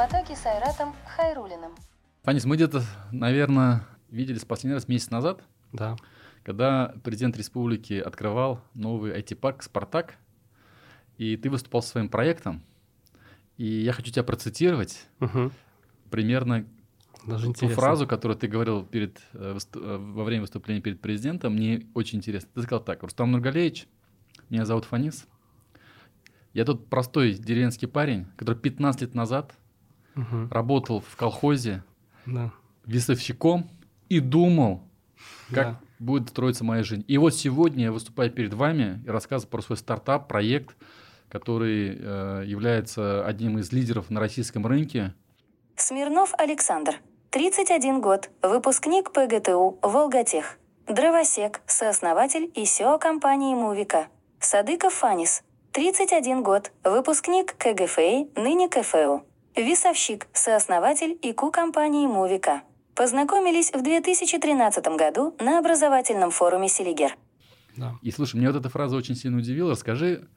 потоке 0.00 0.34
с 0.34 0.46
Айратом 0.46 0.94
Хайрулиным. 1.14 1.72
Фанис, 2.22 2.46
мы 2.46 2.56
где-то, 2.56 2.82
наверное, 3.12 3.86
виделись 4.08 4.46
последний 4.46 4.72
раз 4.72 4.88
месяц 4.88 5.10
назад. 5.10 5.42
Да. 5.74 5.94
Когда 6.42 6.94
президент 7.04 7.36
республики 7.36 7.92
открывал 8.00 8.62
новый 8.72 9.12
IT-парк 9.12 9.62
«Спартак», 9.62 10.14
и 11.18 11.36
ты 11.36 11.50
выступал 11.50 11.82
со 11.82 11.90
своим 11.90 12.08
проектом, 12.08 12.62
и 13.58 13.66
я 13.66 13.92
хочу 13.92 14.10
тебя 14.10 14.24
процитировать 14.24 15.06
Угу. 15.20 15.50
примерно 16.10 16.64
Даже 17.26 17.44
ту 17.44 17.50
интересно. 17.50 17.76
фразу, 17.76 18.06
которую 18.06 18.38
ты 18.38 18.48
говорил 18.48 18.86
перед, 18.86 19.20
э, 19.34 19.58
э, 19.74 19.96
во 19.98 20.24
время 20.24 20.40
выступления 20.40 20.80
перед 20.80 21.02
президентом, 21.02 21.52
мне 21.52 21.86
очень 21.92 22.20
интересно. 22.20 22.48
Ты 22.54 22.62
сказал 22.62 22.82
так, 22.82 23.02
Рустам 23.02 23.32
Нургалеевич, 23.32 23.86
меня 24.48 24.64
зовут 24.64 24.86
Фанис, 24.86 25.26
я 26.54 26.64
тут 26.64 26.88
простой 26.88 27.34
деревенский 27.34 27.86
парень, 27.86 28.28
который 28.38 28.56
15 28.56 29.02
лет 29.02 29.14
назад 29.14 29.54
Мгм. 30.14 30.48
работал 30.50 31.00
в 31.00 31.16
колхозе 31.16 31.82
Да. 32.26 32.50
весовщиком 32.86 33.70
и 34.08 34.20
думал, 34.20 34.82
как 35.52 35.66
Да. 35.66 35.80
будет 35.98 36.28
строиться 36.30 36.64
моя 36.64 36.82
жизнь. 36.82 37.04
И 37.08 37.16
вот 37.18 37.34
сегодня 37.34 37.84
я 37.84 37.92
выступаю 37.92 38.30
перед 38.30 38.54
вами 38.54 39.02
и 39.06 39.10
рассказываю 39.10 39.50
про 39.50 39.62
свой 39.62 39.76
стартап, 39.78 40.28
проект, 40.28 40.76
который 41.28 41.96
э, 42.00 42.42
является 42.46 43.24
одним 43.24 43.58
из 43.58 43.70
лидеров 43.72 44.10
на 44.10 44.18
российском 44.20 44.66
рынке. 44.66 45.14
Смирнов 45.76 46.34
Александр, 46.36 46.96
31 47.30 48.00
год, 48.00 48.30
выпускник 48.42 49.12
ПГТУ 49.12 49.78
«Волготех». 49.82 50.58
Дровосек, 50.88 51.60
сооснователь 51.66 52.50
и 52.54 52.64
СЕО 52.64 52.98
компании 52.98 53.54
«Мувика». 53.54 54.08
Садыков 54.40 54.94
Фанис, 54.94 55.42
31 55.72 56.42
год, 56.42 56.72
выпускник 56.82 57.54
КГФИ, 57.56 58.28
ныне 58.36 58.68
КФУ. 58.68 59.22
Весовщик, 59.64 60.26
сооснователь 60.32 61.18
ИКУ 61.22 61.50
компании 61.50 62.06
«Мувика». 62.06 62.62
Познакомились 62.94 63.70
в 63.72 63.82
2013 63.82 64.84
году 64.96 65.34
на 65.38 65.58
образовательном 65.58 66.30
форуме 66.30 66.68
«Селигер». 66.68 67.16
Да. 67.76 67.94
И 68.02 68.10
слушай, 68.10 68.36
мне 68.36 68.46
вот 68.50 68.56
эта 68.56 68.68
фраза 68.70 68.96
очень 68.96 69.14
сильно 69.14 69.38
удивила. 69.38 69.72
Расскажи, 69.72 70.28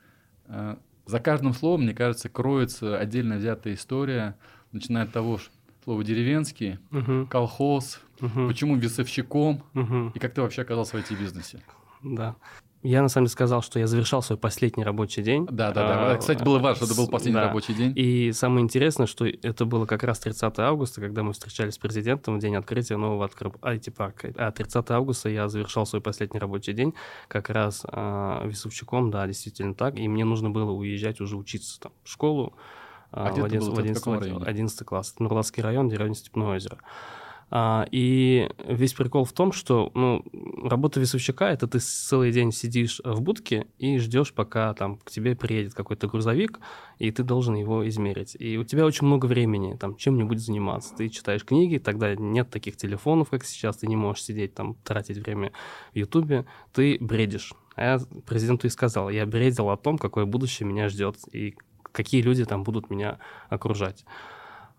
э, 0.47 0.75
за 1.05 1.19
каждым 1.19 1.53
словом, 1.53 1.83
мне 1.83 1.93
кажется, 1.93 2.27
кроется 2.29 2.97
отдельно 2.97 3.35
взятая 3.37 3.73
история, 3.75 4.37
начиная 4.71 5.05
от 5.05 5.13
того 5.13 5.37
ж 5.37 5.49
слова 5.83 6.03
деревенский, 6.03 6.79
Мгм. 6.91 7.27
колхоз, 7.27 8.01
Мгм. 8.19 8.47
почему 8.49 8.75
весовщиком, 8.75 9.63
Мгм. 9.73 10.09
и 10.13 10.19
как 10.19 10.33
ты 10.33 10.41
вообще 10.41 10.61
оказался 10.63 10.97
в 10.97 10.99
IT-бизнесе. 10.99 11.61
Да. 12.03 12.35
Я 12.83 13.01
на 13.01 13.07
самом 13.07 13.25
деле 13.27 13.31
сказал, 13.31 13.61
что 13.61 13.79
я 13.79 13.87
завершал 13.87 14.21
свой 14.21 14.37
последний 14.37 14.83
рабочий 14.83 15.23
день. 15.23 15.45
Да, 15.45 15.71
да, 15.71 15.87
да. 15.87 16.11
А, 16.11 16.17
Кстати, 16.17 16.43
было 16.43 16.59
важно, 16.59 16.83
это 16.83 16.95
был 16.95 17.07
последний 17.07 17.39
да. 17.39 17.47
рабочий 17.47 17.73
день. 17.73 17.93
И 17.95 18.33
самое 18.33 18.61
интересное, 18.63 19.07
что 19.07 19.25
это 19.25 19.63
было 19.65 19.85
как 19.85 20.03
раз 20.03 20.19
30 20.19 20.59
августа, 20.59 20.99
когда 20.99 21.23
мы 21.23 21.31
встречались 21.31 21.75
с 21.75 21.77
президентом 21.77 22.37
в 22.37 22.39
день 22.39 22.55
открытия 22.57 22.97
нового 22.97 23.25
откры- 23.25 23.57
IT-парка. 23.61 24.33
А 24.35 24.51
30 24.51 24.91
августа 24.91 25.29
я 25.29 25.47
завершал 25.47 25.85
свой 25.85 26.01
последний 26.01 26.39
рабочий 26.39 26.73
день 26.73 26.93
как 27.29 27.49
раз 27.49 27.85
а, 27.87 28.45
весовщиком, 28.45 29.11
да, 29.11 29.25
действительно 29.27 29.73
так. 29.73 29.97
И 29.97 30.07
мне 30.09 30.25
нужно 30.25 30.49
было 30.49 30.71
уезжать 30.71 31.21
уже 31.21 31.37
учиться 31.37 31.79
там, 31.79 31.93
в 32.03 32.09
школу. 32.09 32.53
А 33.11 33.31
где 33.31 33.43
ты 33.47 33.59
был? 33.59 33.71
в 33.71 33.75
Ты 33.75 33.75
в 33.75 33.79
11, 33.79 34.03
каком 34.03 34.19
районе? 34.19 34.45
11 34.45 34.85
класс. 34.85 35.13
Это 35.13 35.23
Нурлатский 35.23 35.63
район, 35.63 35.87
деревня 35.87 36.15
Степное 36.15 36.55
озеро. 36.55 36.79
А, 36.79 36.83
и 37.91 38.49
весь 38.67 38.93
прикол 38.93 39.25
в 39.25 39.33
том, 39.33 39.51
что 39.51 39.91
ну, 39.93 40.25
работа 40.63 40.99
весовщика 40.99 41.51
это 41.51 41.67
ты 41.67 41.77
целый 41.77 42.31
день 42.31 42.51
сидишь 42.51 42.99
в 43.03 43.21
будке 43.21 43.67
и 43.77 43.99
ждешь, 43.99 44.33
пока 44.33 44.73
там 44.73 44.97
к 44.97 45.11
тебе 45.11 45.35
приедет 45.35 45.75
какой-то 45.75 46.07
грузовик, 46.07 46.59
и 46.97 47.11
ты 47.11 47.21
должен 47.21 47.53
его 47.53 47.87
измерить. 47.87 48.35
И 48.39 48.57
у 48.57 48.63
тебя 48.63 48.85
очень 48.85 49.05
много 49.05 49.27
времени 49.27 49.75
там 49.75 49.95
чем-нибудь 49.95 50.39
заниматься. 50.39 50.95
Ты 50.95 51.09
читаешь 51.09 51.45
книги, 51.45 51.77
тогда 51.77 52.15
нет 52.15 52.49
таких 52.49 52.75
телефонов, 52.75 53.29
как 53.29 53.43
сейчас, 53.45 53.77
ты 53.77 53.87
не 53.87 53.95
можешь 53.95 54.23
сидеть 54.23 54.55
там, 54.55 54.73
тратить 54.83 55.17
время 55.17 55.51
в 55.93 55.97
Ютубе, 55.97 56.45
ты 56.73 56.97
бредишь. 56.99 57.53
А 57.75 57.83
я 57.83 57.99
президенту 58.25 58.65
и 58.65 58.71
сказал, 58.71 59.11
я 59.11 59.27
бредил 59.27 59.69
о 59.69 59.77
том, 59.77 59.99
какое 59.99 60.25
будущее 60.25 60.67
меня 60.67 60.89
ждет, 60.89 61.17
и 61.31 61.55
какие 61.91 62.23
люди 62.23 62.45
там 62.45 62.63
будут 62.63 62.89
меня 62.89 63.19
окружать. 63.49 64.05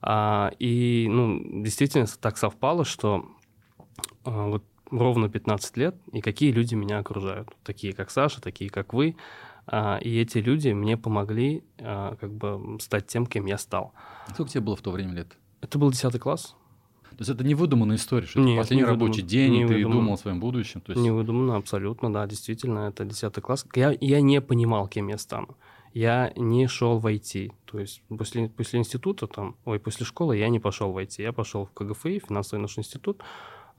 А, 0.07 0.51
и, 0.59 1.07
ну, 1.09 1.41
действительно 1.63 2.07
так 2.21 2.37
совпало, 2.37 2.85
что 2.85 3.25
а, 4.25 4.49
вот 4.49 4.63
ровно 4.91 5.31
15 5.31 5.79
лет, 5.79 5.97
и 6.13 6.21
какие 6.21 6.53
люди 6.53 6.75
меня 6.75 6.99
окружают. 6.99 7.49
Такие, 7.65 7.95
как 7.95 8.11
Саша, 8.11 8.43
такие, 8.43 8.69
как 8.69 8.93
вы. 8.93 9.17
А, 9.67 9.97
и 9.97 10.21
эти 10.21 10.39
люди 10.39 10.69
мне 10.69 10.99
помогли 10.99 11.65
как 11.79 12.31
бы 12.35 12.77
стать 12.81 13.07
тем, 13.07 13.25
кем 13.25 13.47
я 13.47 13.57
стал. 13.57 13.95
Сколько 14.35 14.53
тебе 14.53 14.61
было 14.61 14.77
в 14.77 14.83
то 14.83 14.91
время 14.91 15.15
лет? 15.15 15.39
Это 15.63 15.79
был 15.79 15.91
10 15.91 16.19
класс. 16.21 16.55
То 17.09 17.21
есть 17.21 17.31
это 17.31 17.43
не 17.43 17.55
выдуманная 17.55 17.97
история, 17.97 18.27
что 18.27 18.41
это 18.41 18.49
Нет, 18.49 18.59
последний 18.59 18.85
не 18.85 18.91
рабочий 18.91 19.23
день, 19.23 19.53
не 19.53 19.63
и 19.63 19.67
ты 19.67 19.75
выдуман. 19.75 19.99
думал 19.99 20.15
о 20.15 20.17
своем 20.19 20.41
будущем. 20.41 20.83
То 20.83 20.93
есть... 20.93 21.03
Не 21.03 21.13
выдуманно, 21.13 21.57
абсолютно, 21.57 22.13
да, 22.13 22.27
действительно, 22.27 22.89
это 22.89 23.05
10 23.05 23.33
класс. 23.37 23.65
Я, 23.75 23.97
я 24.01 24.21
не 24.21 24.41
понимал, 24.43 24.87
кем 24.89 25.09
я 25.09 25.17
стану. 25.17 25.57
Я 25.95 26.33
не 26.35 26.67
шел 26.67 26.99
в 26.99 27.07
IT. 27.07 27.53
То 27.67 27.79
есть 27.79 28.03
после, 28.09 28.49
после 28.49 28.81
института, 28.81 29.29
там, 29.29 29.55
ой, 29.65 29.79
после 29.79 30.05
школы 30.05 30.37
я 30.37 30.49
не 30.49 30.59
пошел 30.59 30.91
в 30.91 30.99
IT. 30.99 31.23
Я 31.23 31.33
пошел 31.33 31.67
в 31.67 31.71
КГФИ, 31.71 32.19
финансовый 32.19 32.61
наш 32.61 32.77
институт, 32.77 33.23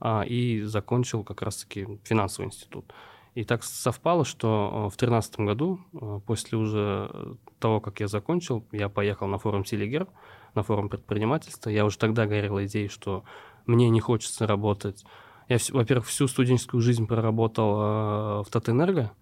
а, 0.00 0.22
и 0.22 0.62
закончил 0.62 1.24
как 1.24 1.42
раз-таки 1.42 2.00
финансовый 2.04 2.46
институт. 2.46 2.90
И 3.34 3.44
так 3.44 3.62
совпало, 3.64 4.24
что 4.24 4.70
э, 4.72 4.76
в 4.86 4.96
2013 4.96 5.40
году, 5.40 5.80
э, 5.92 6.20
после 6.24 6.56
уже 6.56 7.36
того, 7.58 7.80
как 7.80 8.00
я 8.00 8.08
закончил, 8.08 8.64
я 8.72 8.88
поехал 8.88 9.26
на 9.26 9.36
форум 9.36 9.66
Селигер, 9.66 10.06
на 10.54 10.62
форум 10.62 10.88
предпринимательства. 10.88 11.68
Я 11.68 11.84
уже 11.84 11.98
тогда 11.98 12.24
горел 12.24 12.64
идеей, 12.64 12.88
что 12.88 13.24
мне 13.66 13.90
не 13.90 14.00
хочется 14.00 14.46
работать. 14.46 15.04
Я, 15.50 15.58
во-первых, 15.68 16.06
всю 16.06 16.28
студенческую 16.28 16.80
жизнь 16.80 17.06
проработал 17.06 17.74
э, 17.74 18.42
в 18.42 18.46
Татэнерго, 18.50 19.12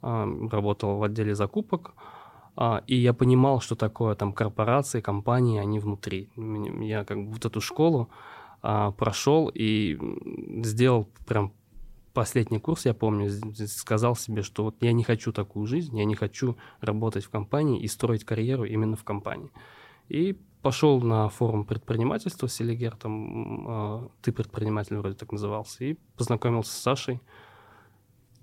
работал 0.00 0.96
в 0.96 1.02
отделе 1.02 1.34
закупок, 1.34 1.92
а, 2.60 2.82
и 2.88 2.96
я 2.96 3.14
понимал, 3.14 3.60
что 3.60 3.76
такое 3.76 4.16
там 4.16 4.32
корпорации, 4.32 5.00
компании, 5.00 5.60
они 5.60 5.78
внутри. 5.78 6.28
Я 6.36 7.04
как 7.04 7.24
бы 7.24 7.30
вот 7.34 7.44
эту 7.44 7.60
школу 7.60 8.10
а, 8.62 8.90
прошел 8.90 9.48
и 9.54 9.96
сделал 10.64 11.08
прям 11.24 11.52
последний 12.14 12.58
курс, 12.58 12.84
я 12.84 12.94
помню, 12.94 13.30
сказал 13.68 14.16
себе, 14.16 14.42
что 14.42 14.64
вот 14.64 14.74
я 14.80 14.92
не 14.92 15.04
хочу 15.04 15.30
такую 15.32 15.68
жизнь, 15.68 15.96
я 15.96 16.04
не 16.04 16.16
хочу 16.16 16.56
работать 16.80 17.24
в 17.24 17.30
компании 17.30 17.80
и 17.80 17.86
строить 17.86 18.24
карьеру 18.24 18.64
именно 18.64 18.96
в 18.96 19.04
компании. 19.04 19.52
И 20.08 20.36
пошел 20.60 21.00
на 21.00 21.28
форум 21.28 21.64
предпринимательства 21.64 22.48
Селигер, 22.48 22.96
там 22.96 23.68
а, 23.68 24.08
ты 24.20 24.32
предприниматель 24.32 24.96
вроде 24.96 25.14
так 25.14 25.30
назывался, 25.30 25.84
и 25.84 25.96
познакомился 26.16 26.72
с 26.72 26.78
Сашей. 26.78 27.20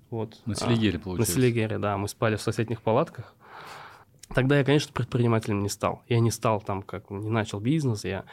Вот. 0.10 0.42
На 0.46 0.54
А, 0.54 0.56
Селигере, 0.56 1.00
На 1.00 1.04
получается. 1.04 1.34
Селигере, 1.34 1.78
да, 1.80 1.98
мы 1.98 2.08
спали 2.08 2.38
в 2.38 2.42
соседних 2.42 2.82
палатках. 2.82 3.35
Тогда 4.36 4.58
я, 4.58 4.66
конечно, 4.66 4.92
предпринимателем 4.92 5.64
не 5.64 5.70
стал. 5.70 6.04
Я 6.10 6.20
не 6.20 6.30
стал 6.30 6.60
там, 6.60 6.82
как 6.82 7.10
не 7.10 7.30
начал 7.30 7.62
бизнес. 7.62 8.04
Я 8.04 8.26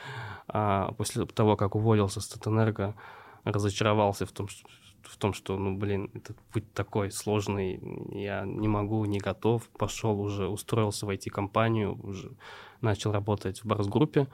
а, 0.48 0.90
после 0.98 1.24
того, 1.26 1.56
как 1.56 1.76
уволился 1.76 2.20
с 2.20 2.26
Татэнерго, 2.26 2.96
разочаровался 3.44 4.26
в 4.26 4.32
том, 4.32 4.48
что, 4.48 4.68
в 5.02 5.16
том, 5.16 5.32
что, 5.32 5.56
ну, 5.56 5.76
блин, 5.76 6.10
этот 6.12 6.36
путь 6.52 6.64
такой 6.72 7.12
сложный, 7.12 7.80
я 8.10 8.44
не 8.44 8.66
могу, 8.66 9.04
не 9.04 9.20
готов. 9.20 9.68
Пошел 9.78 10.20
уже, 10.20 10.48
устроился 10.48 11.06
в 11.06 11.10
IT-компанию, 11.10 11.96
уже 12.02 12.32
начал 12.80 13.12
работать 13.12 13.62
в 13.62 13.66
Барс-группе. 13.66 14.26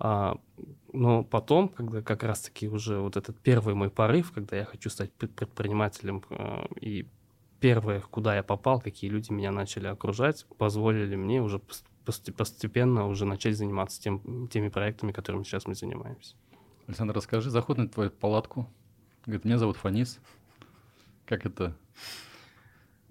А, 0.00 0.36
но 0.92 1.22
потом, 1.22 1.68
когда 1.68 2.02
как 2.02 2.24
раз-таки 2.24 2.66
уже 2.66 2.98
вот 2.98 3.16
этот 3.16 3.38
первый 3.38 3.76
мой 3.76 3.90
порыв, 3.90 4.32
когда 4.32 4.56
я 4.56 4.64
хочу 4.64 4.90
стать 4.90 5.12
пред- 5.12 5.32
предпринимателем, 5.32 6.24
э, 6.30 6.66
и 6.80 7.06
первое, 7.60 8.00
куда 8.00 8.36
я 8.36 8.42
попал, 8.42 8.80
какие 8.80 9.10
люди 9.10 9.32
меня 9.32 9.52
начали 9.52 9.86
окружать, 9.86 10.46
позволили 10.58 11.16
мне 11.16 11.42
уже 11.42 11.58
пос- 11.58 11.84
пост- 12.04 12.32
постепенно 12.34 13.06
уже 13.06 13.24
начать 13.24 13.56
заниматься 13.56 14.00
тем, 14.00 14.48
теми 14.48 14.68
проектами, 14.68 15.12
которыми 15.12 15.42
сейчас 15.44 15.66
мы 15.66 15.74
занимаемся. 15.74 16.34
Александр, 16.86 17.14
расскажи, 17.14 17.50
заход 17.50 17.78
на 17.78 17.88
твою 17.88 18.10
палатку. 18.10 18.68
Говорит, 19.26 19.44
меня 19.44 19.58
зовут 19.58 19.76
Фанис. 19.76 20.20
Как 21.26 21.44
это? 21.44 21.76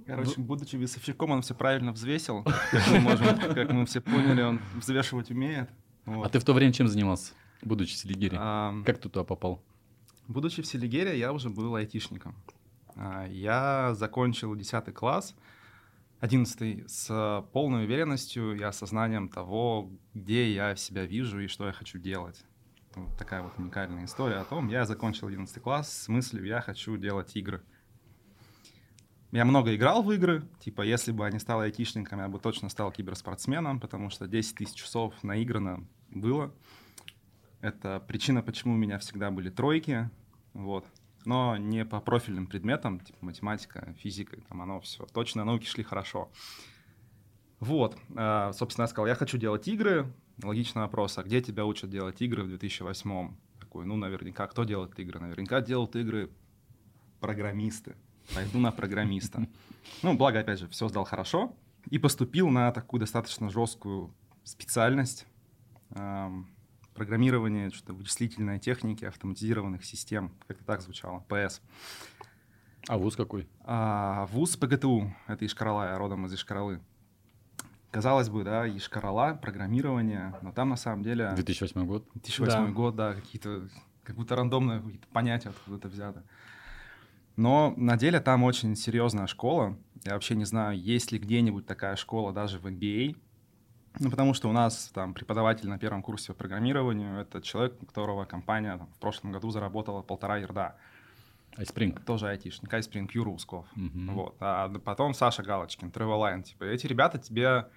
Короче, 0.05 0.39
будучи 0.39 0.75
весовщиком, 0.77 1.31
он 1.31 1.41
все 1.41 1.53
правильно 1.53 1.91
взвесил. 1.91 2.43
Как 2.43 2.87
мы, 2.91 2.99
можем, 2.99 3.37
как 3.37 3.71
мы 3.71 3.85
все 3.85 4.01
поняли, 4.01 4.41
он 4.41 4.59
взвешивать 4.75 5.29
умеет. 5.31 5.69
А 6.05 6.29
ты 6.29 6.39
в 6.39 6.45
то 6.45 6.53
время 6.53 6.71
чем 6.71 6.87
занимался, 6.87 7.33
будучи 7.61 7.93
в 7.93 7.97
Селигере? 7.97 8.37
Как 8.37 8.97
ты 8.97 9.09
туда 9.09 9.23
попал? 9.23 9.61
Будучи 10.27 10.61
в 10.61 10.65
Селигере, 10.65 11.19
я 11.19 11.33
уже 11.33 11.49
был 11.49 11.75
айтишником. 11.75 12.35
А, 12.97 13.25
Я 13.27 13.93
закончил 13.93 14.55
10 14.55 14.93
класс, 14.93 15.35
11 16.19 16.89
с 16.89 17.45
полной 17.53 17.85
уверенностью 17.85 18.57
и 18.57 18.63
осознанием 18.63 19.29
того, 19.29 19.91
где 20.13 20.51
я 20.51 20.75
себя 20.75 21.05
вижу 21.05 21.39
и 21.39 21.47
что 21.47 21.67
я 21.67 21.73
хочу 21.73 21.99
делать. 21.99 22.43
Вот 22.95 23.15
такая 23.17 23.43
вот 23.43 23.53
уникальная 23.57 24.05
история 24.05 24.37
о 24.37 24.45
том, 24.45 24.69
я 24.69 24.85
закончил 24.85 25.27
11 25.27 25.61
класс 25.61 25.91
с 25.91 26.07
мыслью, 26.07 26.45
я 26.45 26.61
хочу 26.61 26.97
делать 26.97 27.35
игры. 27.35 27.61
Я 29.31 29.45
много 29.45 29.75
играл 29.75 30.01
в 30.01 30.11
игры, 30.13 30.47
типа, 30.59 30.81
если 30.81 31.11
бы 31.11 31.25
я 31.25 31.31
не 31.31 31.37
стал 31.37 31.59
айтишником, 31.59 32.19
я 32.19 32.29
бы 32.29 32.39
точно 32.39 32.69
стал 32.69 32.91
киберспортсменом, 32.91 33.79
потому 33.79 34.09
что 34.09 34.25
10 34.27 34.55
тысяч 34.55 34.73
часов 34.73 35.13
наиграно 35.21 35.85
было. 36.09 36.51
Это 37.61 37.99
причина, 37.99 38.41
почему 38.41 38.73
у 38.73 38.77
меня 38.77 38.97
всегда 38.97 39.29
были 39.29 39.49
тройки, 39.49 40.09
вот. 40.53 40.87
Но 41.27 41.57
не 41.57 41.83
по 41.83 41.99
профильным 41.99 42.47
предметам, 42.47 43.01
типа 43.01 43.17
математика, 43.19 43.93
физика, 43.99 44.39
там 44.47 44.61
оно 44.61 44.79
все. 44.79 45.05
Точно 45.07 45.43
науки 45.43 45.65
шли 45.65 45.83
хорошо. 45.83 46.31
Вот, 47.59 47.97
а, 48.15 48.53
собственно, 48.53 48.83
я 48.83 48.87
сказал, 48.87 49.07
я 49.07 49.15
хочу 49.15 49.37
делать 49.37 49.67
игры. 49.67 50.09
Логичный 50.41 50.83
вопрос, 50.83 51.17
а 51.17 51.23
где 51.23 51.41
тебя 51.41 51.65
учат 51.65 51.89
делать 51.89 52.21
игры 52.21 52.43
в 52.43 52.47
2008 52.47 53.35
Такой, 53.59 53.85
ну, 53.85 53.97
наверняка, 53.97 54.47
кто 54.47 54.63
делает 54.63 54.97
игры? 54.97 55.19
Наверняка 55.19 55.59
делают 55.59 55.97
игры 55.97 56.29
программисты. 57.19 57.97
Пойду 58.33 58.59
на 58.59 58.71
программиста. 58.71 59.49
Ну, 60.03 60.15
благо, 60.15 60.39
опять 60.39 60.59
же, 60.59 60.69
все 60.69 60.87
сдал 60.87 61.03
хорошо. 61.03 61.53
И 61.89 61.99
поступил 61.99 62.47
на 62.47 62.71
такую 62.71 63.01
достаточно 63.01 63.49
жесткую 63.49 64.13
специальность. 64.45 65.27
Программирование, 66.97 67.69
что-то 67.69 67.93
вычислительной 67.93 68.57
техники, 68.57 69.05
автоматизированных 69.05 69.85
систем. 69.85 70.31
Как-то 70.47 70.65
так 70.65 70.81
звучало. 70.81 71.23
ПС. 71.29 71.61
А 72.87 72.97
вуз 72.97 73.15
какой? 73.15 73.47
А, 73.63 74.25
вуз 74.31 74.57
ПГТУ. 74.57 75.13
Это 75.27 75.45
Ишкарала, 75.45 75.91
я 75.91 75.97
родом 75.99 76.25
из 76.25 76.33
Ишкаралы. 76.33 76.81
Казалось 77.91 78.29
бы, 78.29 78.43
да, 78.43 78.67
Ишкарала, 78.67 79.37
программирование, 79.39 80.33
но 80.41 80.51
там 80.51 80.69
на 80.69 80.75
самом 80.75 81.03
деле... 81.03 81.31
2008 81.35 81.85
год? 81.85 82.09
2008 82.15 82.65
да. 82.65 82.71
год, 82.71 82.95
да, 82.95 83.13
какие-то 83.13 83.69
как 84.03 84.15
будто 84.15 84.35
рандомные 84.35 84.81
какие-то 84.81 85.07
понятия 85.09 85.49
откуда-то 85.49 85.89
взято. 85.89 86.23
Но 87.35 87.75
на 87.77 87.95
деле 87.95 88.19
там 88.19 88.43
очень 88.43 88.75
серьезная 88.75 89.27
школа. 89.27 89.77
Я 90.03 90.13
вообще 90.13 90.33
не 90.33 90.45
знаю, 90.45 90.81
есть 90.81 91.11
ли 91.11 91.19
где-нибудь 91.19 91.67
такая 91.67 91.95
школа 91.95 92.33
даже 92.33 92.57
в 92.57 92.65
MBA. 92.65 93.15
Ну, 93.99 94.09
потому 94.09 94.33
что 94.33 94.49
у 94.49 94.51
нас 94.51 94.91
там 94.93 95.13
преподаватель 95.13 95.67
на 95.67 95.77
первом 95.77 96.01
курсе 96.01 96.33
по 96.33 96.39
программированию— 96.39 97.19
это 97.21 97.41
человек, 97.41 97.75
у 97.81 97.85
которого 97.85 98.25
компания 98.25 98.77
там, 98.77 98.87
в 98.87 98.99
прошлом 98.99 99.31
году 99.31 99.49
заработала 99.51 100.01
полтора 100.01 100.37
ярда. 100.37 100.75
iSpring. 101.57 102.03
Тоже 102.03 102.27
айтишник. 102.27 102.71
iSpring, 102.71 103.09
Юра 103.13 103.29
Усков. 103.29 103.65
Uh-huh. 103.75 104.11
Вот. 104.11 104.35
А 104.39 104.69
потом 104.79 105.13
Саша 105.13 105.43
Галочкин, 105.43 105.89
Travelline. 105.89 106.43
Типа, 106.43 106.65
эти 106.65 106.85
ребята 106.85 107.17
тебе 107.17 107.67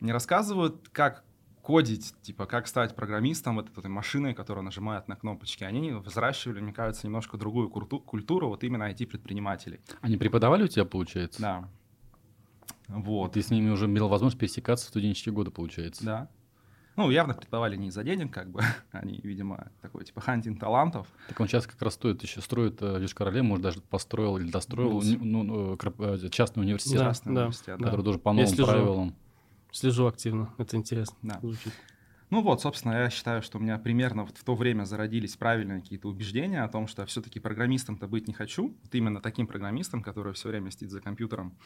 не 0.00 0.12
рассказывают, 0.12 0.88
как 0.92 1.24
кодить, 1.62 2.14
типа, 2.22 2.46
как 2.46 2.66
стать 2.66 2.94
программистом 2.94 3.56
вот 3.56 3.70
этой 3.76 3.90
машиной, 3.90 4.32
которая 4.34 4.64
нажимает 4.64 5.06
на 5.06 5.16
кнопочки. 5.16 5.64
Они 5.64 5.92
взращивали, 5.92 6.60
мне 6.60 6.72
кажется, 6.72 7.06
немножко 7.06 7.36
другую 7.36 7.68
культуру, 7.68 8.48
вот 8.48 8.64
именно 8.64 8.90
IT-предпринимателей. 8.90 9.80
Они 10.00 10.16
преподавали 10.16 10.64
у 10.64 10.68
тебя, 10.68 10.86
получается? 10.86 11.42
Да. 11.42 11.68
Вот. 12.88 13.32
Ты 13.32 13.42
с 13.42 13.50
ними 13.50 13.70
уже 13.70 13.86
имел 13.86 14.08
возможность 14.08 14.40
пересекаться 14.40 14.86
в 14.86 14.88
студенческие 14.88 15.32
годы, 15.32 15.50
получается? 15.50 16.04
Да. 16.04 16.28
Ну, 16.96 17.10
явно 17.10 17.32
преподавали 17.32 17.76
не 17.76 17.88
из-за 17.88 18.02
денег, 18.02 18.34
как 18.34 18.50
бы. 18.50 18.60
Они, 18.90 19.20
видимо, 19.22 19.70
такой, 19.80 20.04
типа, 20.04 20.20
хантинг 20.20 20.58
талантов. 20.58 21.06
Так 21.28 21.38
он 21.38 21.46
сейчас 21.46 21.66
как 21.66 21.80
раз 21.80 21.94
стоит, 21.94 22.22
еще 22.24 22.40
строит 22.40 22.82
э, 22.82 23.06
в 23.06 23.14
Короле, 23.14 23.42
может, 23.42 23.62
даже 23.62 23.80
построил 23.80 24.36
или 24.36 24.50
достроил 24.50 25.00
ну, 25.00 25.44
ну, 25.44 25.76
э, 25.76 26.28
частный 26.28 26.64
университет. 26.64 26.98
Частный 26.98 27.34
да, 27.34 27.42
университет, 27.42 27.78
да. 27.78 27.84
Который 27.84 28.04
тоже 28.04 28.18
по 28.18 28.32
новым 28.32 28.56
правилам. 28.56 29.14
Слежу 29.70 30.06
активно, 30.06 30.52
это 30.58 30.76
интересно. 30.76 31.16
Да. 31.22 31.38
Звучит. 31.40 31.72
Ну 32.30 32.42
вот, 32.42 32.60
собственно, 32.60 32.92
я 32.94 33.10
считаю, 33.10 33.42
что 33.42 33.58
у 33.58 33.60
меня 33.60 33.78
примерно 33.78 34.26
в 34.26 34.32
то 34.32 34.54
время 34.54 34.84
зародились 34.84 35.36
правильные 35.36 35.80
какие-то 35.80 36.08
убеждения 36.08 36.62
о 36.62 36.68
том, 36.68 36.86
что 36.86 37.02
я 37.02 37.06
все-таки 37.06 37.40
программистом-то 37.40 38.06
быть 38.06 38.28
не 38.28 38.34
хочу. 38.34 38.76
Вот 38.82 38.94
именно 38.94 39.20
таким 39.20 39.46
программистом, 39.46 40.02
который 40.02 40.34
все 40.34 40.48
время 40.48 40.70
сидит 40.70 40.90
за 40.90 41.00
компьютером. 41.00 41.56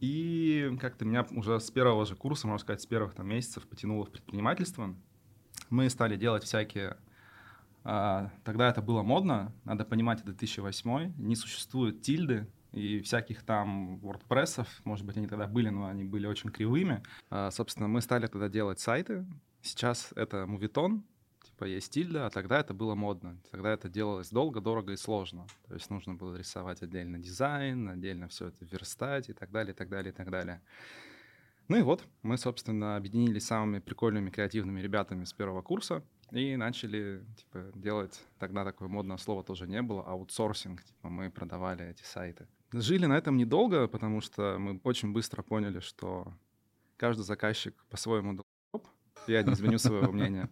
И 0.00 0.76
как-то 0.80 1.04
меня 1.04 1.26
уже 1.30 1.58
с 1.58 1.70
первого 1.70 2.04
же 2.04 2.16
курса, 2.16 2.46
можно 2.46 2.62
сказать, 2.62 2.82
с 2.82 2.86
первых 2.86 3.14
там, 3.14 3.28
месяцев 3.28 3.66
потянуло 3.66 4.04
в 4.04 4.10
предпринимательство. 4.10 4.94
Мы 5.70 5.88
стали 5.90 6.16
делать 6.16 6.44
всякие... 6.44 6.96
А, 7.84 8.30
тогда 8.44 8.68
это 8.68 8.82
было 8.82 9.02
модно, 9.02 9.52
надо 9.64 9.84
понимать, 9.84 10.18
это 10.18 10.32
2008 10.32 11.14
не 11.18 11.36
существует 11.36 12.02
тильды, 12.02 12.48
и 12.72 13.00
всяких 13.00 13.42
там 13.42 13.98
WordPress, 14.02 14.66
может 14.84 15.06
быть, 15.06 15.16
они 15.16 15.26
тогда 15.26 15.46
были, 15.46 15.70
но 15.70 15.86
они 15.86 16.04
были 16.04 16.26
очень 16.26 16.50
кривыми. 16.50 17.02
А, 17.30 17.50
собственно, 17.50 17.88
мы 17.88 18.00
стали 18.00 18.26
тогда 18.26 18.48
делать 18.48 18.80
сайты. 18.80 19.24
Сейчас 19.62 20.12
это 20.14 20.46
мувитон, 20.46 21.04
типа 21.56 21.64
есть 21.64 21.90
тильда, 21.92 22.26
а 22.26 22.30
тогда 22.30 22.60
это 22.60 22.74
было 22.74 22.94
модно. 22.94 23.38
Тогда 23.50 23.72
это 23.72 23.88
делалось 23.88 24.28
долго, 24.28 24.60
дорого 24.60 24.92
и 24.92 24.96
сложно. 24.96 25.46
То 25.68 25.74
есть 25.74 25.88
нужно 25.88 26.14
было 26.14 26.36
рисовать 26.36 26.82
отдельно 26.82 27.18
дизайн, 27.18 27.88
отдельно 27.88 28.28
все 28.28 28.48
это 28.48 28.64
верстать 28.66 29.30
и 29.30 29.32
так 29.32 29.50
далее, 29.50 29.72
и 29.72 29.76
так 29.76 29.88
далее, 29.88 30.12
и 30.12 30.14
так 30.14 30.30
далее. 30.30 30.60
Ну 31.68 31.78
и 31.78 31.82
вот, 31.82 32.04
мы, 32.22 32.36
собственно, 32.36 32.96
объединились 32.96 33.44
с 33.44 33.46
самыми 33.46 33.80
прикольными, 33.80 34.30
креативными 34.30 34.80
ребятами 34.80 35.24
с 35.24 35.32
первого 35.32 35.62
курса 35.62 36.04
и 36.30 36.56
начали, 36.56 37.24
типа, 37.38 37.72
делать, 37.74 38.20
тогда 38.38 38.64
такое 38.64 38.88
модное 38.88 39.16
слово 39.16 39.42
тоже 39.42 39.66
не 39.66 39.80
было, 39.80 40.02
аутсорсинг, 40.02 40.84
типа, 40.84 41.08
мы 41.08 41.30
продавали 41.30 41.88
эти 41.88 42.02
сайты. 42.02 42.46
Жили 42.72 43.06
на 43.06 43.16
этом 43.16 43.36
недолго, 43.36 43.88
потому 43.88 44.20
что 44.20 44.58
мы 44.58 44.78
очень 44.84 45.12
быстро 45.12 45.42
поняли, 45.42 45.80
что 45.80 46.34
каждый 46.98 47.22
заказчик 47.22 47.74
по-своему. 47.88 48.44
Я 49.26 49.42
не 49.42 49.52
изменю 49.52 49.78
своего 49.78 50.12
мнения. 50.12 50.48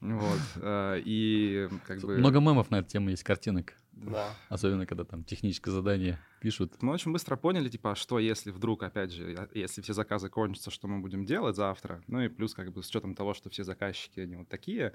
Вот. 0.00 0.40
Э, 0.56 1.00
и 1.04 1.68
как 1.84 2.00
бы... 2.00 2.18
Много 2.18 2.38
мемов 2.38 2.70
на 2.70 2.76
эту 2.76 2.88
тему 2.88 3.10
есть, 3.10 3.24
картинок. 3.24 3.74
Да. 3.92 4.32
Особенно, 4.48 4.86
когда 4.86 5.04
там 5.04 5.24
техническое 5.24 5.72
задание 5.72 6.20
пишут. 6.40 6.80
Мы 6.80 6.92
очень 6.92 7.12
быстро 7.12 7.34
поняли, 7.34 7.68
типа, 7.68 7.96
что 7.96 8.20
если 8.20 8.52
вдруг, 8.52 8.84
опять 8.84 9.12
же, 9.12 9.48
если 9.54 9.82
все 9.82 9.92
заказы 9.92 10.28
кончатся, 10.28 10.70
что 10.70 10.86
мы 10.86 11.00
будем 11.00 11.24
делать 11.24 11.56
завтра. 11.56 12.00
Ну 12.06 12.20
и 12.20 12.28
плюс, 12.28 12.54
как 12.54 12.72
бы, 12.72 12.84
с 12.84 12.88
учетом 12.88 13.16
того, 13.16 13.34
что 13.34 13.50
все 13.50 13.64
заказчики, 13.64 14.20
они 14.20 14.36
вот 14.36 14.48
такие, 14.48 14.92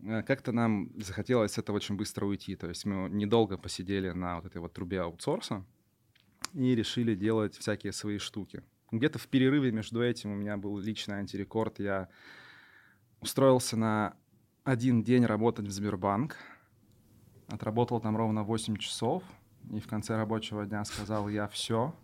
Э, 0.00 0.22
как-то 0.22 0.52
нам 0.52 0.90
захотелось 0.96 1.58
это 1.58 1.72
очень 1.72 1.96
быстро 1.96 2.26
уйти. 2.26 2.56
То 2.56 2.68
есть 2.68 2.84
мы 2.84 3.08
недолго 3.10 3.58
посидели 3.58 4.10
на 4.10 4.36
вот 4.36 4.46
этой 4.46 4.58
вот 4.58 4.72
трубе 4.72 5.00
аутсорса 5.00 5.64
и 6.54 6.74
решили 6.74 7.14
делать 7.14 7.56
всякие 7.56 7.92
свои 7.92 8.18
штуки. 8.18 8.62
Где-то 8.90 9.18
в 9.18 9.28
перерыве 9.28 9.70
между 9.70 10.02
этим 10.02 10.32
у 10.32 10.34
меня 10.34 10.56
был 10.56 10.78
личный 10.78 11.16
антирекорд. 11.16 11.78
Я 11.78 12.08
устроился 13.20 13.76
на 13.76 14.14
один 14.64 15.02
день 15.02 15.24
работать 15.24 15.66
в 15.66 15.70
Сбербанк. 15.70 16.36
Отработал 17.48 18.00
там 18.00 18.16
ровно 18.16 18.44
8 18.44 18.76
часов. 18.76 19.22
И 19.70 19.80
в 19.80 19.86
конце 19.86 20.16
рабочего 20.16 20.64
дня 20.64 20.84
сказал, 20.84 21.28
я 21.28 21.48
все. 21.48 21.94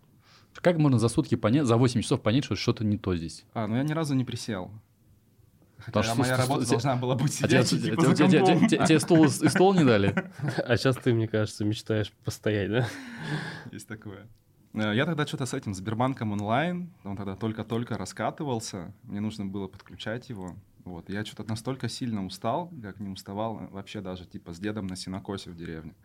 Как 0.55 0.77
можно 0.77 0.99
за 0.99 1.09
сутки 1.09 1.35
понять, 1.35 1.65
за 1.65 1.77
8 1.77 2.01
часов 2.01 2.21
понять, 2.21 2.45
что 2.45 2.55
что-то 2.55 2.83
не 2.83 2.97
то 2.97 3.15
здесь? 3.15 3.45
А, 3.53 3.67
ну 3.67 3.75
я 3.75 3.83
ни 3.83 3.91
разу 3.93 4.13
не 4.15 4.23
присел. 4.23 4.71
Хотя 5.77 6.15
моя 6.15 6.37
работа 6.37 6.67
должна 6.67 6.95
была 6.95 7.15
быть 7.15 7.33
сидеть, 7.33 7.69
Тебе 7.69 8.99
стол 8.99 9.25
и 9.25 9.49
стол 9.49 9.73
не 9.73 9.83
дали? 9.83 10.15
А 10.65 10.77
сейчас 10.77 10.95
ты, 10.97 11.13
мне 11.13 11.27
кажется, 11.27 11.65
мечтаешь 11.65 12.11
постоять, 12.23 12.71
да? 12.71 12.87
Есть 13.71 13.87
такое. 13.87 14.27
Э, 14.75 14.93
я 14.93 15.05
тогда 15.05 15.25
что-то 15.25 15.45
с 15.45 15.53
этим 15.53 15.73
Сбербанком 15.73 16.33
онлайн, 16.33 16.89
он 17.03 17.15
тогда 17.15 17.35
только-только 17.35 17.97
раскатывался, 17.97 18.93
мне 19.03 19.21
нужно 19.21 19.45
было 19.45 19.67
подключать 19.67 20.29
его. 20.29 20.55
Вот, 20.83 21.09
я 21.09 21.25
что-то 21.25 21.49
настолько 21.49 21.89
сильно 21.89 22.25
устал, 22.25 22.71
как 22.81 22.99
не 22.99 23.09
уставал 23.09 23.67
вообще 23.71 24.01
даже 24.01 24.25
типа 24.25 24.53
с 24.53 24.59
дедом 24.59 24.85
на 24.87 24.95
синокосе 24.95 25.49
в 25.49 25.55
деревне. 25.55 25.95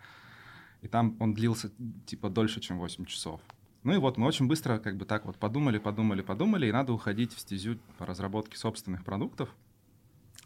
И 0.83 0.89
там 0.89 1.17
он 1.21 1.35
длился 1.35 1.71
типа 2.07 2.31
дольше, 2.31 2.61
чем 2.61 2.79
8 2.79 3.05
часов. 3.05 3.41
Ну 3.83 3.93
и 3.95 3.99
вот 3.99 4.17
мы 4.17 4.27
очень 4.27 4.47
быстро 4.47 4.79
как 4.79 4.97
бы 4.97 5.05
так 5.05 5.27
вот 5.27 5.37
подумали, 5.37 5.79
подумали, 5.79 6.23
подумали, 6.23 6.67
и 6.67 6.73
надо 6.73 6.93
уходить 6.93 7.35
в 7.35 7.41
стезю 7.41 7.79
по 7.99 8.07
разработке 8.07 8.57
собственных 8.57 9.05
продуктов. 9.05 9.55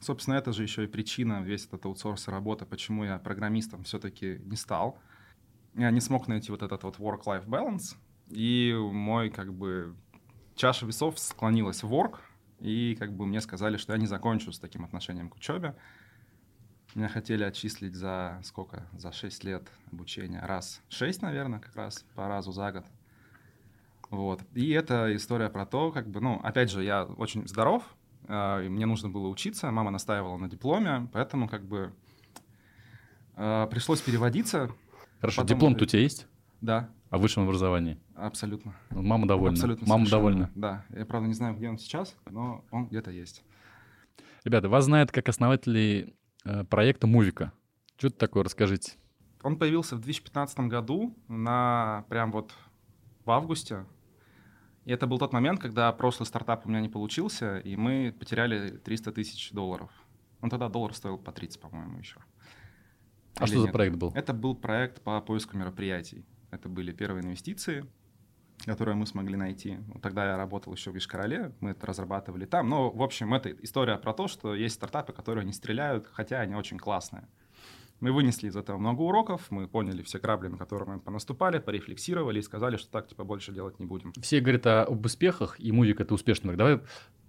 Собственно, 0.01 0.35
это 0.35 0.53
же 0.53 0.63
еще 0.63 0.85
и 0.85 0.87
причина, 0.87 1.43
весь 1.43 1.67
этот 1.67 1.85
аутсорс 1.87 2.29
работы, 2.29 2.65
почему 2.65 3.05
я 3.05 3.19
программистом 3.19 3.85
все-таки 3.85 4.41
не 4.45 4.57
стал. 4.57 4.99
Я 5.75 5.91
не 5.91 6.01
смог 6.01 6.29
найти 6.29 6.51
вот 6.51 6.63
этот 6.63 6.83
вот 6.85 6.99
work-life 6.99 7.47
balance, 7.47 7.97
и 8.29 8.75
мой 8.75 9.31
как 9.31 9.53
бы 9.53 9.95
чаша 10.55 10.87
весов 10.87 11.19
склонилась 11.19 11.83
в 11.83 11.93
work, 11.93 12.19
и 12.61 12.97
как 12.99 13.13
бы 13.13 13.27
мне 13.27 13.41
сказали, 13.41 13.77
что 13.77 13.93
я 13.93 13.99
не 13.99 14.07
закончу 14.07 14.53
с 14.53 14.59
таким 14.59 14.85
отношением 14.85 15.29
к 15.29 15.37
учебе. 15.37 15.75
Меня 16.95 17.09
хотели 17.09 17.43
отчислить 17.43 17.95
за 17.95 18.41
сколько? 18.45 18.87
За 18.93 19.11
6 19.11 19.45
лет 19.45 19.69
обучения. 19.91 20.41
Раз 20.41 20.81
6, 20.91 21.23
наверное, 21.23 21.59
как 21.59 21.75
раз 21.75 22.05
по 22.15 22.29
разу 22.29 22.53
за 22.53 22.71
год. 22.71 22.85
Вот. 24.11 24.43
И 24.55 24.71
это 24.71 25.15
история 25.17 25.51
про 25.51 25.67
то, 25.67 25.91
как 25.91 26.09
бы, 26.09 26.21
ну, 26.21 26.41
опять 26.43 26.71
же, 26.71 26.85
я 26.85 27.05
очень 27.05 27.49
здоров, 27.49 27.83
э, 28.29 28.69
мне 28.69 28.87
нужно 28.87 29.09
было 29.09 29.27
учиться, 29.27 29.71
мама 29.73 29.91
настаивала 29.91 30.37
на 30.37 30.49
дипломе, 30.49 31.09
поэтому 31.13 31.49
как 31.49 31.65
бы 31.65 31.93
э, 33.37 33.67
пришлось 33.71 34.01
переводиться. 34.01 34.71
Хорошо, 35.21 35.43
Потом... 35.43 35.57
диплом-то 35.57 35.85
у 35.85 35.87
тебя 35.87 36.03
есть? 36.03 36.29
Да. 36.61 36.91
О 37.15 37.19
высшем 37.19 37.45
образовании? 37.45 37.97
Абсолютно. 38.17 38.75
Ну, 38.91 39.03
мама 39.03 39.29
довольна. 39.29 39.55
Абсолютно. 39.55 39.87
Мама 39.87 40.09
довольна. 40.11 40.51
Да. 40.57 40.85
Я, 40.91 41.07
правда, 41.07 41.29
не 41.29 41.35
знаю, 41.35 41.55
где 41.55 41.69
он 41.69 41.79
сейчас, 41.79 42.17
но 42.29 42.65
он 42.73 42.87
где-то 42.89 43.13
есть. 43.13 43.45
Ребята, 44.43 44.69
вас 44.69 44.87
знают 44.87 45.13
как 45.13 45.29
основатели 45.29 46.17
э, 46.45 46.65
проекта 46.65 47.07
Мувика. 47.07 47.53
Что 47.97 48.09
это 48.09 48.19
такое, 48.19 48.43
расскажите. 48.43 48.95
он 49.45 49.57
появился 49.57 49.95
в 49.95 50.01
2015 50.01 50.59
году, 50.63 51.17
на 51.29 52.05
прям 52.09 52.33
вот 52.33 52.53
в 53.25 53.31
августе. 53.31 53.87
И 54.85 54.91
это 54.91 55.07
был 55.07 55.19
тот 55.19 55.33
момент, 55.33 55.61
когда 55.61 55.93
прошлый 55.93 56.27
стартап 56.27 56.67
у 56.67 56.69
меня 56.69 56.81
не 56.81 56.89
получился, 56.89 57.59
и 57.59 57.77
мы 57.77 58.13
потеряли 58.19 58.71
300 58.79 59.13
тысяч 59.13 59.53
долларов. 59.53 59.89
Он 60.41 60.51
тогда 60.51 60.69
доллар 60.69 60.93
стоил 60.93 61.19
по 61.19 61.31
30, 61.31 61.61
по-моему, 61.61 61.97
еще. 61.97 62.17
А 63.37 63.45
Или 63.45 63.51
что 63.51 63.57
нет? 63.59 63.67
за 63.67 63.73
проект 63.73 63.97
был? 63.99 64.11
Это 64.17 64.33
был 64.33 64.57
проект 64.57 65.01
по 65.01 65.21
поиску 65.21 65.57
мероприятий. 65.57 66.25
Это 66.55 66.69
были 66.69 66.93
первые 66.93 67.25
инвестиции, 67.25 67.85
которые 68.65 68.95
мы 68.95 69.07
смогли 69.07 69.37
найти. 69.37 69.79
Тогда 70.01 70.25
я 70.27 70.37
работал 70.37 70.73
еще 70.73 70.91
в 70.91 70.95
Вишкороле, 70.95 71.53
мы 71.61 71.71
это 71.71 71.87
разрабатывали 71.87 72.47
там. 72.47 72.69
Но, 72.69 72.91
в 72.91 73.03
общем, 73.03 73.35
это 73.35 73.51
история 73.51 73.97
про 73.99 74.13
то, 74.13 74.29
что 74.29 74.55
есть 74.55 74.77
стартапы, 74.77 75.13
которые 75.13 75.45
не 75.45 75.53
стреляют, 75.53 76.09
хотя 76.13 76.41
они 76.41 76.55
очень 76.55 76.79
классные. 76.79 77.27
Мы 78.01 78.13
вынесли 78.13 78.49
из 78.49 78.57
этого 78.57 78.77
много 78.77 79.03
уроков, 79.03 79.51
мы 79.51 79.67
поняли 79.67 80.03
все 80.03 80.19
грабли, 80.19 80.49
на 80.49 80.59
которые 80.59 80.89
мы 80.89 81.01
понаступали, 81.01 81.59
порефлексировали 81.59 82.39
и 82.39 82.43
сказали, 82.43 82.77
что 82.77 82.91
так 82.91 83.09
типа 83.09 83.25
больше 83.25 83.53
делать 83.53 83.79
не 83.79 83.87
будем. 83.87 84.13
Все 84.21 84.41
говорят 84.41 84.67
об 84.67 85.05
успехах, 85.05 85.59
и 85.59 85.73
Мувик 85.73 86.01
это 86.01 86.15
успешный. 86.15 86.57
Давай 86.57 86.81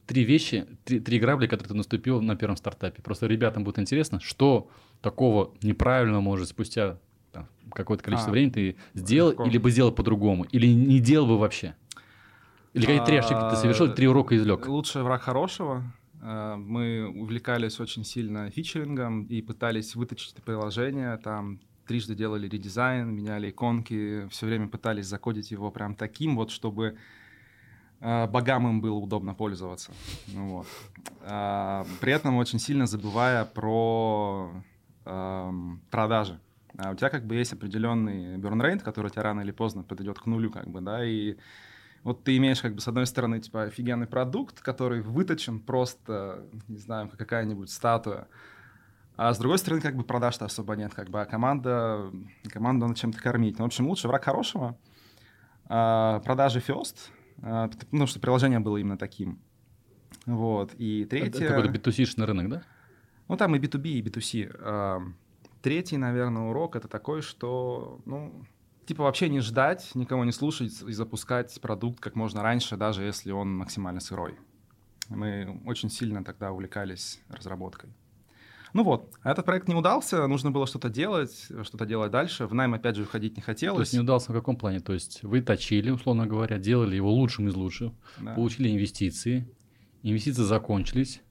три 0.05 0.24
вещи, 0.24 0.67
три, 0.84 1.00
три 1.00 1.20
грабли, 1.20 1.48
которые 1.48 1.70
ты 1.70 1.75
наступил 1.75 2.22
на 2.22 2.36
первом 2.36 2.58
стартапе. 2.58 3.01
Просто 3.01 3.27
ребятам 3.27 3.63
будет 3.63 3.79
интересно, 3.79 4.20
что 4.20 4.70
такого 5.01 5.53
неправильного 5.62 6.22
может 6.22 6.50
спустя 6.50 7.00
там, 7.36 7.48
какое-то 7.72 8.04
количество 8.04 8.32
а, 8.32 8.34
времени 8.34 8.51
ты 8.51 8.75
сделал, 8.94 9.32
легко. 9.32 9.46
или 9.46 9.58
бы 9.58 9.72
сделал 9.72 9.92
по-другому, 9.92 10.46
или 10.46 10.68
не 10.68 11.00
делал 11.00 11.27
бы 11.27 11.38
вообще? 11.38 11.75
Или 12.74 12.86
какие 12.86 13.06
три 13.06 13.18
ошибки 13.18 13.50
ты 13.51 13.56
совершил, 13.56 13.94
три 13.94 14.08
урока 14.08 14.36
извлек? 14.36 14.68
Лучший 14.68 15.04
враг 15.04 15.22
хорошего. 15.22 15.84
Э, 16.22 16.56
мы 16.58 17.08
увлекались 17.08 17.80
очень 17.80 18.04
сильно 18.04 18.50
фичерингом 18.50 19.24
и 19.25 19.42
пытались 19.42 19.96
выточить 19.96 20.34
это 20.34 20.42
приложение, 20.42 21.18
там 21.18 21.60
трижды 21.88 22.15
делали 22.15 22.48
редизайн, 22.48 23.13
меняли 23.13 23.51
иконки, 23.51 24.27
все 24.30 24.46
время 24.46 24.68
пытались 24.68 25.06
закодить 25.06 25.51
его 25.51 25.72
прям 25.72 25.96
таким 25.96 26.36
вот, 26.36 26.51
чтобы 26.51 26.98
э, 28.00 28.27
богам 28.27 28.68
им 28.68 28.82
было 28.82 28.98
удобно 28.98 29.34
пользоваться. 29.34 29.92
Ну, 30.27 30.48
вот. 30.50 30.68
А, 31.22 31.86
при 32.01 32.12
этом 32.12 32.38
очень 32.38 32.60
сильно 32.60 32.88
забывая 32.88 33.46
про 33.46 34.51
эм, 35.06 35.82
продажи. 35.92 36.39
А 36.77 36.91
у 36.91 36.96
тебя 36.96 37.10
как 37.10 37.25
бы 37.25 37.36
есть 37.36 37.53
определенный 37.53 38.38
burn 38.38 38.62
rate, 38.62 38.79
который 38.79 39.08
у 39.08 39.10
тебя 39.10 39.24
рано 39.24 39.41
или 39.41 39.51
поздно 39.51 39.84
подойдет 39.84 40.20
к 40.20 40.25
нулю, 40.25 40.51
как 40.51 40.67
бы, 40.67 40.82
да, 40.82 41.05
и 41.05 41.38
вот 42.03 42.24
ты 42.24 42.38
имеешь 42.38 42.62
как 42.62 42.75
бы 42.75 42.82
с 42.82 42.88
одной 42.88 43.08
стороны 43.08 43.39
типа 43.39 43.63
офигенный 43.63 44.08
продукт, 44.08 44.62
который 44.62 45.01
выточен 45.01 45.60
просто, 45.60 46.46
не 46.67 46.77
знаю, 46.77 47.10
как 47.10 47.17
какая-нибудь 47.20 47.70
статуя, 47.70 48.27
а 49.17 49.34
с 49.34 49.39
другой 49.39 49.58
стороны 49.58 49.82
как 49.82 49.96
бы 49.96 50.03
продаж-то 50.03 50.46
особо 50.46 50.75
нет, 50.75 50.94
как 50.94 51.10
бы, 51.10 51.22
а 51.22 51.25
команда, 51.25 52.12
команда 52.50 52.88
надо 52.88 53.00
чем-то 53.00 53.22
кормить. 53.22 53.58
Ну, 53.58 53.63
в 53.63 53.67
общем, 53.67 53.88
лучше 53.88 54.08
враг 54.08 54.25
хорошего. 54.25 54.77
А, 55.67 56.20
продажи 56.20 56.60
first, 56.60 56.98
а, 57.41 57.70
потому 57.70 58.08
что 58.08 58.20
приложение 58.20 58.60
было 58.60 58.77
именно 58.77 58.98
таким. 58.98 59.39
Вот. 60.25 60.74
И 60.77 61.05
третье... 61.05 61.46
Это 61.46 61.48
какой-то 61.48 61.70
B2C 61.70 62.25
рынок, 62.25 62.50
да? 62.50 62.63
Ну, 63.29 63.38
там 63.38 63.55
и 63.55 63.60
B2B, 63.60 63.88
и 63.88 64.01
B2C. 64.01 65.13
Третий, 65.66 65.98
наверное, 65.98 66.44
урок— 66.44 66.76
это 66.76 66.88
такой, 66.88 67.24
что, 67.24 68.00
ну, 68.06 68.46
типа 68.86 69.02
вообще 69.02 69.30
не 69.30 69.40
ждать, 69.40 69.96
никого 69.96 70.24
не 70.24 70.32
слушать 70.32 70.80
и 70.88 70.92
запускать 70.92 71.60
продукт 71.60 72.00
как 72.00 72.14
можно 72.14 72.44
раньше, 72.44 72.78
даже 72.78 73.02
если 73.02 73.32
он 73.32 73.52
максимально 73.58 74.00
сырой. 74.00 74.36
Мы 75.10 75.60
очень 75.66 75.90
сильно 75.90 76.24
тогда 76.24 76.52
увлекались 76.52 77.20
разработкой. 77.30 77.90
Ну 78.74 78.84
вот, 78.84 79.12
а 79.24 79.32
этот 79.32 79.48
проект 79.48 79.68
не 79.68 79.74
удался, 79.74 80.28
нужно 80.28 80.52
было 80.52 80.68
что-то 80.68 80.90
делать, 80.90 81.48
что-то 81.64 81.88
делать 81.88 82.12
дальше. 82.12 82.46
В 82.46 82.54
найм, 82.54 82.76
опять 82.76 82.96
же, 82.96 83.02
уходить 83.02 83.36
не 83.36 83.42
хотелось. 83.42 83.78
То 83.78 83.82
есть 83.82 83.94
не 83.94 84.02
удался 84.02 84.34
в 84.34 84.36
каком 84.36 84.58
плане? 84.58 84.82
То 84.82 84.94
есть 84.94 85.24
вы 85.24 85.42
точили, 85.42 85.90
условно 85.90 86.28
говоря, 86.28 86.60
делали 86.60 86.96
его 86.96 87.12
лучшим 87.12 87.48
из 87.48 87.56
лучших, 87.56 87.92
да. 88.20 88.36
получили 88.36 88.70
инвестиции, 88.70 89.50
инвестиции 90.04 90.44
закончились, 90.44 91.24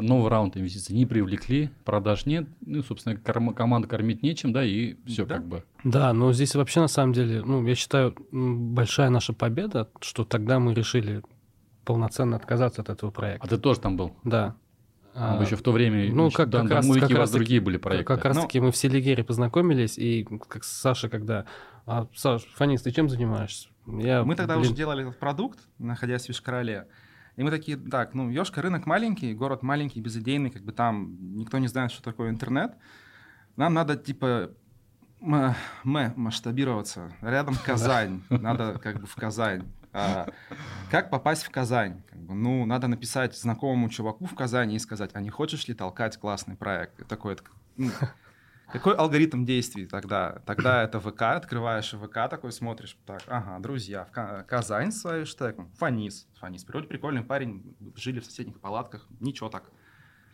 новый 0.00 0.30
раунд 0.30 0.56
инвестиций 0.56 0.94
не 0.94 1.06
привлекли, 1.06 1.70
продаж 1.84 2.26
нет, 2.26 2.48
ну, 2.60 2.82
собственно, 2.82 3.16
корм, 3.16 3.54
команда 3.54 3.88
кормить 3.88 4.22
нечем, 4.22 4.52
да, 4.52 4.64
и 4.64 4.96
все 5.06 5.26
да? 5.26 5.36
как 5.36 5.46
бы. 5.46 5.64
Да, 5.84 6.12
но 6.12 6.32
здесь 6.32 6.54
вообще 6.54 6.80
на 6.80 6.88
самом 6.88 7.12
деле, 7.12 7.42
ну, 7.42 7.66
я 7.66 7.74
считаю, 7.74 8.14
большая 8.30 9.10
наша 9.10 9.32
победа, 9.32 9.88
что 10.00 10.24
тогда 10.24 10.58
мы 10.58 10.74
решили 10.74 11.22
полноценно 11.84 12.36
отказаться 12.36 12.82
от 12.82 12.90
этого 12.90 13.10
проекта. 13.10 13.46
А 13.46 13.48
ты 13.48 13.58
тоже 13.58 13.80
там 13.80 13.96
был? 13.96 14.14
Да. 14.24 14.56
А, 15.14 15.42
еще 15.42 15.56
в 15.56 15.62
то 15.62 15.72
время, 15.72 16.12
ну, 16.12 16.30
как, 16.30 16.48
да, 16.48 16.62
как 16.62 16.70
раз, 16.70 16.86
как 16.86 17.10
у 17.10 17.14
вас 17.14 17.30
другие 17.32 17.60
были 17.60 17.76
проекты. 17.76 18.04
Как, 18.04 18.24
раз 18.24 18.38
таки 18.38 18.60
мы 18.60 18.70
в 18.70 18.76
Селигере 18.76 19.24
познакомились, 19.24 19.98
и 19.98 20.24
как 20.48 20.62
Саша, 20.64 21.08
когда... 21.08 21.44
А, 21.86 22.06
Саш, 22.14 22.42
Фанис, 22.54 22.82
ты 22.82 22.92
чем 22.92 23.08
занимаешься? 23.08 23.68
Я, 23.86 24.22
мы 24.22 24.36
тогда 24.36 24.54
блин... 24.54 24.66
уже 24.66 24.76
делали 24.76 25.08
этот 25.08 25.18
продукт, 25.18 25.58
находясь 25.78 26.26
в 26.26 26.28
Вишкороле. 26.28 26.86
И 27.38 27.42
мы 27.44 27.52
такие, 27.52 27.76
так, 27.76 28.14
ну, 28.14 28.28
Ёшка 28.28 28.62
рынок 28.62 28.84
маленький, 28.84 29.32
город 29.32 29.62
маленький, 29.62 30.00
безыдейный, 30.00 30.50
как 30.50 30.64
бы 30.64 30.72
там 30.72 31.36
никто 31.36 31.58
не 31.58 31.68
знает, 31.68 31.92
что 31.92 32.02
такое 32.02 32.30
интернет. 32.30 32.76
Нам 33.54 33.74
надо, 33.74 33.96
типа, 33.96 34.50
мы 35.20 35.54
масштабироваться. 35.84 37.12
Рядом 37.20 37.54
Казань, 37.64 38.24
надо 38.28 38.80
как 38.80 39.00
бы 39.00 39.06
в 39.06 39.14
Казань. 39.14 39.62
А, 39.92 40.26
как 40.90 41.10
попасть 41.10 41.44
в 41.44 41.50
Казань? 41.50 42.02
Как 42.10 42.18
бы, 42.18 42.34
ну, 42.34 42.66
надо 42.66 42.88
написать 42.88 43.36
знакомому 43.36 43.88
чуваку 43.88 44.26
в 44.26 44.34
Казани 44.34 44.74
и 44.74 44.80
сказать, 44.80 45.10
а 45.14 45.20
не 45.20 45.30
хочешь 45.30 45.68
ли 45.68 45.74
толкать 45.74 46.16
классный 46.16 46.56
проект? 46.56 46.98
И 46.98 47.04
такой, 47.04 47.36
ну, 47.76 47.92
какой 48.72 48.94
алгоритм 48.94 49.44
действий 49.44 49.86
тогда? 49.86 50.40
Тогда 50.46 50.82
это 50.82 51.00
ВК, 51.00 51.22
открываешь 51.22 51.90
ВК, 51.92 52.28
такой 52.28 52.52
смотришь, 52.52 52.96
так, 53.06 53.22
ага, 53.26 53.58
друзья, 53.60 54.04
в 54.04 54.44
Казань 54.46 54.92
с 54.92 55.02
хэштегом, 55.02 55.70
Фанис, 55.78 56.26
Фанис, 56.40 56.64
вроде 56.66 56.86
прикольный 56.86 57.22
парень, 57.22 57.74
жили 57.96 58.20
в 58.20 58.24
соседних 58.26 58.60
палатках, 58.60 59.06
ничего 59.20 59.48
так. 59.48 59.64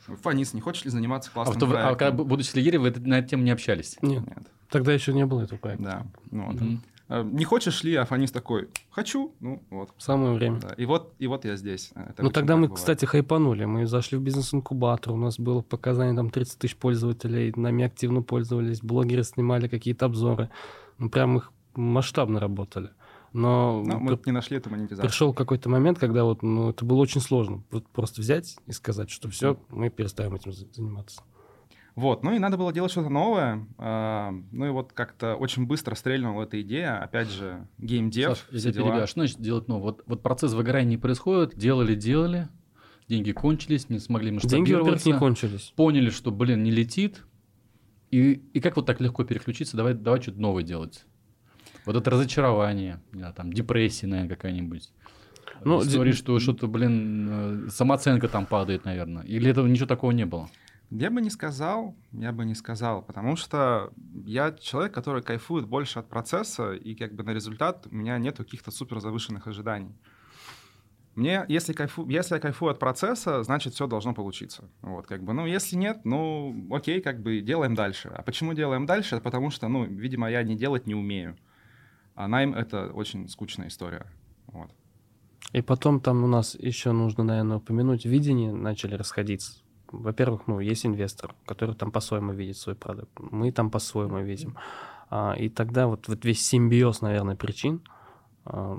Фанис, 0.07 0.53
не 0.53 0.61
хочешь 0.61 0.85
ли 0.85 0.91
заниматься 0.91 1.31
классным 1.31 1.57
а, 1.57 1.59
проектом? 1.67 1.93
А 1.93 1.97
когда, 1.97 2.25
будучи 2.25 2.55
лидером, 2.57 2.83
вы 2.83 2.91
на 2.91 3.21
эту 3.21 3.29
тему 3.29 3.43
не 3.43 3.51
общались? 3.51 3.97
Нет. 4.03 4.27
Нет. 4.27 4.47
Тогда 4.69 4.93
еще 4.93 5.15
не 5.15 5.25
было 5.25 5.43
этого 5.43 5.59
проекта. 5.59 5.85
Да. 5.85 6.07
Ну, 6.31 6.47
вот. 6.47 6.57
mm-hmm. 6.57 6.79
Э, 7.09 7.23
не 7.23 7.45
хочешь 7.45 7.85
ли, 7.85 7.95
а 7.95 8.05
Фанис 8.05 8.33
такой, 8.33 8.69
хочу, 8.91 9.35
ну 9.41 9.63
вот. 9.71 9.91
Самое 9.99 10.35
время. 10.35 10.61
Да. 10.61 10.75
И, 10.75 10.87
вот, 10.87 11.15
и 11.19 11.27
вот 11.27 11.45
я 11.45 11.57
здесь. 11.57 11.93
Это 11.95 12.23
ну 12.23 12.31
тогда 12.31 12.57
мы, 12.57 12.63
бывает. 12.63 12.79
кстати, 12.79 13.05
хайпанули. 13.05 13.65
Мы 13.65 13.87
зашли 13.87 14.17
в 14.17 14.23
бизнес-инкубатор, 14.23 15.13
у 15.13 15.17
нас 15.17 15.39
было 15.39 15.61
показание 15.61 16.15
там 16.15 16.31
30 16.31 16.59
тысяч 16.59 16.77
пользователей, 16.77 17.53
нами 17.57 17.85
активно 17.85 18.23
пользовались, 18.23 18.81
блогеры 18.81 19.23
снимали 19.25 19.69
какие-то 19.69 20.07
обзоры. 20.07 20.51
Ну 20.99 21.11
прям 21.11 21.37
их 21.37 21.53
масштабно 21.75 22.41
работали. 22.41 22.91
Но, 23.35 23.83
Но 23.85 23.99
мы 23.99 24.17
при... 24.17 24.31
не 24.31 24.33
нашли 24.33 24.59
эту 24.59 24.71
монетизацию. 24.71 25.09
Пришел 25.09 25.35
какой-то 25.35 25.69
момент, 25.69 25.99
когда 25.99 26.23
вот, 26.23 26.43
ну, 26.43 26.71
это 26.71 26.85
было 26.85 26.99
очень 26.99 27.21
сложно. 27.21 27.65
Просто 27.93 28.21
взять 28.21 28.57
и 28.67 28.73
сказать, 28.73 29.11
что 29.11 29.29
все, 29.29 29.59
мы 29.71 29.91
перестаем 29.91 30.35
этим 30.35 30.53
заниматься. 30.53 31.21
Вот, 31.95 32.25
ну 32.25 32.33
и 32.33 32.41
надо 32.41 32.57
было 32.57 32.73
делать 32.73 32.91
что-то 32.91 33.09
новое. 33.09 33.67
А, 33.79 34.33
ну 34.51 34.67
и 34.67 34.71
вот 34.71 34.93
как-то 34.93 35.37
очень 35.37 35.67
быстро 35.67 35.95
стрельнула 35.95 36.43
эта 36.43 36.61
идея. 36.63 37.01
Опять 37.01 37.29
же, 37.29 37.69
геймдев, 37.79 38.39
Саш, 38.39 38.61
все 38.61 38.73
дела. 38.73 38.89
Перебью, 38.89 39.07
что 39.07 39.21
значит 39.21 39.41
делать 39.41 39.69
новое? 39.69 39.85
Вот, 39.85 40.03
вот 40.07 40.23
процесс 40.23 40.55
выгорания 40.55 40.91
не 40.91 40.97
происходит, 40.97 41.57
делали, 41.57 41.95
делали, 41.95 42.49
деньги 43.09 43.31
кончились, 43.31 43.89
не 43.91 44.01
смогли 44.01 44.33
масштабироваться. 44.33 45.05
Деньги, 45.05 45.15
не 45.15 45.19
кончились. 45.21 45.73
Поняли, 45.77 46.11
что, 46.11 46.33
блин, 46.33 46.65
не 46.65 46.73
летит. 46.73 47.23
И, 48.11 48.33
и 48.53 48.61
как 48.61 48.77
вот 48.77 48.87
так 48.87 49.01
легко 49.01 49.25
переключиться, 49.25 49.77
давай, 49.77 49.95
давай 49.95 50.21
что-то 50.21 50.41
новое 50.41 50.65
делать. 50.65 51.05
Вот 51.87 51.97
это 51.97 52.11
разочарование, 52.11 53.01
да, 53.13 53.33
там, 53.33 53.53
депрессия, 53.53 54.07
наверное, 54.07 54.35
какая-нибудь. 54.35 54.91
Ну, 55.65 55.81
История, 55.83 56.13
д... 56.13 56.17
что 56.17 56.39
что-то, 56.41 56.67
блин, 56.67 57.67
э, 57.67 57.71
самооценка 57.71 58.29
там 58.29 58.47
падает, 58.47 58.85
наверное. 58.85 59.23
Или 59.25 59.51
этого 59.51 59.67
ничего 59.67 59.87
такого 59.87 60.11
не 60.11 60.27
было? 60.27 60.49
Я 60.91 61.11
бы 61.11 61.21
не 61.21 61.31
сказал, 61.31 61.97
я 62.13 62.33
бы 62.33 62.45
не 62.45 62.55
сказал, 62.55 63.03
потому 63.03 63.37
что 63.37 63.93
я 64.25 64.53
человек, 64.53 64.93
который 64.93 65.23
кайфует 65.23 65.67
больше 65.67 65.99
от 65.99 66.09
процесса, 66.09 66.73
и 66.73 66.95
как 66.95 67.15
бы 67.15 67.25
на 67.25 67.31
результат 67.31 67.87
у 67.91 67.95
меня 67.95 68.19
нет 68.19 68.37
каких-то 68.37 68.71
супер 68.71 69.01
завышенных 69.01 69.47
ожиданий. 69.47 69.97
Мне, 71.15 71.45
если, 71.49 71.73
кайфу, 71.73 72.09
если 72.09 72.35
я 72.35 72.41
кайфую 72.41 72.73
от 72.73 72.79
процесса, 72.81 73.43
значит, 73.45 73.75
все 73.75 73.87
должно 73.87 74.15
получиться. 74.15 74.69
Вот, 74.83 75.07
как 75.07 75.23
бы, 75.23 75.33
ну, 75.33 75.47
если 75.47 75.77
нет, 75.77 76.01
ну, 76.05 76.67
окей, 76.73 77.01
как 77.01 77.23
бы 77.23 77.41
делаем 77.41 77.75
дальше. 77.75 78.11
А 78.15 78.23
почему 78.23 78.53
делаем 78.53 78.85
дальше? 78.85 79.21
Потому 79.21 79.51
что, 79.51 79.69
ну, 79.69 79.85
видимо, 79.85 80.29
я 80.29 80.43
не 80.43 80.57
делать 80.57 80.87
не 80.87 80.95
умею. 80.95 81.37
А 82.17 82.27
найм— 82.27 82.55
это 82.57 82.91
очень 82.93 83.29
скучная 83.29 83.69
история. 83.69 84.07
Вот. 84.49 84.71
И 85.53 85.63
потом 85.63 86.01
там 86.01 86.25
у 86.25 86.27
нас 86.27 86.57
еще 86.57 86.91
нужно, 86.91 87.23
наверное, 87.23 87.59
упомянуть, 87.59 88.05
видение 88.05 88.53
начали 88.53 88.95
расходиться 88.95 89.64
во-первых, 90.03 90.47
ну, 90.47 90.61
есть 90.61 90.87
инвестор, 90.87 91.35
который 91.47 91.75
там 91.75 91.91
по-своему 91.91 92.33
видит 92.33 92.57
свой 92.57 92.75
продукт, 92.75 93.11
мы 93.19 93.53
там 93.53 93.71
по-своему 93.71 94.21
видим. 94.21 94.57
А, 95.11 95.35
и 95.39 95.49
тогда 95.49 95.87
вот, 95.87 96.09
вот 96.09 96.25
весь 96.25 96.45
симбиоз, 96.47 97.01
наверное, 97.01 97.37
причин 97.37 97.83
а, 98.45 98.79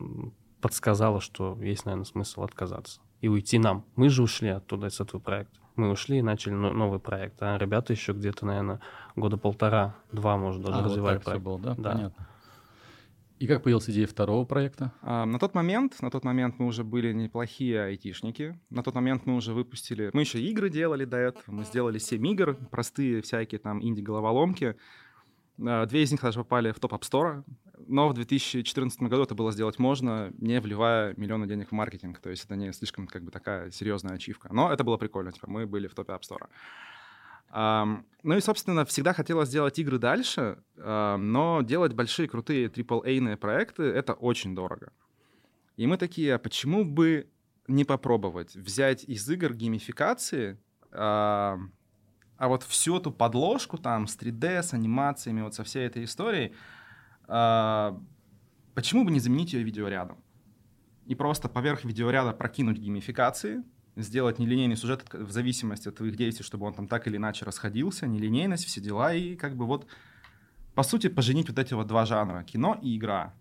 подсказало, 0.61 1.21
что 1.21 1.57
есть, 1.61 1.85
наверное, 1.85 2.05
смысл 2.05 2.43
отказаться 2.43 2.99
и 3.21 3.27
уйти 3.27 3.57
нам. 3.59 3.85
Мы 3.95 4.09
же 4.09 4.23
ушли 4.23 4.49
оттуда, 4.49 4.89
с 4.89 4.99
этого 4.99 5.19
проекта. 5.19 5.59
Мы 5.75 5.89
ушли 5.89 6.19
и 6.19 6.21
начали 6.21 6.53
но- 6.53 6.71
новый 6.71 6.99
проект. 6.99 7.41
А 7.41 7.57
ребята 7.57 7.91
еще 7.93 8.13
где-то, 8.13 8.45
наверное, 8.45 8.79
года 9.15 9.37
полтора-два, 9.37 10.37
может, 10.37 10.61
даже 10.61 10.77
А, 10.77 10.81
вот 10.81 10.89
развивали 10.89 11.17
всё 11.17 11.25
проект. 11.25 11.43
было, 11.43 11.59
да? 11.59 11.75
Да. 11.77 11.91
Понятно. 11.91 12.27
И 13.37 13.47
как 13.47 13.63
появилась 13.63 13.89
идея 13.89 14.07
второго 14.07 14.45
проекта? 14.45 14.93
А, 15.01 15.25
На 15.25 15.39
тот 15.39 15.53
момент, 15.55 16.01
на 16.01 16.09
тот 16.09 16.23
момент 16.23 16.55
мы 16.57 16.67
уже 16.67 16.83
были 16.85 17.11
неплохие 17.11 17.83
айтишники. 17.83 18.57
На 18.69 18.81
тот 18.81 18.95
момент 18.95 19.25
мы 19.25 19.35
уже 19.35 19.53
выпустили... 19.53 20.09
Мы 20.13 20.21
еще 20.21 20.39
игры 20.39 20.69
делали 20.69 21.03
до 21.03 21.17
этого. 21.17 21.43
Мы 21.47 21.65
сделали 21.65 21.97
7 21.97 22.25
игр, 22.27 22.55
простые 22.71 23.21
всякие 23.21 23.59
там 23.59 23.83
инди-головоломки. 23.83 24.77
А, 25.59 25.85
Две 25.85 26.03
из 26.03 26.11
них 26.11 26.21
даже 26.21 26.39
попали 26.39 26.71
в 26.71 26.79
топ 26.79 26.93
App 26.93 27.01
Store. 27.01 27.43
Но 27.87 28.07
в 28.07 28.13
2014 28.13 29.01
году 29.01 29.23
это 29.23 29.35
было 29.35 29.51
сделать 29.51 29.79
можно, 29.79 30.31
не 30.37 30.59
вливая 30.61 31.13
миллионы 31.17 31.45
денег 31.45 31.69
в 31.69 31.71
маркетинг. 31.73 32.19
То 32.19 32.29
есть 32.29 32.45
это 32.45 32.55
не 32.55 32.71
слишком 32.71 33.05
как 33.05 33.23
бы 33.23 33.31
такая 33.31 33.69
серьезная 33.69 34.15
ачивка. 34.15 34.47
Но 34.53 34.71
это 34.71 34.85
было 34.85 34.95
прикольно. 34.95 35.33
Типа 35.33 35.49
мы 35.49 35.67
были 35.67 35.87
в 35.87 35.93
топе 35.93 36.13
App 36.13 36.21
Store. 36.21 36.47
Ну 37.55 38.35
и, 38.35 38.41
собственно, 38.41 38.83
всегда 38.85 39.13
хотелось 39.13 39.47
сделать 39.49 39.79
игры 39.79 39.97
дальше, 39.97 40.57
но 40.75 41.61
делать 41.63 41.93
большие, 41.93 42.27
крутые 42.27 42.67
AAA-ные 42.67 43.37
проекты— 43.37 43.83
это 43.83 44.13
очень 44.13 44.55
дорого. 44.55 44.91
И 45.77 45.87
мы 45.87 45.97
такие, 45.97 46.35
а 46.35 46.39
почему 46.39 46.83
бы 46.83 47.29
не 47.67 47.85
попробовать 47.85 48.55
взять 48.55 49.03
из 49.03 49.29
игр 49.29 49.53
геймификации, 49.53 50.59
ам, 50.91 51.71
а 52.37 52.47
вот 52.47 52.63
всю 52.63 52.97
эту 52.97 53.11
подложку 53.11 53.77
там 53.77 54.07
с 54.07 54.17
3D, 54.17 54.61
с 54.61 54.73
анимациями, 54.73 55.41
вот 55.41 55.55
со 55.55 55.63
всей 55.63 55.87
этой 55.87 56.03
историей, 56.03 56.53
а, 57.27 57.99
почему 58.73 59.05
бы 59.05 59.11
не 59.11 59.19
заменить 59.19 59.53
ее 59.53 59.63
видеорядом? 59.63 60.23
И 61.05 61.15
просто 61.15 61.47
поверх 61.49 61.85
видеоряда 61.85 62.33
прокинуть 62.33 62.77
геймификации, 62.77 63.63
сделать 63.95 64.39
нелинейный 64.39 64.75
сюжет 64.75 65.05
в 65.13 65.31
зависимости 65.31 65.87
от 65.87 65.95
твоих 65.95 66.15
действий, 66.15 66.43
чтобы 66.43 66.65
он 66.65 66.73
там 66.73 66.87
так 66.87 67.07
или 67.07 67.17
иначе 67.17 67.45
расходился, 67.45 68.07
нелинейность, 68.07 68.65
все 68.65 68.81
дела, 68.81 69.13
и 69.13 69.35
как 69.35 69.55
бы 69.55 69.65
вот, 69.65 69.87
по 70.73 70.83
сути, 70.83 71.07
поженить 71.07 71.49
вот 71.49 71.59
эти 71.59 71.73
вот 71.73 71.87
два 71.87 72.05
жанра, 72.05 72.43
кино 72.43 72.77
и 72.81 72.97
игра. 72.97 73.33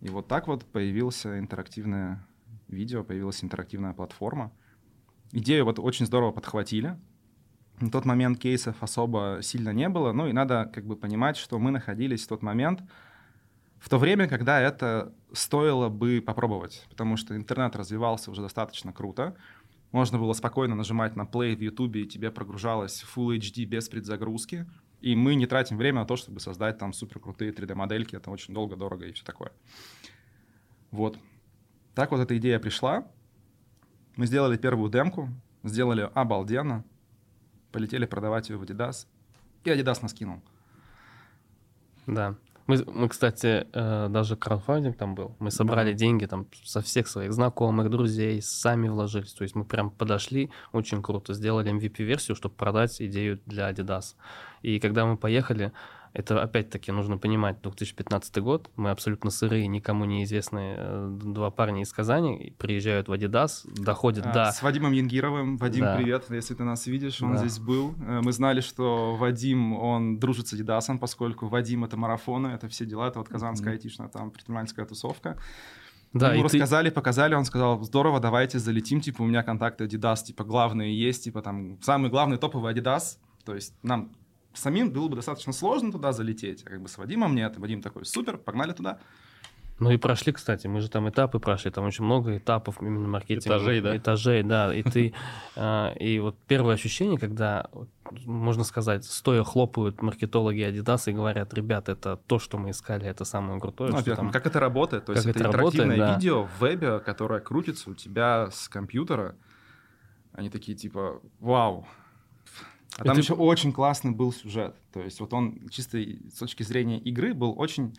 И 0.00 0.08
вот 0.08 0.28
так 0.28 0.46
вот 0.46 0.64
появилось 0.64 1.26
интерактивное 1.26 2.26
видео, 2.68 3.04
появилась 3.04 3.42
интерактивная 3.42 3.92
платформа. 3.92 4.52
Идею 5.32 5.64
вот 5.64 5.78
очень 5.78 6.06
здорово 6.06 6.32
подхватили. 6.32 6.98
На 7.80 7.90
тот 7.90 8.04
момент 8.06 8.38
кейсов 8.38 8.82
особо 8.82 9.40
сильно 9.42 9.70
не 9.70 9.88
было, 9.88 10.12
ну 10.12 10.26
и 10.26 10.32
надо 10.32 10.70
как 10.72 10.86
бы 10.86 10.96
понимать, 10.96 11.36
что 11.36 11.58
мы 11.58 11.70
находились 11.70 12.24
в 12.24 12.28
тот 12.28 12.42
момент 12.42 12.82
в 13.78 13.88
то 13.88 13.98
время, 13.98 14.28
когда 14.28 14.60
это 14.60 15.12
стоило 15.32 15.88
бы 15.88 16.22
попробовать, 16.24 16.86
потому 16.88 17.16
что 17.16 17.36
интернет 17.36 17.76
развивался 17.76 18.30
уже 18.30 18.42
достаточно 18.42 18.92
круто. 18.92 19.36
Можно 19.92 20.18
было 20.18 20.32
спокойно 20.32 20.74
нажимать 20.74 21.16
на 21.16 21.22
play 21.22 21.54
в 21.54 21.60
YouTube, 21.60 21.96
и 21.96 22.06
тебе 22.06 22.30
прогружалось 22.30 23.04
Full 23.14 23.38
HD 23.38 23.64
без 23.64 23.88
предзагрузки. 23.88 24.66
И 25.00 25.14
мы 25.14 25.34
не 25.34 25.46
тратим 25.46 25.76
время 25.76 26.00
на 26.00 26.06
то, 26.06 26.16
чтобы 26.16 26.40
создать 26.40 26.78
там 26.78 26.92
супер 26.92 27.20
крутые 27.20 27.52
3D-модельки. 27.52 28.16
Это 28.16 28.30
очень 28.30 28.54
долго, 28.54 28.76
дорого 28.76 29.06
и 29.06 29.12
все 29.12 29.24
такое. 29.24 29.52
Вот. 30.90 31.18
Так 31.94 32.10
вот 32.10 32.20
эта 32.20 32.36
идея 32.36 32.58
пришла. 32.58 33.06
Мы 34.16 34.26
сделали 34.26 34.56
первую 34.56 34.90
демку, 34.90 35.28
сделали 35.62 36.10
обалденно, 36.14 36.84
полетели 37.70 38.06
продавать 38.06 38.48
ее 38.48 38.56
в 38.56 38.62
Adidas, 38.62 39.06
и 39.64 39.70
Adidas 39.70 40.00
нас 40.02 40.14
кинул. 40.14 40.42
Да. 42.06 42.36
Мы, 42.66 42.84
мы, 42.86 43.08
кстати, 43.08 43.66
э, 43.72 44.08
даже 44.08 44.36
краудфандинг 44.36 44.96
там 44.96 45.14
был. 45.14 45.36
Мы 45.38 45.50
собрали 45.50 45.92
деньги 45.92 46.26
там 46.26 46.46
со 46.64 46.80
всех 46.80 47.06
своих 47.06 47.32
знакомых, 47.32 47.90
друзей, 47.90 48.42
сами 48.42 48.88
вложились. 48.88 49.32
То 49.34 49.44
есть 49.44 49.54
мы 49.54 49.64
прям 49.64 49.90
подошли, 49.90 50.50
очень 50.72 51.02
круто, 51.02 51.34
сделали 51.34 51.72
MVP-версию, 51.72 52.36
чтобы 52.36 52.54
продать 52.54 53.00
идею 53.00 53.40
для 53.46 53.70
Adidas. 53.70 54.14
И 54.62 54.80
когда 54.80 55.06
мы 55.06 55.16
поехали, 55.16 55.72
это 56.16 56.42
опять-таки 56.42 56.90
нужно 56.92 57.18
понимать, 57.18 57.60
2015 57.62 58.38
год, 58.38 58.70
мы 58.76 58.90
абсолютно 58.90 59.30
сырые, 59.30 59.66
никому 59.66 60.04
неизвестные 60.06 60.76
э, 60.78 61.18
два 61.22 61.50
парня 61.50 61.82
из 61.82 61.92
Казани 61.92 62.54
приезжают 62.58 63.08
в 63.08 63.12
Adidas, 63.12 63.68
доходят 63.70 64.24
А, 64.26 64.32
до... 64.32 64.52
С 64.52 64.62
Вадимом 64.62 64.92
Янгировым. 64.92 65.58
Вадим, 65.58 65.84
Да. 65.84 65.96
привет, 65.96 66.24
если 66.30 66.54
ты 66.54 66.64
нас 66.64 66.86
видишь, 66.86 67.20
он 67.20 67.32
Да. 67.32 67.38
здесь 67.38 67.58
был. 67.58 67.94
Э, 68.06 68.20
Мы 68.22 68.32
знали, 68.32 68.60
что 68.62 69.14
Вадим, 69.16 69.74
он 69.74 70.18
дружит 70.18 70.48
с 70.48 70.54
Адидасом, 70.54 70.98
поскольку 70.98 71.48
Вадим— 71.48 71.84
это 71.86 71.96
марафоны, 71.96 72.48
это 72.48 72.66
все 72.68 72.86
дела, 72.86 73.08
это 73.08 73.18
вот 73.18 73.28
казанская 73.28 73.74
айтишная 73.74 74.08
там 74.08 74.30
предпринимательская 74.30 74.86
тусовка. 74.86 75.36
Да, 76.12 76.32
Ему 76.32 76.46
и 76.46 76.48
ты- 76.48 76.56
рассказали, 76.56 76.88
показали, 76.88 77.34
он 77.34 77.44
сказал, 77.44 77.82
здорово, 77.82 78.20
давайте 78.20 78.58
залетим, 78.58 79.00
типа, 79.02 79.20
у 79.22 79.26
меня 79.26 79.42
контакты 79.42 79.84
Adidas, 79.84 80.24
типа, 80.24 80.44
главные 80.44 80.98
есть, 80.98 81.24
типа, 81.24 81.42
там, 81.42 81.78
самый 81.82 82.08
главный 82.10 82.38
топовый 82.38 82.72
Adidas, 82.72 83.18
то 83.44 83.54
есть 83.54 83.74
нам 83.82 84.12
самим 84.58 84.90
было 84.90 85.08
бы 85.08 85.16
достаточно 85.16 85.52
сложно 85.52 85.92
туда 85.92 86.12
залететь, 86.12 86.62
а 86.66 86.70
как 86.70 86.82
бы 86.82 86.88
с 86.88 86.98
Вадимом 86.98 87.34
нет, 87.34 87.56
Вадим 87.58 87.82
такой, 87.82 88.04
супер, 88.04 88.38
погнали 88.38 88.72
туда. 88.72 88.98
Ну 89.78 89.90
и 89.90 89.98
прошли, 89.98 90.32
кстати, 90.32 90.66
мы 90.66 90.80
же 90.80 90.88
там 90.88 91.08
этапы 91.08 91.38
прошли, 91.38 91.70
там 91.70 91.84
очень 91.84 92.04
много 92.04 92.38
этапов 92.38 92.80
именно 92.80 93.08
маркетинга. 93.08 93.58
Этажей, 93.58 93.80
да? 93.82 93.96
Этажей, 93.96 94.42
да. 94.42 94.74
И 94.74 94.82
ты, 94.82 95.12
а, 95.56 95.92
и 95.92 96.18
вот 96.18 96.36
первое 96.46 96.74
ощущение, 96.74 97.18
когда, 97.18 97.68
можно 98.24 98.64
сказать, 98.64 99.04
стоя 99.04 99.44
хлопают 99.44 100.00
маркетологи 100.00 100.62
Adidas 100.62 101.10
и 101.10 101.12
говорят, 101.12 101.52
ребят, 101.52 101.90
это 101.90 102.16
то, 102.26 102.38
что 102.38 102.56
мы 102.56 102.70
искали, 102.70 103.06
это 103.06 103.26
самое 103.26 103.60
крутое. 103.60 103.92
Ну, 103.92 104.02
там». 104.02 104.30
как 104.30 104.46
это 104.46 104.60
работает, 104.60 105.04
то 105.04 105.12
есть 105.12 105.26
как 105.26 105.36
это 105.36 105.48
это 105.48 105.52
работает, 105.52 105.84
интерактивное 105.84 106.08
да. 106.08 106.14
видео 106.14 106.44
в 106.46 106.60
вебе, 106.60 106.98
которое 107.00 107.40
крутится 107.40 107.90
у 107.90 107.94
тебя 107.94 108.48
с 108.50 108.68
компьютера, 108.68 109.36
они 110.32 110.48
такие, 110.48 110.76
типа, 110.76 111.20
вау. 111.40 111.86
А 112.98 113.04
там 113.04 113.12
Это- 113.12 113.20
еще 113.20 113.34
очень 113.34 113.72
классный 113.72 114.12
был 114.12 114.32
сюжет. 114.32 114.74
То 114.92 115.00
есть 115.00 115.20
вот 115.20 115.32
он 115.34 115.68
чисто 115.70 115.98
с 115.98 116.38
точки 116.38 116.62
зрения 116.62 116.98
игры 116.98 117.34
был 117.34 117.54
очень 117.58 117.96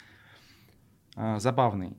а, 1.16 1.40
забавный. 1.40 1.96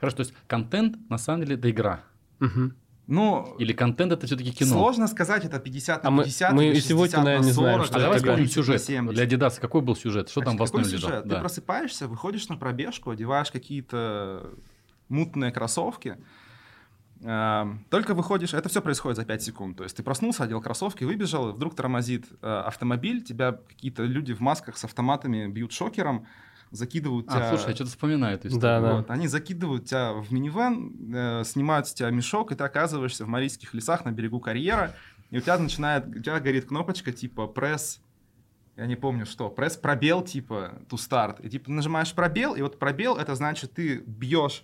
Хорошо, 0.00 0.16
то 0.18 0.20
есть 0.22 0.34
контент 0.46 0.96
на 1.10 1.18
самом 1.18 1.42
деле 1.44 1.56
это 1.56 1.70
игра. 1.70 2.00
Мгм. 2.40 2.74
Ну, 3.06 3.56
Или 3.58 3.72
контент 3.72 4.12
это 4.12 4.26
все-таки 4.26 4.52
кино. 4.52 4.70
сложно 4.70 5.06
сказать, 5.08 5.44
это 5.44 5.58
50 5.58 6.02
на 6.02 6.08
А 6.08 6.10
мы- 6.10 6.24
50 6.24 6.52
мы 6.52 6.66
или 6.66 6.76
и 6.76 6.80
сегодня, 6.80 7.06
60 7.12 7.18
на 7.20 7.24
наверное, 7.24 7.46
не 7.46 7.52
знаем, 7.52 7.74
40, 7.78 7.86
что 7.86 7.96
А 7.96 8.00
давай 8.00 8.18
вспомним 8.18 8.36
30 8.38 8.56
на 8.56 8.62
сюжет. 8.62 8.82
70. 8.82 9.14
Для 9.14 9.24
Adidas 9.48 9.60
какой 9.60 9.80
был 9.80 9.96
сюжет? 9.96 10.28
Что 10.28 10.42
там 10.42 10.56
в 10.58 10.62
основе 10.62 10.84
лежало? 10.84 11.00
сюжет? 11.00 11.22
Ты 11.24 11.28
Да. 11.30 11.40
просыпаешься, 11.40 12.06
выходишь 12.06 12.48
на 12.48 12.56
пробежку, 12.56 13.10
одеваешь 13.10 13.50
какие-то 13.50 14.50
мутные 15.08 15.50
кроссовки, 15.52 16.18
только 17.20 18.14
выходишь, 18.14 18.54
это 18.54 18.68
все 18.68 18.80
происходит 18.80 19.16
за 19.16 19.24
5 19.24 19.42
секунд. 19.42 19.76
То 19.76 19.84
есть 19.84 19.96
ты 19.96 20.02
проснулся, 20.02 20.44
одел 20.44 20.60
кроссовки, 20.60 21.04
выбежал, 21.04 21.52
вдруг 21.52 21.74
тормозит 21.74 22.26
э, 22.42 22.46
автомобиль, 22.46 23.22
тебя 23.22 23.52
какие-то 23.52 24.04
люди 24.04 24.32
в 24.32 24.40
масках 24.40 24.76
с 24.76 24.84
автоматами 24.84 25.48
бьют 25.48 25.72
шокером, 25.72 26.26
закидывают 26.70 27.26
А, 27.28 27.36
тебя... 27.36 27.48
слушай, 27.48 27.70
я 27.70 27.74
что-то 27.74 27.90
вспоминаю 27.90 28.36
эту 28.36 28.48
историю. 28.48 28.60
Да, 28.60 28.80
да. 28.80 28.96
Вот, 28.96 29.10
они 29.10 29.26
закидывают 29.26 29.86
тебя 29.86 30.12
в 30.12 30.32
минивэн, 30.32 31.14
э, 31.14 31.44
снимают 31.44 31.88
с 31.88 31.94
тебя 31.94 32.10
мешок, 32.10 32.52
и 32.52 32.54
ты 32.54 32.62
оказываешься 32.62 33.24
в 33.24 33.28
Марийских 33.28 33.74
лесах 33.74 34.04
на 34.04 34.12
берегу 34.12 34.38
карьера, 34.38 34.94
и 35.30 35.38
у 35.38 35.40
тебя 35.40 35.58
начинает, 35.58 36.06
у 36.06 36.20
тебя 36.20 36.38
горит 36.40 36.66
кнопочка 36.66 37.12
типа 37.12 37.46
пресс, 37.46 38.00
я 38.76 38.86
не 38.86 38.96
помню 38.96 39.26
что, 39.26 39.50
пресс 39.50 39.76
пробел 39.76 40.22
типа 40.22 40.74
to 40.88 40.96
start, 40.96 41.44
и 41.44 41.50
типа 41.50 41.70
нажимаешь 41.70 42.12
пробел, 42.14 42.54
и 42.54 42.62
вот 42.62 42.78
пробел 42.78 43.16
это 43.16 43.34
значит 43.34 43.72
ты 43.72 43.98
бьешь 44.06 44.62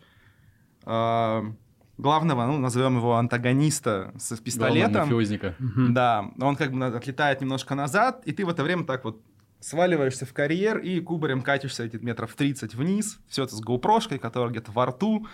э, 0.85 1.53
главного, 1.99 2.47
ну 2.47 2.59
назовем 2.59 2.97
его 2.97 3.17
антагониста 3.17 4.13
с 4.19 4.37
пистолетом, 4.41 5.03
мафиозника. 5.03 5.55
Да, 5.59 6.31
он 6.41 6.57
как 6.57 6.73
бы 6.73 6.85
отлетает 6.85 7.41
немножко 7.41 7.75
назад, 7.75 8.23
и 8.25 8.33
ты 8.33 8.45
в 8.45 8.49
это 8.49 8.63
время 8.63 8.85
так 8.85 9.05
вот 9.05 9.21
сваливаешься 9.61 10.27
в 10.27 10.33
карьер 10.33 10.79
и 10.79 11.01
кубарем 11.01 11.41
катишься 11.41 11.85
эти 11.85 11.97
метров 11.97 12.35
30 12.35 12.75
вниз. 12.75 13.19
Все 13.29 13.45
это 13.45 13.57
с 13.57 13.61
гоупрошкой, 13.61 14.19
которая 14.19 14.51
где-то 14.51 14.73
во 14.73 14.87
рту. 14.87 15.27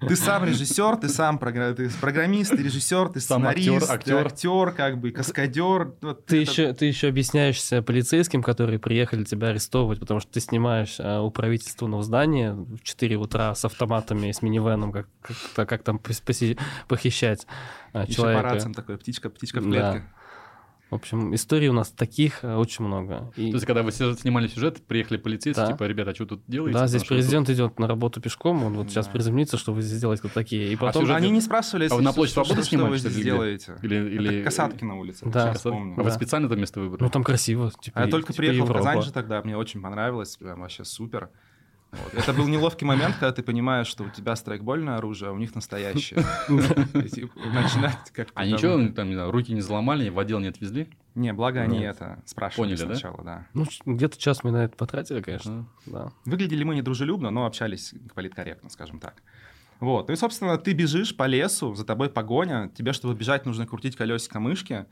Ты 0.00 0.16
сам 0.16 0.44
режиссер, 0.44 0.96
ты 0.96 1.08
сам 1.08 1.38
программист, 1.38 2.50
ты 2.50 2.62
режиссер, 2.62 3.08
ты 3.10 3.20
сценарист, 3.20 3.86
ты 3.86 3.92
актер. 3.92 4.26
актер, 4.26 4.70
как 4.72 4.98
бы 4.98 5.10
каскадер. 5.10 5.92
Ты 6.26 6.36
еще, 6.36 6.72
ты 6.72 6.86
еще 6.86 7.08
объясняешься 7.08 7.82
полицейским, 7.82 8.42
которые 8.42 8.78
приехали 8.78 9.24
тебя 9.24 9.48
арестовывать, 9.48 10.00
потому 10.00 10.20
что 10.20 10.32
ты 10.32 10.40
снимаешь 10.40 10.96
а, 10.98 11.20
у 11.22 11.30
правительственного 11.30 12.02
здания 12.02 12.52
в 12.52 12.82
4 12.82 13.16
утра 13.16 13.54
с 13.54 13.64
автоматами, 13.64 14.32
с 14.32 14.42
минивеном, 14.42 14.92
как, 14.92 15.08
как, 15.54 15.82
там 15.82 16.00
похищать 16.88 17.46
а, 17.92 18.02
Еще 18.02 18.08
по 18.08 18.14
человека. 18.14 18.42
рациям 18.42 18.74
такой, 18.74 18.98
птичка, 18.98 19.30
птичка 19.30 19.60
в 19.60 19.64
клетке. 19.64 20.04
В 20.90 20.94
общем, 20.94 21.34
историй 21.34 21.66
у 21.68 21.72
нас 21.72 21.90
таких 21.90 22.44
а, 22.44 22.58
очень 22.58 22.84
много. 22.84 23.32
И- 23.36 23.50
То 23.50 23.56
есть, 23.56 23.66
когда 23.66 23.82
вы 23.82 23.90
снимали 23.90 24.46
сюжет, 24.46 24.80
приехали 24.86 25.16
полицейские, 25.16 25.66
Да. 25.66 25.72
типа, 25.72 25.82
ребята, 25.84 26.12
а 26.12 26.14
что 26.14 26.26
тут 26.26 26.42
делаете? 26.46 26.78
да, 26.78 26.86
здесь 26.86 27.02
Потому 27.02 27.18
президент 27.20 27.50
идет 27.50 27.78
на 27.80 27.88
работу 27.88 28.20
пешком, 28.20 28.62
он 28.62 28.74
вот 28.74 28.90
сейчас 28.90 29.08
приземлится, 29.08 29.58
что 29.58 29.72
вы 29.72 29.82
здесь 29.82 30.00
делаете 30.00 30.22
вот 30.24 30.32
такие. 30.32 30.72
И 30.72 30.76
потом... 30.76 31.02
сюжет- 31.02 31.16
Они 31.16 31.30
не 31.30 31.40
спрашивали, 31.40 31.88
А 31.90 31.94
вы 31.96 32.02
на 32.02 32.12
площадь 32.12 32.34
Свободы 32.34 32.62
что, 32.62 32.76
что 32.76 32.86
вы 32.86 32.98
здесь 32.98 33.16
или 33.16 33.22
делаете. 33.24 33.76
Или, 33.82 33.94
или... 33.96 34.34
Это 34.36 34.44
Касатки 34.44 34.84
на 34.84 34.94
улице. 34.96 35.26
Да. 35.26 35.54
А 35.64 36.02
вы 36.02 36.10
специально 36.12 36.46
это 36.46 36.54
место 36.54 36.78
выбрали? 36.78 37.02
Ну, 37.02 37.10
там 37.10 37.24
красиво. 37.24 37.72
Типа, 37.80 38.00
А 38.00 38.04
я 38.04 38.10
только 38.10 38.32
типа 38.32 38.42
приехал 38.46 38.66
в. 38.66 38.72
Казань 38.72 39.02
же 39.02 39.12
тогда, 39.12 39.42
мне 39.42 39.56
очень 39.56 39.82
понравилось, 39.82 40.36
прям 40.36 40.60
вообще 40.60 40.84
супер. 40.84 41.30
Вот. 42.02 42.14
Это 42.14 42.32
был 42.32 42.46
неловкий 42.48 42.86
момент, 42.86 43.14
когда 43.14 43.32
ты 43.32 43.42
понимаешь, 43.42 43.86
что 43.86 44.04
у 44.04 44.10
тебя 44.10 44.36
страйкбольное 44.36 44.96
оружие, 44.96 45.30
а 45.30 45.32
у 45.32 45.38
них 45.38 45.54
настоящее. 45.54 46.24
Начинать 46.48 48.10
как 48.12 48.28
А 48.34 48.46
ничего, 48.46 48.92
там, 48.92 49.30
руки 49.30 49.52
не 49.52 49.60
заломали, 49.60 50.08
в 50.08 50.18
отдел 50.18 50.38
не 50.40 50.48
отвезли? 50.48 50.88
Не, 51.14 51.32
благо 51.32 51.60
они 51.60 51.80
это 51.80 52.22
спрашивали 52.26 52.76
сначала, 52.76 53.22
да. 53.24 53.46
Ну, 53.54 53.66
где-то 53.86 54.18
час 54.18 54.44
мы 54.44 54.50
на 54.50 54.64
это 54.64 54.76
потратили, 54.76 55.22
конечно. 55.22 55.66
Да. 55.86 56.12
Выглядели 56.24 56.62
мы 56.62 56.74
недружелюбно, 56.74 57.30
но 57.30 57.46
общались 57.46 57.94
политкорректно, 58.14 58.68
скажем 58.68 59.00
так. 59.00 59.22
Вот. 59.80 60.08
Ну 60.08 60.14
и, 60.14 60.16
собственно, 60.16 60.56
ты 60.58 60.72
бежишь 60.72 61.16
по 61.16 61.26
лесу, 61.26 61.74
за 61.74 61.84
тобой 61.84 62.08
погоня. 62.08 62.70
Тебе, 62.74 62.92
чтобы 62.92 63.14
бежать, 63.14 63.46
нужно 63.46 63.66
крутить 63.66 63.96
колесико 63.96 64.40
мышки, 64.40 64.86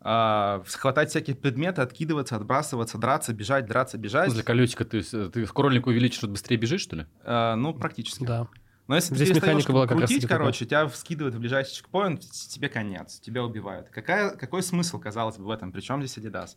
а, 0.00 0.62
хватать 0.66 1.10
всякие 1.10 1.34
предметы, 1.36 1.82
откидываться, 1.82 2.36
отбрасываться, 2.36 2.98
драться, 2.98 3.32
бежать, 3.34 3.66
драться, 3.66 3.98
бежать. 3.98 4.32
Для 4.32 4.42
колесика 4.42 4.84
ты, 4.84 5.02
с- 5.02 5.30
ты 5.30 5.46
скроллинг 5.46 5.86
увеличишь, 5.86 6.18
чтобы 6.18 6.32
быстрее 6.34 6.56
бежишь, 6.56 6.82
что 6.82 6.96
ли? 6.96 7.06
А, 7.24 7.56
ну, 7.56 7.74
практически. 7.74 8.24
Да. 8.24 8.48
Но 8.86 8.94
если 8.94 9.14
Здесь 9.14 9.28
ты 9.28 9.34
механика 9.34 9.70
была 9.72 9.86
как 9.86 9.98
раз 10.00 10.08
крутить, 10.08 10.22
такая. 10.22 10.38
короче, 10.38 10.64
тебя 10.64 10.86
вскидывают 10.86 11.34
в 11.34 11.38
ближайший 11.40 11.74
чекпоинт, 11.74 12.22
тебе 12.22 12.70
конец, 12.70 13.20
тебя 13.20 13.44
убивают. 13.44 13.90
Какая, 13.90 14.30
какой 14.30 14.62
смысл, 14.62 14.98
казалось 14.98 15.36
бы, 15.36 15.44
в 15.44 15.50
этом? 15.50 15.72
Причем 15.72 16.02
здесь 16.02 16.16
Adidas? 16.24 16.56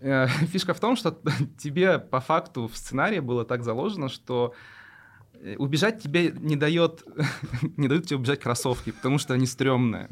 Э, 0.00 0.26
Фишка 0.52 0.74
в 0.74 0.80
том, 0.80 0.94
что 0.96 1.20
тебе 1.58 1.98
по 1.98 2.20
факту 2.20 2.68
в 2.68 2.76
сценарии 2.76 3.18
было 3.20 3.44
так 3.44 3.64
заложено, 3.64 4.08
что 4.08 4.54
э, 5.34 5.56
убежать 5.56 6.00
тебе 6.00 6.30
не 6.30 6.54
дает, 6.54 7.02
не 7.76 7.88
дают 7.88 8.06
тебе 8.06 8.16
убежать 8.18 8.38
кроссовки, 8.40 8.92
потому 8.92 9.18
что 9.18 9.34
они 9.34 9.46
стрёмные. 9.46 10.08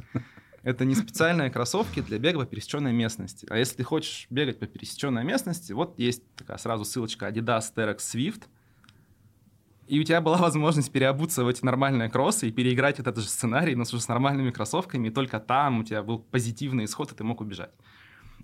Это 0.66 0.84
не 0.84 0.96
специальные 0.96 1.48
кроссовки 1.50 2.02
для 2.02 2.18
бега 2.18 2.40
по 2.40 2.44
пересеченной 2.44 2.92
местности. 2.92 3.46
А 3.48 3.56
если 3.56 3.76
ты 3.76 3.84
хочешь 3.84 4.26
бегать 4.30 4.58
по 4.58 4.66
пересеченной 4.66 5.22
местности, 5.22 5.72
вот 5.72 5.96
есть 5.96 6.24
такая 6.34 6.58
сразу 6.58 6.84
ссылочка 6.84 7.28
Adidas 7.28 7.72
Terex 7.72 7.98
Swift, 7.98 8.46
и 9.86 10.00
у 10.00 10.02
тебя 10.02 10.20
была 10.20 10.36
возможность 10.38 10.90
переобуться 10.90 11.44
в 11.44 11.48
эти 11.48 11.64
нормальные 11.64 12.10
кроссы 12.10 12.48
и 12.48 12.50
переиграть 12.50 12.98
этот 12.98 13.16
же 13.16 13.28
сценарий, 13.28 13.76
но 13.76 13.82
уже 13.82 14.00
с 14.00 14.08
нормальными 14.08 14.50
кроссовками, 14.50 15.06
и 15.06 15.10
только 15.12 15.38
там 15.38 15.78
у 15.78 15.84
тебя 15.84 16.02
был 16.02 16.18
позитивный 16.18 16.86
исход, 16.86 17.12
и 17.12 17.14
ты 17.14 17.22
мог 17.22 17.40
убежать. 17.40 17.70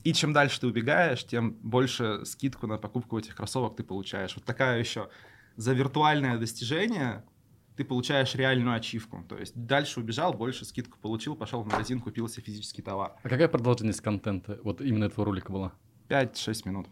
И 0.04 0.12
чем 0.12 0.32
дальше 0.32 0.60
ты 0.60 0.68
убегаешь, 0.68 1.26
тем 1.26 1.54
больше 1.54 2.24
скидку 2.24 2.68
на 2.68 2.78
покупку 2.78 3.18
этих 3.18 3.34
кроссовок 3.34 3.74
ты 3.74 3.82
получаешь. 3.82 4.36
Вот 4.36 4.44
такая 4.44 4.78
еще 4.78 5.10
за 5.56 5.72
виртуальное 5.72 6.38
достижение 6.38 7.24
ты 7.76 7.84
получаешь 7.84 8.34
реальную 8.34 8.74
ачивку. 8.76 9.24
То 9.28 9.36
есть 9.38 9.54
дальше 9.56 10.00
убежал, 10.00 10.32
больше 10.34 10.64
скидку 10.64 10.98
получил, 11.00 11.34
пошел 11.36 11.62
в 11.62 11.66
магазин, 11.66 12.00
купил 12.00 12.28
себе 12.28 12.42
физический 12.44 12.82
товар. 12.82 13.14
А 13.22 13.28
какая 13.28 13.48
продолжительность 13.48 14.00
контента 14.00 14.58
вот 14.62 14.80
именно 14.80 15.04
этого 15.04 15.24
ролика 15.24 15.52
была? 15.52 15.72
5-6 16.08 16.66
минут. 16.68 16.86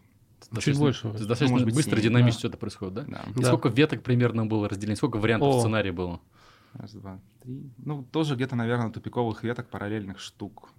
Достаточно- 0.49 0.79
больше 0.79 1.07
вроде. 1.07 1.19
Достаточно 1.25 1.51
Может 1.53 1.65
быть, 1.65 1.75
быстро, 1.75 1.95
семь, 1.97 2.03
динамично 2.09 2.31
да. 2.31 2.37
все 2.39 2.47
это 2.47 2.57
происходит, 2.57 2.93
да? 2.95 3.03
Да. 3.07 3.23
И 3.35 3.41
Да. 3.41 3.47
сколько 3.47 3.69
веток 3.69 4.01
примерно 4.01 4.45
было 4.47 4.67
разделено? 4.67 4.95
Сколько 4.95 5.17
вариантов 5.17 5.55
О. 5.55 5.59
сценария 5.59 5.91
было? 5.91 6.19
Раз, 6.73 6.93
два, 6.93 7.19
три. 7.43 7.69
Ну, 7.77 8.03
тоже 8.11 8.35
где-то, 8.35 8.55
наверное, 8.55 8.89
тупиковых 8.89 9.43
веток 9.43 9.69
параллельных 9.69 10.19
штук 10.19 10.69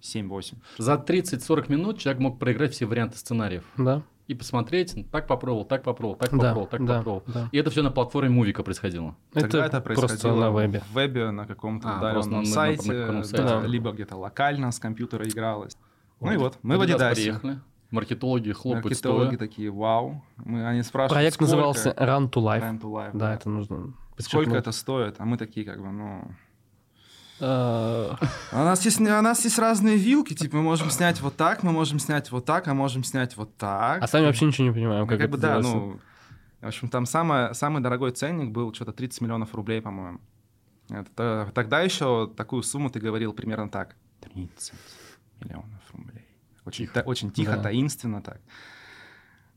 7-8. 0.00 0.56
За 0.78 0.96
30-40 0.96 1.68
минут 1.68 1.98
человек 1.98 2.20
мог 2.22 2.38
проиграть 2.38 2.72
все 2.72 2.86
варианты 2.86 3.18
сценариев. 3.18 3.64
Да. 3.76 4.02
И 4.30 4.34
посмотреть, 4.34 4.92
ну, 4.94 5.02
так 5.02 5.26
попробовал, 5.26 5.64
так 5.64 5.82
попробовал, 5.82 6.16
так 6.16 6.30
Да, 6.30 6.36
попробовал, 6.36 6.66
так 6.68 6.84
да, 6.86 6.98
попробовал. 6.98 7.22
да. 7.26 7.48
И 7.50 7.58
это 7.58 7.68
все 7.70 7.82
на 7.82 7.90
платформе 7.90 8.30
Мувика 8.30 8.62
происходило. 8.62 9.16
Тогда 9.32 9.66
это, 9.66 9.80
просто 9.80 10.06
происходило 10.06 10.40
на 10.40 10.50
вебе. 10.52 10.82
в 10.88 10.94
вебе 10.94 11.30
на 11.32 11.46
каком-то 11.46 11.88
А, 11.88 11.98
удаленном 11.98 12.12
просто 12.14 12.30
на- 12.30 12.36
на- 12.36 12.42
на 12.42 12.54
сайте, 12.54 12.92
да, 12.92 13.24
сайте. 13.24 13.66
либо 13.66 13.90
где-то 13.90 14.16
локально 14.16 14.70
с 14.70 14.78
компьютера 14.78 15.28
игралось. 15.28 15.76
Ну 16.20 16.28
Вот. 16.28 16.32
и 16.32 16.36
вот, 16.36 16.58
мы 16.62 16.78
в 16.78 16.82
Adidas 16.82 17.12
приехали, 17.14 17.58
маркетологи 17.90 18.52
хлопают 18.52 18.84
Маркетологи 18.84 19.34
стоя. 19.34 19.38
такие, 19.38 19.70
вау. 19.72 20.22
Мы, 20.36 20.64
они 20.64 20.84
спрашивают, 20.84 21.12
Проект 21.12 21.34
сколько 21.34 21.50
назывался 21.50 21.90
Run 21.98 22.30
to 22.30 22.34
Life. 22.40 22.62
Run 22.62 22.80
to 22.80 22.84
Life, 22.84 23.10
Да, 23.14 23.34
это 23.34 23.50
нужно 23.50 23.94
Сколько 24.18 24.54
это 24.54 24.70
стоит? 24.70 25.16
А 25.18 25.24
мы 25.24 25.38
такие, 25.38 25.66
как 25.66 25.80
бы, 25.82 25.90
ну... 25.90 26.30
Э, 27.40 28.14
А 28.52 28.62
у 28.62 28.64
нас 28.64 28.84
есть, 28.84 29.00
у 29.00 29.04
нас 29.04 29.44
есть 29.44 29.58
разные 29.58 29.96
вилки, 29.96 30.34
типа 30.34 30.56
мы 30.58 30.62
можем 30.62 30.90
снять 30.90 31.20
вот 31.20 31.36
так, 31.36 31.62
мы 31.62 31.72
можем 31.72 31.98
снять 31.98 32.30
вот 32.30 32.44
так, 32.44 32.68
а 32.68 32.74
можем 32.74 33.02
снять 33.04 33.36
вот 33.36 33.56
так. 33.56 34.02
А 34.02 34.06
сами 34.06 34.26
вообще 34.26 34.46
ничего 34.46 34.68
не 34.68 34.72
понимаем, 34.74 35.02
Ну, 35.02 35.06
как, 35.06 35.18
как 35.18 35.28
это 35.28 35.36
бы, 35.36 35.38
да, 35.38 35.58
ну... 35.60 36.00
В 36.60 36.66
общем, 36.66 36.88
там 36.90 37.06
самое, 37.06 37.54
самый 37.54 37.80
дорогой 37.82 38.10
ценник 38.10 38.50
был 38.50 38.74
что-то 38.74 38.92
30 38.92 39.22
миллионов 39.22 39.54
рублей, 39.54 39.80
по-моему. 39.80 40.20
Это, 40.90 41.50
тогда 41.54 41.80
еще 41.80 42.30
такую 42.36 42.62
сумму 42.62 42.90
ты 42.90 43.00
говорил 43.00 43.32
примерно 43.32 43.70
так. 43.70 43.96
30 44.20 44.74
миллионов 45.40 45.80
рублей. 45.94 46.26
Очень 46.66 46.84
Тихо. 46.84 47.00
та- 47.00 47.08
очень 47.08 47.30
тихо, 47.30 47.56
Да. 47.56 47.62
таинственно 47.62 48.20
так. 48.20 48.40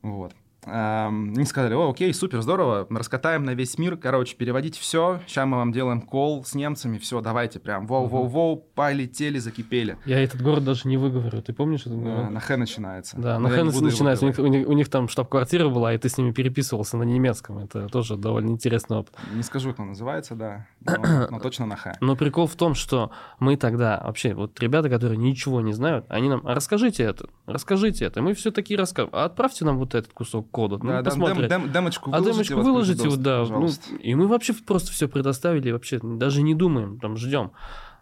Вот. 0.02 0.34
Они 0.66 1.46
сказали, 1.46 1.74
о, 1.74 1.90
окей, 1.90 2.14
супер, 2.14 2.42
здорово, 2.42 2.88
раскатаем 2.90 3.44
на 3.44 3.54
весь 3.54 3.78
мир, 3.78 3.98
короче, 3.98 4.36
переводите 4.36 4.80
все, 4.80 5.20
сейчас 5.28 5.46
мы 5.48 5.58
вам 5.58 5.72
делаем 5.72 6.02
кол 6.02 6.44
с 6.46 6.56
немцами, 6.56 6.98
все, 6.98 7.22
давайте 7.22 7.60
прям, 7.60 7.86
воу-воу-воу, 7.86 8.64
полетели, 8.76 9.40
закипели. 9.40 9.98
Я 10.06 10.22
этот 10.22 10.42
город 10.42 10.64
даже 10.64 10.88
не 10.88 10.98
выговорю. 10.98 11.42
Ты 11.42 11.54
помнишь 11.54 11.82
этот 11.82 11.94
Э, 11.94 12.16
город? 12.16 12.32
На 12.32 12.40
Х 12.40 12.58
начинается. 12.58 13.18
Да, 13.18 13.40
на 13.40 13.48
его 13.48 13.82
начинается. 13.82 14.26
У 14.26 14.28
них, 14.30 14.40
у, 14.40 14.48
них, 14.48 14.68
у 14.68 14.74
них 14.74 14.90
там 14.90 15.08
штаб-квартира 15.08 15.70
была, 15.70 15.94
и 15.94 15.98
ты 15.98 16.10
с 16.10 16.18
ними 16.18 16.32
переписывался 16.32 16.98
на 16.98 17.04
немецком. 17.04 17.60
Это 17.60 17.88
тоже 17.88 18.18
довольно 18.18 18.50
интересный 18.50 18.98
опыт. 18.98 19.16
Не 19.34 19.44
скажу, 19.44 19.72
как 19.72 19.80
он 19.80 19.90
называется, 19.90 20.36
да, 20.36 20.68
но, 20.86 21.28
но 21.30 21.40
точно 21.40 21.66
на 21.66 21.76
Х. 21.76 21.96
Но 22.02 22.16
прикол 22.16 22.48
в 22.48 22.56
том, 22.56 22.76
что 22.76 23.12
мы 23.40 23.58
тогда, 23.58 24.02
вообще, 24.04 24.34
вот 24.34 24.60
ребята, 24.60 24.90
которые 24.90 25.18
ничего 25.18 25.62
не 25.62 25.74
знают, 25.74 26.06
они 26.10 26.30
нам, 26.30 26.42
а 26.46 26.54
расскажите 26.56 27.04
это, 27.04 27.28
расскажите 27.46 28.06
это. 28.06 28.22
Мы 28.22 28.34
все 28.34 28.52
такие 28.52 28.78
расскажем. 28.78 29.10
А 29.14 29.26
отправьте 29.26 29.66
нам 29.66 29.78
вот 29.78 29.96
этот 29.96 30.14
кусок 30.14 30.50
кода. 30.54 30.78
Ну, 30.78 30.90
Да, 30.90 31.02
да, 31.02 31.10
посмотрим. 31.10 31.42
дем- 31.50 31.50
дем- 31.64 31.72
демочку 31.74 32.10
А 32.14 32.20
выложите, 32.20 32.54
демочку 32.54 32.56
в 32.56 32.60
открытый 32.60 32.72
выложите, 32.72 33.10
вот, 33.10 33.22
доступ, 33.22 33.82
да. 33.84 33.94
Ну, 33.96 33.98
и 34.00 34.16
мы 34.16 34.28
вообще 34.28 34.54
просто 34.54 34.92
все 34.92 35.10
предоставили, 35.10 35.72
вообще 35.72 36.00
даже 36.02 36.42
не 36.44 36.56
думаем, 36.56 37.00
там 37.00 37.18
ждем. 37.18 37.52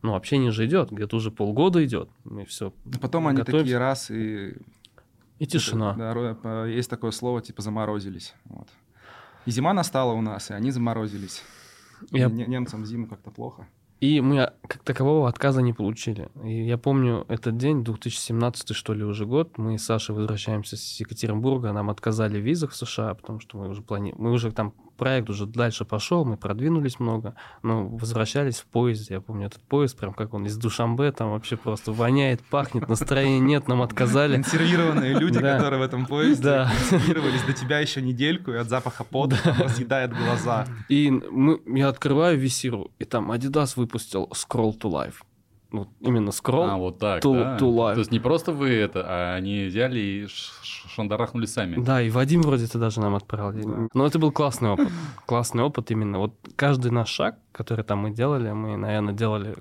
Ну, 0.03 0.15
общение 0.15 0.51
же 0.51 0.65
идет, 0.65 0.91
где-то 0.91 1.15
уже 1.15 1.31
полгода 1.31 1.83
идет. 1.83 2.09
Мы 2.23 2.45
все. 2.45 2.73
А 2.93 2.99
потом 2.99 3.27
они 3.27 3.37
готовимся. 3.37 3.63
такие 3.63 3.77
раз 3.77 4.11
и... 4.11 4.55
И 5.39 5.47
тишина. 5.47 5.93
Да, 6.43 6.65
есть 6.67 6.89
такое 6.89 7.11
слово, 7.11 7.41
типа 7.41 7.61
заморозились. 7.63 8.35
Вот. 8.45 8.67
И 9.47 9.51
зима 9.51 9.73
настала 9.73 10.13
у 10.13 10.21
нас, 10.21 10.51
и 10.51 10.53
они 10.53 10.69
заморозились. 10.71 11.41
Я 12.11 12.27
Не- 12.29 12.45
Немцам 12.45 12.85
зиму 12.85 13.07
как-то 13.07 13.31
плохо. 13.31 13.67
И 14.01 14.19
мы 14.19 14.51
как 14.67 14.83
такового 14.83 15.29
отказа 15.29 15.61
не 15.61 15.73
получили. 15.73 16.29
И 16.43 16.65
я 16.65 16.79
помню 16.79 17.23
этот 17.29 17.57
день, 17.57 17.83
2017 17.83 18.75
что 18.75 18.93
ли 18.95 19.03
уже 19.03 19.27
год, 19.27 19.59
мы 19.59 19.77
с 19.77 19.83
Сашей 19.83 20.15
возвращаемся 20.15 20.75
с 20.75 20.99
Екатеринбурга, 20.99 21.71
нам 21.71 21.91
отказали 21.91 22.39
в 22.39 22.43
визах 22.43 22.71
в 22.71 22.75
США, 22.75 23.13
потому 23.13 23.39
что 23.39 23.59
мы 23.59 23.69
уже 23.69 23.83
плани... 23.83 24.15
мы 24.17 24.31
уже 24.31 24.51
там 24.51 24.73
проект 25.01 25.31
уже 25.31 25.47
дальше 25.47 25.83
пошел, 25.83 26.25
мы 26.25 26.37
продвинулись 26.37 26.99
много, 26.99 27.33
но 27.63 27.87
возвращались 27.87 28.59
в 28.59 28.67
поезде. 28.67 29.15
Я 29.15 29.19
помню 29.21 29.47
этот 29.47 29.63
поезд, 29.63 29.97
прям 29.97 30.13
как 30.13 30.35
он 30.35 30.45
из 30.45 30.55
Душамбе, 30.57 31.11
там 31.11 31.31
вообще 31.31 31.57
просто 31.57 31.91
воняет, 31.91 32.41
пахнет, 32.51 32.87
настроения 32.87 33.39
нет, 33.39 33.67
нам 33.67 33.81
отказали. 33.81 34.35
Консервированные 34.35 35.17
люди, 35.17 35.39
Да. 35.39 35.55
которые 35.57 35.79
в 35.79 35.83
этом 35.83 36.05
поезде 36.05 36.43
Да. 36.43 36.71
консервировались 36.89 37.41
до 37.47 37.53
тебя 37.53 37.79
еще 37.79 37.99
недельку, 38.03 38.51
и 38.51 38.57
от 38.57 38.69
запаха 38.69 39.03
пота 39.03 39.37
разъедает 39.57 40.11
глаза. 40.15 40.67
И 40.87 41.09
мы, 41.09 41.59
я 41.65 41.89
открываю 41.89 42.37
висиру, 42.37 42.91
и 42.99 43.05
там 43.05 43.31
Adidas 43.31 43.73
выпустил 43.77 44.29
Scroll 44.33 44.79
to 44.79 44.83
Life. 44.91 45.15
Вот 45.71 45.87
именно 46.01 46.29
Scroll. 46.29 46.67
А, 46.69 46.75
вот 46.77 46.99
так, 46.99 47.23
to- 47.23 47.33
да. 47.33 47.57
to 47.57 47.61
life. 47.73 47.93
То 47.93 47.99
есть 48.01 48.11
не 48.11 48.19
просто 48.19 48.51
вы 48.51 48.69
это, 48.71 49.03
а 49.07 49.35
они 49.35 49.63
взяли 49.67 49.99
и 49.99 50.27
ш- 50.27 50.51
ш- 50.63 50.80
шандарахнули 50.91 51.45
сами. 51.45 51.81
Да, 51.81 52.01
и 52.01 52.09
Вадим 52.09 52.41
вроде 52.41 52.65
это 52.65 52.79
даже 52.79 53.01
нам 53.01 53.15
отправил. 53.15 53.51
Да. 53.51 53.87
Но 53.93 54.05
это 54.05 54.19
был 54.19 54.31
классный 54.31 54.69
опыт. 54.69 54.89
Классный 55.25 55.63
опыт 55.63 55.91
именно. 55.91 56.19
Вот 56.19 56.35
каждый 56.55 56.91
наш 56.91 57.09
шаг, 57.09 57.39
который 57.51 57.83
там 57.83 57.99
мы 57.99 58.11
делали, 58.11 58.51
мы, 58.51 58.77
наверное, 58.77 59.13
делали 59.13 59.55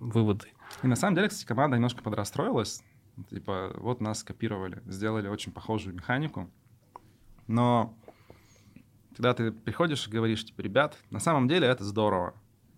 выводы. 0.00 0.46
И 0.82 0.86
на 0.86 0.96
самом 0.96 1.16
деле, 1.16 1.28
кстати, 1.28 1.46
команда 1.46 1.76
немножко 1.76 2.02
подрастроилась. 2.02 2.82
Типа, 3.30 3.72
вот 3.76 4.00
нас 4.00 4.20
скопировали, 4.20 4.82
сделали 4.86 5.28
очень 5.28 5.52
похожую 5.52 5.94
механику. 5.94 6.50
Но 7.46 7.94
когда 9.16 9.32
ты 9.32 9.52
приходишь 9.52 10.06
и 10.06 10.10
говоришь, 10.10 10.44
типа, 10.44 10.60
ребят, 10.60 10.96
на 11.10 11.20
самом 11.20 11.48
деле 11.48 11.66
это 11.66 11.84
здорово. 11.84 12.34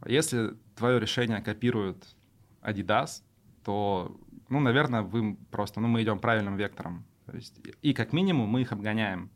Если 0.07 0.55
твое 0.77 1.01
решение 1.01 1.41
копирует 1.41 2.17
Adidas, 2.63 3.23
то, 3.65 4.17
ну, 4.49 4.61
наверное, 4.61 5.03
вы 5.03 5.37
просто, 5.51 5.81
ну, 5.81 5.89
мы 5.89 6.03
идем 6.03 6.21
правильным 6.21 6.57
вектором. 6.57 7.05
То 7.29 7.37
есть, 7.37 7.61
и 7.83 7.93
как 7.93 8.15
минимум 8.15 8.49
мы 8.49 8.63
их 8.63 8.73
обгоняем 8.73 9.31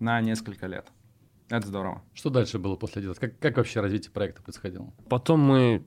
на 0.00 0.20
несколько 0.20 0.66
лет. 0.66 0.92
Это 1.48 1.66
здорово. 1.66 2.02
Что 2.12 2.28
дальше 2.28 2.58
было 2.58 2.76
после 2.76 3.02
Adidas? 3.02 3.18
Как, 3.18 3.38
как 3.38 3.56
вообще 3.56 3.80
развитие 3.80 4.10
проекта 4.10 4.42
происходило? 4.42 4.92
Потом 5.08 5.40
мы, 5.40 5.84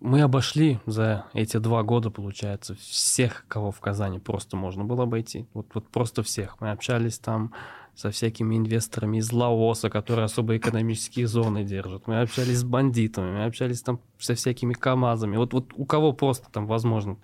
мы 0.00 0.22
обошли 0.22 0.78
за 0.86 1.26
эти 1.34 1.58
два 1.58 1.82
года, 1.82 2.10
получается, 2.10 2.74
всех, 2.74 3.44
кого 3.48 3.70
в 3.70 3.80
Казани 3.80 4.18
просто 4.18 4.56
можно 4.56 4.84
было 4.84 5.02
обойти. 5.02 5.46
Вот, 5.52 5.68
вот 5.74 5.88
просто 5.88 6.22
всех. 6.22 6.58
Мы 6.60 6.70
общались 6.70 7.18
там 7.18 7.52
со 7.94 8.10
всякими 8.10 8.56
инвесторами 8.56 9.18
из 9.18 9.30
Лаоса, 9.32 9.90
которые 9.90 10.24
особо 10.24 10.56
экономические 10.56 11.26
зоны 11.26 11.64
держат. 11.64 12.06
Мы 12.06 12.20
общались 12.20 12.60
с 12.60 12.64
бандитами, 12.64 13.30
мы 13.30 13.44
общались 13.44 13.82
там 13.82 14.00
со 14.18 14.34
всякими 14.34 14.72
КАМАЗами. 14.72 15.36
Вот, 15.36 15.52
вот 15.52 15.72
у 15.74 15.84
кого 15.84 16.14
просто 16.14 16.50
там 16.50 16.66
возможно 16.66 17.18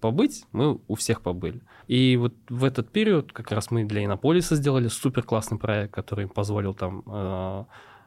побыть, 0.00 0.44
мы 0.52 0.80
у 0.88 0.94
всех 0.94 1.22
побыли. 1.22 1.60
И 1.86 2.16
вот 2.16 2.34
в 2.48 2.64
этот 2.64 2.90
период 2.90 3.32
как 3.32 3.52
раз 3.52 3.70
мы 3.70 3.84
для 3.84 4.04
Иннополиса 4.04 4.56
сделали 4.56 4.88
супер 4.88 5.22
классный 5.22 5.58
проект, 5.58 5.92
который 5.94 6.26
позволил 6.28 6.74
там 6.74 7.02
э, 7.06 7.64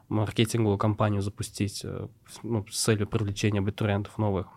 маркетинговую 0.09 0.77
кампанию 0.77 1.21
запустить 1.21 1.81
э, 1.83 2.07
ну, 2.43 2.65
с 2.69 2.81
целью 2.83 3.07
привлечения 3.07 3.59
абитуриентов 3.59 4.17
новых. 4.17 4.47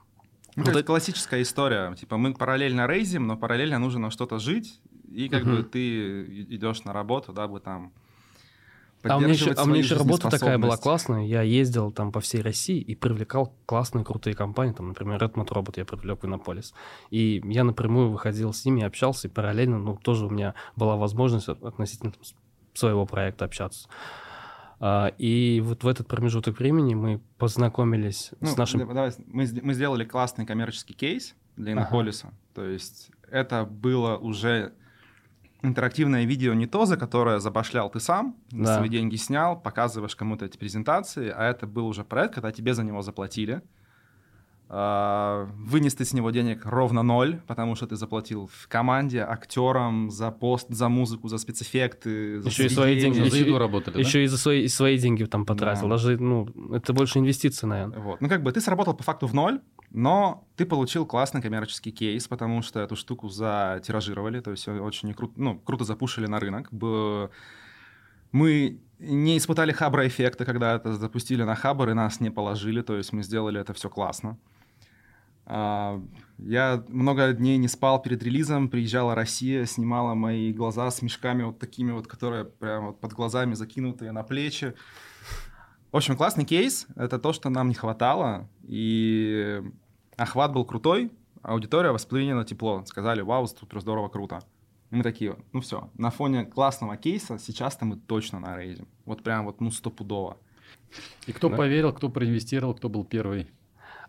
Ну, 0.57 0.65
Вот 0.65 0.71
это 0.71 0.83
классическая 0.83 1.43
история. 1.43 1.95
Типа 1.95 2.17
мы 2.17 2.33
параллельно 2.35 2.87
рейзим, 2.87 3.27
но 3.27 3.37
параллельно 3.37 3.79
нужно 3.79 4.01
на 4.01 4.11
что-то 4.11 4.39
жить, 4.39 4.81
и 5.11 5.29
как 5.29 5.45
Мгм. 5.45 5.57
бы 5.57 5.63
ты 5.63 6.25
идешь 6.45 6.85
на 6.85 6.93
работу, 6.93 7.33
дабы 7.33 7.61
там 7.61 7.93
А 9.03 9.17
у 9.19 9.21
меня 9.21 9.33
еще, 9.35 9.53
а 9.53 9.63
у 9.63 9.67
меня 9.67 9.79
еще 9.79 9.95
работа 9.97 10.29
такая 10.31 10.59
была 10.59 10.77
классная. 10.77 11.25
Я 11.27 11.43
ездил 11.43 11.93
там 11.93 12.11
по 12.11 12.21
всей 12.21 12.41
России 12.43 12.81
и 12.81 12.95
привлекал 12.97 13.55
классные, 13.67 14.05
крутые 14.05 14.35
компании. 14.35 14.73
Там, 14.73 14.89
например, 14.89 15.23
Redmond 15.23 15.49
Robot 15.49 15.75
я 15.77 15.85
привлек 15.85 16.23
в 16.23 16.27
Иннополис. 16.27 16.75
И 17.11 17.41
я 17.45 17.63
напрямую 17.63 18.11
выходил 18.11 18.53
с 18.53 18.65
ними, 18.65 18.83
общался, 18.83 19.29
и 19.29 19.31
параллельно, 19.31 19.79
ну, 19.79 19.97
тоже 19.97 20.27
у 20.27 20.31
меня 20.31 20.55
была 20.75 20.97
возможность 20.97 21.49
от- 21.49 21.63
относительно 21.63 22.13
там, 22.13 22.23
своего 22.75 23.07
проекта 23.07 23.45
общаться. 23.45 23.89
А, 24.79 25.09
и 25.19 25.61
вот 25.65 25.85
в 25.85 25.89
этот 25.89 26.07
промежуток 26.09 26.59
времени 26.59 26.95
мы 26.95 27.21
познакомились 27.39 28.33
Ну, 28.41 28.49
с 28.49 28.57
нашим... 28.57 28.81
да- 28.81 28.87
давай, 28.87 29.13
мы, 29.27 29.47
мы 29.63 29.73
сделали 29.75 30.05
классный 30.05 30.45
коммерческий 30.47 30.95
кейс 30.95 31.35
для 31.57 31.73
Ага. 31.73 31.81
Иннополиса. 31.83 32.33
То 32.55 32.65
есть 32.65 33.11
это 33.31 33.65
было 33.65 34.17
уже 34.19 34.73
интерактивное 35.63 36.25
видео 36.25 36.55
не 36.55 36.67
то, 36.67 36.87
за 36.87 36.97
которое 36.97 37.39
забашлял 37.41 37.91
ты 37.91 38.01
сам, 38.01 38.37
Да. 38.51 38.77
свои 38.79 38.89
деньги 38.89 39.17
снял, 39.17 39.61
показываешь 39.61 40.17
кому-то 40.17 40.45
эти 40.45 40.57
презентации, 40.57 41.33
а 41.35 41.45
это 41.45 41.67
был 41.67 41.87
уже 41.87 42.05
проект, 42.05 42.35
когда 42.35 42.53
тебе 42.53 42.75
за 42.75 42.85
него 42.85 43.03
заплатили. 43.03 43.63
А, 44.69 45.49
Вынес 45.59 45.95
ты 45.95 46.05
с 46.05 46.13
него 46.13 46.31
денег 46.33 46.67
ровно 46.67 47.03
ноль, 47.05 47.41
потому 47.47 47.77
что 47.77 47.87
ты 47.87 47.95
заплатил 47.97 48.51
в 48.53 48.67
команде, 48.69 49.21
актерам 49.21 50.11
за 50.11 50.33
пост, 50.33 50.67
за 50.71 50.89
музыку, 50.89 51.29
за 51.29 51.39
спецэффекты, 51.39 52.41
за 52.41 52.49
Еще 52.49 52.67
и 52.67 52.69
свои 52.69 52.95
сведения. 52.95 53.15
деньги. 53.15 53.29
За 53.31 53.37
еще- 53.37 53.47
еду 53.47 53.59
работали, 53.59 53.95
да? 53.95 54.01
Еще 54.01 54.25
и 54.25 54.27
за 54.27 54.39
свои, 54.39 54.65
и 54.65 54.69
свои 54.69 54.99
деньги 54.99 55.25
там 55.25 55.47
потратил. 55.47 55.83
Да. 55.85 55.91
Даже, 55.91 56.19
ну, 56.19 56.49
это 56.75 56.93
больше 56.93 57.21
инвестиции, 57.21 57.65
наверное. 57.67 58.01
Вот. 58.01 58.21
Ну, 58.21 58.29
как 58.29 58.43
бы 58.43 58.51
ты 58.51 58.61
сработал 58.61 58.95
по 58.95 59.05
факту 59.05 59.29
в 59.29 59.35
ноль, 59.35 59.61
но 59.93 60.45
ты 60.57 60.67
получил 60.67 61.07
классный 61.07 61.41
коммерческий 61.41 61.93
кейс, 61.93 62.27
потому 62.27 62.63
что 62.63 62.81
эту 62.81 62.97
штуку 62.97 63.29
затиражировали, 63.29 64.41
то 64.41 64.51
есть 64.51 64.67
очень 64.67 65.11
кру- 65.13 65.33
ну, 65.37 65.59
круто 65.61 65.85
запушили 65.85 66.27
на 66.27 66.41
рынок. 66.41 66.71
Мы 68.33 68.81
не 68.99 69.39
испытали 69.39 69.73
хабра 69.73 70.07
эффекта, 70.07 70.45
когда 70.45 70.75
это 70.75 70.95
запустили 70.95 71.43
на 71.45 71.55
хабр, 71.55 71.91
и 71.91 71.95
нас 71.95 72.21
не 72.21 72.31
положили, 72.31 72.83
то 72.83 72.97
есть 72.97 73.13
мы 73.13 73.23
сделали 73.23 73.61
это 73.61 73.73
все 73.73 73.89
классно. 73.89 74.37
А, 75.47 76.03
Я 76.39 76.85
много 76.89 77.33
дней 77.33 77.57
не 77.57 77.69
спал 77.69 78.03
перед 78.03 78.23
релизом, 78.23 78.69
приезжала 78.69 79.15
Россия, 79.15 79.65
снимала 79.65 80.15
мои 80.15 80.53
глаза 80.53 80.91
с 80.91 81.01
мешками 81.01 81.45
вот 81.45 81.59
такими 81.59 81.93
вот, 81.93 82.07
которые 82.07 82.45
прямо 82.45 82.89
вот 82.89 83.01
под 83.01 83.13
глазами 83.15 83.55
закинутые 83.55 84.13
на 84.13 84.23
плечи. 84.23 84.75
В 85.93 85.97
общем, 85.97 86.17
классный 86.17 86.45
кейс. 86.45 86.87
Это 86.97 87.19
то, 87.19 87.33
что 87.33 87.49
нам 87.49 87.69
не 87.69 87.75
хватало. 87.75 88.49
И 88.65 89.63
охват 90.17 90.53
был 90.53 90.65
крутой. 90.65 91.11
Аудитория 91.43 91.93
восприняла 91.93 92.45
тепло. 92.45 92.85
Сказали, 92.85 93.23
вау, 93.23 93.47
супер 93.47 93.81
здорово, 93.81 94.09
круто. 94.09 94.41
И 94.91 94.97
мы 94.97 95.03
такие, 95.03 95.37
ну 95.53 95.61
все, 95.61 95.91
на 95.97 96.11
фоне 96.11 96.45
классного 96.45 96.97
кейса 96.97 97.39
сейчас-то 97.39 97.85
мы 97.87 97.97
точно 97.97 98.41
на 98.41 98.57
рейзе. 98.57 98.85
Вот 99.05 99.23
прям 99.23 99.47
вот, 99.47 99.61
ну, 99.61 99.71
стопудово. 99.71 100.37
И 101.27 101.33
кто 101.33 101.49
Да. 101.49 101.57
поверил, 101.57 101.93
кто 101.93 102.09
проинвестировал, 102.09 102.75
кто 102.75 102.89
был 102.89 103.05
первый? 103.05 103.47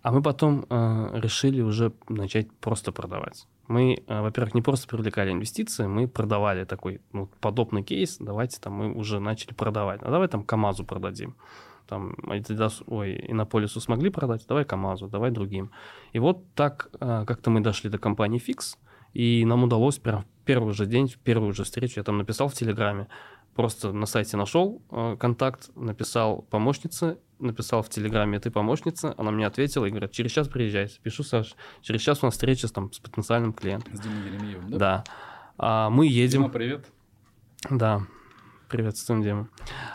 А 0.08 0.12
мы 0.12 0.22
потом 0.22 0.66
э, 0.70 1.20
решили 1.22 1.62
уже 1.62 1.92
начать 2.08 2.48
просто 2.62 2.94
продавать. 2.94 3.46
Мы, 3.68 3.98
э, 4.08 4.22
во-первых, 4.22 4.56
не 4.56 4.62
просто 4.62 4.88
привлекали 4.88 5.32
инвестиции, 5.32 5.86
мы 5.86 6.08
продавали 6.08 6.64
такой 6.64 7.02
ну, 7.12 7.30
подобный 7.42 7.84
кейс. 7.84 8.18
Давайте 8.20 8.58
там 8.62 8.74
мы 8.74 8.94
уже 8.94 9.20
начали 9.20 9.54
продавать. 9.54 10.02
А 10.04 10.10
давай 10.10 10.30
там 10.30 10.44
КАМАЗу 10.44 10.86
продадим. 10.86 11.36
Там 11.88 12.14
Adidas, 12.24 12.84
ой, 12.88 13.20
Иннополису 13.32 13.82
смогли 13.82 14.10
продать, 14.10 14.48
давай 14.48 14.64
КАМАЗу, 14.64 15.08
давай 15.08 15.32
другим. 15.32 15.72
И 16.14 16.20
вот 16.20 16.38
так 16.54 16.90
э, 17.02 17.26
как-то 17.28 17.50
мы 17.50 17.60
дошли 17.60 17.90
до 17.90 17.98
компании 17.98 18.40
Fix, 18.40 18.78
и 19.14 19.46
нам 19.46 19.64
удалось 19.64 19.98
прям 19.98 20.22
в 20.22 20.46
первый 20.46 20.74
же 20.74 20.86
день, 20.86 21.10
в 21.10 21.18
первую 21.18 21.52
же 21.52 21.64
встречу, 21.64 22.00
я 22.00 22.04
там 22.04 22.18
написал 22.18 22.48
в 22.48 22.54
Телеграме, 22.54 23.08
просто 23.58 23.92
на 23.92 24.06
сайте 24.06 24.38
нашел 24.38 24.82
э, 24.92 25.18
контакт, 25.20 25.72
написал 25.76 26.44
помощнице, 26.44 27.18
написал 27.40 27.82
в 27.82 27.90
Телеграме, 27.90 28.40
ты 28.40 28.52
помощница, 28.52 29.16
она 29.18 29.32
мне 29.32 29.48
ответила 29.48 29.86
и 29.86 29.90
говорит, 29.90 30.12
через 30.12 30.32
час 30.32 30.48
приезжайте. 30.48 31.00
Пишу, 31.02 31.24
Саш, 31.24 31.56
через 31.82 32.02
час 32.02 32.22
у 32.22 32.28
нас 32.28 32.36
встреча 32.36 32.68
с, 32.68 32.72
там, 32.72 32.94
с 32.94 33.00
потенциальным 33.00 33.54
клиентом. 33.54 33.96
С 33.96 34.00
Димой 34.00 34.28
Еремеевым, 34.28 34.70
да? 34.70 34.78
Да. 34.78 35.04
А 35.58 35.90
мы 35.90 36.06
едем... 36.06 36.44
Дима, 36.44 36.54
привет. 36.54 36.86
Да, 37.70 38.04
приветствуем, 38.70 39.24
Дима. 39.24 39.50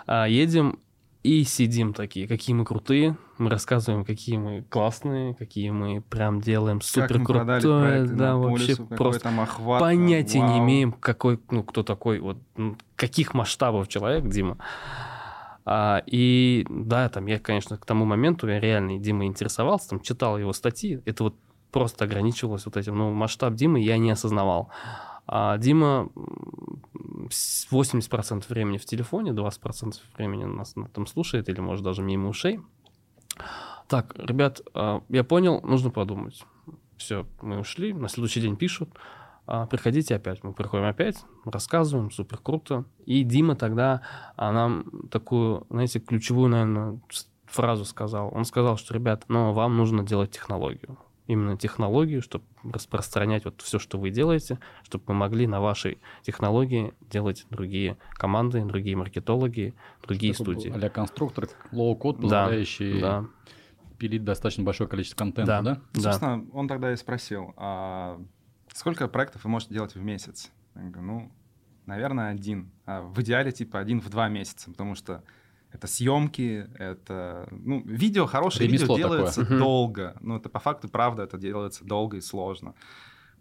А, 0.06 0.26
едем 0.26 0.80
и 1.22 1.44
сидим 1.44 1.94
такие, 1.94 2.26
какие 2.26 2.54
мы 2.54 2.64
крутые. 2.64 3.16
Мы 3.38 3.48
рассказываем, 3.48 4.04
какие 4.04 4.36
мы 4.38 4.62
классные, 4.68 5.34
какие 5.34 5.70
мы 5.70 6.00
прям 6.00 6.40
делаем 6.40 6.80
супер 6.80 7.22
крутое. 7.22 8.04
Да, 8.06 8.36
вообще 8.36 8.76
какой 8.76 8.96
просто 8.96 9.22
там 9.22 9.40
охват. 9.40 9.80
понятия 9.80 10.40
не 10.40 10.54
вау. 10.54 10.58
имеем, 10.58 10.92
какой, 10.92 11.40
ну, 11.50 11.62
кто 11.62 11.82
такой, 11.82 12.18
вот, 12.18 12.38
ну, 12.56 12.76
каких 12.96 13.34
масштабов 13.34 13.88
человек, 13.88 14.26
Дима. 14.28 14.58
А, 15.64 16.02
и 16.06 16.66
да, 16.68 17.08
там 17.08 17.26
я, 17.26 17.38
конечно, 17.38 17.76
к 17.76 17.86
тому 17.86 18.04
моменту 18.04 18.48
я 18.48 18.58
реально 18.58 18.98
Димой 18.98 19.26
интересовался, 19.26 19.90
там 19.90 20.00
читал 20.00 20.38
его 20.38 20.52
статьи, 20.52 21.00
это 21.04 21.24
вот 21.24 21.36
просто 21.70 22.04
ограничивалось 22.04 22.66
вот 22.66 22.76
этим, 22.76 22.98
ну, 22.98 23.12
масштаб 23.12 23.54
Димы 23.54 23.80
я 23.80 23.96
не 23.96 24.10
осознавал. 24.10 24.70
А 25.26 25.56
Дима 25.58 26.08
м, 26.14 27.28
с 27.30 27.70
80% 27.70 28.48
времени 28.48 28.78
в 28.78 28.84
телефоне, 28.84 29.32
20% 29.32 30.00
времени 30.16 30.44
нас 30.44 30.76
на- 30.76 30.88
там 30.88 31.06
слушает 31.06 31.48
или, 31.48 31.60
может, 31.60 31.84
даже 31.84 32.02
мимо 32.02 32.28
ушей. 32.28 32.60
Так, 33.88 34.14
ребят, 34.18 34.60
а, 34.74 35.02
я 35.08 35.24
понял, 35.24 35.60
нужно 35.62 35.90
подумать. 35.90 36.44
Все, 36.96 37.26
мы 37.40 37.58
ушли, 37.58 37.92
на 37.92 38.08
следующий 38.08 38.40
день 38.40 38.56
пишут, 38.56 38.90
а, 39.46 39.66
приходите 39.66 40.14
опять. 40.16 40.44
Мы 40.44 40.52
приходим 40.52 40.84
опять, 40.86 41.24
рассказываем, 41.44 42.10
супер 42.10 42.38
круто. 42.38 42.84
И 43.06 43.22
Дима 43.24 43.56
тогда 43.56 44.02
а, 44.36 44.52
нам 44.52 44.84
такую, 45.10 45.66
знаете, 45.70 46.00
ключевую, 46.00 46.48
наверное, 46.48 47.00
фразу 47.46 47.84
сказал. 47.84 48.30
Он 48.32 48.44
сказал, 48.44 48.76
что, 48.76 48.94
ребят, 48.94 49.24
но 49.28 49.52
вам 49.52 49.76
нужно 49.76 50.04
делать 50.04 50.30
технологию. 50.30 50.96
Именно 51.28 51.56
технологию, 51.56 52.20
чтобы 52.20 52.44
распространять 52.64 53.44
вот 53.44 53.60
все, 53.62 53.78
что 53.78 53.98
вы 53.98 54.10
делаете, 54.10 54.58
чтобы 54.82 55.04
мы 55.08 55.14
могли 55.14 55.46
на 55.46 55.60
вашей 55.60 55.98
технологии 56.22 56.94
делать 57.00 57.46
другие 57.48 57.96
команды, 58.14 58.64
другие 58.64 58.96
маркетологи, 58.96 59.74
другие 60.02 60.32
был 60.32 60.44
студии. 60.44 60.70
А-ля 60.70 60.88
конструктор, 60.88 61.48
low-code, 61.70 62.16
Да, 62.16 62.22
позволяющий 62.44 63.00
Да, 63.00 63.24
пилить 63.98 64.24
достаточно 64.24 64.64
большое 64.64 64.90
количество 64.90 65.16
контента, 65.16 65.62
Да. 65.62 65.62
да? 65.62 65.80
да. 65.94 66.00
Собственно, 66.00 66.44
он 66.52 66.66
тогда 66.66 66.92
и 66.92 66.96
спросил, 66.96 67.54
а 67.56 68.20
сколько 68.74 69.06
проектов 69.06 69.44
вы 69.44 69.50
можете 69.50 69.74
делать 69.74 69.94
в 69.94 70.02
месяц? 70.02 70.50
Я 70.74 70.82
говорю, 70.82 71.02
ну, 71.02 71.32
наверное, 71.86 72.30
один. 72.30 72.72
А 72.84 73.02
в 73.02 73.20
идеале, 73.22 73.52
типа, 73.52 73.78
один 73.78 74.00
в 74.00 74.08
два 74.10 74.28
месяца, 74.28 74.70
потому 74.70 74.96
что 74.96 75.22
это 75.72 75.86
съемки, 75.86 76.68
это... 76.78 77.48
Ну, 77.50 77.82
видео, 77.84 78.26
хорошее 78.26 78.68
Ремесло 78.68 78.94
видео 78.96 79.08
такое. 79.08 79.18
делается 79.18 79.40
Мгм. 79.42 79.58
долго. 79.58 80.16
Ну, 80.20 80.36
это 80.36 80.48
по 80.48 80.58
факту, 80.60 80.88
правда, 80.88 81.22
это 81.22 81.38
делается 81.38 81.84
долго 81.84 82.18
и 82.18 82.20
сложно. 82.20 82.74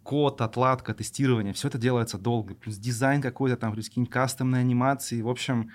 Код, 0.04 0.41
отладка, 0.41 0.94
тестирование, 0.94 1.54
все 1.54 1.67
это 1.67 1.78
делается 1.78 2.17
долго. 2.17 2.56
Плюс 2.56 2.78
дизайн 2.78 3.22
какой-то 3.22 3.58
там, 3.58 3.74
плюс 3.74 3.88
какие-нибудь 3.89 4.13
кастомные 4.13 4.62
анимации. 4.62 5.22
В 5.22 5.30
общем, 5.30 5.72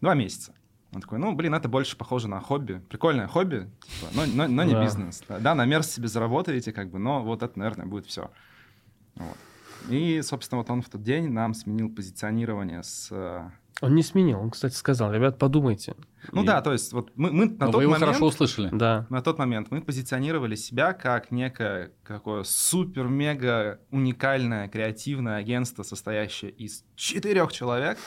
два 0.00 0.14
месяца. 0.14 0.52
Он 0.92 1.00
такой, 1.00 1.18
ну, 1.18 1.34
блин, 1.34 1.54
это 1.54 1.68
больше 1.68 1.96
похоже 1.96 2.28
на 2.28 2.40
хобби. 2.40 2.80
Прикольное 2.88 3.26
хобби, 3.28 3.70
типа, 3.80 4.12
но, 4.14 4.24
но, 4.26 4.46
но 4.48 4.62
не 4.64 4.72
Да. 4.72 4.84
бизнес. 4.84 5.22
Да, 5.28 5.54
на 5.54 5.64
мерз 5.66 5.90
себе 5.90 6.08
заработаете, 6.08 6.72
как 6.72 6.90
бы, 6.90 6.98
но 6.98 7.22
вот 7.22 7.42
это, 7.42 7.58
наверное, 7.58 7.86
будет 7.86 8.06
все. 8.06 8.30
Вот. 9.16 9.36
И, 9.90 10.20
собственно, 10.22 10.58
вот 10.58 10.70
он 10.70 10.82
в 10.82 10.88
тот 10.88 11.02
день 11.02 11.28
нам 11.30 11.54
сменил 11.54 11.88
позиционирование 11.90 12.82
с... 12.82 13.10
э, 13.80 13.86
Он 13.86 13.94
не 13.94 14.02
сменил, 14.02 14.40
он, 14.40 14.50
кстати, 14.50 14.74
сказал, 14.74 15.12
ребят, 15.12 15.38
подумайте. 15.38 15.94
Ну 16.32 16.42
И- 16.42 16.46
да, 16.46 16.60
то 16.60 16.72
есть 16.72 16.92
вот 16.92 17.10
мы, 17.16 17.30
мы 17.30 17.46
на 17.46 17.66
Но 17.66 17.72
тот 17.72 17.74
вы 17.76 17.82
его 17.82 17.92
момент... 17.92 18.06
хорошо 18.08 18.26
услышали. 18.26 18.68
Да, 18.72 19.06
На 19.10 19.22
тот 19.22 19.38
момент 19.38 19.68
мы 19.70 19.80
позиционировали 19.80 20.54
себя 20.56 20.92
как 20.92 21.30
некое 21.30 21.92
какое 22.02 22.42
супер-мега 22.44 23.80
уникальное 23.90 24.68
креативное 24.68 25.36
агентство, 25.36 25.82
состоящее 25.82 26.50
из 26.50 26.84
четырех 26.94 27.52
человек, 27.52 27.98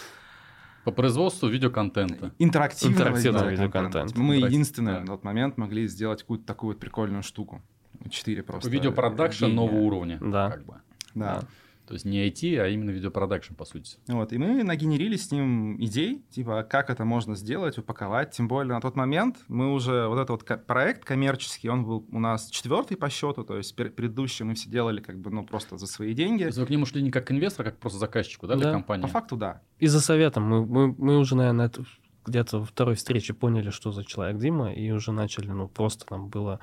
По 0.86 0.92
производству 0.92 1.48
видеоконтента. 1.48 2.32
интерактивного, 2.40 2.98
Интерактивного 3.00 3.50
видеоконтента. 3.50 3.98
видеоконтента. 4.00 4.20
Мы 4.22 4.36
Здрасте, 4.38 4.54
единственные 4.56 4.96
да. 4.96 5.02
на 5.02 5.08
тот 5.08 5.24
момент 5.24 5.58
могли 5.58 5.88
сделать 5.88 6.22
какую-то 6.22 6.46
такую 6.46 6.74
вот 6.74 6.80
прикольную 6.80 7.24
штуку. 7.24 7.62
Четыре 8.10 8.44
просто. 8.44 8.70
Видеопродакшн 8.70 9.46
гения. 9.46 9.56
нового 9.56 9.78
уровня. 9.82 10.18
Да. 10.22 10.50
Как 10.52 10.66
бы. 10.66 10.76
Да. 11.16 11.42
То 11.90 11.96
есть 11.96 12.06
не 12.06 12.28
IT, 12.30 12.60
а 12.60 12.68
именно 12.68 12.92
видеопродакшн, 12.92 13.56
по 13.56 13.66
сути. 13.66 13.98
Вот, 14.08 14.32
и 14.32 14.38
мы 14.38 14.64
нагенерили 14.64 15.16
с 15.16 15.32
ним 15.32 15.76
идей, 15.84 16.24
типа, 16.30 16.62
как 16.62 16.92
это 16.92 17.04
можно 17.04 17.36
сделать, 17.36 17.80
упаковать. 17.80 18.30
Тем 18.30 18.48
более 18.48 18.76
на 18.76 18.80
тот 18.80 18.96
момент 18.96 19.38
мы 19.48 19.74
уже, 19.74 20.08
вот 20.08 20.20
этот 20.20 20.30
вот 20.30 20.66
проект 20.68 21.04
коммерческий, 21.04 21.68
он 21.68 21.84
был 21.84 22.06
у 22.12 22.20
нас 22.20 22.52
четвертый 22.52 22.96
по 22.96 23.10
счету, 23.10 23.44
то 23.44 23.58
есть 23.58 23.76
предыдущий 23.76 24.46
мы 24.46 24.54
все 24.54 24.70
делали 24.70 25.02
как 25.02 25.18
бы, 25.18 25.32
ну, 25.32 25.44
просто 25.44 25.80
за 25.80 25.88
свои 25.88 26.14
деньги. 26.14 26.44
То 26.44 26.50
есть 26.50 26.60
вы 26.60 26.68
к 26.68 26.70
нему 26.70 26.86
шли 26.86 27.02
не 27.02 27.10
как 27.10 27.26
к 27.26 27.32
инвестору, 27.32 27.68
а 27.68 27.72
как 27.72 27.80
просто 27.80 27.98
заказчику, 27.98 28.46
да, 28.46 28.56
для 28.56 28.66
Да. 28.66 28.74
компании? 28.74 29.02
По 29.02 29.08
факту, 29.08 29.36
да. 29.36 29.64
И 29.80 29.88
за 29.88 30.00
советом. 30.00 30.44
Мы, 30.44 30.64
мы, 30.68 30.96
мы 30.96 31.18
уже, 31.18 31.36
наверное, 31.36 31.66
это 31.66 31.86
где-то 32.24 32.60
во 32.60 32.66
второй 32.66 32.94
встрече 32.94 33.34
поняли, 33.34 33.72
что 33.72 33.92
за 33.92 34.06
человек 34.06 34.38
Дима, 34.38 34.72
и 34.72 34.92
уже 34.92 35.12
начали, 35.12 35.48
ну, 35.48 35.68
просто 35.68 36.06
нам 36.12 36.30
было 36.30 36.60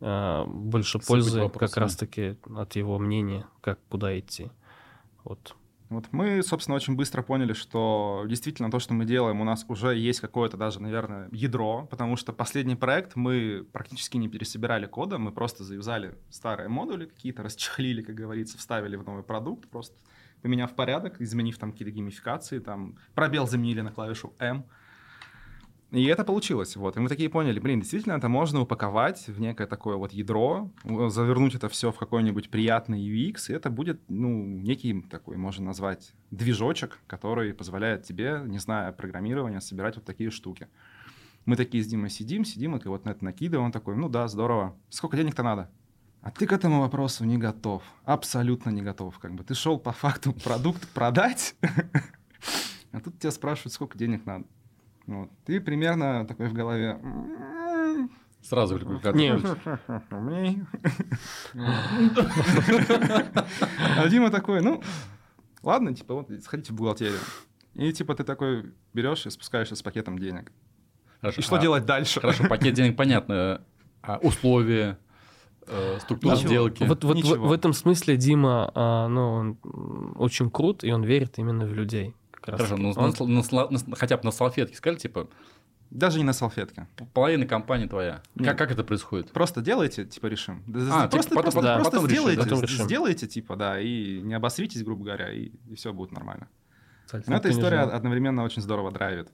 э, 0.00 0.44
больше 0.46 0.98
Сыпать 0.98 1.08
пользы 1.08 1.48
как 1.48 1.78
раз-таки 1.78 2.36
от 2.54 2.76
его 2.76 2.98
мнения, 2.98 3.46
как 3.62 3.78
куда 3.88 4.18
идти. 4.18 4.50
Вот. 5.26 5.56
Вот 5.88 6.06
мы, 6.10 6.42
собственно, 6.42 6.76
очень 6.76 6.96
быстро 6.96 7.22
поняли, 7.22 7.52
что 7.52 8.24
действительно 8.28 8.70
то, 8.70 8.80
что 8.80 8.92
мы 8.94 9.04
делаем, 9.04 9.40
у 9.40 9.44
нас 9.44 9.64
уже 9.68 9.96
есть 9.96 10.20
какое-то 10.20 10.56
даже, 10.56 10.80
наверное, 10.80 11.28
ядро, 11.30 11.86
потому 11.88 12.16
что 12.16 12.32
последний 12.32 12.74
проект 12.74 13.14
мы 13.14 13.64
практически 13.72 14.16
не 14.16 14.28
пересобирали 14.28 14.86
кода, 14.86 15.18
мы 15.18 15.30
просто 15.30 15.62
завязали 15.62 16.16
старые 16.30 16.68
модули 16.68 17.06
какие-то, 17.06 17.44
расчехлили, 17.44 18.02
как 18.02 18.16
говорится, 18.16 18.58
вставили 18.58 18.96
в 18.96 19.04
новый 19.04 19.22
продукт, 19.22 19.68
просто 19.68 19.96
поменяв 20.42 20.74
порядок, 20.74 21.20
изменив 21.20 21.58
там 21.58 21.70
какие-то 21.70 21.92
геймификации, 21.92 22.58
там 22.58 22.96
пробел 23.14 23.46
заменили 23.46 23.80
на 23.80 23.92
клавишу 23.92 24.34
M. 24.40 24.64
И 25.92 26.04
это 26.06 26.24
получилось, 26.24 26.74
вот. 26.74 26.96
И 26.96 27.00
мы 27.00 27.08
такие 27.08 27.30
поняли, 27.30 27.60
блин, 27.60 27.80
действительно, 27.80 28.14
это 28.14 28.28
можно 28.28 28.60
упаковать 28.60 29.28
в 29.28 29.40
некое 29.40 29.68
такое 29.68 29.96
вот 29.96 30.12
ядро, 30.12 30.68
завернуть 30.84 31.54
это 31.54 31.68
все 31.68 31.92
в 31.92 31.96
какой-нибудь 31.96 32.50
приятный 32.50 33.00
UX, 33.00 33.44
и 33.48 33.52
это 33.52 33.70
будет, 33.70 34.00
ну, 34.08 34.44
некий 34.44 35.00
такой, 35.02 35.36
можно 35.36 35.66
назвать, 35.66 36.12
движочек, 36.32 36.98
который 37.06 37.54
позволяет 37.54 38.02
тебе, 38.02 38.42
не 38.44 38.58
зная 38.58 38.90
программирования, 38.90 39.60
собирать 39.60 39.94
вот 39.94 40.04
такие 40.04 40.30
штуки. 40.30 40.66
Мы 41.44 41.54
такие 41.54 41.84
с 41.84 41.86
Димой 41.86 42.10
сидим, 42.10 42.44
сидим, 42.44 42.76
и 42.76 42.88
вот 42.88 43.04
на 43.04 43.10
это 43.10 43.24
накидываем, 43.24 43.66
он 43.66 43.72
такой, 43.72 43.94
ну 43.94 44.08
да, 44.08 44.26
здорово. 44.26 44.76
Сколько 44.90 45.16
денег-то 45.16 45.44
надо? 45.44 45.70
А 46.20 46.32
ты 46.32 46.48
к 46.48 46.52
этому 46.52 46.80
вопросу 46.80 47.24
не 47.24 47.38
готов. 47.38 47.84
Абсолютно 48.04 48.70
не 48.70 48.82
готов. 48.82 49.16
Как 49.20 49.32
бы 49.32 49.44
ты 49.44 49.54
шел 49.54 49.78
по 49.78 49.92
факту 49.92 50.32
продукт 50.44 50.88
продать, 50.88 51.54
а 52.90 53.00
тут 53.00 53.20
тебя 53.20 53.30
спрашивают, 53.30 53.72
сколько 53.72 53.96
денег 53.96 54.26
надо. 54.26 54.44
Вот. 55.06 55.30
Ты 55.44 55.60
примерно 55.60 56.26
такой 56.26 56.48
в 56.48 56.52
голове... 56.52 56.98
«М, 57.02 58.10
Сразу 58.42 58.78
калькулятор 58.78 59.14
Не. 59.16 59.36
включишь. 59.36 59.78
Умней. 60.10 60.62
А 63.96 64.08
Дима 64.08 64.30
такой, 64.30 64.60
ну, 64.62 64.82
ладно, 65.62 65.94
типа, 65.94 66.14
вот 66.14 66.30
сходите 66.42 66.72
в 66.72 66.76
бухгалтерию. 66.76 67.18
И 67.74 67.92
типа 67.92 68.14
ты 68.14 68.24
такой 68.24 68.72
берешь 68.94 69.26
и 69.26 69.30
спускаешься 69.30 69.76
с 69.76 69.82
пакетом 69.82 70.18
денег. 70.18 70.50
Хорошо. 71.20 71.40
И 71.40 71.44
что 71.44 71.56
А, 71.56 71.58
делать 71.58 71.84
дальше? 71.84 72.20
Хорошо, 72.20 72.46
пакет 72.48 72.74
денег 72.74 72.96
понятно. 72.96 73.62
А 74.02 74.18
условия, 74.18 74.98
э, 75.66 75.98
структура 76.00 76.34
Ничего. 76.36 76.48
сделки. 76.48 76.84
Вот, 76.84 77.04
вот 77.04 77.14
в, 77.14 77.16
Ничего. 77.16 77.48
в 77.48 77.52
этом 77.52 77.72
смысле 77.72 78.16
Дима, 78.16 78.70
а, 78.74 79.08
ну, 79.08 79.30
он 79.32 79.58
очень 80.16 80.50
крут, 80.50 80.84
и 80.84 80.92
он 80.92 81.02
верит 81.02 81.38
именно 81.38 81.66
в 81.66 81.74
людей. 81.74 82.14
Раз 82.46 82.60
Хорошо, 82.60 82.76
ну, 82.76 82.92
Он- 82.96 83.34
на 83.34 83.42
на 83.50 83.68
на 83.88 83.96
хотя 83.96 84.16
бы 84.16 84.24
на 84.24 84.30
салфетке 84.30 84.76
сказали, 84.76 84.98
типа, 84.98 85.28
Даже 85.90 86.18
не 86.18 86.24
на 86.24 86.32
салфетке. 86.32 86.86
половина 87.14 87.46
компании 87.46 87.86
твоя. 87.86 88.22
Нет. 88.34 88.48
Как, 88.48 88.58
как 88.58 88.70
это 88.72 88.84
происходит? 88.84 89.30
Просто 89.32 89.60
делайте, 89.60 90.04
типа, 90.04 90.26
решим. 90.26 90.62
Да, 90.66 91.04
А, 91.04 91.08
просто 91.08 91.30
типа, 91.30 91.42
просто, 91.42 91.60
потом- 91.60 91.74
просто 91.76 91.90
потом 91.92 92.06
решим, 92.06 92.16
сделайте, 92.18 92.40
да? 92.40 92.44
Потом 92.48 92.62
решим. 92.62 92.84
сделайте, 92.84 93.26
типа, 93.26 93.56
да, 93.56 93.80
и 93.80 94.20
не 94.20 94.34
обосритесь, 94.34 94.82
грубо 94.82 95.04
говоря, 95.04 95.32
и, 95.32 95.52
все 95.74 95.92
будет 95.92 96.12
нормально. 96.12 96.48
Кстати, 97.06 97.28
Но 97.30 97.36
эта 97.36 97.50
история 97.50 97.80
одновременно 97.80 98.42
очень 98.42 98.62
здорово 98.62 98.90
драйвит. 98.90 99.28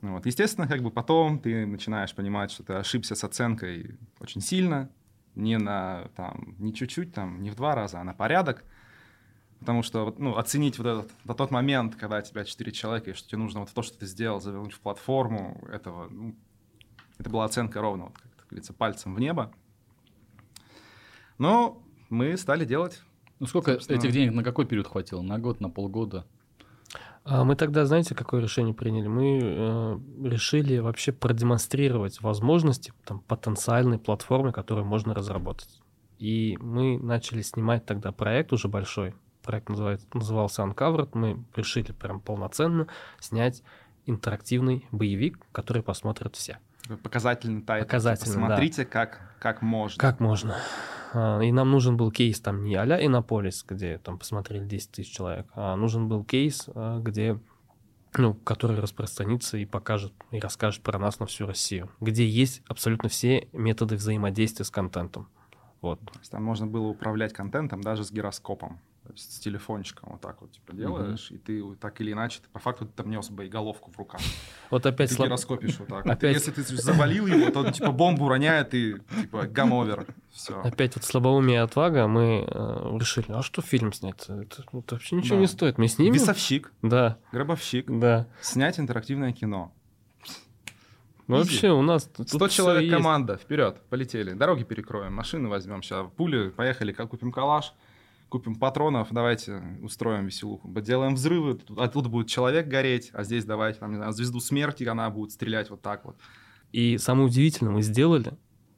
Ну 0.00 0.14
Вот. 0.14 0.24
Естественно, 0.24 0.66
как 0.66 0.80
бы 0.82 0.90
потом 0.90 1.38
ты 1.38 1.66
начинаешь 1.66 2.14
понимать, 2.14 2.50
что 2.50 2.62
ты 2.62 2.72
ошибся 2.72 3.14
с 3.14 3.22
оценкой 3.22 3.98
очень 4.18 4.40
сильно, 4.40 4.88
не 5.34 5.58
на 5.58 6.08
там, 6.16 6.54
не 6.58 6.72
чуть-чуть, 6.72 7.12
там, 7.12 7.42
не 7.42 7.50
в 7.50 7.54
два 7.56 7.74
раза, 7.74 8.00
а 8.00 8.04
на 8.04 8.14
порядок. 8.14 8.64
Потому 9.60 9.82
что 9.82 10.14
ну, 10.18 10.36
оценить 10.36 10.78
вот 10.78 10.86
этот, 10.86 11.12
на 11.24 11.34
тот 11.34 11.50
момент, 11.50 11.94
когда 11.94 12.22
тебя 12.22 12.44
четыре 12.44 12.72
человека, 12.72 13.10
и 13.10 13.14
что 13.14 13.28
тебе 13.28 13.38
нужно 13.38 13.60
вот 13.60 13.70
то, 13.70 13.82
что 13.82 13.98
ты 13.98 14.06
сделал, 14.06 14.40
завернуть 14.40 14.72
в 14.72 14.80
платформу, 14.80 15.62
этого, 15.70 16.08
ну, 16.08 16.34
это 17.18 17.28
была 17.28 17.44
оценка 17.44 17.80
ровно, 17.82 18.04
вот, 18.04 18.18
как 18.18 18.48
говорится, 18.48 18.72
пальцем 18.72 19.14
в 19.14 19.20
небо. 19.20 19.52
Но 21.36 21.82
мы 22.08 22.36
стали 22.36 22.64
делать 22.64 23.02
Ну, 23.38 23.46
сколько 23.46 23.74
Собственно. 23.74 23.98
этих 23.98 24.12
денег 24.12 24.34
на 24.34 24.42
какой 24.42 24.66
период 24.66 24.86
хватило? 24.86 25.22
На 25.22 25.38
год, 25.38 25.60
на 25.60 25.70
полгода? 25.70 26.26
А 27.24 27.44
мы 27.44 27.54
тогда, 27.54 27.84
знаете, 27.84 28.14
какое 28.14 28.40
решение 28.40 28.74
приняли? 28.74 29.06
Мы 29.06 29.40
э, 29.42 29.98
решили 30.26 30.78
вообще 30.78 31.12
продемонстрировать 31.12 32.20
возможности 32.22 32.92
там, 33.04 33.20
потенциальной 33.20 33.98
платформы, 33.98 34.52
которую 34.52 34.86
можно 34.86 35.14
разработать. 35.14 35.80
И 36.18 36.56
мы 36.60 36.98
начали 36.98 37.42
снимать 37.42 37.84
тогда 37.84 38.12
проект 38.12 38.52
уже 38.52 38.68
большой. 38.68 39.14
Проект 39.50 39.68
называется, 39.68 40.06
назывался 40.14 40.62
Uncovered. 40.62 41.08
Мы 41.14 41.42
решили 41.56 41.90
прям 41.90 42.20
полноценно 42.20 42.86
снять 43.18 43.64
интерактивный 44.06 44.86
боевик, 44.92 45.40
который 45.50 45.82
посмотрят 45.82 46.36
все. 46.36 46.60
показательный 47.02 47.60
title. 47.62 47.84
Показательный, 47.84 48.36
Типа, 48.36 48.76
да. 48.76 48.84
Как, 48.84 49.20
как 49.40 49.60
можно. 49.60 50.00
Как 50.00 50.20
можно? 50.20 50.56
А, 51.12 51.40
И 51.40 51.50
нам 51.50 51.68
нужен 51.68 51.96
был 51.96 52.12
кейс 52.12 52.40
там 52.40 52.62
не 52.62 52.76
а-ля 52.76 53.04
Иннополис, 53.04 53.64
где 53.68 53.98
там 53.98 54.20
посмотрели 54.20 54.64
10 54.64 54.92
тысяч 54.92 55.12
человек, 55.12 55.48
а 55.56 55.74
нужен 55.74 56.06
был 56.06 56.22
кейс, 56.22 56.68
а, 56.72 57.00
где 57.00 57.36
ну, 58.16 58.34
который 58.34 58.78
распространится 58.78 59.56
и 59.56 59.64
покажет, 59.64 60.12
и 60.30 60.38
расскажет 60.38 60.84
про 60.84 60.96
нас 60.96 61.18
на 61.18 61.26
всю 61.26 61.48
Россию, 61.48 61.90
где 61.98 62.24
есть 62.24 62.62
абсолютно 62.68 63.08
все 63.08 63.48
методы 63.52 63.96
взаимодействия 63.96 64.64
с 64.64 64.70
контентом. 64.70 65.28
Вот. 65.80 65.98
То 66.00 66.18
есть 66.20 66.30
Там 66.30 66.44
можно 66.44 66.68
было 66.68 66.86
управлять 66.86 67.32
контентом 67.32 67.80
даже 67.80 68.04
с 68.04 68.12
гироскопом. 68.12 68.78
То 69.10 69.16
есть 69.16 69.32
с 69.34 69.38
телефончиком 69.40 70.10
вот 70.12 70.20
так 70.20 70.40
вот 70.40 70.52
типа 70.52 70.72
делаешь, 70.72 71.30
и 71.30 71.38
ты 71.38 71.62
так 71.80 72.00
или 72.00 72.12
иначе, 72.12 72.40
ты, 72.40 72.48
по 72.52 72.58
факту 72.58 72.86
ты 72.86 72.92
там 72.94 73.10
нес 73.10 73.28
боеголовку 73.30 73.90
в 73.90 73.98
руках. 73.98 74.20
Вот 74.70 74.86
опять 74.86 75.08
Ты 75.10 75.16
слаб- 75.16 75.26
гироскопишь 75.28 75.78
вот 75.78 75.88
так. 75.88 76.06
Опять- 76.06 76.34
Если 76.36 76.50
ты 76.52 76.62
завалил 76.62 77.26
его, 77.26 77.50
то 77.50 77.60
он 77.60 77.72
типа 77.72 77.90
бомбу 77.92 78.28
роняет 78.28 78.72
и 78.74 78.94
типа 79.20 79.46
гамовер. 79.46 80.06
Все. 80.30 80.60
Опять 80.62 80.94
вот 80.94 81.04
слабоумие 81.04 81.56
и 81.56 81.58
отвага, 81.58 82.06
мы 82.06 82.44
э, 82.46 82.96
решили, 83.00 83.26
а 83.30 83.42
что 83.42 83.62
фильм 83.62 83.92
снять? 83.92 84.22
Это, 84.28 84.62
это 84.72 84.94
вообще 84.94 85.16
ничего 85.16 85.34
Да. 85.36 85.40
не 85.40 85.46
стоит. 85.48 85.76
Мы 85.78 85.88
снимем? 85.88 86.14
Весовщик, 86.14 86.72
Да, 86.82 87.18
гробовщик, 87.32 87.86
да. 87.90 88.26
снять 88.40 88.78
интерактивное 88.78 89.32
кино. 89.32 89.72
Ну, 91.26 91.36
вообще 91.36 91.70
у 91.70 91.82
нас... 91.82 92.04
тут 92.04 92.28
100 92.28 92.38
всё 92.48 92.56
человек 92.64 92.90
команда, 92.90 93.36
вперед, 93.36 93.80
полетели. 93.88 94.32
Дороги 94.32 94.64
перекроем, 94.64 95.14
машины 95.14 95.48
возьмем 95.48 95.80
сейчас, 95.82 96.06
пули, 96.16 96.48
поехали, 96.50 96.92
купим 96.92 97.30
калаш, 97.30 97.72
купим 98.30 98.54
патронов, 98.54 99.08
давайте 99.10 99.62
устроим 99.82 100.26
веселуху. 100.26 100.70
Делаем 100.80 101.14
взрывы, 101.14 101.60
а 101.76 101.88
тут 101.88 102.06
будет 102.06 102.28
человек 102.28 102.68
гореть, 102.68 103.10
а 103.12 103.24
здесь 103.24 103.44
давайте, 103.44 103.80
там, 103.80 103.90
не 103.90 103.96
знаю, 103.96 104.12
звезду 104.12 104.40
смерти, 104.40 104.84
она 104.84 105.10
будет 105.10 105.32
стрелять 105.32 105.68
вот 105.68 105.82
так 105.82 106.04
вот. 106.04 106.16
И 106.72 106.96
самое 106.98 107.26
удивительное, 107.26 107.72
мы 107.72 107.82
сделали, 107.82 108.32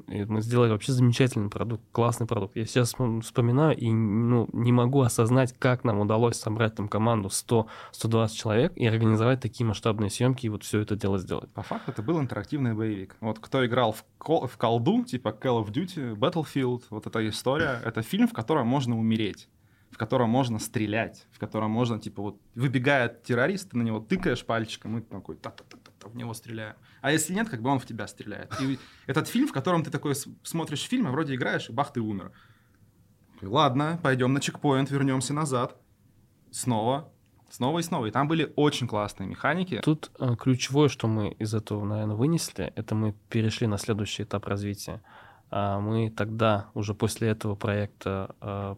и 0.08 0.24
мы 0.24 0.42
сделали 0.42 0.70
вообще 0.70 0.92
замечательный 0.92 1.50
продукт, 1.50 1.82
классный 1.92 2.26
продукт. 2.26 2.56
Я 2.56 2.64
сейчас 2.66 2.94
вспом- 2.94 3.20
вспоминаю 3.20 3.76
и 3.76 3.90
ну, 3.90 4.48
не 4.52 4.72
могу 4.72 5.00
осознать, 5.02 5.54
как 5.58 5.84
нам 5.84 6.00
удалось 6.00 6.36
собрать 6.36 6.74
там 6.74 6.88
команду 6.88 7.28
100-120 7.28 8.28
человек 8.34 8.72
и 8.76 8.86
организовать 8.86 9.40
такие 9.40 9.66
масштабные 9.66 10.10
съемки 10.10 10.46
и 10.46 10.48
вот 10.48 10.64
все 10.64 10.80
это 10.80 10.96
дело 10.96 11.18
сделать. 11.18 11.50
По 11.52 11.62
факту 11.62 11.90
это 11.92 12.02
был 12.02 12.20
интерактивный 12.20 12.74
боевик. 12.74 13.16
Вот 13.20 13.38
кто 13.38 13.64
играл 13.64 13.92
в, 13.92 14.04
кол- 14.18 14.46
в 14.46 14.56
колду, 14.56 15.04
типа 15.04 15.28
Call 15.28 15.64
of 15.64 15.70
Duty, 15.70 16.14
Battlefield, 16.16 16.82
вот 16.90 17.06
эта 17.06 17.28
история, 17.28 17.80
это 17.84 18.02
фильм, 18.02 18.28
в 18.28 18.32
котором 18.32 18.66
можно 18.66 18.98
умереть 18.98 19.48
в 19.90 19.98
котором 19.98 20.30
можно 20.30 20.58
стрелять, 20.58 21.26
в 21.32 21.38
котором 21.38 21.70
можно, 21.70 21.98
типа, 21.98 22.22
вот 22.22 22.40
выбегает 22.54 23.24
террорист, 23.24 23.72
ты 23.72 23.76
на 23.76 23.82
него 23.82 24.00
тыкаешь 24.00 24.42
пальчиком, 24.42 24.96
и 24.96 25.02
такой 25.02 25.36
та-та-та-та, 25.36 26.08
в 26.08 26.16
него 26.16 26.32
стреляю. 26.32 26.76
А 27.02 27.10
если 27.10 27.34
нет, 27.34 27.48
как 27.50 27.60
бы 27.60 27.68
он 27.68 27.80
в 27.80 27.84
тебя 27.84 28.06
стреляет. 28.06 28.54
И 28.60 28.78
этот 29.06 29.28
фильм, 29.28 29.48
в 29.48 29.52
котором 29.52 29.82
ты 29.82 29.90
такой 29.90 30.14
смотришь 30.42 30.82
фильм, 30.82 31.08
а 31.08 31.10
вроде 31.10 31.34
играешь, 31.34 31.68
и 31.68 31.72
бах, 31.72 31.92
ты 31.92 32.00
умер. 32.00 32.32
Ладно, 33.42 33.98
пойдем 34.02 34.32
на 34.32 34.40
чекпоинт, 34.40 34.90
вернемся 34.90 35.34
назад. 35.34 35.76
Снова, 36.52 37.12
снова 37.50 37.80
и 37.80 37.82
снова. 37.82 38.06
И 38.06 38.12
там 38.12 38.28
были 38.28 38.52
очень 38.54 38.86
классные 38.86 39.28
механики. 39.28 39.80
Тут 39.82 40.12
э, 40.20 40.36
ключевое, 40.38 40.88
что 40.88 41.08
мы 41.08 41.30
из 41.30 41.54
этого, 41.54 41.84
наверное, 41.84 42.14
вынесли, 42.14 42.72
это 42.76 42.94
мы 42.94 43.14
перешли 43.28 43.66
на 43.66 43.78
следующий 43.78 44.22
этап 44.22 44.46
развития. 44.46 45.02
А 45.50 45.80
мы 45.80 46.08
тогда, 46.08 46.70
уже 46.74 46.94
после 46.94 47.28
этого 47.28 47.56
проекта, 47.56 48.36
э, 48.40 48.76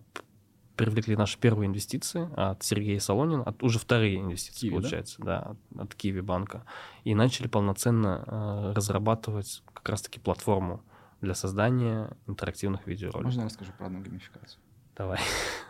привлекли 0.76 1.16
наши 1.16 1.38
первые 1.38 1.68
инвестиции 1.68 2.28
от 2.36 2.62
Сергея 2.62 2.98
Солонина, 3.00 3.42
от, 3.44 3.62
уже 3.62 3.78
вторые 3.78 4.20
инвестиции, 4.20 4.60
Киви, 4.60 4.70
да? 4.74 4.80
получается, 4.80 5.22
да, 5.22 5.38
от, 5.40 5.58
от 5.78 5.94
Киви 5.94 6.20
банка, 6.20 6.64
и 7.04 7.14
начали 7.14 7.46
полноценно 7.48 8.24
э, 8.26 8.72
разрабатывать 8.74 9.62
как 9.72 9.88
раз-таки 9.88 10.20
платформу 10.20 10.82
для 11.20 11.34
создания 11.34 12.16
интерактивных 12.26 12.86
видеороликов. 12.86 13.24
Можно 13.24 13.40
я 13.40 13.46
расскажу 13.46 13.72
про 13.78 13.86
одну 13.86 14.00
геймификацию? 14.00 14.60
Давай. 14.96 15.18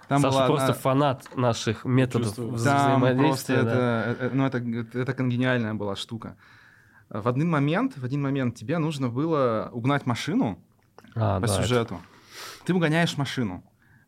Там 0.08 0.20
Саша 0.20 0.34
была 0.36 0.46
просто 0.46 0.68
одна- 0.72 0.80
фанат 0.80 1.36
наших 1.36 1.84
методов 1.84 2.28
Чувствую. 2.28 2.52
вза- 2.52 2.64
Там 2.64 3.00
взаимодействия. 3.02 3.62
да. 3.62 4.04
это, 4.10 4.24
э, 4.26 4.30
ну, 4.32 4.46
это, 4.46 4.58
это, 4.58 4.98
это 5.00 5.14
конгениальная 5.14 5.74
была 5.74 5.96
штука. 5.96 6.36
В 7.08 7.28
один 7.28 7.48
момент, 7.50 7.96
в 7.96 8.04
один 8.04 8.20
момент 8.22 8.56
тебе 8.56 8.78
нужно 8.78 9.08
было 9.08 9.70
угнать 9.72 10.06
машину 10.06 10.58
А, 11.14 11.40
по 11.40 11.46
да, 11.46 11.52
это- 11.54 11.62
сюжету. 11.62 12.00
Ты 12.64 12.74
угоняешь 12.74 13.16
машину. 13.16 13.62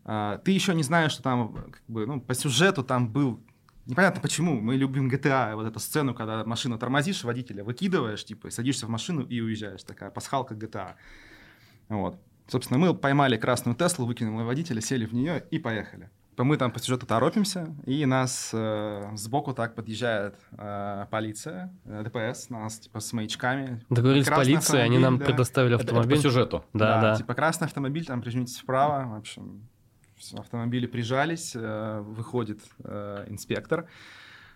А, 0.09 0.39
Ты 0.39 0.53
еще 0.53 0.73
не 0.75 0.85
знаешь, 0.85 1.13
что 1.13 1.23
там, 1.23 1.53
как 1.53 1.83
бы, 1.89 2.07
ну, 2.07 2.21
по 2.21 2.35
сюжету 2.35 2.85
там 2.85 3.09
был... 3.09 3.41
Непонятно 3.87 4.21
почему. 4.21 4.61
Мы 4.61 4.77
любим 4.77 5.09
GTA, 5.09 5.55
вот 5.55 5.67
эту 5.67 5.79
сцену, 5.81 6.15
когда 6.15 6.45
машину 6.45 6.79
тормозишь, 6.79 7.25
водителя 7.25 7.63
выкидываешь, 7.65 8.25
типа, 8.25 8.49
и 8.49 8.51
садишься 8.51 8.87
в 8.87 8.89
машину 8.89 9.23
и 9.23 9.41
уезжаешь. 9.41 9.83
Такая 9.83 10.11
пасхалка 10.11 10.55
GTA. 10.55 10.95
Вот. 11.89 12.21
Собственно, 12.49 12.79
мы 12.79 12.95
поймали 12.95 13.37
красную 13.37 13.77
Теслу, 13.77 14.07
выкинули 14.07 14.45
водителя, 14.45 14.81
сели 14.81 15.07
в 15.07 15.13
нее 15.13 15.45
и 15.51 15.59
поехали. 15.59 16.11
Мы 16.39 16.59
там 16.59 16.71
по 16.71 16.79
сюжету 16.79 17.07
торопимся, 17.07 17.75
и 17.87 18.05
нас 18.05 18.51
э, 18.53 19.11
сбоку 19.15 19.55
так 19.55 19.75
подъезжает 19.75 20.37
э, 20.53 21.07
полиция, 21.11 21.73
э, 21.87 22.05
ДПС, 22.05 22.51
нас 22.51 22.79
типа 22.79 23.01
с 23.01 23.13
маячками. 23.15 23.83
Договорились 23.89 24.27
полицией, 24.27 24.85
они 24.85 24.99
нам 24.99 25.15
автомобиль, 25.15 25.19
да. 25.19 25.33
предоставили 25.33 25.75
Это, 25.77 25.85
это 25.85 25.95
по 25.95 26.01
автомобиль. 26.01 26.23
сюжету. 26.23 26.65
Да, 26.75 27.01
да. 27.01 27.17
Типа 27.17 27.35
красный 27.35 27.67
автомобиль, 27.69 28.05
там 28.05 28.21
прижмитесь 28.21 28.59
вправо. 28.59 29.15
В 29.15 29.19
общем, 29.19 29.67
автомобили 30.35 30.87
прижались, 30.87 31.53
э, 31.55 32.01
выходит 32.01 32.61
э, 32.85 33.27
инспектор, 33.29 33.89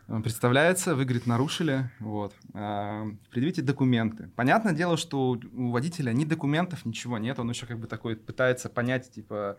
э, 0.09 0.21
представляется, 0.23 0.95
вы, 0.95 1.05
говорит, 1.05 1.27
нарушили, 1.27 1.91
вот. 2.01 2.35
Предъявите 2.53 3.63
документы. 3.63 4.31
Понятное 4.37 4.73
дело, 4.73 4.97
что 4.97 5.31
у- 5.31 5.71
водителя 5.71 6.13
ни 6.13 6.25
документов, 6.25 6.85
ничего 6.85 7.19
нет, 7.19 7.39
он 7.39 7.51
еще 7.51 7.67
как 7.67 7.79
бы 7.79 7.87
такой 7.87 8.17
пытается 8.17 8.69
понять, 8.69 9.11
типа, 9.11 9.57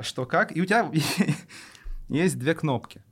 что 0.00 0.26
как. 0.26 0.56
И 0.56 0.60
у 0.60 0.64
тебя 0.66 0.90
есть 2.08 2.38
две 2.38 2.54
кнопки 2.54 3.02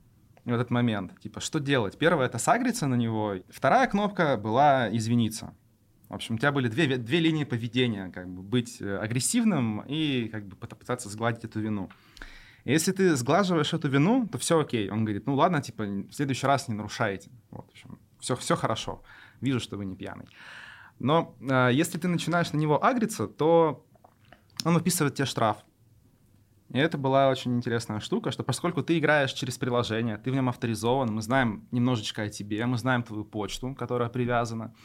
в 0.45 0.51
этот 0.51 0.71
момент. 0.71 1.19
Типа, 1.19 1.39
что 1.39 1.59
делать? 1.59 1.97
Первая— 1.97 2.27
это 2.29 2.39
сагриться 2.39 2.87
на 2.87 2.95
него. 2.95 3.35
Вторая 3.49 3.87
кнопка 3.87 4.37
была 4.37 4.89
извиниться. 4.95 5.53
В 6.11 6.15
общем, 6.15 6.35
у 6.35 6.37
тебя 6.37 6.51
были 6.51 6.67
две, 6.67 6.97
две 6.97 7.19
линии 7.21 7.45
поведения, 7.45 8.09
как 8.09 8.27
бы 8.27 8.41
быть 8.41 8.81
э, 8.81 8.97
агрессивным 8.97 9.79
и 9.87 10.27
как 10.27 10.45
бы 10.45 10.57
пыта- 10.57 10.75
пытаться 10.75 11.07
сгладить 11.07 11.45
эту 11.45 11.61
вину. 11.61 11.89
Если 12.65 12.91
ты 12.91 13.15
сглаживаешь 13.15 13.73
эту 13.73 13.87
вину, 13.87 14.27
то 14.27 14.37
все 14.37 14.59
окей. 14.59 14.89
Он 14.89 15.05
говорит, 15.05 15.25
ну 15.25 15.35
ладно, 15.35 15.61
типа, 15.61 15.85
в 15.85 16.11
следующий 16.11 16.45
раз 16.45 16.67
не 16.67 16.75
нарушайте. 16.75 17.31
Вот, 17.49 17.67
в 17.67 17.69
общем, 17.69 17.97
все, 18.19 18.35
все 18.35 18.57
хорошо. 18.57 19.03
Вижу, 19.39 19.61
что 19.61 19.77
вы 19.77 19.85
не 19.85 19.95
пьяный. 19.95 20.27
Но 20.99 21.33
э, 21.39 21.69
если 21.71 21.97
ты 21.97 22.09
начинаешь 22.09 22.51
на 22.51 22.57
него 22.57 22.83
агриться, 22.83 23.27
то 23.27 23.87
он 24.65 24.73
выписывает 24.73 25.15
тебе 25.15 25.25
штраф. 25.25 25.63
И 26.73 26.77
это 26.77 26.97
была 26.97 27.29
очень 27.29 27.55
интересная 27.55 28.01
штука, 28.01 28.31
что 28.31 28.43
поскольку 28.43 28.83
ты 28.83 28.99
играешь 28.99 29.31
через 29.31 29.57
приложение, 29.57 30.17
ты 30.17 30.29
в 30.29 30.35
нем 30.35 30.49
авторизован, 30.49 31.07
мы 31.13 31.21
знаем 31.21 31.69
немножечко 31.71 32.23
о 32.23 32.29
тебе, 32.29 32.65
мы 32.65 32.77
знаем 32.77 33.01
твою 33.01 33.23
почту, 33.23 33.73
которая 33.75 34.09
привязана. 34.09 34.75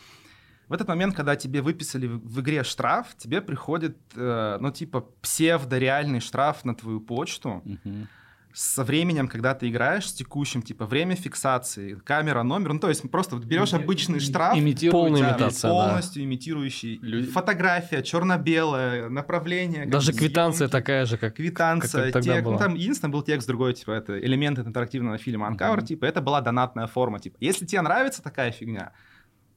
В 0.68 0.72
этот 0.72 0.88
момент, 0.88 1.14
когда 1.14 1.36
тебе 1.36 1.62
выписали 1.62 2.06
в 2.08 2.40
игре 2.40 2.64
штраф, 2.64 3.08
тебе 3.16 3.40
приходит, 3.40 3.96
э, 4.16 4.58
ну, 4.60 4.70
типа, 4.72 5.06
псевдореальный 5.22 6.20
штраф 6.20 6.64
на 6.64 6.74
твою 6.74 7.00
почту 7.00 7.62
Мгм. 7.64 8.08
со 8.52 8.82
временем, 8.84 9.28
когда 9.28 9.54
ты 9.54 9.68
играешь, 9.68 10.08
с 10.08 10.12
текущим, 10.14 10.62
типа, 10.62 10.86
время 10.86 11.14
фиксации, 11.14 11.94
камера, 12.04 12.42
номер. 12.42 12.72
Ну, 12.72 12.80
то 12.80 12.88
есть 12.88 13.08
просто 13.10 13.36
берешь 13.36 13.74
обычный 13.74 14.18
штраф, 14.18 14.54
Полная 14.90 15.22
да, 15.22 15.30
имитация. 15.32 15.70
да. 15.70 15.74
полностью 15.74 16.24
имитирующий. 16.24 16.98
Люди- 17.02 17.30
Фотография, 17.30 18.02
черно-белое, 18.02 19.08
направление. 19.08 19.82
как 19.82 19.90
Даже 19.90 20.12
квитанция 20.12 20.68
съемки. 20.68 20.72
такая 20.72 21.04
же, 21.06 21.16
как... 21.18 21.34
Квитанция, 21.36 22.04
как 22.04 22.12
тогда 22.14 22.34
текст. 22.36 22.50
Ну, 22.50 22.58
там 22.58 22.74
единственное 22.74 23.12
был 23.12 23.22
текст 23.22 23.46
другой, 23.46 23.74
типа, 23.74 23.90
это 23.92 24.18
элементы 24.18 24.62
интерактивного 24.62 25.18
фильма 25.18 25.48
Uncover, 25.48 25.76
Мгм. 25.76 25.86
типа, 25.86 26.06
это 26.06 26.20
была 26.22 26.40
донатная 26.40 26.86
форма, 26.86 27.20
типа, 27.20 27.36
если 27.40 27.66
тебе 27.66 27.82
нравится 27.82 28.22
такая 28.22 28.50
фигня, 28.52 28.92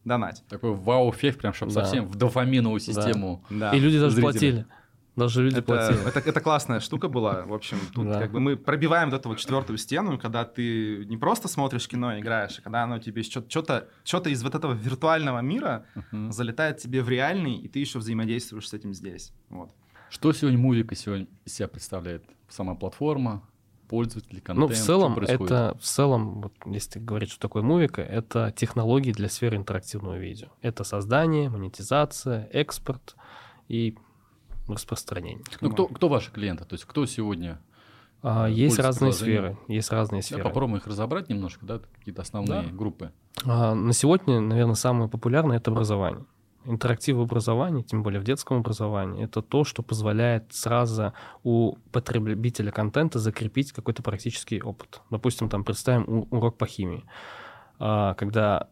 донать. 0.06 0.44
Такой 0.50 0.74
вау-эффект, 0.74 1.40
прям 1.40 1.54
чтобы 1.54 1.72
Да. 1.74 1.84
совсем 1.84 2.06
в 2.08 2.16
дофаминовую 2.16 2.80
систему. 2.80 3.44
Да. 3.50 3.72
И 3.76 3.80
люди 3.80 4.00
даже 4.00 4.16
зрители. 4.16 4.32
платили. 4.32 4.66
Даже 5.16 5.44
люди 5.44 5.56
Это, 5.58 5.64
платили. 5.64 6.08
это, 6.08 6.20
это 6.20 6.40
классная 6.40 6.80
штука 6.80 7.10
была. 7.10 7.44
В 7.44 7.54
общем, 7.54 7.78
тут 7.94 8.08
Да. 8.08 8.20
как 8.22 8.32
бы 8.32 8.40
мы 8.40 8.56
пробиваем 8.56 9.10
вот 9.10 9.20
эту 9.20 9.30
вот 9.30 9.38
четвертую 9.38 9.78
стену, 9.78 10.18
когда 10.18 10.46
ты 10.46 11.04
не 11.06 11.18
просто 11.18 11.50
смотришь 11.50 11.88
кино 11.90 12.16
и 12.16 12.22
играешь, 12.22 12.58
а 12.60 12.62
когда 12.62 12.84
оно 12.84 13.00
тебе 13.00 13.24
что-то, 13.24 13.90
что-то 14.06 14.30
из 14.30 14.42
вот 14.44 14.56
этого 14.56 14.72
виртуального 14.74 15.40
мира 15.42 15.86
Мгм. 16.12 16.32
залетает 16.32 16.78
тебе 16.78 17.02
в 17.02 17.10
реальный, 17.10 17.56
и 17.58 17.68
ты 17.68 17.80
еще 17.80 18.00
взаимодействуешь 18.00 18.70
с 18.70 18.74
этим 18.74 18.94
здесь. 18.94 19.34
Вот. 19.50 19.72
Что 20.10 20.32
сегодня 20.32 20.58
мувика 20.58 20.96
сегодня 20.96 21.28
из 21.44 21.54
себя 21.54 21.68
представляет? 21.68 22.24
Сама 22.48 22.76
платформа, 22.76 23.44
пользователи, 23.90 24.40
контент? 24.40 24.70
Ну, 24.70 24.74
в 24.74 24.78
целом, 24.78 25.18
это 25.20 25.76
в 25.80 25.84
целом, 25.84 26.42
вот, 26.42 26.54
если 26.66 27.00
говорить, 27.00 27.32
что 27.32 27.40
такое 27.40 27.64
мувика, 27.64 28.02
это 28.02 28.54
технологии 28.56 29.12
для 29.12 29.28
сферы 29.28 29.58
интерактивного 29.58 30.18
видео. 30.18 30.48
Это 30.62 30.84
создание, 30.84 31.50
монетизация, 31.50 32.48
экспорт 32.54 33.16
и 33.68 33.98
распространение. 34.68 35.44
Ну, 35.62 35.72
кто, 35.72 35.88
кто 35.88 36.08
ваши 36.08 36.32
клиенты? 36.32 36.64
То 36.66 36.74
есть 36.74 36.86
кто 36.86 37.06
сегодня? 37.06 37.60
А, 38.22 38.50
э, 38.50 38.54
есть 38.54 38.78
разные 38.80 39.14
сферы, 39.14 39.58
есть 39.68 39.92
разные 39.92 40.22
Да, 40.22 40.26
сферы. 40.28 40.44
попробуем 40.44 40.78
их 40.78 40.88
разобрать 40.88 41.30
немножко, 41.30 41.66
да, 41.66 41.80
какие-то 41.98 42.22
основные 42.22 42.64
Да. 42.64 42.70
группы. 42.70 43.12
А, 43.46 43.74
на 43.74 43.94
сегодня, 43.94 44.40
наверное, 44.40 44.76
самое 44.76 45.10
популярное 45.10 45.58
это 45.58 45.72
образование. 45.72 46.26
Интерактив 46.70 47.18
в 47.18 47.22
образовании, 47.22 47.82
тем 47.82 48.04
более 48.04 48.20
в 48.22 48.24
детском 48.24 48.58
образовании, 48.58 49.24
это 49.24 49.42
то, 49.42 49.64
что 49.64 49.82
позволяет 49.82 50.54
сразу 50.54 51.14
у 51.44 51.76
потребителя 51.92 52.72
контента 52.72 53.18
закрепить 53.18 53.72
какой-то 53.72 54.04
практический 54.04 54.62
опыт. 54.62 55.02
Допустим, 55.10 55.50
там 55.50 55.64
представим 55.64 56.28
урок 56.30 56.58
по 56.58 56.68
химии, 56.68 57.04
А, 57.80 58.14
когда 58.14 58.68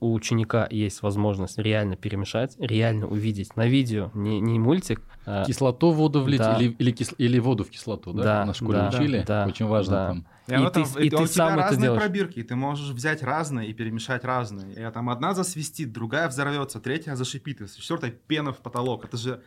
у 0.00 0.12
ученика 0.12 0.66
есть 0.70 1.02
возможность 1.02 1.58
реально 1.58 1.96
перемешать, 1.96 2.56
реально 2.58 3.06
увидеть 3.06 3.54
на 3.56 3.66
видео, 3.66 4.10
не, 4.14 4.40
не 4.40 4.58
мультик, 4.58 5.00
а 5.26 5.44
Кислоту 5.44 5.92
в 5.92 5.96
воду 5.96 6.22
влить 6.22 6.40
да. 6.40 6.56
или, 6.58 6.74
или, 6.78 6.92
кис- 6.92 7.14
или 7.18 7.38
воду 7.38 7.64
в 7.64 7.70
кислоту, 7.70 8.12
да? 8.12 8.22
Да, 8.22 8.44
На 8.46 8.54
школе 8.54 8.78
да, 8.78 8.88
учили, 8.88 9.24
да, 9.26 9.46
очень 9.46 9.66
важно 9.66 9.94
да. 9.94 10.06
там. 10.08 10.26
И, 10.50 10.52
И 10.52 10.56
оно 10.56 10.70
ты- 10.70 10.84
там- 10.84 11.02
и 11.02 11.06
а 11.06 11.10
ты 11.10 11.16
у 11.16 11.26
сам 11.26 11.28
тебя 11.28 11.46
это 11.46 11.56
разные 11.62 11.80
делаешь. 11.82 12.02
пробирки, 12.02 12.38
и 12.40 12.42
ты 12.42 12.56
можешь 12.56 12.90
взять 12.90 13.22
разные 13.22 13.68
и 13.70 13.72
перемешать 13.72 14.24
разные. 14.24 14.72
И 14.88 14.92
там 14.92 15.08
одна 15.08 15.34
засвистит, 15.34 15.92
другая 15.92 16.28
взорвется, 16.28 16.80
третья 16.80 17.14
зашипит, 17.14 17.60
и 17.60 17.66
четвертая 17.68 18.10
пена 18.10 18.52
в 18.52 18.58
потолок. 18.58 19.04
Это 19.04 19.16
же 19.16 19.42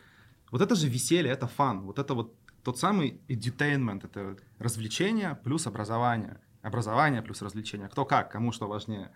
вот 0.50 0.60
это 0.62 0.74
же 0.74 0.88
веселье, 0.88 1.30
это 1.32 1.46
фан. 1.46 1.82
Вот 1.82 1.98
это 1.98 2.14
вот 2.14 2.34
тот 2.62 2.78
самый 2.78 3.20
edutainment, 3.28 4.04
это 4.04 4.36
развлечение 4.58 5.38
плюс 5.44 5.66
образование. 5.66 6.38
Образование 6.62 7.20
плюс 7.20 7.42
развлечение. 7.42 7.88
Кто 7.88 8.04
как, 8.06 8.30
кому 8.32 8.50
что 8.52 8.66
важнее. 8.66 9.10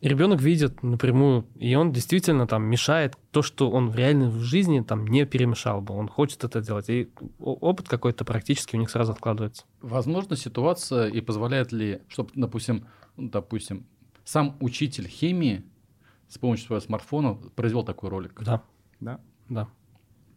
И 0.00 0.08
ребенок 0.08 0.40
видит 0.40 0.82
напрямую, 0.82 1.46
и 1.56 1.74
он 1.74 1.92
действительно 1.92 2.46
там 2.46 2.62
мешает 2.64 3.18
то, 3.32 3.42
что 3.42 3.70
он 3.70 3.90
в 3.90 3.96
реальной 3.96 4.30
жизни 4.40 4.80
там 4.80 5.06
не 5.06 5.26
перемешал 5.26 5.82
бы. 5.82 5.94
Он 5.94 6.08
хочет 6.08 6.42
это 6.42 6.62
делать. 6.62 6.88
И 6.88 7.10
опыт 7.38 7.86
какой-то 7.86 8.24
практически 8.24 8.76
у 8.76 8.78
них 8.78 8.88
сразу 8.88 9.12
откладывается. 9.12 9.64
Возможно, 9.82 10.36
ситуация 10.36 11.06
и 11.08 11.20
позволяет 11.20 11.70
ли, 11.72 12.00
чтобы, 12.08 12.30
допустим, 12.34 12.86
ну, 13.18 13.28
допустим, 13.28 13.84
сам 14.24 14.56
учитель 14.60 15.06
химии 15.06 15.64
с 16.28 16.38
помощью 16.38 16.66
своего 16.68 16.80
смартфона 16.80 17.34
произвел 17.34 17.82
такой 17.84 18.08
ролик. 18.08 18.40
Да, 18.42 18.62
Да? 19.00 19.20
да. 19.50 19.64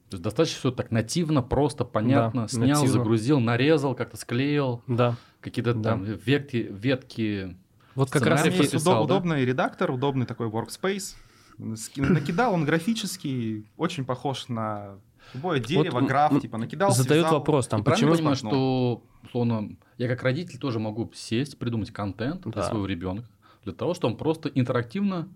То 0.09 0.15
есть 0.15 0.23
достаточно 0.23 0.59
все 0.59 0.71
так 0.71 0.91
нативно, 0.91 1.41
просто, 1.41 1.85
понятно, 1.85 2.41
Да, 2.43 2.47
снял, 2.49 2.67
нативно. 2.81 2.87
загрузил, 2.87 3.39
нарезал, 3.39 3.95
как-то 3.95 4.17
склеил, 4.17 4.83
Да. 4.87 5.15
какие-то 5.39 5.73
Да. 5.73 5.91
там 5.91 6.03
ветки, 6.03 6.67
ветки. 6.69 7.55
Вот 7.95 8.09
как 8.09 8.25
раз 8.25 8.41
прописал, 8.41 9.03
удоб- 9.03 9.07
да? 9.07 9.15
удобный 9.15 9.45
редактор, 9.45 9.91
удобный 9.91 10.25
такой 10.25 10.47
workspace. 10.49 11.15
Накидал 11.57 12.53
он 12.53 12.65
графический, 12.65 13.65
очень 13.77 14.05
похож 14.05 14.47
на 14.49 14.95
любое 15.33 15.59
дерево, 15.59 15.99
м- 15.99 16.07
граф, 16.07 16.31
м- 16.31 16.41
типа 16.41 16.57
накидал, 16.57 16.91
задают 16.91 17.25
связал. 17.25 17.39
вопрос 17.39 17.67
там, 17.67 17.83
почему... 17.83 18.11
я 18.11 18.17
понимаю, 18.17 18.35
что, 18.35 19.03
условно, 19.23 19.75
я 19.97 20.07
как 20.07 20.23
родитель 20.23 20.57
тоже 20.57 20.79
могу 20.79 21.11
сесть, 21.13 21.59
придумать 21.59 21.91
контент 21.91 22.41
для 22.43 22.51
Да. 22.53 22.63
своего 22.69 22.85
ребенка, 22.87 23.29
для 23.63 23.73
того, 23.73 23.93
чтобы 23.93 24.13
он 24.13 24.17
просто 24.17 24.49
интерактивно 24.49 25.29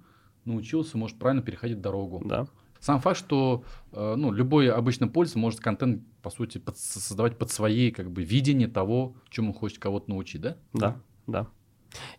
научился, 0.45 0.97
может 0.97 1.20
правильно 1.20 1.43
переходить 1.43 1.82
дорогу. 1.82 2.22
Да, 2.26 2.47
Сам 2.80 2.99
факт, 3.01 3.18
что 3.20 3.64
э, 3.91 4.16
ну, 4.18 4.32
любой 4.32 4.70
обычный 4.72 5.08
пользователь 5.10 5.41
может 5.41 5.60
контент, 5.60 6.01
по 6.22 6.30
сути, 6.30 6.58
под- 6.58 6.78
создавать 6.78 7.38
под 7.38 7.51
своей 7.51 7.91
как 7.91 8.10
бы, 8.12 8.24
видение 8.24 8.68
того, 8.68 9.16
чему 9.30 9.49
он 9.51 9.53
хочет 9.58 9.80
кого-то 9.80 10.10
научить, 10.10 10.41
да? 10.41 10.58
да, 10.74 10.95
да. 11.28 11.47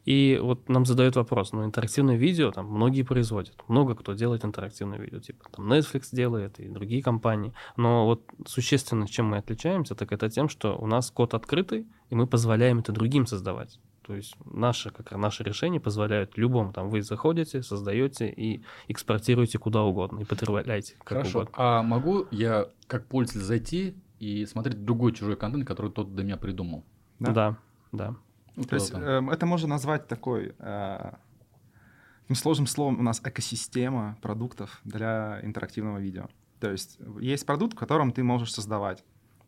И 0.04 0.38
вот 0.42 0.68
нам 0.68 0.84
задают 0.84 1.16
вопрос, 1.16 1.52
ну, 1.52 1.64
интерактивное 1.64 2.16
видео 2.16 2.50
там 2.50 2.66
многие 2.66 3.02
производят, 3.02 3.56
много 3.68 3.94
кто 3.94 4.14
делает 4.14 4.44
интерактивное 4.44 4.98
видео, 4.98 5.20
типа 5.20 5.44
там 5.50 5.72
Netflix 5.72 6.08
делает 6.12 6.58
и 6.58 6.68
другие 6.68 7.02
компании, 7.02 7.52
но 7.76 8.06
вот 8.06 8.22
существенно, 8.46 9.06
чем 9.06 9.26
мы 9.26 9.38
отличаемся, 9.38 9.94
так 9.94 10.12
это 10.12 10.28
тем, 10.30 10.48
что 10.48 10.76
у 10.76 10.86
нас 10.86 11.10
код 11.10 11.34
открытый, 11.34 11.86
и 12.10 12.14
мы 12.14 12.26
позволяем 12.26 12.78
это 12.78 12.92
другим 12.92 13.26
создавать. 13.26 13.78
То 14.08 14.14
есть 14.14 14.36
наши, 14.46 14.88
как 14.90 15.12
наши 15.12 15.44
решения 15.44 15.80
позволяют 15.80 16.38
любому, 16.38 16.72
там 16.72 16.88
вы 16.88 17.02
заходите, 17.02 17.62
создаете 17.62 18.30
и 18.30 18.62
экспортируете 18.88 19.58
куда 19.58 19.82
угодно, 19.82 20.20
и 20.20 20.24
потребляете 20.24 20.94
как 21.00 21.08
Хорошо. 21.18 21.40
угодно. 21.40 21.54
А 21.58 21.82
могу 21.82 22.26
я 22.30 22.68
как 22.86 23.06
пользователь 23.06 23.44
зайти 23.44 23.94
и 24.18 24.46
смотреть 24.46 24.82
другой 24.82 25.12
чужой 25.12 25.36
контент, 25.36 25.66
который 25.66 25.90
тот 25.90 26.14
до 26.14 26.22
меня 26.22 26.38
придумал. 26.38 26.86
Да. 27.18 27.32
Да, 27.32 27.58
да. 27.92 28.14
Ну, 28.58 28.64
То 28.64 28.74
есть 28.74 28.92
эм, 28.92 29.30
это 29.30 29.46
можно 29.46 29.68
назвать 29.68 30.08
такой 30.08 30.54
э, 30.58 31.12
сложным 32.34 32.66
словом 32.66 32.98
у 32.98 33.02
нас 33.02 33.20
экосистема 33.24 34.18
продуктов 34.20 34.80
для 34.84 35.38
интерактивного 35.42 35.98
видео. 35.98 36.28
То 36.60 36.70
есть 36.70 36.98
есть 37.20 37.46
продукт, 37.46 37.74
в 37.74 37.78
котором 37.78 38.10
ты 38.10 38.22
можешь 38.24 38.52
создавать 38.52 39.04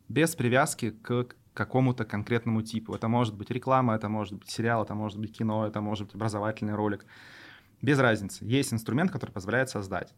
без 0.08 0.36
привязки 0.36 0.90
к 0.90 1.26
какому-то 1.54 2.04
конкретному 2.04 2.62
типу. 2.62 2.94
Это 2.94 3.08
может 3.08 3.34
быть 3.34 3.50
реклама, 3.50 3.94
это 3.94 4.08
может 4.08 4.38
быть 4.38 4.48
сериал, 4.48 4.84
это 4.84 4.94
может 4.94 5.18
быть 5.18 5.36
кино, 5.36 5.66
это 5.66 5.80
может 5.80 6.06
быть 6.06 6.14
образовательный 6.14 6.74
ролик. 6.74 7.04
Без 7.82 7.98
разницы. 7.98 8.44
Есть 8.44 8.72
инструмент, 8.72 9.10
который 9.10 9.30
позволяет 9.30 9.70
создать. 9.70 10.14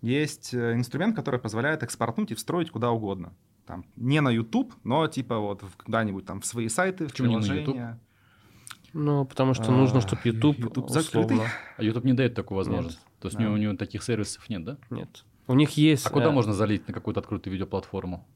Есть 0.00 0.54
э, 0.54 0.74
инструмент, 0.74 1.16
который 1.16 1.40
позволяет 1.40 1.82
экспортнуть 1.82 2.30
и 2.30 2.34
встроить 2.34 2.70
куда 2.70 2.90
угодно. 2.90 3.32
Там, 3.66 3.84
не 3.96 4.20
на 4.20 4.30
YouTube, 4.30 4.72
но 4.84 5.08
типа 5.08 5.38
вот 5.38 5.62
куда-нибудь 5.84 6.24
там 6.24 6.40
в 6.40 6.46
свои 6.46 6.68
сайты, 6.68 7.06
в 7.06 7.10
Почему 7.10 7.38
не 7.38 7.48
на 7.48 7.52
YouTube? 7.52 7.76
Ну, 8.94 9.24
потому 9.24 9.54
что 9.54 9.70
нужно, 9.70 9.98
А, 9.98 10.00
чтобы 10.00 10.22
YouTube, 10.24 10.58
YouTube 10.58 10.88
закрытый. 10.90 11.40
А 11.76 11.82
YouTube 11.82 12.04
не 12.04 12.14
дает 12.14 12.34
такую 12.34 12.56
возможность. 12.56 12.98
То 13.20 13.26
есть 13.28 13.36
у, 13.36 13.38
Да. 13.38 13.44
него, 13.44 13.54
у 13.54 13.56
него 13.58 13.76
таких 13.76 14.02
сервисов 14.02 14.48
нет, 14.48 14.64
да? 14.64 14.78
Нет. 14.90 15.24
У 15.46 15.54
них 15.54 15.70
есть... 15.76 16.06
А 16.06 16.10
куда 16.10 16.26
э, 16.26 16.30
можно 16.30 16.52
залить 16.52 16.86
на 16.88 16.94
какую-то 16.94 17.20
открытую 17.20 17.52
видеоплатформу? 17.52 18.26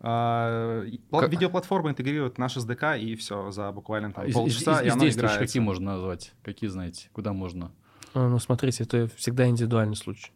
А, 0.00 0.82
и 0.84 1.00
Как- 1.10 1.30
Видеоплатформа 1.30 1.90
интегрирует 1.90 2.38
наш 2.38 2.56
SDK, 2.56 3.00
и 3.00 3.16
все, 3.16 3.50
за 3.50 3.72
буквально 3.72 4.12
там, 4.12 4.24
А 4.24 4.28
из, 4.28 4.34
полчаса, 4.34 4.80
из- 4.80 4.84
и 4.84 4.86
из 4.88 4.92
оно 4.92 5.00
действующих 5.02 5.16
играется. 5.36 5.38
какие 5.40 5.62
можно 5.62 5.92
назвать? 5.94 6.32
Какие 6.42 6.70
знаете? 6.70 7.08
Куда 7.12 7.32
можно? 7.32 7.72
а, 8.14 8.28
Ну, 8.28 8.38
смотрите, 8.38 8.84
это 8.84 9.08
всегда 9.16 9.48
индивидуальный 9.48 9.96
случай. 9.96 10.30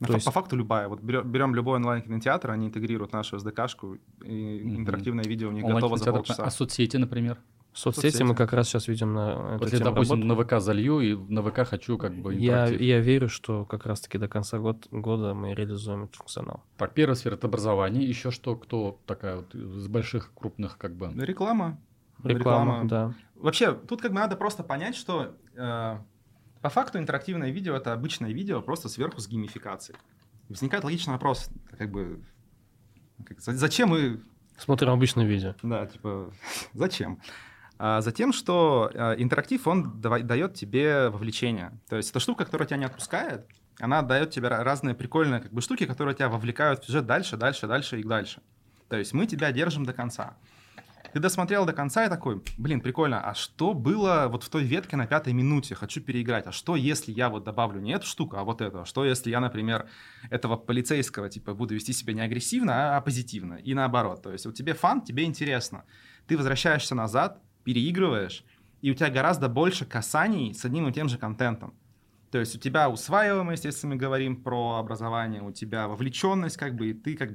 Ну, 0.00 0.06
То 0.08 0.12
фа- 0.12 0.16
есть- 0.18 0.26
По 0.26 0.32
факту 0.32 0.56
любая. 0.56 0.88
Вот 0.88 1.00
берем, 1.00 1.30
берем 1.32 1.54
любой 1.54 1.76
онлайн-кинотеатр, 1.76 2.50
они 2.50 2.66
интегрируют 2.66 3.12
нашу 3.12 3.36
SDK-шку, 3.38 3.98
и 4.24 4.60
Мгм. 4.62 4.76
интерактивное 4.80 5.24
видео 5.24 5.48
у 5.48 5.52
них 5.52 5.64
готово 5.64 5.96
за 5.96 6.12
полчаса. 6.12 6.44
А 6.44 6.50
соцсети, 6.50 6.98
например? 6.98 7.38
Соцсети, 7.76 8.06
Соцсети. 8.06 8.22
мы 8.22 8.34
как 8.34 8.52
раз 8.54 8.68
сейчас 8.68 8.88
видим 8.88 9.12
на 9.12 9.54
эту 9.54 9.64
Вот 9.64 9.72
я, 9.72 9.78
тему 9.78 9.90
допустим, 9.90 10.22
работу. 10.22 10.42
на 10.52 10.58
ВК 10.58 10.62
залью, 10.64 11.00
и 11.00 11.14
на 11.14 11.42
ВК 11.42 11.66
хочу 11.68 11.98
как 11.98 12.14
бы 12.14 12.34
я, 12.34 12.66
я 12.68 13.00
верю, 13.00 13.28
что 13.28 13.64
как 13.66 13.84
раз-таки 13.84 14.16
до 14.18 14.28
конца 14.28 14.58
год, 14.58 14.88
года 14.90 15.34
мы 15.34 15.52
реализуем 15.54 16.04
этот 16.04 16.16
функционал. 16.16 16.62
Так, 16.78 16.94
первая 16.94 17.14
сфера— 17.16 17.34
это 17.36 17.46
образование. 17.48 18.02
Еще 18.08 18.30
что, 18.30 18.56
кто 18.56 18.98
такая 19.06 19.36
вот 19.36 19.54
из 19.54 19.88
больших, 19.88 20.32
крупных 20.34 20.78
как 20.78 20.96
бы... 20.96 21.12
Реклама. 21.22 21.78
Реклама, 22.24 22.88
да. 22.88 23.12
Вообще, 23.34 23.74
тут 23.74 24.00
как 24.00 24.10
бы 24.12 24.16
надо 24.20 24.36
просто 24.36 24.62
понять, 24.64 24.96
что 24.96 25.36
э, 25.54 25.98
по 26.62 26.68
факту 26.70 26.98
интерактивное 26.98 27.50
видео— 27.50 27.74
это 27.76 27.92
обычное 27.92 28.32
видео, 28.32 28.62
просто 28.62 28.88
сверху 28.88 29.20
с 29.20 29.28
геймификацией. 29.28 29.98
Возникает 30.48 30.82
логичный 30.84 31.12
вопрос, 31.12 31.50
как 31.76 31.90
бы, 31.90 32.22
как- 33.26 33.40
за- 33.40 33.52
зачем 33.52 33.90
мы 33.90 34.22
Смотрим 34.56 34.88
обычное 34.92 35.26
видео. 35.26 35.54
Да, 35.62 35.84
типа, 35.84 36.32
зачем? 36.72 37.20
А 37.78 38.00
затем, 38.00 38.32
что 38.32 38.90
э, 38.92 39.16
интерактив, 39.18 39.66
он 39.66 40.00
дает 40.00 40.54
тебе 40.54 41.08
вовлечение. 41.10 41.78
То 41.88 41.96
есть 41.96 42.10
это 42.10 42.20
штука, 42.20 42.44
которая 42.44 42.66
тебя 42.66 42.78
не 42.78 42.86
отпускает, 42.86 43.46
она 43.78 44.02
дает 44.02 44.30
тебе 44.30 44.48
ра- 44.48 44.62
разные 44.62 44.94
прикольные 44.94 45.40
как 45.40 45.52
бы, 45.52 45.60
штуки, 45.60 45.84
которые 45.84 46.14
тебя 46.14 46.28
вовлекают 46.28 46.82
в 46.82 46.86
сюжет 46.86 47.06
дальше, 47.06 47.36
дальше, 47.36 47.66
дальше 47.66 48.00
и 48.00 48.04
дальше. 48.04 48.40
То 48.88 48.96
есть 48.96 49.12
мы 49.12 49.26
тебя 49.26 49.52
держим 49.52 49.84
до 49.84 49.92
конца. 49.92 50.36
Ты 51.12 51.20
досмотрел 51.20 51.64
до 51.64 51.72
конца 51.72 52.04
и 52.04 52.08
такой, 52.08 52.42
блин, 52.58 52.80
прикольно, 52.80 53.22
а 53.22 53.34
что 53.34 53.72
было 53.74 54.26
вот 54.28 54.42
в 54.42 54.48
той 54.48 54.64
ветке 54.64 54.96
на 54.96 55.06
пятой 55.06 55.32
минуте? 55.32 55.74
Хочу 55.74 56.00
переиграть. 56.00 56.46
А 56.46 56.52
что, 56.52 56.76
если 56.76 57.12
я 57.12 57.30
вот 57.30 57.44
добавлю 57.44 57.80
не 57.80 57.92
эту 57.92 58.06
штуку, 58.06 58.36
а 58.36 58.44
вот 58.44 58.60
эту? 58.60 58.80
А 58.80 58.84
что, 58.84 59.04
если 59.04 59.30
я, 59.30 59.40
например, 59.40 59.86
этого 60.30 60.56
полицейского, 60.56 61.30
типа, 61.30 61.54
буду 61.54 61.74
вести 61.74 61.92
себя 61.92 62.12
не 62.12 62.20
агрессивно, 62.20 62.96
а 62.96 63.00
позитивно? 63.00 63.54
И 63.54 63.72
наоборот. 63.72 64.22
То 64.22 64.32
есть 64.32 64.46
вот 64.46 64.54
тебе 64.56 64.74
фан, 64.74 65.00
тебе 65.00 65.24
интересно. 65.24 65.84
Ты 66.26 66.36
возвращаешься 66.36 66.94
назад, 66.94 67.40
переигрываешь, 67.66 68.44
и 68.80 68.92
у 68.92 68.94
тебя 68.94 69.10
гораздо 69.10 69.48
больше 69.48 69.84
касаний 69.84 70.54
с 70.54 70.64
одним 70.64 70.88
и 70.88 70.92
тем 70.92 71.08
же 71.08 71.18
контентом. 71.18 71.74
То 72.30 72.38
есть 72.38 72.54
у 72.54 72.58
тебя 72.58 72.88
усваиваемость, 72.88 73.64
если 73.64 73.88
мы 73.88 73.96
говорим 73.96 74.42
про 74.42 74.76
образование, 74.76 75.42
у 75.42 75.50
тебя 75.50 75.88
вовлеченность, 75.88 76.56
как 76.56 76.76
бы, 76.76 76.90
и 76.90 76.94
ты 76.94 77.16
как 77.16 77.30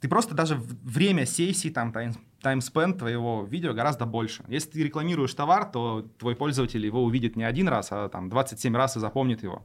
ты 0.00 0.08
просто 0.08 0.34
даже 0.34 0.56
время 0.56 1.24
сессии, 1.24 1.68
там, 1.68 1.92
тайм, 1.92 2.14
таймспенд 2.42 2.98
твоего 2.98 3.44
видео 3.44 3.72
гораздо 3.74 4.06
больше. 4.06 4.44
Если 4.48 4.70
ты 4.70 4.82
рекламируешь 4.82 5.32
товар, 5.34 5.70
то 5.70 6.06
твой 6.18 6.34
пользователь 6.34 6.84
его 6.84 7.04
увидит 7.04 7.36
не 7.36 7.44
один 7.44 7.68
раз, 7.68 7.88
а 7.92 8.08
там 8.08 8.28
27 8.28 8.76
раз 8.76 8.96
и 8.96 9.00
запомнит 9.00 9.42
его. 9.42 9.64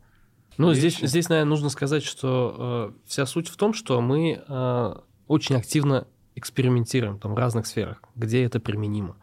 Ну, 0.58 0.74
здесь, 0.74 1.00
здесь, 1.00 1.30
наверное, 1.30 1.50
нужно 1.50 1.70
сказать, 1.70 2.04
что 2.04 2.94
э, 2.94 3.08
вся 3.08 3.26
суть 3.26 3.48
в 3.48 3.58
том, 3.58 3.74
что 3.74 4.02
мы 4.02 4.44
э, 4.48 4.94
очень 5.28 5.56
активно 5.56 6.08
экспериментируем 6.42 7.20
там, 7.20 7.34
в 7.34 7.38
разных 7.38 7.66
сферах, 7.68 8.02
где 8.16 8.44
это 8.44 8.60
применимо. 8.60 9.16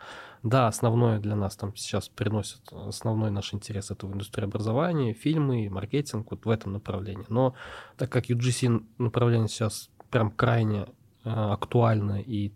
Да, 0.42 0.68
основное 0.68 1.18
для 1.18 1.34
нас 1.34 1.56
там 1.56 1.74
сейчас 1.74 2.08
приносит 2.08 2.60
основной 2.72 3.30
наш 3.30 3.52
интерес 3.52 3.90
это 3.90 4.06
в 4.06 4.14
индустрии 4.14 4.44
образования, 4.44 5.12
фильмы, 5.12 5.68
маркетинг, 5.68 6.30
вот 6.30 6.44
в 6.44 6.50
этом 6.50 6.72
направлении. 6.72 7.26
Но 7.28 7.54
так 7.96 8.10
как 8.10 8.30
UGC 8.30 8.84
направление 8.98 9.48
сейчас 9.48 9.90
прям 10.10 10.30
крайне 10.30 10.86
э, 11.24 11.30
актуально 11.30 12.20
и 12.20 12.52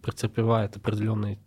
претерпевает 0.00 0.76
определенные 0.76 1.38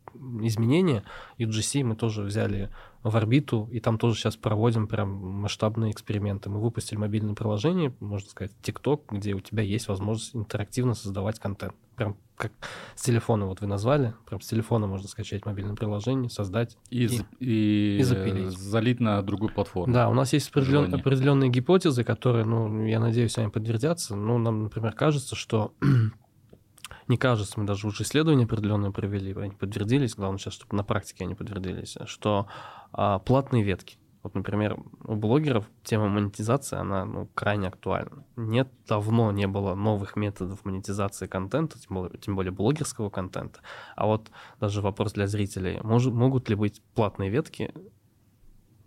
изменения, 0.41 1.03
UGC 1.39 1.83
мы 1.83 1.95
тоже 1.95 2.21
взяли 2.21 2.69
в 3.03 3.15
орбиту, 3.17 3.67
и 3.71 3.79
там 3.79 3.97
тоже 3.97 4.15
сейчас 4.17 4.37
проводим 4.37 4.87
прям 4.87 5.09
масштабные 5.41 5.91
эксперименты. 5.91 6.49
Мы 6.49 6.59
выпустили 6.61 6.97
мобильное 6.97 7.35
приложение, 7.35 7.93
можно 7.99 8.29
сказать, 8.29 8.53
TikTok, 8.63 9.01
где 9.11 9.33
у 9.33 9.39
тебя 9.41 9.61
есть 9.63 9.87
возможность 9.89 10.35
интерактивно 10.35 10.93
создавать 10.93 11.37
контент. 11.39 11.73
Прям 11.95 12.15
как 12.37 12.51
с 12.95 13.03
телефона, 13.03 13.45
вот 13.45 13.61
вы 13.61 13.67
назвали, 13.67 14.13
прям 14.25 14.41
с 14.41 14.47
телефона 14.47 14.87
можно 14.87 15.07
скачать 15.07 15.45
мобильное 15.45 15.75
приложение, 15.75 16.29
создать. 16.29 16.77
И, 16.89 17.07
з- 17.07 17.25
и, 17.39 17.97
и 17.99 18.03
запилить. 18.03 18.57
залить 18.57 18.99
на 18.99 19.21
другую 19.21 19.53
платформу. 19.53 19.93
Да, 19.93 20.09
у 20.09 20.13
нас 20.13 20.33
есть 20.33 20.49
определен- 20.49 20.85
Желание. 20.85 20.97
определенные 20.99 21.49
гипотезы, 21.51 22.03
которые, 22.03 22.45
ну, 22.45 22.85
я 22.85 22.99
надеюсь, 22.99 23.37
они 23.37 23.49
подтвердятся. 23.49 24.15
Ну, 24.15 24.37
нам, 24.39 24.63
например, 24.63 24.93
кажется, 24.93 25.35
что 25.35 25.73
не 27.07 27.17
кажется, 27.17 27.59
мы 27.59 27.65
даже 27.65 27.87
уже 27.87 28.03
исследования 28.03 28.45
определенные 28.45 28.91
провели, 28.91 29.33
они 29.33 29.55
подтвердились, 29.55 30.15
главное 30.15 30.39
сейчас, 30.39 30.53
чтобы 30.53 30.75
на 30.75 30.83
практике 30.83 31.25
они 31.25 31.35
подтвердились, 31.35 31.97
что 32.05 32.47
а, 32.91 33.19
платные 33.19 33.63
ветки, 33.63 33.97
вот, 34.23 34.35
например, 34.35 34.77
у 35.03 35.15
блогеров 35.15 35.69
тема 35.83 36.07
монетизации, 36.07 36.77
она 36.77 37.03
ну, 37.03 37.27
крайне 37.35 37.67
актуальна. 37.67 38.23
Нет, 38.37 38.69
давно 38.87 39.33
не 39.33 39.47
было 39.47 39.75
новых 39.75 40.15
методов 40.15 40.63
монетизации 40.63 41.27
контента, 41.27 41.77
тем 41.77 41.97
более, 41.97 42.17
тем 42.17 42.35
более 42.37 42.53
блогерского 42.53 43.09
контента. 43.09 43.59
А 43.97 44.05
вот 44.05 44.31
даже 44.61 44.81
вопрос 44.81 45.11
для 45.11 45.27
зрителей, 45.27 45.79
мож- 45.83 46.09
могут 46.09 46.47
ли 46.47 46.55
быть 46.55 46.81
платные 46.95 47.29
ветки 47.29 47.73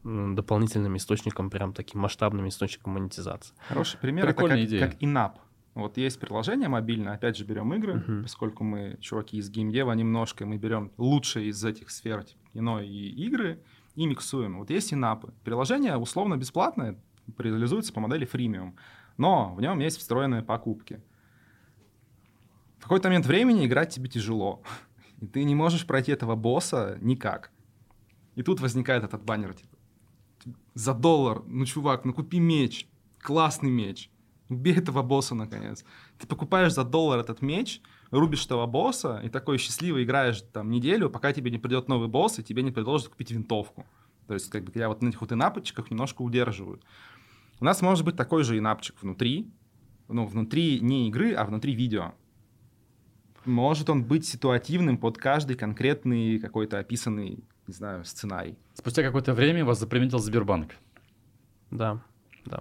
дополнительным 0.04 0.96
источником, 0.96 1.50
прям 1.50 1.74
таким 1.74 2.00
масштабным 2.00 2.48
источником 2.48 2.94
монетизации? 2.94 3.54
Хороший 3.68 3.98
пример 3.98 4.24
это 4.24 4.34
Прикольная 4.34 4.62
как, 4.62 4.68
идея. 4.68 4.88
как 4.88 5.02
Inap. 5.02 5.32
Вот 5.76 5.98
есть 5.98 6.18
приложение 6.18 6.68
мобильное, 6.70 7.12
опять 7.14 7.36
же 7.36 7.44
берем 7.44 7.72
игры, 7.74 7.96
Мгм. 7.96 8.22
поскольку 8.22 8.64
мы 8.64 8.96
чуваки 9.02 9.36
из 9.36 9.50
геймдева 9.50 9.92
немножко, 9.92 10.46
мы 10.46 10.56
берем 10.56 10.90
лучшие 10.96 11.48
из 11.48 11.62
этих 11.62 11.90
сфер, 11.90 12.24
типа 12.24 12.40
кино 12.54 12.80
и 12.80 12.88
игры, 13.26 13.62
и 13.94 14.06
миксуем. 14.06 14.58
Вот 14.58 14.70
есть 14.70 14.94
инапы. 14.94 15.34
Приложение 15.44 15.96
условно 15.98 16.38
бесплатное, 16.38 16.98
реализуется 17.36 17.92
по 17.92 18.00
модели 18.00 18.24
фримиум, 18.24 18.74
но 19.18 19.54
в 19.54 19.60
нем 19.60 19.78
есть 19.80 19.98
встроенные 19.98 20.42
покупки. 20.42 21.02
В 22.78 22.82
какой-то 22.84 23.08
момент 23.08 23.26
времени 23.26 23.66
играть 23.66 23.90
тебе 23.94 24.08
тяжело, 24.08 24.62
и 25.20 25.26
ты 25.26 25.44
не 25.44 25.54
можешь 25.54 25.86
пройти 25.86 26.10
этого 26.10 26.36
босса 26.36 26.96
никак. 27.02 27.50
И 28.34 28.42
тут 28.42 28.60
возникает 28.60 29.04
этот 29.04 29.22
баннер, 29.24 29.52
типа, 29.52 29.76
за 30.72 30.94
доллар, 30.94 31.42
ну, 31.46 31.66
чувак, 31.66 32.06
ну 32.06 32.14
купи 32.14 32.38
меч, 32.38 32.88
классный 33.20 33.70
меч, 33.70 34.10
убей 34.48 34.76
этого 34.76 35.02
босса, 35.02 35.34
наконец. 35.34 35.84
Ты 36.18 36.26
покупаешь 36.26 36.74
за 36.74 36.84
доллар 36.84 37.20
этот 37.20 37.42
меч, 37.42 37.80
рубишь 38.10 38.44
этого 38.44 38.66
босса, 38.66 39.20
и 39.24 39.28
такой 39.28 39.58
счастливый 39.58 40.04
играешь 40.04 40.42
там 40.52 40.70
неделю, 40.70 41.10
пока 41.10 41.32
тебе 41.32 41.50
не 41.50 41.58
придет 41.58 41.88
новый 41.88 42.08
босс, 42.08 42.38
и 42.38 42.42
тебе 42.42 42.62
не 42.62 42.70
предложат 42.70 43.08
купить 43.08 43.30
винтовку. 43.30 43.86
То 44.26 44.34
есть, 44.34 44.50
как 44.50 44.64
бы, 44.64 44.72
я 44.74 44.88
вот 44.88 45.02
на 45.02 45.08
этих 45.08 45.20
вот 45.20 45.32
инапочках 45.32 45.90
немножко 45.90 46.22
удерживаю. 46.22 46.80
У 47.60 47.64
нас 47.64 47.80
может 47.80 48.04
быть 48.04 48.16
такой 48.16 48.44
же 48.44 48.58
инапчик 48.58 48.96
внутри, 49.00 49.50
ну, 50.08 50.26
внутри 50.26 50.80
не 50.80 51.08
игры, 51.08 51.32
а 51.32 51.44
внутри 51.44 51.74
видео. 51.74 52.14
Может 53.44 53.88
он 53.88 54.04
быть 54.04 54.26
ситуативным 54.26 54.98
под 54.98 55.18
каждый 55.18 55.56
конкретный 55.56 56.38
какой-то 56.40 56.78
описанный, 56.78 57.44
не 57.66 57.74
знаю, 57.74 58.04
сценарий. 58.04 58.58
Спустя 58.74 59.02
какое-то 59.02 59.32
время 59.34 59.64
вас 59.64 59.78
заприметил 59.78 60.18
Сбербанк. 60.18 60.74
Да, 61.70 62.02
да. 62.44 62.60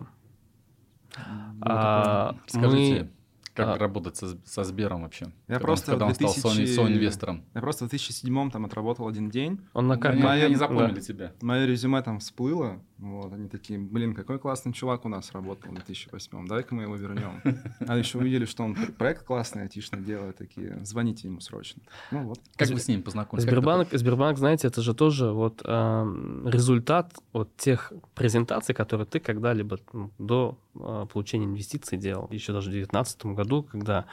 А. 1.61 2.35
Скажите, 2.47 3.03
мы- 3.03 3.09
как 3.53 3.67
а- 3.67 3.77
работать 3.77 4.17
со, 4.17 4.37
со 4.45 4.63
Сбером 4.65 5.03
вообще? 5.03 5.25
Я 5.47 5.55
Когда 5.55 5.55
он- 5.55 5.61
просто 5.61 5.91
когда 5.91 6.05
в 6.05 6.07
он 6.09 6.15
стал 6.15 6.33
2000 6.33 6.65
со- 6.67 6.73
соинвестором. 6.75 7.45
Я 7.53 7.61
просто 7.61 7.85
в 7.85 7.89
2007 7.89 8.51
там 8.51 8.65
отработал 8.65 9.07
один 9.07 9.29
день. 9.29 9.59
Он 9.73 9.87
на 9.87 9.97
карте. 9.97 10.25
Они 10.27 10.53
да. 10.53 10.59
запомнили 10.59 10.99
тебя. 10.99 11.31
Мое 11.41 11.65
резюме 11.65 12.01
там 12.01 12.19
всплыло. 12.19 12.81
Вот, 12.97 13.33
они 13.33 13.49
такие, 13.49 13.77
блин, 13.77 14.13
какой 14.13 14.39
классный 14.39 14.71
чувак 14.71 15.05
у 15.05 15.09
нас 15.09 15.33
работал 15.33 15.69
в 15.69 15.75
2008 15.75 16.47
давай-ка 16.47 16.73
мы 16.73 16.83
его 16.83 16.95
вернем. 16.95 17.41
А 17.87 17.97
еще 17.97 18.19
увидели, 18.19 18.45
что 18.45 18.63
он 18.63 18.75
проект 18.97 19.25
классный, 19.25 19.63
айтишный 19.63 20.01
делает, 20.01 20.37
такие, 20.37 20.79
звоните 20.83 21.27
ему 21.27 21.41
срочно. 21.41 21.81
Ну 22.11 22.23
вот. 22.23 22.39
Как 22.55 22.69
вы 22.69 22.79
с 22.79 22.87
ним 22.87 23.03
познакомились? 23.03 23.47
Сбербанк, 23.47 23.89
Сбербанк, 23.91 24.37
знаете, 24.37 24.67
это 24.67 24.81
же 24.81 24.93
тоже 24.93 25.31
вот 25.31 25.61
э, 25.65 25.69
результат 26.45 27.13
вот 27.33 27.55
тех 27.57 27.91
презентаций, 28.13 28.73
которые 28.73 29.05
ты 29.05 29.19
когда-либо 29.19 29.77
до 30.17 30.57
э, 30.75 31.05
получения 31.11 31.45
инвестиций 31.45 31.97
делал. 31.97 32.29
Еще 32.31 32.53
даже 32.53 32.69
в 32.69 32.71
2019 32.71 33.25
году, 33.27 33.63
когда 33.63 34.05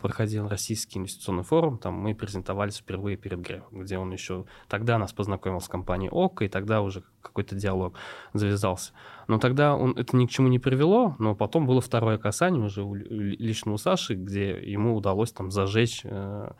проходил 0.00 0.48
российский 0.48 0.98
инвестиционный 0.98 1.42
форум, 1.42 1.76
там 1.78 1.94
мы 1.94 2.14
презентовались 2.14 2.76
впервые 2.76 3.16
перед 3.16 3.40
Грефом, 3.40 3.80
где 3.80 3.98
он 3.98 4.12
еще 4.12 4.44
тогда 4.68 4.96
нас 4.98 5.12
познакомил 5.12 5.60
с 5.60 5.68
компанией 5.68 6.10
ОК, 6.10 6.42
и 6.42 6.48
тогда 6.48 6.82
уже 6.82 7.02
какой-то 7.20 7.56
диалог 7.56 7.94
завязался. 8.32 8.92
Но 9.26 9.38
тогда 9.38 9.74
он, 9.74 9.92
это 9.92 10.16
ни 10.16 10.26
к 10.26 10.30
чему 10.30 10.48
не 10.48 10.58
привело, 10.58 11.16
но 11.18 11.34
потом 11.34 11.66
было 11.66 11.80
второе 11.80 12.18
касание 12.18 12.64
уже 12.64 12.82
у, 12.82 12.94
лично 12.94 13.72
у 13.72 13.76
Саши, 13.76 14.14
где 14.14 14.50
ему 14.50 14.94
удалось 14.94 15.32
там 15.32 15.50
зажечь 15.50 16.02
э, 16.04 16.52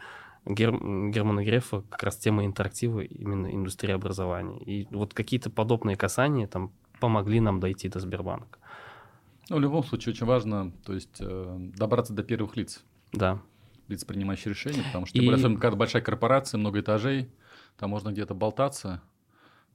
Гер, 0.44 0.72
Германа 0.72 1.44
Грефа 1.44 1.82
как 1.88 2.02
раз 2.02 2.16
тема 2.16 2.44
интерактива 2.44 3.00
именно 3.00 3.54
индустрии 3.54 3.92
образования. 3.92 4.58
И 4.62 4.88
вот 4.90 5.14
какие-то 5.14 5.50
подобные 5.50 5.96
касания 5.96 6.48
там 6.48 6.72
помогли 6.98 7.40
нам 7.40 7.60
дойти 7.60 7.88
до 7.88 8.00
Сбербанка. 8.00 8.58
Ну, 9.48 9.56
в 9.56 9.60
любом 9.60 9.84
случае, 9.84 10.12
очень 10.12 10.26
важно, 10.26 10.72
то 10.84 10.92
есть, 10.92 11.18
э, 11.20 11.56
добраться 11.76 12.12
до 12.12 12.22
первых 12.22 12.56
лиц. 12.56 12.82
Да. 13.12 13.40
Лиц, 13.88 14.04
принимающих 14.04 14.46
решения, 14.46 14.82
потому 14.84 15.06
что, 15.06 15.18
и... 15.18 15.28
особенно, 15.28 15.58
когда 15.58 15.76
большая 15.76 16.02
корпорация, 16.02 16.58
много 16.58 16.80
этажей, 16.80 17.28
там 17.76 17.90
можно 17.90 18.10
где-то 18.10 18.34
болтаться, 18.34 19.02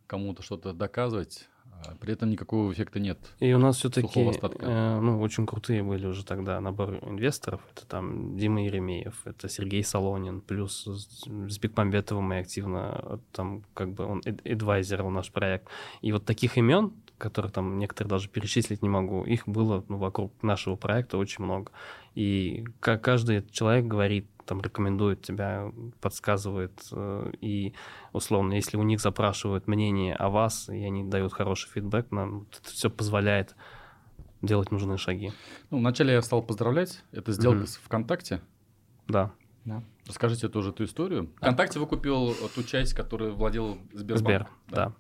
кому-то 0.08 0.42
что-то 0.42 0.74
доказывать, 0.74 1.48
а 1.86 1.96
при 1.96 2.14
этом 2.14 2.30
никакого 2.30 2.72
эффекта 2.72 3.00
нет. 3.00 3.20
И 3.40 3.54
у 3.54 3.60
нас 3.60 3.78
все-таки 3.78 4.20
э, 4.20 5.00
ну, 5.00 5.22
очень 5.22 5.46
крутые 5.46 5.84
были 5.84 6.08
уже 6.08 6.26
тогда 6.26 6.60
набор 6.60 6.96
инвесторов. 7.04 7.62
Это 7.76 7.86
там 7.86 8.38
Дима 8.38 8.66
Еремеев, 8.66 9.22
это 9.26 9.48
Сергей 9.48 9.84
Солонин, 9.84 10.42
плюс 10.42 10.86
с 10.86 11.60
Бекмамбетовым 11.60 12.24
мы 12.24 12.40
активно, 12.40 13.20
там 13.32 13.64
как 13.74 13.94
бы 13.94 14.06
он 14.06 14.24
адвайзерил 14.44 15.10
наш 15.10 15.32
проект. 15.32 15.68
И 16.02 16.12
вот 16.12 16.26
таких 16.26 16.58
имен, 16.58 16.94
которые 17.18 17.52
там 17.52 17.78
некоторые 17.78 18.10
даже 18.10 18.30
перечислить 18.30 18.82
не 18.82 18.90
могу, 18.90 19.24
их 19.24 19.48
было 19.48 19.84
ну, 19.88 19.98
вокруг 19.98 20.32
нашего 20.42 20.76
проекта 20.76 21.18
очень 21.18 21.44
много. 21.44 21.72
И 22.18 22.65
каждый 22.80 23.47
человек 23.51 23.86
говорит, 23.86 24.28
там 24.47 24.59
рекомендует 24.59 25.22
тебя, 25.22 25.72
подсказывает, 26.01 26.74
э, 26.91 27.32
и 27.41 27.76
условно, 28.11 28.53
если 28.53 28.76
у 28.76 28.82
них 28.82 29.01
запрашивают 29.01 29.68
мнение 29.68 30.15
о 30.15 30.30
вас, 30.30 30.68
и 30.68 30.84
они 30.84 31.03
дают 31.03 31.32
хороший 31.32 31.70
фидбэк, 31.70 32.09
нам 32.09 32.47
это 32.51 32.72
все 32.72 32.89
позволяет 32.89 33.55
делать 34.41 34.72
нужные 34.72 34.97
шаги. 34.97 35.32
Ну, 35.70 35.78
вначале 35.78 36.13
я 36.13 36.24
стал 36.24 36.41
поздравлять, 36.41 37.03
это 37.11 37.32
сделка 37.34 37.65
mm-hmm. 37.65 37.68
с 37.68 37.78
ВКонтакте. 37.78 38.41
Да. 39.07 39.32
Да. 39.65 39.84
Расскажите 40.07 40.49
тоже 40.49 40.72
эту 40.72 40.86
историю. 40.86 41.30
ВКонтакте 41.36 41.78
вы 41.78 41.86
купил 41.86 42.34
ту 42.55 42.63
часть, 42.63 42.95
которую 42.95 43.36
владел 43.36 43.78
Сбербанк. 43.93 44.28
Сбер, 44.28 44.47
да. 44.70 44.76
да. 44.88 44.93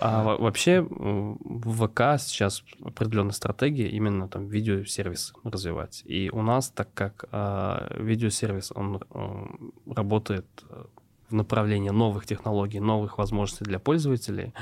А 0.00 0.36
вообще 0.36 0.80
в 0.80 1.86
ВК 1.86 2.20
сейчас 2.20 2.64
определенная 2.82 3.32
стратегия 3.32 3.88
именно 3.88 4.28
там 4.28 4.46
видеосервис 4.46 5.34
развивать. 5.44 6.02
И 6.06 6.30
у 6.30 6.42
нас, 6.42 6.70
так 6.70 6.92
как 6.94 7.26
а, 7.32 7.94
видеосервис, 7.98 8.72
он 8.74 9.02
а, 9.10 9.46
работает 9.86 10.46
э, 10.68 10.84
в 11.28 11.34
направлении 11.34 11.90
новых 11.90 12.26
технологий, 12.26 12.80
новых 12.80 13.18
возможностей 13.18 13.64
для 13.64 13.78
пользователей, 13.78 14.54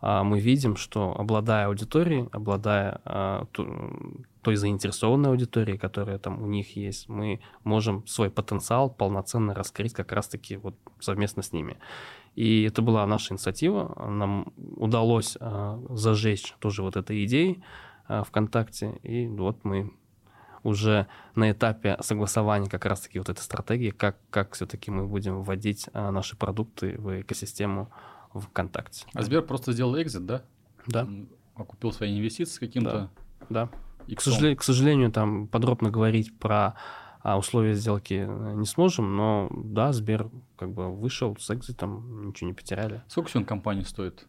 а, 0.00 0.24
мы 0.24 0.40
видим, 0.40 0.76
что 0.76 1.18
обладая 1.18 1.66
аудиторией, 1.66 2.28
обладая 2.32 3.00
а, 3.04 3.46
той 4.42 4.56
заинтересованной 4.56 5.30
аудиторией, 5.30 5.78
которая 5.78 6.18
там 6.18 6.42
у 6.42 6.46
них 6.46 6.76
есть, 6.76 7.08
мы 7.08 7.40
можем 7.64 8.06
свой 8.06 8.30
потенциал 8.30 8.90
полноценно 8.90 9.54
раскрыть 9.54 9.92
как 9.92 10.12
раз-таки 10.12 10.56
вот 10.56 10.76
совместно 11.00 11.42
с 11.42 11.52
ними. 11.52 11.78
И 12.36 12.64
это 12.64 12.82
была 12.82 13.06
наша 13.06 13.32
инициатива. 13.32 13.94
Нам 14.08 14.52
удалось 14.56 15.38
а, 15.40 15.82
зажечь 15.88 16.54
тоже 16.60 16.82
вот 16.82 16.96
этой 16.96 17.24
идеей 17.24 17.64
а, 18.06 18.24
ВКонтакте. 18.24 18.98
И 19.02 19.26
вот 19.26 19.64
мы 19.64 19.92
уже 20.62 21.06
на 21.34 21.50
этапе 21.50 21.96
согласования 22.00 22.68
как 22.68 22.84
раз-таки 22.84 23.18
вот 23.18 23.30
этой 23.30 23.40
стратегии, 23.40 23.90
как, 23.90 24.18
как 24.28 24.54
все-таки 24.54 24.90
мы 24.90 25.06
будем 25.06 25.42
вводить 25.42 25.88
а, 25.94 26.10
наши 26.10 26.36
продукты 26.36 26.96
в 26.98 27.22
экосистему 27.22 27.90
ВКонтакте. 28.34 29.06
А 29.14 29.22
Сбер 29.22 29.40
просто 29.42 29.72
сделал 29.72 29.98
экзит, 30.00 30.26
да? 30.26 30.42
Да. 30.86 31.08
Окупил 31.54 31.90
свои 31.90 32.18
инвестиции 32.18 32.60
каким-то? 32.60 33.10
Да. 33.48 33.68
да. 33.68 33.70
И 34.08 34.14
к, 34.14 34.20
сожалению, 34.20 34.58
к 34.58 34.62
сожалению, 34.62 35.10
там 35.10 35.48
подробно 35.48 35.90
говорить 35.90 36.38
про 36.38 36.74
а 37.26 37.36
условия 37.36 37.74
сделки 37.74 38.24
э, 38.24 38.52
не 38.54 38.66
сможем, 38.66 39.16
но 39.16 39.48
да, 39.50 39.92
Сбер 39.92 40.30
как 40.56 40.70
бы 40.70 40.94
вышел 40.94 41.36
с 41.36 41.50
экзитом, 41.50 42.28
ничего 42.28 42.46
не 42.46 42.54
потеряли. 42.54 43.02
Сколько 43.08 43.30
сегодня 43.30 43.48
компания 43.48 43.82
стоит? 43.82 44.28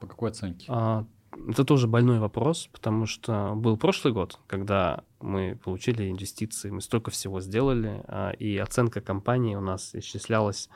По 0.00 0.06
какой 0.06 0.30
оценке? 0.30 0.64
А, 0.70 1.04
это 1.46 1.66
тоже 1.66 1.88
больной 1.88 2.20
вопрос, 2.20 2.70
потому 2.72 3.04
что 3.04 3.52
был 3.54 3.76
прошлый 3.76 4.14
год, 4.14 4.38
когда 4.46 5.04
мы 5.20 5.58
получили 5.62 6.10
инвестиции, 6.10 6.70
мы 6.70 6.80
столько 6.80 7.10
всего 7.10 7.42
сделали, 7.42 8.02
а, 8.06 8.30
и 8.30 8.56
оценка 8.56 9.02
компании 9.02 9.54
у 9.54 9.60
нас 9.60 9.94
исчислялась 9.94 10.70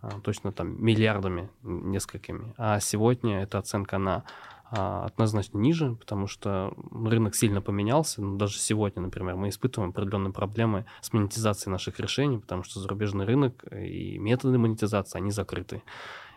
а, 0.00 0.20
точно 0.20 0.50
там 0.50 0.82
миллиардами 0.82 1.50
несколькими. 1.62 2.54
А 2.56 2.80
сегодня 2.80 3.42
эта 3.42 3.58
оценка 3.58 3.98
на 3.98 4.24
однозначно 4.70 5.58
ниже, 5.58 5.94
потому 5.94 6.26
что 6.26 6.74
рынок 6.92 7.34
сильно 7.34 7.62
поменялся. 7.62 8.22
Ну, 8.22 8.36
даже 8.36 8.58
сегодня, 8.58 9.02
например, 9.02 9.36
мы 9.36 9.48
испытываем 9.48 9.90
определенные 9.90 10.32
проблемы 10.32 10.84
с 11.00 11.12
монетизацией 11.12 11.72
наших 11.72 12.00
решений, 12.00 12.38
потому 12.38 12.62
что 12.62 12.80
зарубежный 12.80 13.24
рынок 13.24 13.64
и 13.72 14.18
методы 14.18 14.58
монетизации, 14.58 15.18
они 15.18 15.30
закрыты. 15.30 15.82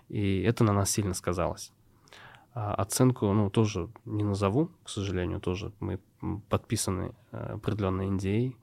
И 0.07 0.41
это 0.41 0.63
на 0.63 0.73
нас 0.73 0.89
сильно 0.89 1.13
сказалось. 1.13 1.71
А 2.53 2.73
оценку, 2.75 3.32
ну, 3.32 3.49
тоже 3.49 3.89
не 4.05 4.23
назову, 4.23 4.69
к 4.84 4.89
сожалению, 4.89 5.39
тоже. 5.39 5.71
Мы 5.79 5.99
подписаны 6.49 7.13
э, 7.32 7.53
определенные 7.53 8.09
NDA 8.09 8.55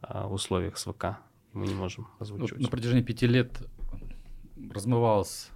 а, 0.00 0.26
в 0.26 0.32
условиях 0.32 0.78
СВК, 0.78 1.18
мы 1.52 1.66
не 1.66 1.74
можем 1.74 2.08
озвучивать. 2.18 2.62
на 2.62 2.68
протяжении 2.68 3.02
пяти 3.02 3.26
лет 3.26 3.62
размывалась 4.70 5.50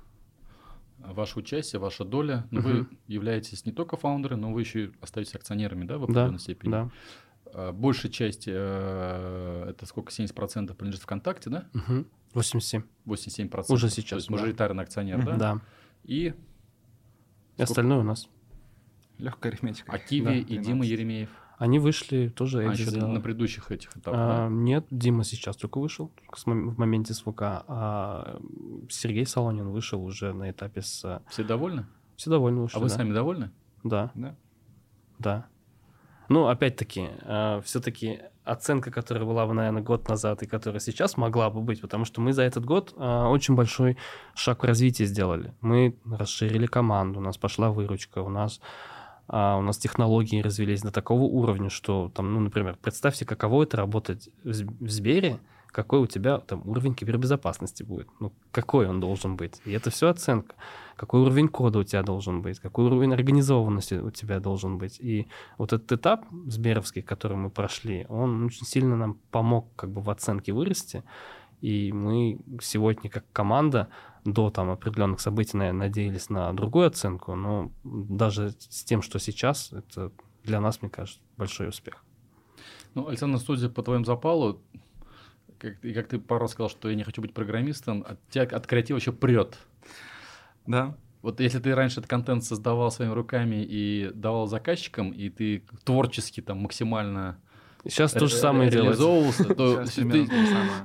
ваше 0.99 1.38
участие, 1.38 1.80
ваша 1.80 2.05
доля. 2.05 2.47
Но 2.51 2.61
угу. 2.61 2.68
вы 2.68 2.88
являетесь 3.07 3.64
не 3.66 3.72
только 3.72 3.97
фаундеры, 3.97 4.36
но 4.36 4.53
вы 4.53 4.61
еще 4.61 4.86
и 4.86 4.92
остаетесь 5.01 5.34
акционерами, 5.34 5.84
да, 5.84 5.99
в 5.99 6.05
определенной 6.05 6.32
да, 6.32 6.38
степени. 6.38 6.70
Да. 6.70 6.90
А, 7.53 7.72
большая 7.72 8.11
часть, 8.11 8.44
э, 8.47 9.66
это 9.68 9.86
сколько, 9.86 10.11
70% 10.11 10.74
принадлежит 10.74 11.03
ВКонтакте, 11.03 11.51
да? 11.51 11.68
Угу. 11.74 12.05
87. 12.34 12.82
87%. 13.07 13.64
Уже 13.68 13.88
сейчас. 13.88 14.11
То 14.11 14.16
есть 14.16 14.30
мажоритарный 14.30 14.84
акционер, 14.84 15.24
да? 15.24 15.36
Да. 15.36 15.61
И... 16.05 16.34
Сколько? 17.55 17.62
Остальное 17.62 17.99
у 17.99 18.03
нас. 18.03 18.28
Легкая 19.18 19.53
арифметика. 19.53 19.90
А 19.90 19.99
Киви 19.99 20.24
да, 20.24 20.34
и 20.34 20.59
Дима 20.59 20.84
Еремеев? 20.84 21.30
Они 21.59 21.78
вышли 21.78 22.28
тоже. 22.28 22.68
А 22.68 22.72
еще 22.72 22.90
на 22.90 23.20
предыдущих 23.20 23.70
этих 23.70 23.96
этапах, 23.96 24.20
а, 24.20 24.48
да? 24.48 24.54
Нет, 24.54 24.86
Дима 24.90 25.24
сейчас 25.24 25.57
только 25.57 25.78
вышел 25.78 26.12
в 26.44 26.78
моменте 26.78 27.14
с 27.14 27.20
ВК, 27.20 27.42
а 27.42 28.38
Сергей 28.90 29.24
Солонин 29.24 29.70
вышел 29.70 30.04
уже 30.04 30.32
на 30.32 30.50
этапе 30.50 30.82
с... 30.82 31.22
Все 31.28 31.44
довольны? 31.44 31.86
Все 32.16 32.30
довольны 32.30 32.62
вышли, 32.62 32.76
А 32.76 32.80
вы 32.80 32.88
да. 32.88 32.94
сами 32.94 33.12
довольны? 33.12 33.50
Да. 33.84 34.11
Да? 34.14 34.36
Да. 35.18 35.46
Ну, 36.28 36.48
опять-таки, 36.48 37.09
э, 37.22 37.61
все-таки 37.64 38.20
оценка, 38.44 38.90
которая 38.90 39.24
была 39.24 39.46
бы, 39.46 39.54
наверное, 39.54 39.82
год 39.82 40.09
назад 40.09 40.42
и 40.42 40.46
которая 40.46 40.80
сейчас 40.80 41.16
могла 41.16 41.50
бы 41.50 41.61
быть, 41.61 41.80
потому 41.80 42.04
что 42.04 42.20
мы 42.20 42.32
за 42.32 42.42
этот 42.42 42.64
год 42.64 42.94
э, 42.96 43.24
очень 43.24 43.54
большой 43.54 43.96
шаг 44.34 44.62
в 44.62 44.66
развитии 44.66 45.04
сделали. 45.04 45.54
Мы 45.61 45.96
расширили 46.04 46.66
команду, 46.66 47.20
у 47.20 47.22
нас 47.22 47.36
пошла 47.36 47.70
выручка, 47.70 48.20
у 48.20 48.28
нас 48.28 48.61
а 49.28 49.56
у 49.58 49.62
нас 49.62 49.78
технологии 49.78 50.40
развились 50.40 50.82
до 50.82 50.90
такого 50.90 51.22
уровня, 51.22 51.70
что 51.70 52.10
там, 52.14 52.32
ну, 52.32 52.40
например, 52.40 52.78
представьте, 52.80 53.24
каково 53.24 53.64
это 53.64 53.76
работать 53.76 54.30
в 54.44 54.88
Сбере, 54.88 55.38
какой 55.76 56.00
у 56.00 56.06
тебя 56.06 56.38
там 56.38 56.62
уровень 56.66 56.94
кибербезопасности 56.94 57.82
будет, 57.82 58.08
ну, 58.18 58.32
какой 58.50 58.88
он 58.88 58.98
должен 58.98 59.36
быть. 59.36 59.60
И 59.66 59.72
это 59.72 59.90
все 59.90 60.08
оценка. 60.08 60.54
Какой 60.96 61.20
уровень 61.20 61.48
кода 61.48 61.80
у 61.80 61.84
тебя 61.84 62.02
должен 62.02 62.40
быть, 62.40 62.58
какой 62.60 62.86
уровень 62.86 63.12
организованности 63.12 63.96
у 63.96 64.10
тебя 64.10 64.40
должен 64.40 64.78
быть. 64.78 64.98
И 65.00 65.26
вот 65.58 65.74
этот 65.74 65.92
этап 65.92 66.24
сберовский, 66.46 67.02
который 67.02 67.36
мы 67.36 67.50
прошли, 67.50 68.06
он 68.08 68.46
очень 68.46 68.64
сильно 68.64 68.96
нам 68.96 69.18
помог 69.30 69.68
как 69.76 69.90
бы 69.90 70.00
в 70.00 70.08
оценке 70.08 70.52
вырасти. 70.52 71.04
И 71.60 71.92
мы 71.92 72.38
сегодня 72.62 73.10
как 73.10 73.24
команда 73.34 73.88
до 74.26 74.50
там 74.50 74.70
определенных 74.70 75.20
событий, 75.20 75.56
наверное, 75.56 75.88
надеялись 75.88 76.28
на 76.28 76.52
другую 76.52 76.88
оценку, 76.88 77.34
но 77.34 77.72
даже 77.84 78.50
с 78.58 78.84
тем, 78.84 79.02
что 79.02 79.18
сейчас, 79.18 79.72
это 79.72 80.12
для 80.44 80.60
нас, 80.60 80.82
мне 80.82 80.90
кажется, 80.90 81.20
большой 81.36 81.68
успех. 81.68 82.04
Ну, 82.94 83.08
Александр, 83.08 83.38
судя 83.38 83.68
по 83.68 83.82
твоему 83.82 84.04
запалу, 84.04 84.62
как, 85.58 85.84
и 85.84 85.92
как 85.92 86.08
ты 86.08 86.18
пару 86.18 86.42
раз 86.42 86.52
сказал, 86.52 86.70
что 86.70 86.88
я 86.88 86.94
не 86.94 87.02
хочу 87.02 87.22
быть 87.22 87.34
программистом, 87.34 88.04
от 88.06 88.18
тебя 88.28 88.44
от 88.44 88.66
креатива 88.66 88.98
еще 88.98 89.12
прет. 89.12 89.58
Да. 90.66 90.96
Вот 91.22 91.40
если 91.40 91.58
ты 91.58 91.74
раньше 91.74 92.00
этот 92.00 92.10
контент 92.10 92.44
создавал 92.44 92.90
своими 92.90 93.12
руками 93.12 93.64
и 93.68 94.10
давал 94.14 94.46
заказчикам, 94.46 95.10
и 95.10 95.28
ты 95.28 95.64
творчески 95.84 96.40
там 96.40 96.58
максимально 96.58 97.40
Сейчас 97.84 98.12
то 98.12 98.26
же 98.26 98.34
самое 98.34 98.70
делается. 98.70 99.54
то 99.54 99.84
ты- 99.84 100.28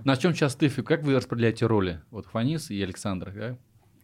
на 0.03 0.17
чем 0.17 0.33
сейчас 0.33 0.55
ты, 0.55 0.69
как 0.69 1.03
вы 1.03 1.15
распределяете 1.15 1.65
роли? 1.65 2.01
Вот 2.11 2.25
Фанис 2.27 2.69
и 2.71 2.81
Александр, 2.81 3.31
да? 3.33 3.57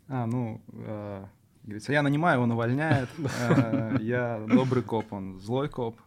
А, 0.09 0.25
ну, 0.25 0.61
э, 0.71 1.25
говорится, 1.63 1.91
я 1.91 2.01
нанимаю, 2.01 2.41
он 2.41 2.51
увольняет. 2.51 3.09
Э, 3.39 3.97
Я 3.99 4.39
добрый 4.47 4.83
коп, 4.83 5.11
он 5.11 5.39
злой 5.39 5.69
коп. 5.69 5.99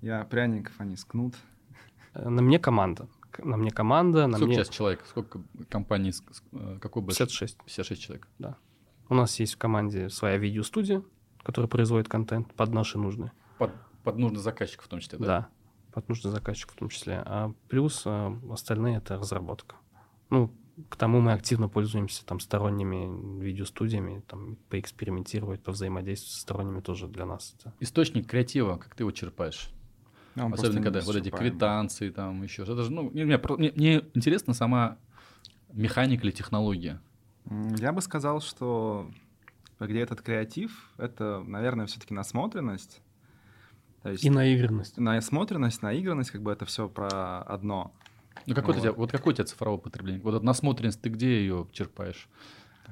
Я 0.00 0.24
пряник, 0.24 0.70
Фанис 0.72 1.04
кнут. 1.04 1.34
Э, 2.14 2.28
На 2.28 2.40
мне 2.42 2.58
команда. 2.58 3.08
На 3.38 3.56
мне 3.56 3.70
команда, 3.70 4.26
на 4.26 4.34
Сколько 4.36 4.46
мне 4.46 4.56
сейчас 4.56 4.68
человек? 4.68 5.04
Сколько 5.06 5.40
компаний? 5.68 6.12
Какой 6.80 7.02
большой? 7.02 7.26
56. 7.26 7.58
56 7.64 8.02
человек. 8.02 8.28
У 9.08 9.14
нас 9.14 9.38
есть 9.40 9.54
в 9.54 9.58
команде 9.58 10.08
своя 10.08 10.36
видеостудия, 10.36 11.02
которая 11.42 11.68
производит 11.68 12.08
контент 12.08 12.52
под 12.54 12.72
наши 12.72 12.96
нужды. 12.98 13.30
Под, 13.58 13.72
под 14.04 14.18
нужды 14.18 14.38
заказчиков 14.38 14.86
в 14.86 14.88
том 14.88 15.00
числе, 15.00 15.18
да? 15.18 15.26
Да, 15.26 15.48
под 15.92 16.08
нужды 16.08 16.28
заказчиков 16.30 16.74
в 16.76 16.78
том 16.78 16.88
числе. 16.88 17.22
А 17.24 17.52
плюс 17.68 18.02
э, 18.06 18.36
остальные 18.50 18.98
это 18.98 19.16
разработка. 19.16 19.76
Ну, 20.30 20.52
к 20.88 20.96
тому 20.96 21.20
мы 21.20 21.32
активно 21.32 21.68
пользуемся 21.68 22.24
там 22.24 22.40
сторонними 22.40 23.40
видеостудиями, 23.42 24.22
там 24.26 24.56
поэкспериментировать, 24.70 25.62
повзаимодействовать 25.62 26.32
со 26.34 26.40
сторонними 26.40 26.80
тоже 26.80 27.06
для 27.08 27.26
нас. 27.26 27.54
Это 27.58 27.74
Источник 27.80 28.26
креатива, 28.26 28.76
как 28.76 28.94
ты 28.94 29.02
его 29.02 29.10
черпаешь? 29.10 29.70
А 30.36 30.46
он 30.46 30.54
Особенно 30.54 30.82
когда 30.82 31.00
вот 31.00 31.16
эти 31.16 31.28
квитанции, 31.28 32.10
там 32.10 32.42
еще 32.42 32.64
что-то. 32.64 32.84
же, 32.84 32.92
Ну, 32.92 33.10
мне, 33.10 33.24
мне 33.26 33.38
мне- 33.58 34.02
интересна 34.14 34.54
сама 34.54 34.96
механика 35.72 36.24
или 36.24 36.30
технология. 36.30 37.00
Я 37.78 37.92
бы 37.92 38.00
сказал, 38.00 38.40
что 38.40 39.10
где 39.80 40.00
этот 40.00 40.22
креатив, 40.22 40.92
это, 40.98 41.42
наверное, 41.46 41.86
все-таки 41.86 42.14
насмотренность. 42.14 43.02
То 44.02 44.10
есть 44.10 44.24
И 44.24 44.30
наигранность. 44.30 44.96
насмотренность, 44.98 45.82
наигранность, 45.82 46.30
как 46.30 46.42
бы 46.42 46.52
это 46.52 46.64
все 46.64 46.88
про 46.88 47.42
одно. 47.42 47.92
Ну, 48.46 48.54
какой 48.54 48.72
у 48.72 48.76
Вот. 48.76 48.82
тебя, 48.82 48.92
вот 48.92 49.12
какое 49.12 49.32
у 49.32 49.36
тебя 49.36 49.44
цифровое 49.44 49.78
потребление? 49.78 50.22
Вот 50.22 50.42
насмотренность, 50.42 51.00
ты 51.02 51.10
где 51.10 51.40
ее 51.40 51.68
черпаешь? 51.72 52.28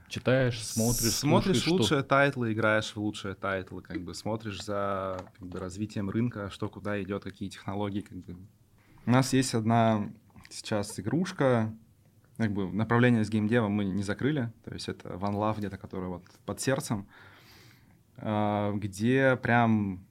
Читаешь, 0.09 0.65
смотришь, 0.65 1.13
Смотришь 1.13 1.45
слушаешь, 1.57 1.63
что? 1.63 1.73
лучшие 1.75 2.03
title 2.03 2.38
ы, 2.38 2.53
играешь 2.53 2.93
в 2.93 2.97
лучшие 2.99 3.35
title 3.35 3.69
ы, 3.69 3.83
как 3.83 4.01
бы 4.03 4.15
смотришь 4.15 4.63
за 4.65 5.21
как 5.39 5.49
бы, 5.49 5.59
развитием 5.59 6.09
рынка, 6.09 6.51
что 6.51 6.69
куда 6.69 7.01
идет, 7.03 7.25
какие 7.25 7.49
технологии. 7.49 8.01
Как 8.01 8.17
бы. 8.19 8.37
У 9.07 9.11
нас 9.11 9.33
есть 9.33 9.55
одна 9.55 10.11
сейчас 10.51 10.99
игрушка, 10.99 11.75
как 12.39 12.53
бы 12.53 12.71
направление 12.73 13.25
с 13.25 13.29
геймдевом 13.29 13.73
мы 13.73 13.85
не 13.85 14.03
закрыли, 14.03 14.51
то 14.65 14.73
есть 14.73 14.89
это 14.89 15.09
One 15.11 15.35
Love 15.35 15.59
где-то, 15.59 15.77
который 15.77 16.09
вот 16.09 16.25
под 16.47 16.61
сердцем, 16.61 17.07
а, 18.17 18.73
где 18.75 19.37
прям 19.43 20.07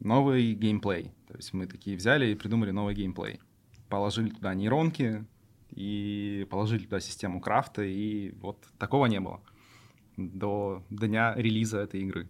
новый 0.00 0.54
геймплей. 0.54 1.12
То 1.28 1.36
есть 1.36 1.52
мы 1.52 1.66
такие 1.66 1.96
взяли 1.96 2.26
и 2.32 2.34
придумали 2.34 2.70
новый 2.70 2.94
геймплей. 2.94 3.40
Положили 3.88 4.30
туда 4.30 4.54
нейронки 4.54 5.24
и 5.70 6.46
положили 6.50 6.84
туда 6.84 7.00
систему 7.00 7.40
крафта, 7.40 7.82
и 7.82 8.32
вот 8.32 8.66
такого 8.78 9.06
не 9.06 9.20
было 9.20 9.40
до 10.16 10.84
дня 10.90 11.34
релиза 11.36 11.78
этой 11.78 12.00
игры. 12.02 12.28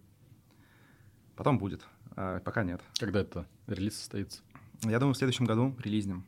Потом 1.36 1.58
будет, 1.58 1.86
а 2.16 2.40
пока 2.40 2.62
нет. 2.64 2.82
Когда 2.98 3.20
это 3.20 3.46
релиз 3.66 3.96
состоится? 3.96 4.42
Я 4.82 4.98
думаю, 4.98 5.14
в 5.14 5.16
следующем 5.18 5.44
году 5.46 5.74
релизнем. 5.78 6.24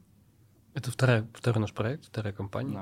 Это 0.75 0.91
вторая, 0.91 1.29
второй 1.35 1.61
наш 1.61 1.73
проект, 1.75 2.07
вторая 2.07 2.33
компания. 2.33 2.73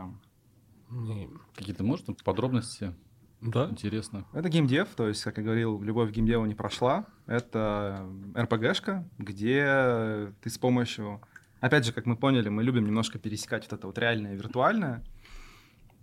Да. 0.90 1.12
И- 1.12 1.28
Какие-то, 1.56 1.82
может, 1.84 2.06
там 2.06 2.16
подробности? 2.24 2.94
Да. 3.40 3.68
Интересно. 3.70 4.26
Это 4.32 4.48
геймдев, 4.48 4.88
то 4.94 5.08
есть, 5.08 5.22
как 5.22 5.38
я 5.38 5.42
говорил, 5.42 5.80
любовь 5.82 6.10
к 6.10 6.12
геймдеву 6.12 6.44
не 6.44 6.54
прошла. 6.54 7.06
Это 7.26 8.06
РПГшка, 8.36 9.08
где 9.18 10.32
ты 10.42 10.50
с 10.50 10.58
помощью... 10.58 11.20
Опять 11.60 11.84
же, 11.84 11.92
как 11.92 12.06
мы 12.06 12.16
поняли, 12.16 12.48
мы 12.48 12.62
любим 12.62 12.86
немножко 12.86 13.18
пересекать 13.18 13.64
вот 13.64 13.72
это 13.78 13.86
вот 13.86 13.98
реальное 13.98 14.34
и 14.34 14.36
виртуальное. 14.36 15.04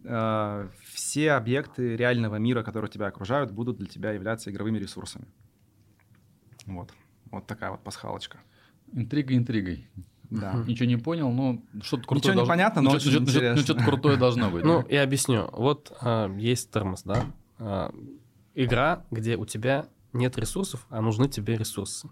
Э, 0.03 0.69
Все 0.93 1.31
объекты 1.33 1.95
реального 1.95 2.35
мира, 2.37 2.63
которые 2.63 2.89
тебя 2.89 3.07
окружают, 3.07 3.51
будут 3.51 3.77
для 3.77 3.87
тебя 3.87 4.11
являться 4.11 4.51
игровыми 4.51 4.77
ресурсами. 4.77 5.25
Вот. 6.65 6.93
Вот 7.31 7.47
такая 7.47 7.71
вот 7.71 7.83
пасхалочка. 7.83 8.39
Интрига 8.93 9.35
интригой. 9.35 9.87
Да. 10.29 10.53
Ничего 10.67 10.87
не 10.87 10.97
понял, 10.97 11.31
но 11.31 11.59
что-то 11.81 12.03
крутое 12.03 12.17
Ничего 12.19 12.33
не 12.33 12.35
должно- 12.37 12.51
понятно, 12.53 12.81
но 12.81 12.89
что- 12.91 12.97
очень 12.97 13.07
ну, 13.07 13.11
что- 13.13 13.19
ну, 13.21 13.27
интересно. 13.29 13.63
что-то 13.63 13.83
крутое 13.85 14.17
должно 14.17 14.49
быть. 14.49 14.63
Ну, 14.65 14.85
я 14.89 15.03
объясню. 15.03 15.49
Вот 15.53 15.95
а, 16.01 16.29
есть 16.37 16.69
термос, 16.71 17.03
да? 17.03 17.25
А, 17.59 17.93
игра, 18.55 19.03
где 19.11 19.37
у 19.37 19.45
тебя 19.45 19.85
нет 20.13 20.37
ресурсов, 20.37 20.85
а 20.89 21.01
нужны 21.01 21.27
тебе 21.29 21.55
ресурсы. 21.57 22.09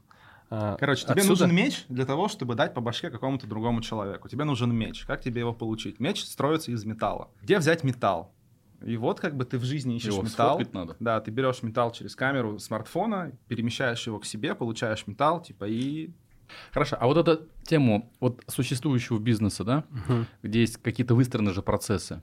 А, 0.50 0.78
Короче, 0.78 1.04
тебе 1.04 1.14
отсюда- 1.16 1.30
нужен 1.30 1.56
меч 1.56 1.86
для 1.90 2.06
того, 2.06 2.28
чтобы 2.28 2.56
дать 2.56 2.74
по 2.74 2.82
башке 2.82 3.10
какому-то 3.10 3.48
другому 3.48 3.82
человеку. 3.82 4.30
Тебе 4.30 4.44
нужен 4.44 4.74
меч. 4.74 5.04
Как 5.06 5.22
тебе 5.22 5.40
его 5.42 5.54
получить? 5.54 6.00
Меч 6.00 6.24
строится 6.24 6.72
из 6.72 6.86
металла. 6.86 7.30
Где 7.42 7.58
взять 7.58 7.84
металл? 7.84 8.32
И 8.84 8.98
вот 8.98 9.20
как 9.20 9.36
бы 9.36 9.46
ты 9.46 9.58
в 9.58 9.64
жизни 9.64 9.96
ищешь 9.96 10.14
Его 10.14 10.22
металл. 10.22 10.62
надо. 10.74 10.96
Да, 11.00 11.20
ты 11.20 11.32
берешь 11.32 11.64
металл 11.64 11.92
через 11.92 12.16
камеру 12.16 12.60
смартфона, 12.60 13.32
перемещаешь 13.48 14.06
его 14.06 14.20
к 14.20 14.26
себе, 14.26 14.54
получаешь 14.54 15.08
металл, 15.08 15.42
типа, 15.42 15.66
и... 15.68 16.12
Хорошо, 16.72 16.98
а 17.00 17.08
вот 17.08 17.18
эту 17.18 17.48
тему 17.64 18.12
вот 18.20 18.44
существующего 18.48 19.20
бизнеса, 19.20 19.64
да, 19.64 19.84
Мгм. 19.90 20.28
где 20.44 20.62
есть 20.62 20.78
какие-то 20.78 21.16
выстроенные 21.16 21.54
же 21.54 21.62
процессы, 21.62 22.22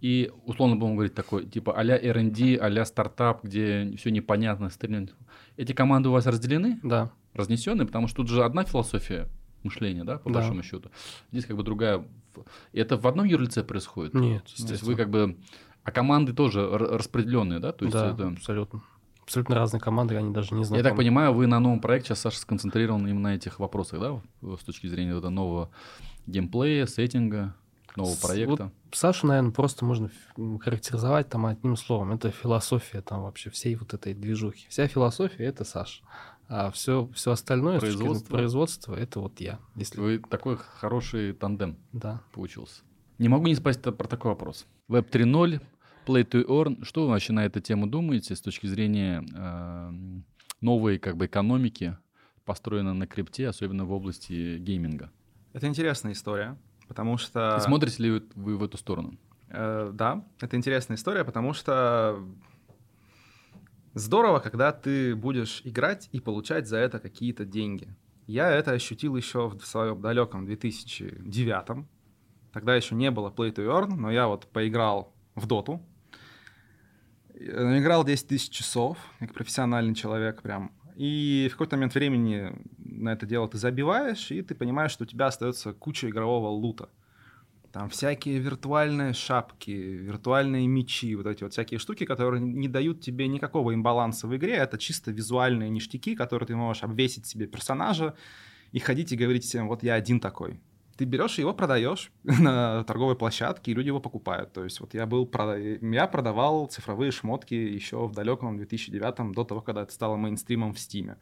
и 0.00 0.30
условно 0.46 0.76
будем 0.76 0.94
говорить 0.94 1.14
такой, 1.14 1.44
типа 1.46 1.76
а-ля 1.78 1.96
R&D, 1.96 2.56
а-ля 2.56 2.84
стартап, 2.84 3.44
где 3.44 3.94
все 3.98 4.10
непонятно, 4.10 4.70
стрельнет. 4.70 5.14
Эти 5.56 5.72
команды 5.72 6.08
у 6.08 6.12
вас 6.12 6.26
разделены, 6.26 6.80
Да. 6.82 7.10
разнесены, 7.34 7.84
потому 7.86 8.08
что 8.08 8.18
тут 8.18 8.28
же 8.28 8.44
одна 8.44 8.64
философия 8.64 9.28
мышления, 9.62 10.04
да, 10.04 10.16
по 10.18 10.30
Да. 10.30 10.36
большому 10.40 10.62
счету. 10.62 10.90
Здесь 11.32 11.44
как 11.44 11.56
бы 11.56 11.62
другая. 11.62 12.04
И 12.72 12.78
это 12.80 12.96
в 12.96 13.06
одном 13.06 13.26
юрлице 13.26 13.62
происходит? 13.62 14.14
Нет, 14.14 14.44
То 14.44 14.72
есть 14.72 14.82
вы 14.82 14.94
как 14.94 15.10
бы... 15.10 15.36
А 15.82 15.92
команды 15.92 16.32
тоже 16.34 16.66
распределенные, 16.66 17.58
да? 17.58 17.72
То 17.72 17.84
есть 17.86 17.94
да, 17.96 18.12
это... 18.12 18.28
абсолютно. 18.28 18.82
Абсолютно 19.30 19.54
разные 19.54 19.80
команды, 19.80 20.16
они 20.16 20.32
даже 20.32 20.56
не 20.56 20.64
знают. 20.64 20.84
Я 20.84 20.90
так 20.90 20.98
понимаю, 20.98 21.32
вы 21.32 21.46
на 21.46 21.60
новом 21.60 21.78
проекте 21.80 22.08
сейчас, 22.08 22.18
Саша, 22.22 22.38
сконцентрированы 22.40 23.10
именно 23.10 23.28
на 23.30 23.34
этих 23.36 23.60
вопросах, 23.60 24.00
да, 24.00 24.56
с 24.56 24.64
точки 24.64 24.88
зрения 24.88 25.12
вот 25.14 25.20
этого 25.20 25.30
нового 25.30 25.70
геймплея, 26.26 26.86
сеттинга, 26.86 27.54
нового 27.94 28.14
С- 28.14 28.18
проекта. 28.18 28.72
Сашу, 28.90 29.28
наверное, 29.28 29.52
просто 29.52 29.84
можно 29.84 30.10
характеризовать 30.60 31.28
там 31.28 31.46
одним 31.46 31.76
словом. 31.76 32.10
Это 32.10 32.32
философия 32.32 33.02
там 33.02 33.22
вообще 33.22 33.50
всей 33.50 33.76
вот 33.76 33.94
этой 33.94 34.14
движухи. 34.14 34.66
Вся 34.68 34.88
философия— 34.88 35.44
это 35.46 35.62
Саша. 35.64 36.02
А 36.48 36.72
все, 36.72 37.08
все 37.14 37.30
остальное, 37.30 37.78
Производство. 37.78 38.34
производства, 38.34 38.94
это 38.96 39.20
вот 39.20 39.40
я. 39.40 39.60
Если... 39.76 40.00
Вы 40.00 40.18
такой 40.18 40.56
хороший 40.56 41.34
тандем 41.34 41.76
Да. 41.92 42.20
получился. 42.32 42.82
Не 43.18 43.28
могу 43.28 43.46
не 43.46 43.54
спросить 43.54 43.82
про 43.82 43.92
такой 44.08 44.32
вопрос. 44.32 44.66
Web 44.88 45.08
3.0, 45.08 45.60
Play 46.06 46.24
to 46.24 46.44
Earn. 46.46 46.84
Что 46.84 47.02
вы 47.02 47.08
вообще 47.10 47.32
на 47.32 47.44
эту 47.44 47.60
тему 47.60 47.86
думаете 47.86 48.34
с 48.34 48.40
точки 48.40 48.66
зрения 48.66 49.24
э, 49.34 49.90
новой 50.60 50.98
как 50.98 51.16
бы 51.16 51.26
экономики, 51.26 51.96
построенной 52.44 52.94
на 52.94 53.06
крипте, 53.06 53.48
особенно 53.48 53.84
в 53.84 53.92
области 53.92 54.58
гейминга? 54.58 55.10
Это 55.52 55.66
интересная 55.66 56.12
история, 56.12 56.56
потому 56.88 57.16
что... 57.16 57.56
И 57.58 57.60
Смотрите 57.60 58.02
ли 58.02 58.10
вы- 58.34 58.56
в 58.56 58.62
эту 58.62 58.76
сторону? 58.76 59.18
Э, 59.48 59.90
да, 59.92 60.24
это 60.40 60.56
интересная 60.56 60.96
история, 60.96 61.24
потому 61.24 61.52
что 61.52 62.18
здорово, 63.94 64.38
когда 64.38 64.72
ты 64.72 65.14
будешь 65.14 65.62
играть 65.64 66.08
и 66.12 66.20
получать 66.20 66.66
за 66.68 66.78
это 66.78 66.98
какие-то 66.98 67.44
деньги. 67.44 67.94
Я 68.26 68.50
это 68.50 68.72
ощутил 68.72 69.16
еще 69.16 69.48
в 69.48 69.60
своем 69.66 70.00
далеком 70.00 70.46
2009 70.46 71.86
Тогда 72.52 72.74
еще 72.74 72.94
не 72.94 73.10
было 73.10 73.30
Play 73.30 73.54
to 73.54 73.64
Earn, 73.66 73.94
но 73.94 74.10
я 74.10 74.26
вот 74.26 74.46
поиграл 74.46 75.14
в 75.34 75.46
доту. 75.46 75.80
Э, 77.40 77.78
Играл 77.78 78.04
10 78.04 78.28
тысяч 78.28 78.50
часов, 78.50 78.98
как 79.18 79.32
профессиональный 79.32 79.94
человек 79.94 80.42
прям. 80.42 80.72
И 80.96 81.48
в 81.48 81.52
какой-то 81.52 81.76
момент 81.76 81.94
времени 81.94 82.52
на 82.78 83.12
это 83.12 83.24
дело 83.24 83.48
ты 83.48 83.56
забиваешь, 83.56 84.30
и 84.30 84.42
ты 84.42 84.54
понимаешь, 84.54 84.90
что 84.90 85.04
у 85.04 85.06
тебя 85.06 85.26
остается 85.26 85.72
куча 85.72 86.10
игрового 86.10 86.48
лута. 86.48 86.90
Там 87.72 87.88
всякие 87.88 88.38
виртуальные 88.38 89.14
шапки, 89.14 89.70
виртуальные 89.70 90.66
мечи, 90.66 91.14
вот 91.14 91.26
эти 91.26 91.44
вот 91.44 91.52
всякие 91.52 91.78
штуки, 91.78 92.04
которые 92.04 92.42
не 92.42 92.68
дают 92.68 93.00
тебе 93.00 93.28
никакого 93.28 93.72
имбаланса 93.72 94.26
в 94.26 94.36
игре. 94.36 94.54
Это 94.54 94.76
чисто 94.76 95.12
визуальные 95.12 95.70
ништяки, 95.70 96.16
которые 96.16 96.48
ты 96.48 96.56
можешь 96.56 96.82
обвесить 96.82 97.26
себе 97.26 97.46
персонажа 97.46 98.16
и 98.72 98.80
ходить 98.80 99.12
и 99.12 99.16
говорить 99.16 99.44
всем, 99.44 99.68
вот 99.68 99.82
я 99.82 99.94
один 99.94 100.20
такой. 100.20 100.60
Ты 101.00 101.06
берешь 101.06 101.38
его, 101.38 101.54
продаешь 101.54 102.12
на 102.24 102.84
торговой 102.84 103.16
площадке, 103.16 103.70
и 103.70 103.74
люди 103.74 103.86
его 103.86 104.00
покупают. 104.00 104.52
То 104.52 104.64
есть 104.64 104.80
вот 104.80 104.92
я 104.92 105.06
был, 105.06 105.30
я 105.80 106.06
продавал 106.06 106.66
цифровые 106.66 107.10
шмотки 107.10 107.54
еще 107.54 108.06
в 108.06 108.12
далеком 108.12 108.58
2009 108.58 109.32
до 109.32 109.44
того, 109.44 109.62
когда 109.62 109.80
это 109.80 109.94
стало 109.94 110.16
мейнстримом 110.16 110.74
в 110.74 110.78
Стиме. 110.78 111.16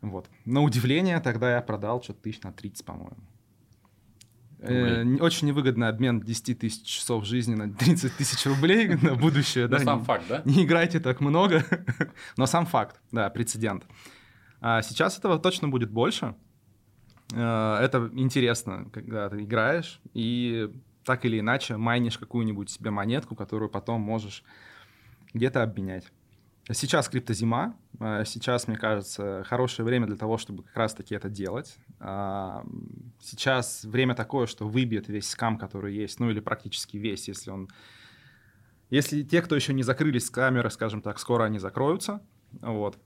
Вот. 0.00 0.28
На 0.44 0.62
удивление, 0.62 1.20
тогда 1.20 1.54
я 1.54 1.62
продал 1.62 2.02
что-то 2.02 2.22
тысяч 2.22 2.42
на 2.42 2.52
30, 2.52 2.84
по-моему. 2.84 3.22
Э, 4.58 5.04
очень 5.20 5.46
невыгодный 5.46 5.86
обмен 5.86 6.20
10 6.20 6.58
тысяч 6.58 6.82
часов 6.82 7.24
жизни 7.24 7.54
на 7.54 7.72
30 7.72 8.16
тысяч 8.16 8.44
рублей 8.46 8.88
на 9.02 9.14
будущее. 9.14 9.68
Да, 9.68 9.78
сам 9.78 10.02
факт, 10.02 10.24
да? 10.28 10.42
Не 10.44 10.64
играйте 10.64 10.98
так 10.98 11.20
много, 11.20 11.64
но 12.36 12.46
сам 12.46 12.66
факт, 12.66 13.00
да, 13.12 13.30
прецедент. 13.30 13.84
А 14.60 14.82
сейчас 14.82 15.18
этого 15.18 15.38
точно 15.38 15.68
будет 15.68 15.92
больше. 15.92 16.34
Э, 17.34 17.78
Это 17.80 18.10
интересно, 18.14 18.88
когда 18.92 19.28
ты 19.28 19.42
играешь 19.42 20.00
и 20.14 20.70
так 21.04 21.24
или 21.24 21.40
иначе 21.40 21.76
майнишь 21.76 22.18
какую-нибудь 22.18 22.70
себе 22.70 22.90
монетку, 22.90 23.34
которую 23.34 23.68
потом 23.68 24.00
можешь 24.00 24.42
где-то 25.34 25.62
обменять. 25.62 26.10
Сейчас 26.70 27.08
криптозима. 27.10 27.76
э, 28.00 28.24
Сейчас, 28.24 28.68
мне 28.68 28.76
кажется, 28.78 29.44
хорошее 29.46 29.84
время 29.84 30.06
для 30.06 30.16
того, 30.16 30.38
чтобы 30.38 30.62
как 30.62 30.76
раз-таки 30.76 31.14
это 31.14 31.28
делать. 31.28 31.76
А, 32.00 32.64
Сейчас 33.20 33.84
время 33.84 34.14
такое, 34.14 34.46
что 34.46 34.66
выбьет 34.66 35.08
весь 35.08 35.28
скам, 35.28 35.58
который 35.58 35.94
есть, 35.94 36.20
ну 36.20 36.30
или 36.30 36.40
практически 36.40 36.96
весь, 36.96 37.28
если 37.28 37.50
он... 37.50 37.68
Если 38.90 39.22
те, 39.22 39.42
кто 39.42 39.56
еще 39.56 39.74
не 39.74 39.82
закрылись 39.82 40.26
с 40.26 40.30
камеры, 40.30 40.70
скажем 40.70 41.02
так, 41.02 41.18
скоро 41.18 41.44
они 41.44 41.58
закроются. 41.58 42.22
Вот. 42.60 42.98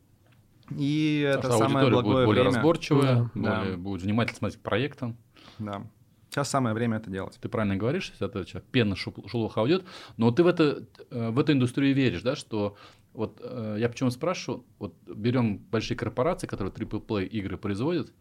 И 0.76 1.20
это 1.20 1.48
что 1.48 1.58
самое 1.58 1.86
аудитория 1.86 1.90
благое 2.02 2.14
будет 2.16 2.26
более 2.26 2.42
время. 2.44 2.56
разборчивая, 2.56 3.30
Да. 3.34 3.60
более, 3.60 3.76
будет 3.76 4.02
внимательно 4.02 4.36
смотреть 4.38 4.60
к 4.60 4.62
проектам. 4.62 5.16
Да. 5.58 5.86
Сейчас 6.30 6.50
самое 6.50 6.74
время 6.74 6.98
это 6.98 7.10
делать. 7.10 7.38
Ты 7.40 7.48
правильно 7.48 7.76
говоришь, 7.76 8.10
если 8.10 8.26
это 8.26 8.44
сейчас 8.44 8.62
пена 8.70 8.94
шелуха 8.96 9.60
уйдет, 9.60 9.84
но 10.18 10.30
ты 10.30 10.42
в, 10.42 10.46
это, 10.46 10.84
э, 11.10 11.30
в 11.30 11.38
эту 11.38 11.52
индустрию 11.52 11.94
веришь, 11.94 12.22
да, 12.22 12.36
что 12.36 12.76
вот 13.14 13.40
э, 13.42 13.76
я 13.78 13.88
почему 13.88 14.10
спрашиваю, 14.10 14.64
вот 14.78 14.94
берем 15.06 15.58
большие 15.58 15.96
корпорации, 15.96 16.46
которые 16.46 16.70
AAA 16.72 17.26
игры 17.26 17.56
производят, 17.56 18.12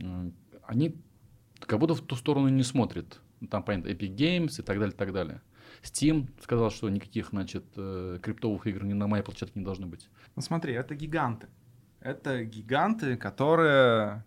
м, 0.00 0.34
они 0.66 0.96
как 1.60 1.78
будто 1.78 1.94
в 1.94 2.00
ту 2.00 2.16
сторону 2.16 2.48
не 2.48 2.64
смотрят. 2.64 3.20
Ну, 3.40 3.46
Там, 3.46 3.62
понятно, 3.62 3.88
Epic 3.88 4.14
Games 4.16 4.58
и 4.58 4.62
так 4.62 4.78
далее, 4.78 4.94
так 4.96 5.12
далее. 5.12 5.40
Steam 5.82 6.26
сказал, 6.42 6.70
что 6.70 6.88
никаких, 6.88 7.28
значит, 7.28 7.64
э, 7.76 8.18
криптовых 8.20 8.66
игр 8.66 8.84
ни 8.84 8.94
на 8.94 9.06
моей 9.06 9.22
площадке 9.22 9.60
не 9.60 9.64
должно 9.64 9.86
быть. 9.86 10.08
Ну 10.34 10.42
смотри, 10.42 10.72
это 10.74 10.96
гиганты. 10.96 11.46
Это 12.00 12.44
гиганты, 12.44 13.16
которые 13.16 14.24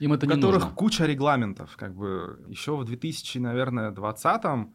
Им 0.00 0.12
это 0.12 0.26
у 0.26 0.28
которых 0.28 0.62
нужно. 0.62 0.76
куча 0.76 1.06
регламентов. 1.06 1.76
Как 1.76 1.94
бы 1.94 2.44
еще 2.48 2.76
в 2.76 2.84
2000, 2.84 3.38
наверное, 3.38 3.90
20 3.90 4.68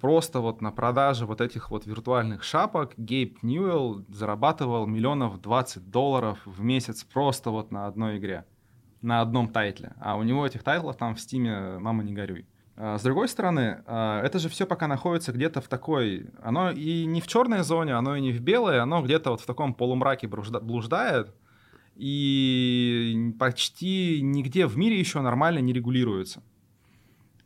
просто 0.00 0.40
вот 0.40 0.60
на 0.60 0.72
продаже 0.72 1.26
вот 1.26 1.40
этих 1.40 1.70
вот 1.70 1.86
виртуальных 1.86 2.42
шапок 2.42 2.94
Гейб 2.96 3.40
Ньюэлл 3.42 4.04
зарабатывал 4.08 4.86
миллионов 4.86 5.40
20 5.40 5.90
долларов 5.90 6.40
в 6.44 6.60
месяц 6.62 7.04
просто 7.04 7.50
вот 7.50 7.70
на 7.70 7.86
одной 7.86 8.18
игре, 8.18 8.44
на 9.00 9.20
одном 9.20 9.48
title 9.48 9.81
е. 9.81 9.94
А 10.00 10.16
у 10.16 10.24
него 10.24 10.44
этих 10.44 10.64
title 10.64 10.87
ов 10.87 10.96
там 10.96 11.14
в 11.14 11.20
Steam 11.20 11.68
е 11.68 11.78
«Мама, 11.78 12.02
не 12.02 12.12
горюй». 12.12 12.48
А 12.76 12.98
С 12.98 13.02
другой 13.02 13.28
стороны, 13.28 13.82
а, 13.86 14.22
это 14.22 14.38
же 14.38 14.48
все 14.48 14.66
пока 14.66 14.86
находится 14.88 15.32
где-то 15.32 15.60
в 15.60 15.68
такой... 15.68 16.30
Оно 16.42 16.70
и 16.70 17.04
не 17.04 17.20
в 17.20 17.26
черной 17.26 17.62
зоне, 17.62 17.94
оно 17.94 18.16
и 18.16 18.20
не 18.20 18.32
в 18.32 18.40
белой, 18.40 18.80
оно 18.80 19.02
где-то 19.02 19.30
вот 19.30 19.40
в 19.40 19.46
таком 19.46 19.74
полумраке 19.74 20.26
блуждает, 20.26 21.34
и 21.96 23.34
почти 23.38 24.20
нигде 24.22 24.66
в 24.66 24.78
мире 24.78 24.98
еще 24.98 25.20
нормально 25.20 25.58
не 25.58 25.72
регулируется. 25.72 26.42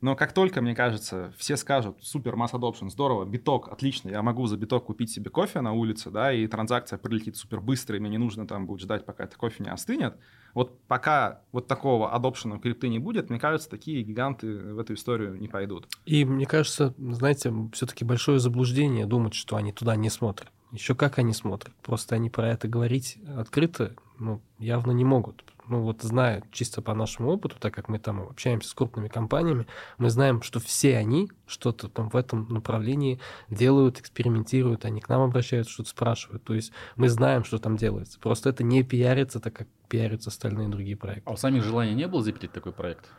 Но 0.07 0.15
как 0.15 0.33
только, 0.33 0.63
мне 0.63 0.73
кажется, 0.73 1.33
все 1.37 1.57
скажут, 1.57 1.97
супер, 2.01 2.37
масс 2.37 2.53
adoption, 2.53 2.91
здорово, 2.91 3.25
биток, 3.25 3.67
отлично, 3.73 4.09
я 4.09 4.23
могу 4.23 4.47
за 4.47 4.57
биток 4.57 4.85
купить 4.85 5.11
себе 5.11 5.31
кофе 5.31 5.63
на 5.63 5.73
улице, 5.73 6.13
да, 6.13 6.33
и 6.33 6.47
транзакция 6.47 6.97
прилетит 6.97 7.37
супер 7.37 7.61
быстро, 7.61 7.97
и 7.97 7.99
мне 7.99 8.11
не 8.11 8.19
нужно 8.19 8.47
там 8.47 8.69
будет 8.69 8.83
ждать, 8.83 9.05
пока 9.05 9.25
это 9.25 9.37
кофе 9.37 9.65
не 9.65 9.69
остынет. 9.69 10.17
Вот 10.55 10.79
пока 10.87 11.41
вот 11.51 11.67
такого 11.67 12.13
адопшена 12.13 12.61
крипты 12.61 12.89
не 12.89 13.01
будет, 13.01 13.31
мне 13.31 13.41
кажется, 13.41 13.69
такие 13.69 14.05
гиганты 14.05 14.75
в 14.75 14.79
эту 14.79 14.95
историю 14.95 15.41
не 15.41 15.49
пойдут. 15.49 15.89
И 16.05 16.25
мне 16.25 16.47
кажется, 16.47 16.95
знаете, 16.99 17.53
все-таки 17.73 18.05
большое 18.05 18.39
заблуждение 18.39 19.07
думать, 19.07 19.35
что 19.35 19.57
они 19.57 19.73
туда 19.73 19.97
не 19.97 20.09
смотрят. 20.09 20.53
Еще 20.71 20.95
как 20.95 21.19
они 21.19 21.33
смотрят. 21.33 21.75
Просто 21.83 22.15
они 22.15 22.31
про 22.31 22.49
это 22.49 22.69
говорить 22.69 23.19
открыто 23.37 23.97
ну, 24.21 24.41
явно 24.61 24.93
не 24.93 25.05
могут. 25.05 25.43
Ну 25.69 25.83
вот 25.83 26.03
зная 26.03 26.43
чисто 26.53 26.83
по 26.83 26.95
нашему 26.95 27.31
опыту, 27.31 27.57
так 27.59 27.75
как 27.75 27.89
мы 27.89 27.99
там 27.99 28.21
общаемся 28.23 28.69
с 28.69 28.75
крупными 28.75 29.09
компаниями, 29.09 29.67
мы 29.99 30.11
знаем, 30.11 30.43
что 30.43 30.61
все 30.61 30.97
они 30.97 31.31
что-то 31.47 31.89
там 31.89 32.09
в 32.09 32.17
этом 32.17 32.49
направлении 32.49 33.21
делают, 33.51 33.99
экспериментируют, 33.99 34.85
они 34.85 35.01
к 35.01 35.09
нам 35.09 35.23
обращаются, 35.23 35.73
что-то 35.73 35.91
спрашивают. 35.91 36.45
То 36.45 36.55
есть 36.55 36.73
мы 36.97 37.09
знаем, 37.09 37.45
что 37.45 37.59
там 37.59 37.77
делается. 37.77 38.19
Просто 38.21 38.51
это 38.51 38.63
не 38.63 38.83
пиарится, 38.83 39.41
так 39.41 39.55
как 39.55 39.69
пиарятся 39.89 40.31
остальные 40.31 40.69
другие 40.69 40.97
проекты. 40.97 41.29
А 41.29 41.33
у 41.33 41.37
самих 41.37 41.65
желания 41.65 41.95
не 41.95 42.07
было 42.07 42.23
запилить 42.23 42.53
такой 42.53 42.73
проект? 42.73 43.11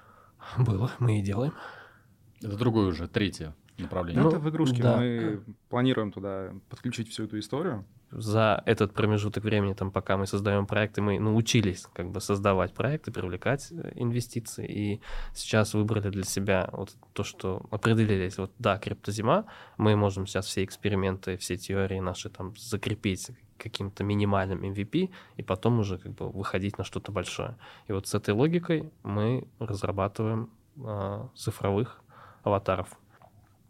Было, 0.57 0.91
мы 0.99 1.19
и 1.19 1.21
делаем. 1.21 1.53
Это 2.41 2.55
другое 2.55 2.87
уже, 2.87 3.07
третье 3.07 3.53
направление. 3.77 4.23
Ну, 4.23 4.29
это 4.29 4.39
в 4.39 4.49
игрушке, 4.49 4.81
да. 4.81 4.97
мы 4.97 5.43
планируем 5.69 6.11
туда 6.11 6.53
подключить 6.69 7.09
всю 7.09 7.25
эту 7.25 7.39
историю. 7.39 7.85
за 8.11 8.63
этот 8.65 8.93
промежуток 8.93 9.43
времени, 9.43 9.73
там, 9.73 9.91
пока 9.91 10.17
мы 10.17 10.27
создаем 10.27 10.65
проекты, 10.65 11.01
мы 11.01 11.19
научились 11.19 11.87
как 11.93 12.09
бы 12.11 12.21
создавать 12.21 12.73
проекты, 12.73 13.11
привлекать 13.11 13.71
э, 13.71 13.91
инвестиции, 13.95 14.65
и 14.65 15.01
сейчас 15.33 15.73
выбрали 15.73 16.09
для 16.09 16.23
себя 16.23 16.69
вот 16.71 16.95
то, 17.13 17.23
что 17.23 17.65
определились, 17.69 18.37
вот 18.37 18.51
да, 18.59 18.77
криптозима, 18.77 19.45
мы 19.77 19.95
можем 19.95 20.25
сейчас 20.25 20.45
все 20.45 20.63
эксперименты, 20.63 21.37
все 21.37 21.57
теории 21.57 21.99
наши 21.99 22.29
там 22.29 22.55
закрепить 22.57 23.31
каким-то 23.57 24.03
минимальным 24.03 24.63
MVP, 24.63 25.09
и 25.35 25.43
потом 25.43 25.79
уже 25.79 25.97
как 25.97 26.13
бы 26.13 26.29
выходить 26.29 26.77
на 26.77 26.83
что-то 26.83 27.11
большое. 27.11 27.57
И 27.87 27.93
вот 27.93 28.07
с 28.07 28.13
этой 28.13 28.33
логикой 28.33 28.91
мы 29.03 29.47
разрабатываем 29.59 30.49
а, 30.83 31.29
цифровых 31.35 32.01
аватаров. 32.43 32.97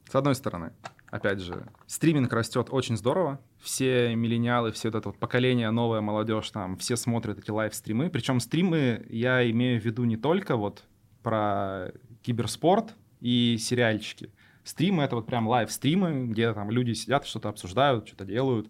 С 0.09 0.15
одной 0.15 0.35
стороны, 0.35 0.71
опять 1.09 1.39
же, 1.39 1.67
стриминг 1.85 2.31
растет 2.31 2.67
очень 2.71 2.95
здорово. 2.95 3.41
Все 3.59 4.15
миллениалы, 4.15 4.71
все 4.71 4.87
это 4.87 5.01
вот 5.03 5.17
поколение, 5.17 5.69
новая 5.71 5.99
молодежь, 5.99 6.49
там, 6.51 6.77
все 6.77 6.95
смотрят 6.95 7.37
эти 7.39 7.51
live-стримы. 7.51 8.09
Причем 8.09 8.39
стримы 8.39 9.05
я 9.09 9.49
имею 9.51 9.81
в 9.81 9.85
виду 9.85 10.05
не 10.05 10.15
только 10.15 10.55
вот 10.55 10.83
про 11.23 11.91
киберспорт 12.21 12.93
и 13.19 13.57
сериальчики. 13.59 14.31
Стримы— 14.63 15.03
это 15.05 15.17
вот 15.17 15.27
прям 15.27 15.47
live-стримы, 15.47 16.27
где 16.27 16.53
там 16.53 16.71
люди 16.71 16.93
сидят, 16.93 17.25
что-то 17.25 17.49
обсуждают, 17.49 18.07
что-то 18.07 18.25
делают. 18.25 18.69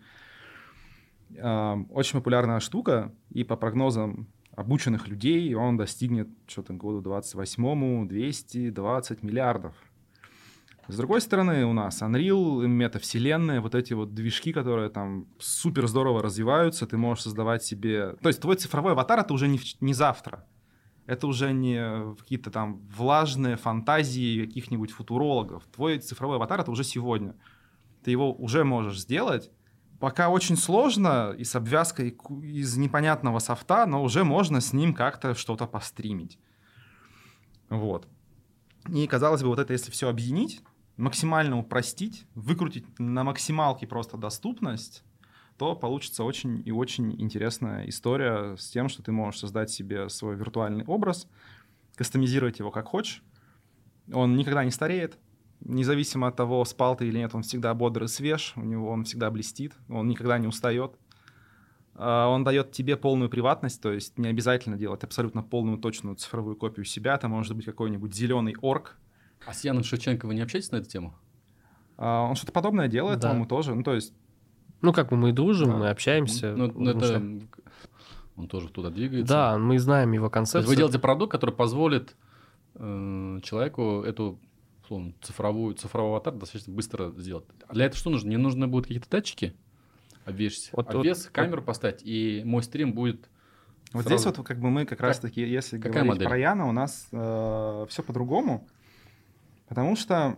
Эм, 1.35 1.87
Очень 1.91 2.19
популярная 2.19 2.59
штука, 2.59 3.13
и 3.29 3.43
по 3.43 3.55
прогнозам 3.55 4.27
обученных 4.55 5.07
людей 5.07 5.53
он 5.53 5.77
достигнет 5.77 6.29
что-то 6.47 6.73
к 6.73 6.77
году 6.77 7.01
28-му 7.07 8.07
220 8.07 9.21
миллиардов. 9.21 9.75
С 10.87 10.95
другой 10.95 11.19
стороны, 11.19 11.65
у 11.65 11.73
нас 11.73 12.01
Unreal, 12.01 12.65
метавселенная, 12.65 13.59
вот 13.59 13.75
эти 13.75 13.93
вот 13.93 14.13
движки, 14.13 14.53
которые 14.53 14.89
там 14.89 15.27
супер 15.37 15.85
здорово 15.87 16.21
развиваются, 16.21 16.87
ты 16.87 16.97
можешь 16.97 17.23
создавать 17.23 17.61
себе... 17.63 18.13
То 18.21 18.29
есть 18.29 18.39
твой 18.39 18.55
цифровой 18.55 18.93
аватар— 18.93 19.19
это 19.21 19.33
уже 19.33 19.49
не, 19.49 19.59
не 19.81 19.93
завтра. 19.93 20.47
Это 21.05 21.27
уже 21.27 21.51
не 21.51 22.15
какие-то 22.15 22.51
там 22.51 22.79
влажные 22.95 23.57
фантазии 23.57 24.45
каких-нибудь 24.45 24.91
футурологов. 24.91 25.63
Твой 25.75 25.99
цифровой 25.99 26.37
аватар— 26.37 26.59
это 26.61 26.71
уже 26.71 26.85
сегодня. 26.85 27.35
Ты 28.03 28.11
его 28.11 28.33
уже 28.33 28.63
можешь 28.63 29.01
сделать. 29.01 29.51
Пока 29.99 30.29
очень 30.29 30.55
сложно 30.55 31.35
и 31.37 31.43
с 31.43 31.53
обвязкой 31.55 32.17
из 32.43 32.77
непонятного 32.77 33.39
софта, 33.39 33.85
но 33.87 34.03
уже 34.03 34.23
можно 34.23 34.61
с 34.61 34.71
ним 34.71 34.93
как-то 34.93 35.35
что-то 35.35 35.65
постримить. 35.65 36.39
Вот. 37.69 38.07
И, 38.89 39.05
казалось 39.07 39.41
бы, 39.41 39.49
вот 39.49 39.59
это 39.59 39.73
если 39.73 39.91
все 39.91 40.07
объединить, 40.07 40.61
максимально 40.97 41.57
упростить, 41.57 42.25
выкрутить 42.35 42.85
на 42.99 43.23
максималке 43.23 43.87
просто 43.87 44.17
доступность, 44.17 45.03
то 45.57 45.75
получится 45.75 46.23
очень 46.23 46.61
и 46.65 46.71
очень 46.71 47.19
интересная 47.21 47.87
история 47.87 48.55
с 48.57 48.69
тем, 48.69 48.89
что 48.89 49.01
ты 49.01 49.11
можешь 49.11 49.39
создать 49.39 49.69
себе 49.69 50.09
свой 50.09 50.35
виртуальный 50.35 50.85
образ, 50.85 51.27
кастомизировать 51.95 52.59
его 52.59 52.71
как 52.71 52.87
хочешь. 52.87 53.23
Он 54.11 54.35
никогда 54.35 54.63
не 54.63 54.71
стареет, 54.71 55.17
независимо 55.61 56.27
от 56.27 56.35
того, 56.35 56.63
спал 56.65 56.95
ты 56.95 57.07
или 57.07 57.17
нет, 57.17 57.33
он 57.33 57.43
всегда 57.43 57.73
бодр 57.73 58.03
и 58.03 58.07
свеж, 58.07 58.53
у 58.55 58.61
него 58.61 58.89
он 58.89 59.03
всегда 59.03 59.31
блестит, 59.31 59.73
он 59.89 60.07
никогда 60.07 60.37
не 60.37 60.47
устает. 60.47 60.97
А, 61.97 62.27
Он 62.27 62.43
дает 62.43 62.71
тебе 62.71 62.95
полную 62.95 63.29
приватность, 63.29 63.81
то 63.81 63.91
есть 63.91 64.17
не 64.17 64.29
обязательно 64.29 64.77
делать 64.77 65.03
абсолютно 65.03 65.41
полную 65.41 65.79
точную 65.79 66.15
цифровую 66.15 66.55
копию 66.55 66.85
себя. 66.85 67.15
Это 67.15 67.27
может 67.27 67.55
быть 67.55 67.65
какой-нибудь 67.65 68.13
зеленый 68.13 68.55
орк. 68.61 68.97
А 69.45 69.53
с 69.53 69.63
Яном 69.63 69.83
Шевченко 69.83 70.25
вы 70.25 70.35
не 70.35 70.41
общаетесь 70.41 70.71
на 70.71 70.77
эту 70.77 70.89
тему? 70.89 71.15
А, 71.97 72.23
Он 72.23 72.35
что-то 72.35 72.51
подобное 72.51 72.87
делает, 72.87 73.19
Да. 73.19 73.29
по-моему, 73.29 73.47
тоже. 73.47 73.73
Ну, 73.75 73.83
то 73.83 73.93
есть, 73.93 74.13
Ну, 74.81 74.93
как 74.93 75.09
бы 75.09 75.17
мы 75.17 75.31
дружим, 75.31 75.69
Да. 75.71 75.77
мы 75.77 75.89
общаемся. 75.89 76.53
Ну, 76.55 76.71
ну, 76.73 76.89
это... 76.91 76.99
размышляем. 76.99 77.49
Он 78.35 78.47
тоже 78.47 78.69
туда 78.69 78.91
двигается. 78.91 79.33
Да, 79.33 79.57
мы 79.57 79.79
знаем 79.79 80.11
его 80.11 80.25
То 80.29 80.39
есть 80.39 80.51
концепцию. 80.51 80.69
вы 80.69 80.75
делаете 80.75 80.99
продукт, 80.99 81.31
который 81.31 81.55
позволит 81.55 82.15
э, 82.75 83.39
человеку 83.41 84.03
эту 84.03 84.39
условно, 84.83 85.13
цифровую, 85.21 85.73
цифровой 85.73 86.11
аватар 86.11 86.35
достаточно 86.35 86.71
быстро 86.73 87.09
сделать. 87.17 87.45
А 87.67 87.73
для 87.73 87.85
этого 87.85 87.97
что 87.99 88.11
нужно? 88.11 88.29
Не 88.29 88.37
нужно 88.37 88.67
будут 88.67 88.85
какие-то 88.85 89.09
датчики 89.09 89.55
обвесить, 90.25 90.69
Вот- 90.73 90.85
вот- 90.85 90.95
обвес, 90.95 91.23
вот- 91.25 91.31
камеру 91.33 91.63
поставить, 91.63 92.01
и 92.03 92.43
мой 92.45 92.61
стрим 92.61 92.93
будет 92.93 93.29
Вот 93.93 94.03
Сразу. 94.03 94.17
здесь 94.23 94.37
вот 94.37 94.45
как 94.45 94.59
бы 94.59 94.69
мы 94.69 94.85
как, 94.85 94.99
раз 95.01 95.17
таки, 95.19 95.41
если 95.41 95.77
какая 95.77 96.03
говорить 96.03 96.09
модель? 96.09 96.27
про 96.27 96.37
Яна, 96.37 96.67
у 96.67 96.71
нас 96.73 97.07
все 97.09 98.03
по-другому, 98.05 98.67
потому 99.67 99.95
что 99.95 100.35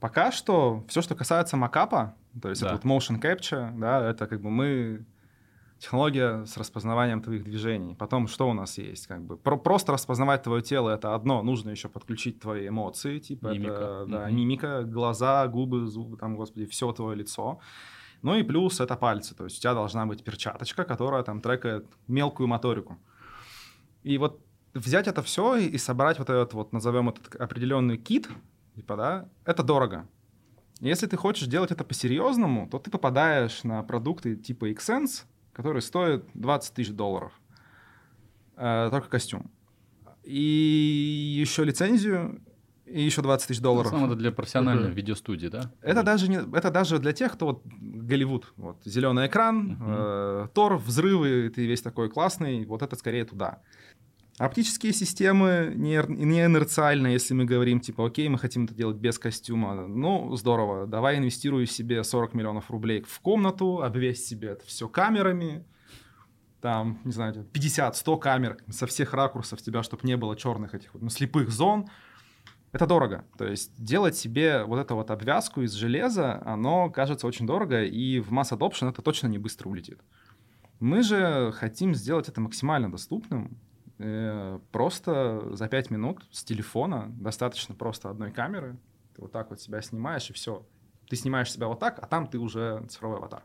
пока 0.00 0.32
что 0.32 0.84
все, 0.88 1.02
что 1.02 1.14
касается 1.14 1.56
макапа, 1.56 2.14
то 2.40 2.48
есть 2.50 2.60
Да. 2.62 2.68
это 2.74 2.76
вот 2.76 2.84
motion 2.84 3.20
capture, 3.20 3.76
да, 3.78 4.10
это 4.10 4.26
как 4.26 4.40
бы 4.40 4.50
мы 4.50 5.06
технология 5.78 6.44
с 6.46 6.56
распознаванием 6.56 7.20
твоих 7.22 7.44
движений. 7.44 7.94
Потом 7.94 8.26
что 8.28 8.48
у 8.48 8.54
нас 8.54 8.78
есть? 8.78 9.06
Как 9.06 9.22
бы 9.22 9.36
про- 9.36 9.56
просто 9.58 9.92
распознавать 9.92 10.42
твое 10.42 10.62
тело 10.62 10.90
это 10.90 11.14
одно, 11.14 11.42
нужно 11.42 11.70
еще 11.70 11.88
подключить 11.88 12.40
твои 12.40 12.68
эмоции, 12.68 13.18
типа 13.18 13.48
Мимика. 13.48 13.72
это, 13.74 14.06
да, 14.08 14.26
Мгм. 14.26 14.36
мимика, 14.36 14.82
глаза, 14.84 15.46
губы, 15.48 15.86
зубы, 15.86 16.16
там, 16.16 16.36
господи, 16.36 16.66
все 16.66 16.90
твое 16.92 17.16
лицо. 17.16 17.58
Ну 18.22 18.34
и 18.36 18.42
плюс 18.42 18.80
это 18.80 18.96
пальцы, 18.96 19.34
то 19.34 19.44
есть 19.44 19.58
у 19.58 19.60
тебя 19.60 19.74
должна 19.74 20.06
быть 20.06 20.24
перчаточка, 20.24 20.84
которая 20.84 21.22
там 21.22 21.40
трекает 21.40 21.86
мелкую 22.08 22.46
моторику. 22.48 22.96
И 24.02 24.16
вот 24.16 24.40
взять 24.74 25.06
это 25.08 25.22
все 25.22 25.56
и, 25.56 25.78
собрать 25.78 26.18
вот 26.18 26.28
этот 26.30 26.52
вот, 26.54 26.72
назовем 26.72 27.08
этот 27.08 27.34
определенный 27.36 27.96
кит, 27.96 28.28
типа, 28.74 28.96
да, 28.96 29.28
это 29.44 29.62
дорого. 29.62 30.06
Если 30.80 31.06
ты 31.06 31.16
хочешь 31.16 31.46
делать 31.48 31.70
это 31.70 31.84
по-серьезному, 31.84 32.68
то 32.68 32.78
ты 32.78 32.90
попадаешь 32.90 33.62
на 33.64 33.82
продукты 33.82 34.36
типа 34.36 34.70
Xsense, 34.72 35.22
которые 35.52 35.82
стоят 35.82 36.24
20 36.34 36.74
тысяч 36.74 36.90
долларов. 36.90 37.32
Э, 38.56 38.88
только 38.90 39.08
костюм. 39.08 39.50
И 40.24 41.36
еще 41.40 41.64
лицензию, 41.64 42.40
и 42.86 43.02
еще 43.02 43.22
20 43.22 43.48
тысяч 43.48 43.60
долларов. 43.60 43.86
основном 43.86 44.10
это 44.10 44.18
для 44.18 44.32
профессиональной 44.32 44.88
Мгм. 44.88 44.94
видеостудии, 44.94 45.46
да? 45.48 45.72
Это 45.80 46.02
даже, 46.02 46.28
не, 46.28 46.36
это 46.56 46.70
даже 46.70 46.98
для 46.98 47.12
тех, 47.12 47.32
кто 47.32 47.46
вот 47.46 47.62
Голливуд. 47.66 48.52
Вот, 48.56 48.76
зеленый 48.84 49.26
экран, 49.26 49.56
Мгм. 49.72 49.78
э, 49.86 50.48
Тор, 50.54 50.76
взрывы, 50.76 51.50
ты 51.54 51.66
весь 51.66 51.82
такой 51.82 52.10
классный. 52.10 52.64
Вот 52.66 52.82
это 52.82 52.96
скорее 52.96 53.24
туда. 53.24 53.62
Оптические 54.38 54.92
системы 54.92 55.72
не, 55.76 56.02
не 56.08 56.44
инерциальные, 56.44 57.12
если 57.12 57.34
мы 57.34 57.44
говорим, 57.44 57.78
типа, 57.78 58.06
окей, 58.06 58.28
мы 58.28 58.36
хотим 58.38 58.64
это 58.64 58.74
делать 58.74 58.96
без 58.96 59.16
костюма. 59.16 59.86
Ну, 59.86 60.34
здорово, 60.34 60.88
давай 60.88 61.18
инвестируй 61.18 61.66
себе 61.66 62.02
40 62.02 62.34
миллионов 62.34 62.68
рублей 62.68 63.04
в 63.06 63.20
комнату, 63.20 63.80
обвесь 63.80 64.26
себе 64.26 64.48
это 64.48 64.66
все 64.66 64.88
камерами, 64.88 65.64
там, 66.60 66.98
не 67.04 67.12
знаю, 67.12 67.46
50-100 67.52 68.18
камер 68.18 68.56
со 68.70 68.88
всех 68.88 69.12
ракурсов 69.12 69.62
тебя, 69.62 69.84
чтобы 69.84 70.04
не 70.04 70.16
было 70.16 70.34
черных 70.34 70.74
этих 70.74 70.90
ну, 70.94 71.10
слепых 71.10 71.50
зон. 71.50 71.88
Это 72.72 72.88
дорого. 72.88 73.24
То 73.38 73.46
есть 73.46 73.70
делать 73.76 74.16
себе 74.16 74.64
вот 74.64 74.80
эту 74.80 74.96
вот 74.96 75.12
обвязку 75.12 75.62
из 75.62 75.72
железа, 75.74 76.42
оно 76.44 76.90
кажется 76.90 77.28
очень 77.28 77.46
дорого, 77.46 77.84
и 77.84 78.18
в 78.18 78.32
масс 78.32 78.50
adoption 78.50 78.88
это 78.88 79.00
точно 79.00 79.28
не 79.28 79.38
быстро 79.38 79.68
улетит. 79.68 80.00
Мы 80.80 81.02
же 81.02 81.52
хотим 81.52 81.94
сделать 81.94 82.28
это 82.28 82.40
максимально 82.40 82.90
доступным. 82.90 83.60
Э, 83.98 84.58
Просто 84.72 85.54
за 85.54 85.68
5 85.68 85.90
минут 85.90 86.26
с 86.30 86.44
телефона 86.44 87.12
достаточно 87.18 87.74
просто 87.74 88.10
одной 88.10 88.32
камеры. 88.32 88.76
Ты 89.14 89.22
вот 89.22 89.32
так 89.32 89.50
вот 89.50 89.60
себя 89.60 89.80
снимаешь, 89.82 90.30
и 90.30 90.32
все. 90.32 90.66
Ты 91.08 91.16
снимаешь 91.16 91.52
себя 91.52 91.68
вот 91.68 91.78
так, 91.78 91.98
а 92.02 92.06
там 92.06 92.26
ты 92.26 92.38
уже 92.38 92.84
цифровой 92.88 93.18
аватар. 93.18 93.44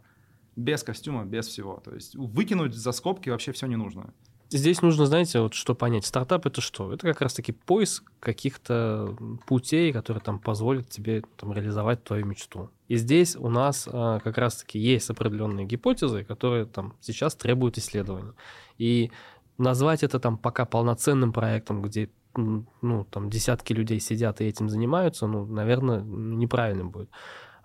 Без 0.56 0.84
костюма, 0.84 1.26
без 1.26 1.48
всего. 1.48 1.82
То 1.84 1.94
есть 1.94 2.16
выкинуть 2.16 2.74
за 2.74 2.92
скобки 2.92 3.30
вообще 3.30 3.52
все 3.52 3.68
не 3.68 3.76
нужно. 3.76 4.14
Здесь 4.52 4.82
нужно, 4.82 5.06
знаете, 5.06 5.42
вот 5.42 5.54
что 5.54 5.76
понять. 5.76 6.06
Стартап 6.06 6.48
это 6.48 6.60
что? 6.60 6.92
Это 6.92 7.06
как 7.06 7.22
раз-таки 7.22 7.52
поиск 7.52 8.12
каких-то 8.20 9.16
путей, 9.46 9.94
которые 9.94 10.22
там 10.24 10.40
позволят 10.40 10.90
тебе 10.90 11.22
там, 11.38 11.54
реализовать 11.54 12.04
твою 12.04 12.26
мечту. 12.26 12.72
И 12.88 12.96
здесь 12.96 13.36
у 13.36 13.48
нас 13.50 13.88
а, 13.92 14.20
как 14.22 14.40
раз-таки 14.40 14.80
есть 14.80 15.12
определенные 15.12 15.68
гипотезы, 15.68 16.24
которые 16.24 16.66
там 16.66 16.96
сейчас 17.00 17.36
требуют 17.36 17.78
исследований. 17.78 18.32
И 18.80 19.12
назвать 19.60 20.04
это 20.04 20.20
там 20.20 20.38
пока 20.38 20.66
полноценным 20.66 21.32
проектом, 21.32 21.82
где 21.82 22.10
ну, 22.36 23.06
там 23.06 23.30
десятки 23.30 23.74
людей 23.74 24.00
сидят 24.00 24.42
и 24.42 24.46
этим 24.46 24.70
занимаются, 24.70 25.28
ну, 25.28 25.46
наверное, 25.46 26.02
неправильно 26.02 26.86
будет. 26.86 27.10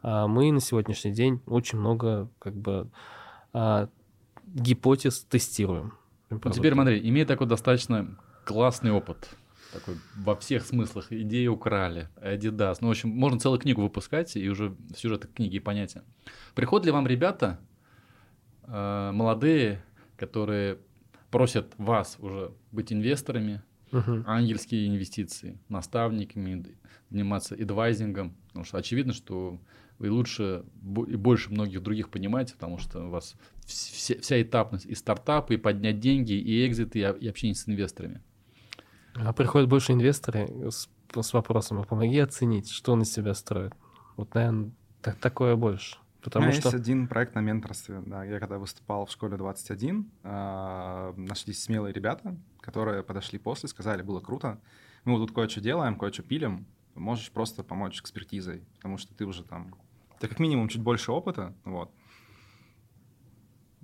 А 0.03 0.27
мы 0.27 0.53
на 0.53 0.61
сегодняшний 0.61 1.13
день 1.13 1.41
очень 1.47 1.79
много 1.79 2.29
как 2.39 2.55
бы 2.55 2.91
а, 3.53 3.89
гипотез 4.47 5.25
тестируем. 5.25 5.95
Ну, 6.31 6.41
Теперь, 6.51 6.73
смотри, 6.73 7.01
имея 7.09 7.27
такой 7.27 7.47
достаточно 7.47 8.19
классный 8.45 8.91
опыт, 8.91 9.31
такой 9.73 9.97
во 10.17 10.35
всех 10.37 10.67
смыслах, 10.67 11.13
идеи 11.13 11.47
украли, 11.47 12.09
Adidas, 12.17 12.79
ну, 12.81 12.89
в 12.89 12.91
общем, 12.91 13.11
можно 13.11 13.39
целую 13.39 13.61
книгу 13.61 13.83
выпускать 13.83 14.37
и 14.37 14.49
уже 14.49 14.75
сюжеты 14.97 15.29
книги 15.29 15.57
и 15.57 15.61
понятия. 15.61 16.03
Приходят 16.55 16.87
ли 16.87 16.93
вам 16.93 17.07
ребята 17.07 17.61
э, 18.67 19.11
молодые, 19.13 19.85
которые 20.17 20.79
просят 21.39 21.75
вас 21.79 22.17
уже 22.21 22.53
быть 22.73 22.93
инвесторами, 22.93 23.63
Мгм. 23.93 24.25
ангельские 24.27 24.89
инвестиции, 24.89 25.59
наставниками, 25.69 26.77
заниматься 27.11 27.55
эдвайзингом, 27.55 28.35
потому 28.49 28.65
что 28.65 28.79
очевидно, 28.79 29.13
что 29.13 29.59
вы 29.99 30.11
лучше 30.11 30.65
и 31.09 31.17
больше 31.17 31.51
многих 31.53 31.81
других 31.83 32.09
понимаете, 32.11 32.55
потому 32.55 32.79
что 32.79 33.07
у 33.07 33.11
вас 33.11 33.37
вс- 33.67 33.93
вся, 33.95 34.15
вся 34.21 34.43
этапность 34.43 34.87
и 34.87 34.95
стартапы, 34.97 35.55
и 35.55 35.57
поднять 35.57 36.01
деньги, 36.01 36.33
и 36.33 36.67
экзиты, 36.67 36.99
и, 36.99 37.03
о- 37.03 37.13
и 37.13 37.29
общение 37.29 37.55
с 37.55 37.69
инвесторами. 37.69 38.21
А 39.15 39.33
приходят 39.33 39.69
больше 39.69 39.93
инвесторы 39.93 40.49
с, 40.71 40.89
с 41.15 41.33
вопросом, 41.33 41.79
а 41.79 41.85
помоги 41.85 42.19
оценить, 42.19 42.71
что 42.71 42.93
он 42.93 43.03
из 43.03 43.13
себя 43.13 43.35
строит. 43.35 43.73
Вот, 44.17 44.35
наверное, 44.35 44.73
такое 45.21 45.55
больше. 45.55 45.99
Потому 46.25 46.47
У 46.47 46.49
меня 46.49 46.59
что... 46.59 46.71
есть 46.71 46.81
один 46.81 47.07
проект 47.07 47.35
на 47.35 47.41
менторстве. 47.41 48.03
Да, 48.07 48.25
я 48.25 48.41
когда 48.41 48.59
выступал 48.59 49.05
в 49.05 49.11
школе 49.11 49.37
21, 49.37 50.11
а, 50.23 51.13
нашлись 51.19 51.63
смелые 51.63 51.93
ребята, 51.93 52.35
которые 52.61 53.03
подошли 53.03 53.39
после, 53.39 53.69
сказали, 53.69 54.01
было 54.01 54.21
круто. 54.21 54.59
Мы 55.05 55.13
вот 55.13 55.27
тут 55.27 55.35
кое-что 55.35 55.61
делаем, 55.61 55.99
кое-что 55.99 56.23
пилим. 56.23 56.67
Можешь 56.95 57.31
просто 57.31 57.63
помочь 57.63 58.01
экспертизой, 58.01 58.65
потому 58.77 58.97
что 58.97 59.15
ты 59.15 59.27
уже 59.27 59.45
там... 59.45 59.75
Ты 60.19 60.29
как 60.29 60.39
минимум 60.39 60.69
чуть 60.69 60.81
больше 60.81 61.13
опыта, 61.13 61.55
вот. 61.65 61.93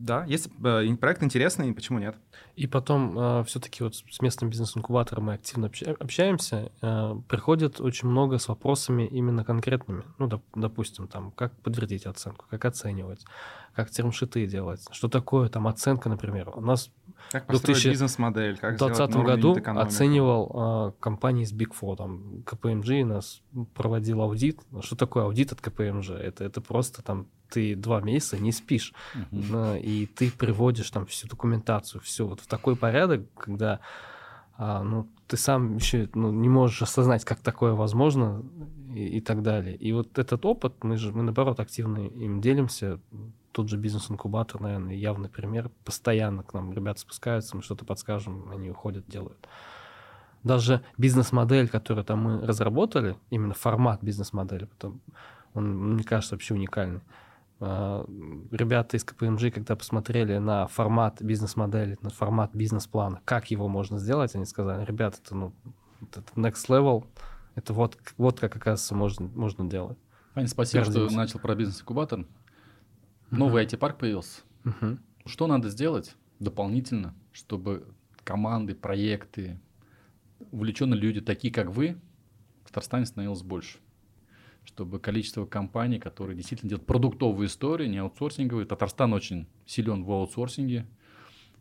Да, 0.00 0.24
есть 0.24 0.48
э, 0.64 0.96
проект 0.98 1.22
интересный, 1.22 1.72
почему 1.74 1.98
нет? 1.98 2.16
И 2.56 2.66
потом 2.66 3.44
все-таки 3.44 3.82
вот 3.84 3.94
с 3.96 4.20
местным 4.22 4.48
бизнес-инкубатором 4.48 5.24
мы 5.24 5.34
активно 5.34 5.66
обща- 5.66 5.94
общаемся. 6.00 6.72
э, 6.80 7.14
приходит 7.28 7.80
очень 7.82 8.08
много 8.08 8.38
с 8.38 8.48
вопросами 8.48 9.06
именно 9.06 9.44
конкретными. 9.44 10.04
Ну, 10.18 10.26
доп- 10.26 10.42
допустим, 10.54 11.06
там, 11.06 11.32
как 11.32 11.52
подтвердить 11.60 12.06
оценку, 12.06 12.46
как 12.48 12.64
оценивать, 12.64 13.24
как 13.74 13.90
термшиты 13.90 14.46
делать, 14.46 14.82
что 14.90 15.08
такое 15.08 15.50
там 15.50 15.68
оценка, 15.68 16.08
например. 16.08 16.50
У 16.54 16.62
нас 16.62 16.90
Как 17.30 17.44
В 17.44 17.48
построить 17.48 17.76
2000 17.82 17.88
бизнес-модель, 17.90 18.56
как 18.56 18.72
в 18.72 18.76
сделать 18.76 18.96
2020 18.96 19.14
норму 19.14 19.28
году 19.28 19.52
оценивал 19.82 20.50
а, 20.54 20.90
компании 20.98 21.44
из 21.44 21.52
Big 21.52 21.72
Four, 21.78 21.96
там 21.96 22.42
KPMG 22.46 23.04
нас 23.04 23.42
проводил 23.74 24.22
аудит. 24.22 24.60
Что 24.80 24.96
такое 24.96 25.24
аудит 25.24 25.52
от 25.52 25.60
KPMG? 25.60 26.14
Это, 26.16 26.42
это 26.44 26.62
просто 26.62 27.02
там 27.02 27.26
ты 27.50 27.74
два 27.74 28.00
месяца 28.00 28.38
не 28.38 28.52
спишь, 28.52 28.92
Мгм. 29.14 29.52
да, 29.52 29.78
и 29.78 30.06
ты 30.06 30.30
приводишь 30.30 30.90
там 30.90 31.06
всю 31.06 31.28
документацию, 31.28 32.00
все 32.00 32.26
вот 32.26 32.40
в 32.40 32.46
такой 32.46 32.76
порядок, 32.76 33.22
когда 33.36 33.80
а, 34.62 34.82
ну, 34.82 35.08
ты 35.26 35.38
сам 35.38 35.76
еще 35.76 36.10
ну, 36.12 36.30
не 36.30 36.50
можешь 36.50 36.82
осознать, 36.82 37.24
как 37.24 37.40
такое 37.40 37.72
возможно 37.72 38.42
и, 38.94 39.16
и 39.16 39.20
так 39.22 39.42
далее. 39.42 39.74
И 39.74 39.90
вот 39.92 40.18
этот 40.18 40.44
опыт, 40.44 40.84
мы 40.84 40.98
же, 40.98 41.12
мы 41.12 41.22
наоборот 41.22 41.60
активно 41.60 42.06
им 42.06 42.42
делимся. 42.42 43.00
Тот 43.52 43.70
же 43.70 43.78
бизнес-инкубатор, 43.78 44.60
наверное, 44.60 44.94
явный 44.94 45.30
пример. 45.30 45.70
Постоянно 45.84 46.42
к 46.42 46.52
нам 46.52 46.74
ребята 46.74 47.00
спускаются, 47.00 47.56
мы 47.56 47.62
что-то 47.62 47.86
подскажем, 47.86 48.50
они 48.50 48.68
уходят, 48.68 49.08
делают. 49.08 49.48
Даже 50.44 50.82
бизнес-модель, 50.98 51.70
которую 51.70 52.04
там 52.04 52.18
мы 52.22 52.46
разработали, 52.46 53.16
именно 53.30 53.54
формат 53.54 54.02
бизнес-модели, 54.02 54.68
он, 55.54 55.94
мне 55.94 56.04
кажется, 56.04 56.34
вообще 56.34 56.52
уникальный. 56.52 57.00
А, 57.60 58.06
Ребята 58.50 58.96
из 58.96 59.04
КПМГ, 59.04 59.52
когда 59.54 59.76
посмотрели 59.76 60.38
на 60.38 60.66
формат 60.66 61.20
бизнес-модели, 61.20 61.98
на 62.00 62.10
формат 62.10 62.54
бизнес-плана, 62.54 63.20
как 63.24 63.50
его 63.50 63.68
можно 63.68 63.98
сделать, 63.98 64.34
они 64.34 64.46
сказали, 64.46 64.84
ребята, 64.84 65.18
это, 65.22 65.34
ну, 65.34 65.54
это 66.00 66.22
next 66.36 66.68
level, 66.68 67.06
это 67.54 67.74
вот, 67.74 67.98
вот 68.16 68.40
как, 68.40 68.56
оказывается, 68.56 68.94
можно, 68.94 69.26
можно 69.26 69.68
делать. 69.68 69.98
Ваня, 70.34 70.48
спасибо, 70.48 70.84
что 70.84 70.92
Гордимся. 70.94 71.16
начал 71.16 71.38
про 71.38 71.54
бизнес-инкубатор. 71.54 72.24
Новый 73.30 73.64
IT-парк 73.64 73.98
появился. 73.98 74.40
Мгм. 74.64 75.00
Что 75.26 75.46
надо 75.46 75.68
сделать 75.68 76.16
дополнительно, 76.38 77.14
чтобы 77.32 77.86
команды, 78.24 78.74
проекты, 78.74 79.60
увлеченные 80.50 80.98
люди, 80.98 81.20
такие 81.20 81.52
как 81.52 81.68
вы, 81.68 82.00
в 82.64 82.68
Татарстане 82.68 83.06
становилось 83.06 83.42
больше? 83.42 83.78
Чтобы 84.74 85.00
количество 85.00 85.46
компаний, 85.46 85.98
которые 85.98 86.36
действительно 86.36 86.68
делают 86.70 86.86
продуктовые 86.86 87.48
истории, 87.48 87.88
не 87.88 87.98
аутсорсинговые. 87.98 88.66
Татарстан 88.66 89.12
очень 89.12 89.48
силен 89.66 90.04
в 90.04 90.12
аутсорсинге. 90.12 90.86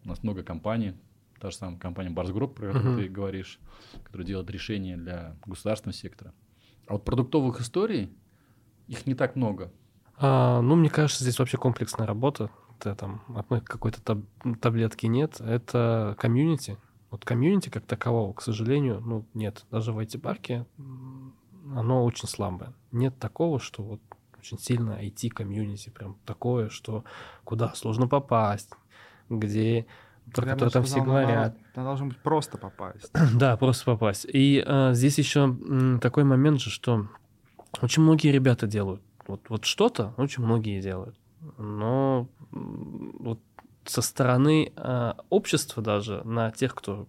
У 0.05 0.09
нас 0.09 0.21
много 0.21 0.43
компаний. 0.43 0.93
Та 1.39 1.49
же 1.49 1.55
самая 1.57 1.79
компания 1.79 2.11
Барс 2.11 2.29
Групп, 2.29 2.55
про 2.55 2.67
которую 2.67 2.91
Мгм. 2.93 3.01
ты 3.01 3.09
говоришь, 3.09 3.59
которая 4.03 4.27
делает 4.27 4.49
решения 4.51 4.95
для 4.95 5.35
государственного 5.45 5.95
сектора. 5.97 6.33
А 6.85 6.93
вот 6.93 7.03
продуктовых 7.03 7.59
историй, 7.61 8.11
их 8.87 9.07
не 9.07 9.15
так 9.15 9.35
много. 9.35 9.71
А, 10.17 10.61
ну, 10.61 10.75
мне 10.75 10.89
кажется, 10.89 11.23
здесь 11.23 11.39
вообще 11.39 11.57
комплексная 11.57 12.05
работа. 12.05 12.51
там, 12.79 13.23
от 13.35 13.49
моей 13.49 13.61
какой-то 13.63 14.01
таб- 14.01 14.55
таблетки 14.61 15.05
нет, 15.07 15.41
это 15.41 16.15
комьюнити. 16.19 16.77
Вот 17.09 17.25
комьюнити 17.25 17.67
как 17.69 17.85
такового, 17.85 18.31
к 18.33 18.41
сожалению, 18.41 19.01
ну, 19.01 19.25
нет. 19.33 19.65
Даже 19.71 19.91
в 19.91 19.99
IT-парке 19.99 20.65
оно 21.75 22.03
очень 22.03 22.27
слабое. 22.27 22.73
Нет 22.91 23.17
такого, 23.19 23.59
что 23.59 23.83
вот 23.83 24.01
очень 24.39 24.57
сильно 24.57 24.91
IT-комьюнити, 25.01 25.89
прям 25.89 26.15
такое, 26.25 26.69
что 26.69 27.03
куда 27.43 27.73
сложно 27.75 28.07
попасть, 28.07 28.71
где 29.29 29.85
про 30.33 30.43
бы 30.43 30.47
которое 30.49 30.69
там 30.69 30.83
все 30.83 30.97
наоборот, 30.97 31.21
говорят. 31.21 31.57
Там 31.73 31.83
должно 31.83 32.07
быть 32.07 32.17
просто 32.17 32.57
попасть. 32.57 33.11
Да, 33.35 33.57
просто 33.57 33.85
попасть. 33.85 34.25
И 34.31 34.63
э, 34.65 34.93
здесь 34.93 35.17
еще 35.17 35.55
такой 36.01 36.23
момент 36.23 36.61
же, 36.61 36.69
что 36.69 37.07
очень 37.81 38.03
многие 38.03 38.31
ребята 38.31 38.67
делают. 38.67 39.01
Вот, 39.27 39.41
вот 39.49 39.65
что-то 39.65 40.13
очень 40.17 40.43
многие 40.43 40.81
делают. 40.81 41.15
Но 41.57 42.27
вот 42.51 43.39
со 43.85 44.01
стороны 44.01 44.71
э, 44.75 45.13
общества 45.29 45.81
даже 45.81 46.21
на 46.23 46.51
тех, 46.51 46.75
кто 46.75 47.07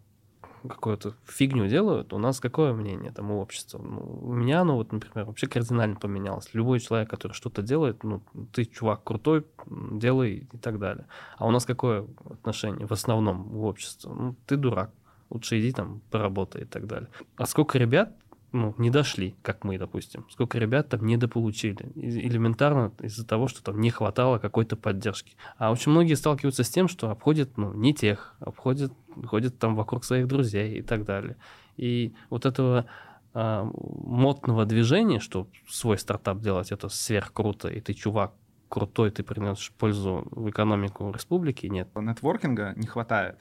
какую-то 0.69 1.15
фигню 1.27 1.67
делают, 1.67 2.13
у 2.13 2.19
нас 2.19 2.41
какое 2.41 2.73
мнение 2.73 3.13
там 3.13 3.31
у 3.31 3.41
общества? 3.41 3.79
Ну, 3.79 4.01
у 4.23 4.33
меня 4.33 4.61
оно 4.61 4.77
вот, 4.77 4.93
например, 4.93 5.27
вообще 5.27 5.47
кардинально 5.47 5.97
поменялось. 5.97 6.51
Любой 6.53 6.81
человек, 6.81 7.11
который 7.11 7.33
что-то 7.33 7.63
делает, 7.63 8.05
ну, 8.05 8.23
ты, 8.53 8.65
чувак, 8.65 9.05
крутой, 9.05 9.47
делай 9.67 10.49
и 10.53 10.59
так 10.59 10.79
далее. 10.79 11.07
А 11.37 11.47
у 11.47 11.51
нас 11.51 11.65
какое 11.65 12.07
отношение 12.29 12.87
в 12.87 12.93
основном 12.93 13.43
в 13.45 13.65
обществе? 13.65 14.11
Ну, 14.13 14.37
ты 14.47 14.57
дурак, 14.57 14.91
лучше 15.31 15.61
иди 15.61 15.73
там 15.73 16.01
поработай 16.11 16.63
и 16.63 16.67
так 16.67 16.87
далее. 16.87 17.09
А 17.37 17.47
сколько 17.47 17.79
ребят 17.79 18.15
ну, 18.53 18.75
не 18.79 18.91
дошли, 18.91 19.37
как 19.43 19.65
мы, 19.65 19.79
допустим. 19.79 20.27
Сколько 20.31 20.59
ребят 20.59 20.89
там 20.89 21.05
недополучили. 21.07 21.93
Элементарно 21.95 22.93
из-за 23.01 23.27
того, 23.27 23.49
что 23.49 23.63
там 23.63 23.81
не 23.81 23.91
хватало 23.91 24.39
какой-то 24.39 24.77
поддержки. 24.77 25.37
А 25.57 25.71
очень 25.71 25.93
многие 25.93 26.15
сталкиваются 26.15 26.65
с 26.65 26.71
тем, 26.71 26.89
что 26.89 27.11
обходят, 27.11 27.57
ну, 27.57 27.73
не 27.73 27.95
тех, 27.95 28.35
обходят, 28.41 28.93
ходят 29.27 29.59
там 29.59 29.77
вокруг 29.77 30.05
своих 30.05 30.27
друзей 30.27 30.79
и 30.79 30.83
так 30.83 31.05
далее. 31.05 31.37
И 31.77 32.15
вот 32.29 32.47
этого 32.47 32.87
а, 33.33 33.65
модного 33.75 34.67
движения, 34.67 35.21
что 35.21 35.47
свой 35.69 35.99
стартап 35.99 36.41
делать, 36.41 36.73
это 36.73 36.89
сверхкруто, 36.89 37.69
и 37.69 37.81
ты 37.81 37.95
чувак 37.95 38.33
крутой, 38.69 39.11
ты 39.11 39.23
приносишь 39.23 39.73
пользу 39.73 40.27
в 40.31 40.49
экономику 40.51 41.11
республики, 41.13 41.67
нет. 41.67 41.89
Нетворкинга 41.95 42.75
не 42.77 42.87
хватает. 42.87 43.39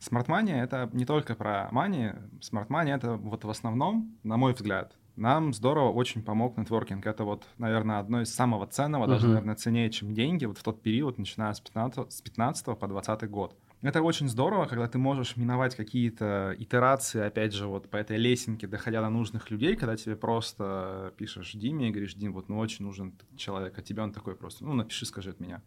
Smart 0.00 0.26
Money— 0.26 0.52
это 0.62 0.88
не 0.92 1.04
только 1.04 1.34
про 1.34 1.68
money. 1.72 2.16
Smart 2.40 2.68
Money— 2.68 2.94
это 2.96 3.16
вот 3.16 3.44
в 3.44 3.50
основном, 3.50 4.16
на 4.22 4.36
мой 4.36 4.52
взгляд, 4.52 4.96
нам 5.16 5.52
здорово 5.52 5.90
очень 5.90 6.22
помог 6.22 6.56
нетворкинг. 6.56 7.04
Это 7.04 7.24
вот, 7.24 7.44
наверное, 7.58 7.98
одно 7.98 8.22
из 8.22 8.32
самого 8.32 8.68
ценного, 8.68 9.08
даже, 9.08 9.26
Мгм. 9.26 9.34
наверное, 9.34 9.56
ценнее, 9.56 9.90
чем 9.90 10.14
деньги, 10.14 10.44
вот 10.44 10.58
в 10.58 10.62
тот 10.62 10.80
период, 10.80 11.18
начиная 11.18 11.52
с 11.52 11.60
15, 11.60 12.12
с 12.12 12.22
15 12.22 12.76
по 12.76 12.86
20 12.86 13.28
год. 13.28 13.56
Это 13.82 14.02
очень 14.02 14.28
здорово, 14.28 14.66
когда 14.66 14.86
ты 14.88 14.98
можешь 14.98 15.36
миновать 15.36 15.74
какие-то 15.76 16.54
итерации, 16.58 17.20
опять 17.20 17.52
же, 17.52 17.66
вот 17.66 17.88
по 17.88 17.96
этой 17.96 18.16
лесенке, 18.16 18.66
доходя 18.66 19.00
до 19.00 19.08
нужных 19.08 19.50
людей, 19.50 19.76
когда 19.76 19.96
тебе 19.96 20.16
просто 20.16 21.12
пишешь 21.16 21.52
Диме 21.52 21.88
и 21.88 21.90
говоришь, 21.90 22.14
Дим, 22.14 22.32
вот 22.32 22.48
ну 22.48 22.58
очень 22.58 22.84
нужен 22.84 23.14
человек, 23.36 23.76
а 23.78 23.82
тебе 23.82 24.02
он 24.02 24.12
такой 24.12 24.36
просто, 24.36 24.64
ну 24.64 24.72
напиши, 24.72 25.06
скажи 25.06 25.30
от 25.30 25.40
меня. 25.40 25.62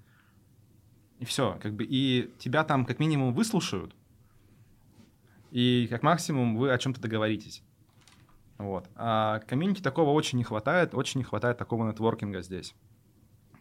И 1.19 1.25
все, 1.25 1.57
как 1.61 1.73
бы, 1.73 1.85
и 1.87 2.31
тебя 2.39 2.63
там 2.63 2.85
как 2.85 2.99
минимум 2.99 3.33
выслушают, 3.33 3.95
и 5.51 5.87
как 5.89 6.01
максимум 6.01 6.57
вы 6.57 6.71
о 6.71 6.77
чем-то 6.77 6.99
договоритесь. 7.01 7.63
Вот. 8.57 8.89
А 8.95 9.39
комьюнити 9.39 9.81
такого 9.81 10.11
очень 10.11 10.37
не 10.37 10.43
хватает, 10.43 10.93
очень 10.93 11.19
не 11.19 11.23
хватает 11.23 11.57
такого 11.57 11.87
нетворкинга 11.87 12.41
здесь. 12.41 12.73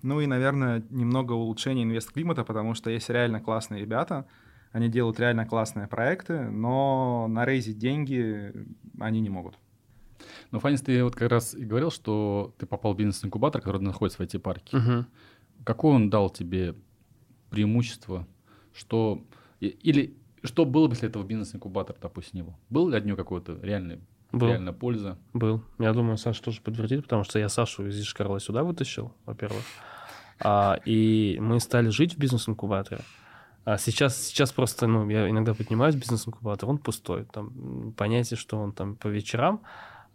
Ну 0.03 0.21
и, 0.21 0.27
наверное, 0.27 0.83
немного 0.91 1.33
улучшения 1.33 1.83
инвест-климата, 1.83 2.45
потому 2.45 2.75
что 2.75 2.91
есть 2.91 3.11
реально 3.11 3.41
классные 3.41 3.81
ребята, 3.81 4.27
они 4.73 4.89
делают 4.89 5.19
реально 5.19 5.47
классные 5.47 5.89
проекты, 5.89 6.43
но 6.43 7.27
нарейзить 7.29 7.79
деньги 7.79 8.53
они 8.99 9.21
не 9.21 9.31
могут. 9.31 9.59
Ну, 10.51 10.61
Фанис, 10.61 10.83
ты 10.83 11.03
вот 11.03 11.17
как 11.17 11.31
раз 11.31 11.55
и 11.55 11.65
говорил, 11.65 11.91
что 11.91 12.55
ты 12.59 12.67
попал 12.67 12.95
в 12.95 12.97
бизнес-инкубатор, 12.97 13.61
который 13.61 13.83
находится 13.83 14.23
в 14.23 14.27
IT-парке. 14.27 14.77
Мгм. 14.77 15.07
Какое 15.65 15.95
он 15.95 16.11
дал 16.11 16.31
тебе 16.31 16.75
преимущество? 17.51 18.27
Что... 18.73 19.23
Или 19.61 20.17
что 20.43 20.65
было 20.65 20.87
бы, 20.87 20.95
если 20.95 21.09
этого 21.09 21.23
бизнес-инкубатора, 21.23 21.97
допустим, 22.01 22.39
не 22.39 22.43
было? 22.43 22.59
Был 22.71 22.89
ли 22.89 22.97
от 22.97 23.05
него 23.05 23.17
какой-то 23.17 23.59
реальный, 23.63 24.01
Был. 24.33 24.49
реальная 24.49 24.73
польза? 24.73 25.19
Был. 25.33 25.63
Я 25.79 25.93
думаю, 25.93 26.17
Саша 26.17 26.43
тоже 26.43 26.61
подтвердит, 26.61 27.03
потому 27.03 27.25
что 27.25 27.39
я 27.39 27.49
Сашу 27.49 27.87
из 27.87 28.01
Ишкарла 28.01 28.41
сюда 28.41 28.63
вытащил, 28.63 29.13
во-первых. 29.27 29.63
А, 30.41 30.79
и 30.85 31.39
мы 31.41 31.61
стали 31.61 31.89
жить 31.89 32.15
в 32.15 32.19
бизнес-инкубаторе. 32.19 33.03
А 33.65 33.77
сейчас, 33.77 34.17
сейчас 34.17 34.53
просто, 34.53 34.87
ну, 34.87 35.09
я 35.11 35.29
иногда 35.29 35.53
поднимаюсь 35.53 35.95
в 35.95 35.99
бизнес-инкубатор, 35.99 36.69
он 36.69 36.79
пустой. 36.79 37.27
Там 37.27 37.93
понятие, 37.97 38.39
что 38.39 38.59
он 38.59 38.73
там 38.73 38.97
по 38.97 39.09
вечерам, 39.09 39.61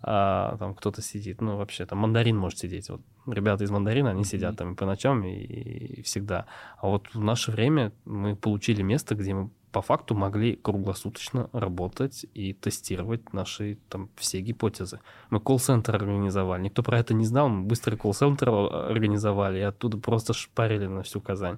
а, 0.01 0.57
там 0.57 0.73
кто-то 0.73 1.01
сидит, 1.01 1.41
ну, 1.41 1.57
вообще, 1.57 1.86
там 1.86 1.99
мандарин 1.99 2.38
может 2.38 2.59
сидеть. 2.59 2.89
Вот 2.89 3.01
ребята 3.28 3.63
из 3.63 3.71
мандарина, 3.71 4.11
они 4.11 4.23
сидят 4.23 4.57
там 4.57 4.73
и 4.73 4.76
по 4.76 4.86
ночам, 4.86 5.23
и, 5.23 5.32
и 5.32 6.01
всегда. 6.01 6.47
А 6.80 6.88
вот 6.88 7.07
в 7.13 7.23
наше 7.23 7.51
время 7.51 7.91
мы 8.05 8.36
получили 8.36 8.82
место, 8.82 9.15
где 9.15 9.34
мы 9.34 9.49
по 9.76 9.82
факту 9.82 10.15
могли 10.15 10.55
круглосуточно 10.55 11.49
работать 11.51 12.26
и 12.34 12.53
тестировать 12.53 13.34
наши 13.34 13.78
там 13.89 14.09
все 14.15 14.39
гипотезы. 14.39 15.01
Мы 15.30 15.41
колл-центр 15.41 15.93
организовали. 15.93 16.61
Никто 16.61 16.82
про 16.82 16.97
это 16.97 17.13
не 17.13 17.26
знал. 17.26 17.49
Мы 17.49 17.65
быстро 17.65 17.97
колл-центр 17.97 18.47
а, 18.47 18.88
организовали 18.88 19.57
и 19.59 19.63
оттуда 19.63 19.97
просто 19.97 20.32
шпарили 20.32 20.88
на 20.88 21.03
всю 21.03 21.19
Казань. 21.19 21.57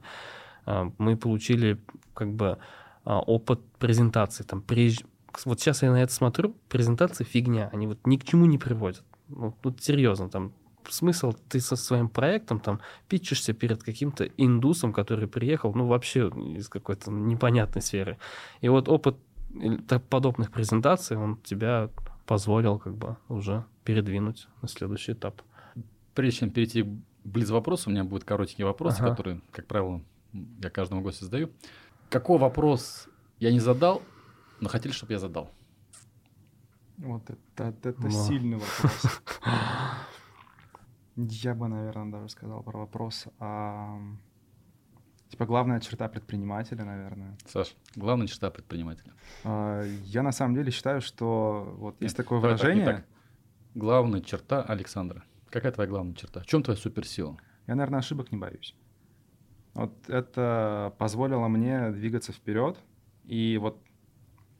А, 0.65 0.91
Мы 0.97 1.15
получили 1.15 1.79
как 2.15 2.33
бы 2.33 2.57
а, 3.05 3.19
опыт 3.19 3.59
презентации. 3.77 4.43
Там 4.43 4.63
приезж- 4.67 5.05
Вот 5.45 5.59
сейчас 5.59 5.83
я 5.83 5.91
на 5.91 6.01
это 6.01 6.11
смотрю, 6.11 6.55
презентации 6.69 7.23
фигня. 7.23 7.69
Они 7.71 7.85
вот 7.85 7.99
ни 8.07 8.17
к 8.17 8.23
чему 8.23 8.47
не 8.47 8.57
приводят. 8.57 9.03
Ну, 9.27 9.53
тут 9.61 9.83
серьезно, 9.83 10.27
там 10.27 10.53
смысл, 10.91 11.33
ты 11.49 11.59
со 11.59 11.75
своим 11.75 12.09
проектом 12.09 12.59
там 12.59 12.79
питчишься 13.07 13.53
перед 13.53 13.83
каким-то 13.83 14.25
индусом, 14.37 14.93
который 14.93 15.27
приехал, 15.27 15.73
ну, 15.73 15.87
вообще 15.87 16.27
из 16.55 16.69
какой-то 16.69 17.11
непонятной 17.11 17.81
сферы. 17.81 18.17
И 18.61 18.69
вот 18.69 18.89
опыт 18.89 19.17
так- 19.87 20.03
подобных 20.03 20.51
презентаций, 20.51 21.17
он 21.17 21.37
тебя 21.37 21.89
позволил 22.25 22.77
как 22.79 22.95
бы 22.95 23.15
уже 23.29 23.63
передвинуть 23.83 24.47
на 24.61 24.67
следующий 24.67 25.13
этап. 25.13 25.41
Прежде 26.13 26.39
чем 26.39 26.49
перейти 26.49 26.83
к 26.83 26.87
близ-вопросу, 27.23 27.89
у 27.89 27.93
меня 27.93 28.03
будут 28.03 28.23
коротенькие 28.25 28.65
вопросы, 28.65 28.99
Ага. 29.01 29.09
которые, 29.11 29.41
как 29.51 29.65
правило, 29.67 30.01
я 30.33 30.69
каждому 30.69 31.01
гостю 31.01 31.25
задаю. 31.25 31.49
Какой 32.09 32.37
вопрос 32.39 33.07
я 33.39 33.51
не 33.51 33.59
задал, 33.59 34.01
но 34.59 34.69
хотели, 34.69 34.91
чтобы 34.93 35.13
я 35.13 35.19
задал? 35.19 35.51
Вот 36.97 37.23
это, 37.29 37.75
это, 37.83 38.09
сильный 38.11 38.57
вопрос. 38.57 39.21
Я 41.17 41.55
бы, 41.55 41.67
наверное, 41.67 42.11
даже 42.11 42.29
сказал 42.29 42.61
про 42.63 42.79
вопрос. 42.79 43.25
а, 43.39 43.99
Типа 45.29 45.45
главная 45.45 45.79
черта 45.81 46.07
предпринимателя, 46.07 46.85
наверное. 46.85 47.37
Саш, 47.47 47.75
главная 47.95 48.27
черта 48.27 48.49
предпринимателя. 48.49 49.13
А, 49.43 49.83
Я 50.05 50.23
на 50.23 50.31
самом 50.31 50.55
деле 50.55 50.71
считаю, 50.71 51.01
что 51.01 51.75
вот 51.79 52.01
есть 52.01 52.13
Нет, 52.17 52.25
такое 52.25 52.39
давай 52.39 52.55
так, 52.57 52.63
выражение. 52.65 52.85
так. 52.97 53.05
Главная 53.75 54.21
черта 54.21 54.61
Александра. 54.63 55.23
Какая 55.49 55.71
твоя 55.71 55.89
главная 55.89 56.13
черта? 56.15 56.41
В 56.41 56.45
чем 56.45 56.63
твоя 56.63 56.79
суперсила? 56.79 57.37
Я, 57.67 57.75
наверное, 57.75 57.99
ошибок 57.99 58.31
не 58.31 58.37
боюсь. 58.37 58.75
Вот 59.73 60.09
это 60.09 60.93
позволило 60.97 61.47
мне 61.47 61.91
двигаться 61.91 62.31
вперед. 62.31 62.77
И 63.25 63.57
вот 63.59 63.81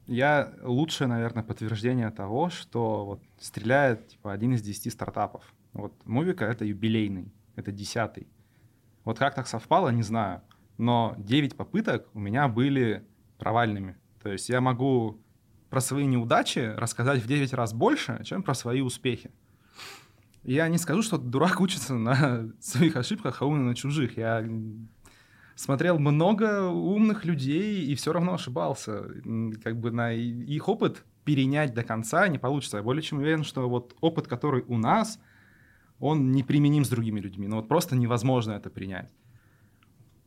я 0.08 0.53
лучшее, 0.64 1.08
наверное, 1.08 1.43
подтверждение 1.43 2.10
того, 2.12 2.49
что 2.49 3.05
вот 3.05 3.24
стреляет 3.39 4.08
типа 4.10 4.34
один 4.34 4.53
из 4.53 4.62
десяти 4.62 4.89
стартапов. 4.89 5.53
Вот 5.78 5.93
Мувика— 6.05 6.45
это 6.45 6.65
юбилейный, 6.65 7.32
это 7.55 7.71
десятый. 7.71 8.28
Вот 9.03 9.19
как 9.19 9.36
так 9.36 9.47
совпало, 9.47 9.89
не 9.89 10.01
знаю. 10.01 10.41
Но 10.77 11.15
9 11.18 11.56
попыток 11.56 12.07
у 12.14 12.19
меня 12.19 12.47
были 12.47 13.06
провальными. 13.38 13.95
То 14.22 14.31
есть 14.31 14.49
я 14.49 14.60
могу 14.60 15.22
про 15.69 15.80
свои 15.80 16.06
неудачи 16.06 16.73
рассказать 16.76 17.22
в 17.22 17.27
9 17.27 17.53
раз 17.53 17.73
больше, 17.73 18.19
чем 18.23 18.41
про 18.41 18.53
свои 18.53 18.81
успехи. 18.81 19.31
Я 20.43 20.68
не 20.68 20.77
скажу, 20.77 21.03
что 21.03 21.18
дурак 21.18 21.61
учится 21.61 21.93
на 21.93 22.52
своих 22.60 22.95
ошибках, 22.95 23.41
а 23.41 23.45
умный 23.45 23.65
на 23.65 23.76
чужих. 23.76 24.18
Я 24.18 24.43
смотрел 25.56 25.99
много 25.99 26.69
умных 26.69 27.23
людей 27.23 27.85
и 27.85 27.93
все 27.93 28.14
равно 28.14 28.34
ошибался. 28.34 29.03
Как 29.64 29.80
бы 29.80 29.91
на 29.91 30.11
их 30.11 30.68
опыт 30.69 31.06
перенять 31.23 31.73
до 31.73 31.84
конца 31.84 32.27
не 32.30 32.39
получится. 32.39 32.77
Я 32.77 32.84
более 32.84 33.03
чем 33.03 33.19
уверен, 33.19 33.43
что 33.43 33.69
вот 33.69 33.95
опыт, 34.02 34.27
который 34.27 34.64
у 34.68 34.77
нас, 34.77 35.19
он 35.99 36.32
неприменим 36.32 36.86
с 36.86 36.90
другими 36.90 37.19
людьми. 37.19 37.48
Ну 37.48 37.57
вот 37.57 37.68
просто 37.68 37.95
невозможно 37.95 38.53
это 38.53 38.69
принять. 38.69 39.11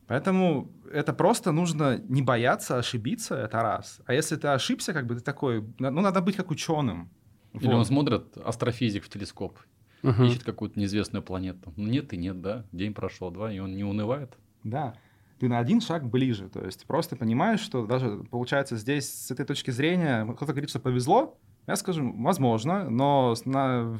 Поэтому 0.07 0.69
это 0.91 1.13
просто 1.13 1.51
нужно 1.51 1.97
не 2.09 2.21
бояться 2.21 2.77
ошибиться, 2.77 3.35
это 3.35 3.61
раз. 3.61 4.01
А 4.05 4.13
если 4.13 4.35
ты 4.35 4.49
ошибся, 4.49 4.93
как 4.93 5.07
бы 5.07 5.15
ты 5.15 5.21
такой, 5.21 5.63
ну 5.79 6.01
надо 6.01 6.21
быть 6.21 6.35
как 6.35 6.51
ученым. 6.51 7.09
Или 7.53 7.73
он 7.73 7.85
смотрит 7.85 8.37
астрофизик 8.37 9.05
в 9.05 9.09
телескоп, 9.09 9.59
ищет 10.03 10.43
какую-то 10.43 10.79
неизвестную 10.79 11.23
планету. 11.23 11.73
Ну, 11.77 11.87
нет 11.87 12.13
и 12.13 12.17
нет, 12.17 12.41
да. 12.41 12.65
День 12.71 12.93
прошел, 12.93 13.31
два, 13.31 13.51
и 13.51 13.59
он 13.59 13.75
не 13.75 13.83
унывает. 13.83 14.37
Да. 14.63 14.95
ты 15.41 15.47
на 15.47 15.57
один 15.57 15.81
шаг 15.81 16.07
ближе. 16.07 16.49
То 16.49 16.63
есть 16.63 16.85
просто 16.85 17.15
понимаешь, 17.15 17.61
что 17.61 17.87
даже, 17.87 18.23
получается, 18.29 18.77
здесь 18.77 19.11
с 19.11 19.31
этой 19.31 19.43
точки 19.43 19.71
зрения, 19.71 20.23
кто-то 20.23 20.53
говорит, 20.53 20.69
что 20.69 20.79
повезло, 20.79 21.39
я 21.67 21.75
скажу, 21.75 22.13
возможно, 22.21 22.89
но 22.89 23.35
на... 23.45 23.97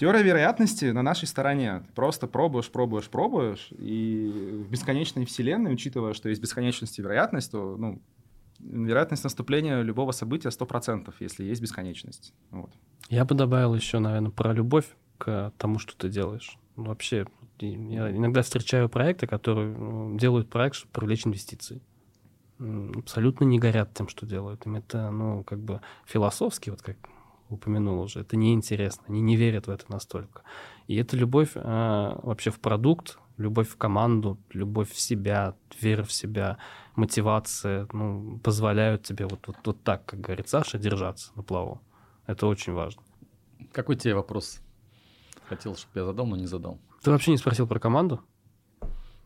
Теория 0.00 0.22
вероятности 0.22 0.86
на 0.86 1.02
нашей 1.02 1.28
стороне. 1.28 1.82
Ты 1.86 1.92
просто 1.92 2.26
пробуешь, 2.26 2.70
пробуешь, 2.70 3.10
пробуешь, 3.10 3.68
и 3.72 4.64
в 4.66 4.70
бесконечной 4.70 5.26
вселенной, 5.26 5.74
учитывая, 5.74 6.14
что 6.14 6.30
есть 6.30 6.40
бесконечность 6.40 6.98
и 6.98 7.02
вероятность, 7.02 7.52
то 7.52 7.76
ну, 7.76 8.00
вероятность 8.60 9.24
наступления 9.24 9.82
любого 9.82 10.12
события 10.12 10.48
100%, 10.48 11.12
если 11.20 11.44
есть 11.44 11.60
бесконечность. 11.60 12.32
Вот. 12.50 12.70
Я 13.10 13.26
бы 13.26 13.34
добавил 13.34 13.74
еще, 13.74 13.98
наверное, 13.98 14.30
про 14.30 14.54
любовь 14.54 14.86
к 15.18 15.52
тому, 15.58 15.78
что 15.78 15.94
ты 15.94 16.08
делаешь. 16.08 16.56
Ну, 16.76 16.84
вообще, 16.84 17.26
я 17.58 18.10
иногда 18.10 18.40
встречаю 18.40 18.88
проекты, 18.88 19.26
которые 19.26 19.76
ну, 19.76 20.16
делают 20.16 20.48
проект, 20.48 20.76
чтобы 20.76 20.92
привлечь 20.92 21.26
инвестиции. 21.26 21.82
Абсолютно 22.58 23.44
не 23.44 23.58
горят 23.58 23.92
тем, 23.92 24.08
что 24.08 24.24
делают. 24.24 24.64
Им 24.64 24.76
это, 24.76 25.10
ну, 25.10 25.44
как 25.44 25.58
бы 25.58 25.82
философски, 26.06 26.70
вот 26.70 26.80
как 26.80 26.96
упомянул 27.50 28.00
уже, 28.00 28.20
это 28.20 28.36
неинтересно. 28.36 29.04
Они 29.08 29.20
не 29.20 29.36
верят 29.36 29.66
в 29.66 29.70
это 29.70 29.84
настолько. 29.88 30.42
И 30.86 30.96
это 30.96 31.16
любовь 31.16 31.52
а, 31.54 32.18
вообще 32.22 32.50
в 32.50 32.60
продукт, 32.60 33.18
любовь 33.36 33.68
в 33.68 33.76
команду, 33.76 34.38
любовь 34.52 34.90
в 34.90 35.00
себя, 35.00 35.54
вера 35.80 36.04
в 36.04 36.12
себя, 36.12 36.58
мотивация, 36.96 37.88
ну, 37.92 38.38
позволяют 38.42 39.02
тебе 39.02 39.26
вот, 39.26 39.46
вот, 39.46 39.56
вот 39.64 39.82
так, 39.82 40.04
как 40.04 40.20
говорит 40.20 40.48
Саша, 40.48 40.78
держаться 40.78 41.32
на 41.36 41.42
плаву. 41.42 41.80
Это 42.26 42.46
очень 42.46 42.72
важно. 42.72 43.02
Какой 43.72 43.96
тебе 43.96 44.14
вопрос 44.14 44.60
хотел, 45.48 45.76
чтобы 45.76 46.00
я 46.00 46.04
задал, 46.06 46.26
но 46.26 46.36
не 46.36 46.46
задал? 46.46 46.78
Ты 47.02 47.10
вообще 47.10 47.30
не 47.30 47.38
спросил 47.38 47.66
про 47.66 47.78
команду? 47.78 48.20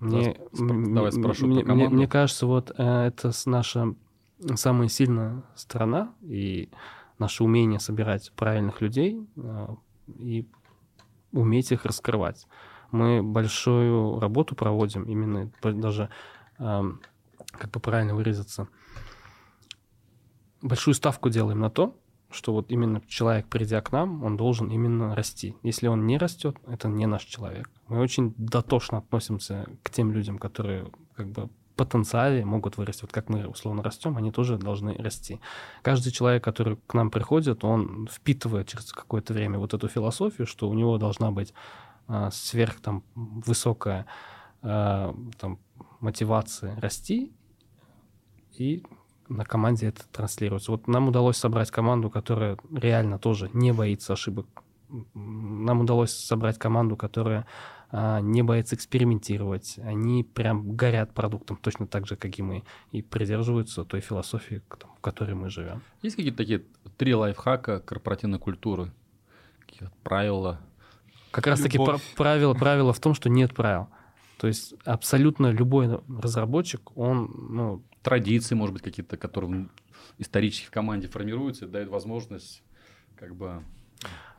Мне, 0.00 0.36
давай 0.52 1.12
спрошу 1.12 1.46
мне, 1.46 1.60
про 1.60 1.66
команду. 1.66 1.88
Мне, 1.90 1.96
мне 1.96 2.08
кажется, 2.08 2.46
вот 2.46 2.72
э, 2.76 3.06
это 3.06 3.32
наша 3.46 3.94
самая 4.54 4.88
сильная 4.88 5.42
сторона 5.54 6.14
и 6.22 6.70
наше 7.18 7.44
умение 7.44 7.80
собирать 7.80 8.32
правильных 8.32 8.80
людей 8.80 9.26
э, 9.36 9.68
и 10.18 10.48
уметь 11.32 11.72
их 11.72 11.84
раскрывать. 11.84 12.46
Мы 12.90 13.22
большую 13.22 14.20
работу 14.20 14.54
проводим, 14.54 15.04
именно 15.04 15.50
даже, 15.62 16.10
э, 16.58 16.82
как 17.52 17.70
бы 17.70 17.80
правильно 17.80 18.14
выразиться, 18.14 18.68
большую 20.62 20.94
ставку 20.94 21.28
делаем 21.28 21.60
на 21.60 21.70
то, 21.70 21.96
что 22.30 22.52
вот 22.52 22.70
именно 22.70 23.00
человек, 23.06 23.46
придя 23.48 23.80
к 23.80 23.92
нам, 23.92 24.24
он 24.24 24.36
должен 24.36 24.70
именно 24.70 25.14
расти. 25.14 25.56
Если 25.62 25.86
он 25.86 26.06
не 26.06 26.18
растет, 26.18 26.56
это 26.66 26.88
не 26.88 27.06
наш 27.06 27.22
человек. 27.24 27.70
Мы 27.88 28.00
очень 28.00 28.34
дотошно 28.36 28.98
относимся 28.98 29.66
к 29.82 29.90
тем 29.90 30.12
людям, 30.12 30.38
которые 30.38 30.90
как 31.14 31.30
бы 31.30 31.48
потенциале 31.76 32.44
могут 32.44 32.76
вырасти. 32.76 33.02
Вот 33.02 33.12
как 33.12 33.28
мы 33.28 33.46
условно 33.46 33.82
растем, 33.82 34.16
они 34.16 34.30
тоже 34.30 34.58
должны 34.58 34.94
расти. 34.94 35.40
Каждый 35.82 36.12
человек, 36.12 36.44
который 36.44 36.78
к 36.86 36.94
нам 36.94 37.10
приходит, 37.10 37.64
он 37.64 38.08
впитывает 38.10 38.68
через 38.68 38.92
какое-то 38.92 39.32
время 39.32 39.58
вот 39.58 39.74
эту 39.74 39.88
философию, 39.88 40.46
что 40.46 40.68
у 40.68 40.74
него 40.74 40.98
должна 40.98 41.30
быть 41.30 41.52
а, 42.06 42.30
сверх 42.30 42.80
там 42.80 43.02
высокая 43.14 44.06
а, 44.62 45.14
там, 45.38 45.58
мотивация 46.00 46.78
расти, 46.80 47.32
и 48.58 48.84
на 49.28 49.44
команде 49.44 49.88
это 49.88 50.06
транслируется. 50.08 50.70
Вот 50.70 50.86
нам 50.86 51.08
удалось 51.08 51.36
собрать 51.36 51.70
команду, 51.70 52.10
которая 52.10 52.58
реально 52.72 53.18
тоже 53.18 53.50
не 53.52 53.72
боится 53.72 54.12
ошибок. 54.12 54.46
Нам 55.14 55.80
удалось 55.80 56.12
собрать 56.12 56.58
команду, 56.58 56.96
которая 56.96 57.46
не 58.22 58.42
боится 58.42 58.74
экспериментировать. 58.74 59.78
Они 59.78 60.24
прям 60.24 60.74
горят 60.74 61.14
продуктом 61.14 61.56
точно 61.56 61.86
так 61.86 62.06
же, 62.06 62.16
как 62.16 62.38
и 62.38 62.42
мы, 62.42 62.64
и 62.90 63.02
придерживаются 63.02 63.84
той 63.84 64.00
философии, 64.00 64.62
в 64.68 65.00
которой 65.00 65.34
мы 65.34 65.48
живем. 65.48 65.82
Есть 66.02 66.16
какие-то 66.16 66.38
такие 66.38 66.64
три 66.96 67.14
лайфхака 67.14 67.80
корпоративной 67.80 68.38
культуры? 68.38 68.90
Какие-то 69.60 69.92
правила? 70.02 70.60
Как 71.30 71.46
раз-таки 71.46 71.78
правило, 72.16 72.54
правило 72.54 72.92
в 72.92 73.00
том, 73.00 73.14
что 73.14 73.28
нет 73.28 73.54
правил. 73.54 73.88
То 74.38 74.48
есть 74.48 74.74
абсолютно 74.84 75.50
любой 75.52 76.00
разработчик, 76.08 76.96
он 76.96 77.30
ну, 77.50 77.82
традиции, 78.02 78.54
может 78.54 78.72
быть, 78.72 78.82
какие-то, 78.82 79.16
которые 79.16 79.68
исторически 80.18 80.66
в 80.66 80.70
команде 80.70 81.08
формируются, 81.08 81.66
дают 81.66 81.88
возможность 81.88 82.62
как 83.16 83.34
бы 83.36 83.62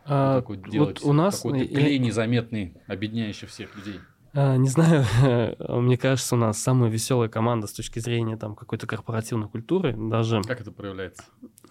а, 0.06 0.42
вот 0.42 0.70
делать 0.70 1.04
у 1.04 1.14
нас 1.14 1.42
какой-то 1.42 1.68
клей 1.68 2.00
незаметный, 2.00 2.76
объединяющий 2.88 3.48
всех 3.48 3.76
людей. 3.76 4.00
А, 4.34 4.58
не 4.58 4.68
знаю, 4.68 5.06
мне 5.82 5.98
кажется, 5.98 6.36
у 6.36 6.38
нас 6.38 6.60
самая 6.60 6.90
веселая 6.90 7.30
команда 7.30 7.68
с 7.68 7.74
точки 7.74 8.00
зрения 8.00 8.36
там 8.36 8.56
какой-то 8.56 8.86
корпоративной 8.86 9.48
культуры, 9.48 9.96
даже. 9.98 10.42
Как 10.44 10.60
это 10.62 10.72
проявляется? 10.72 11.24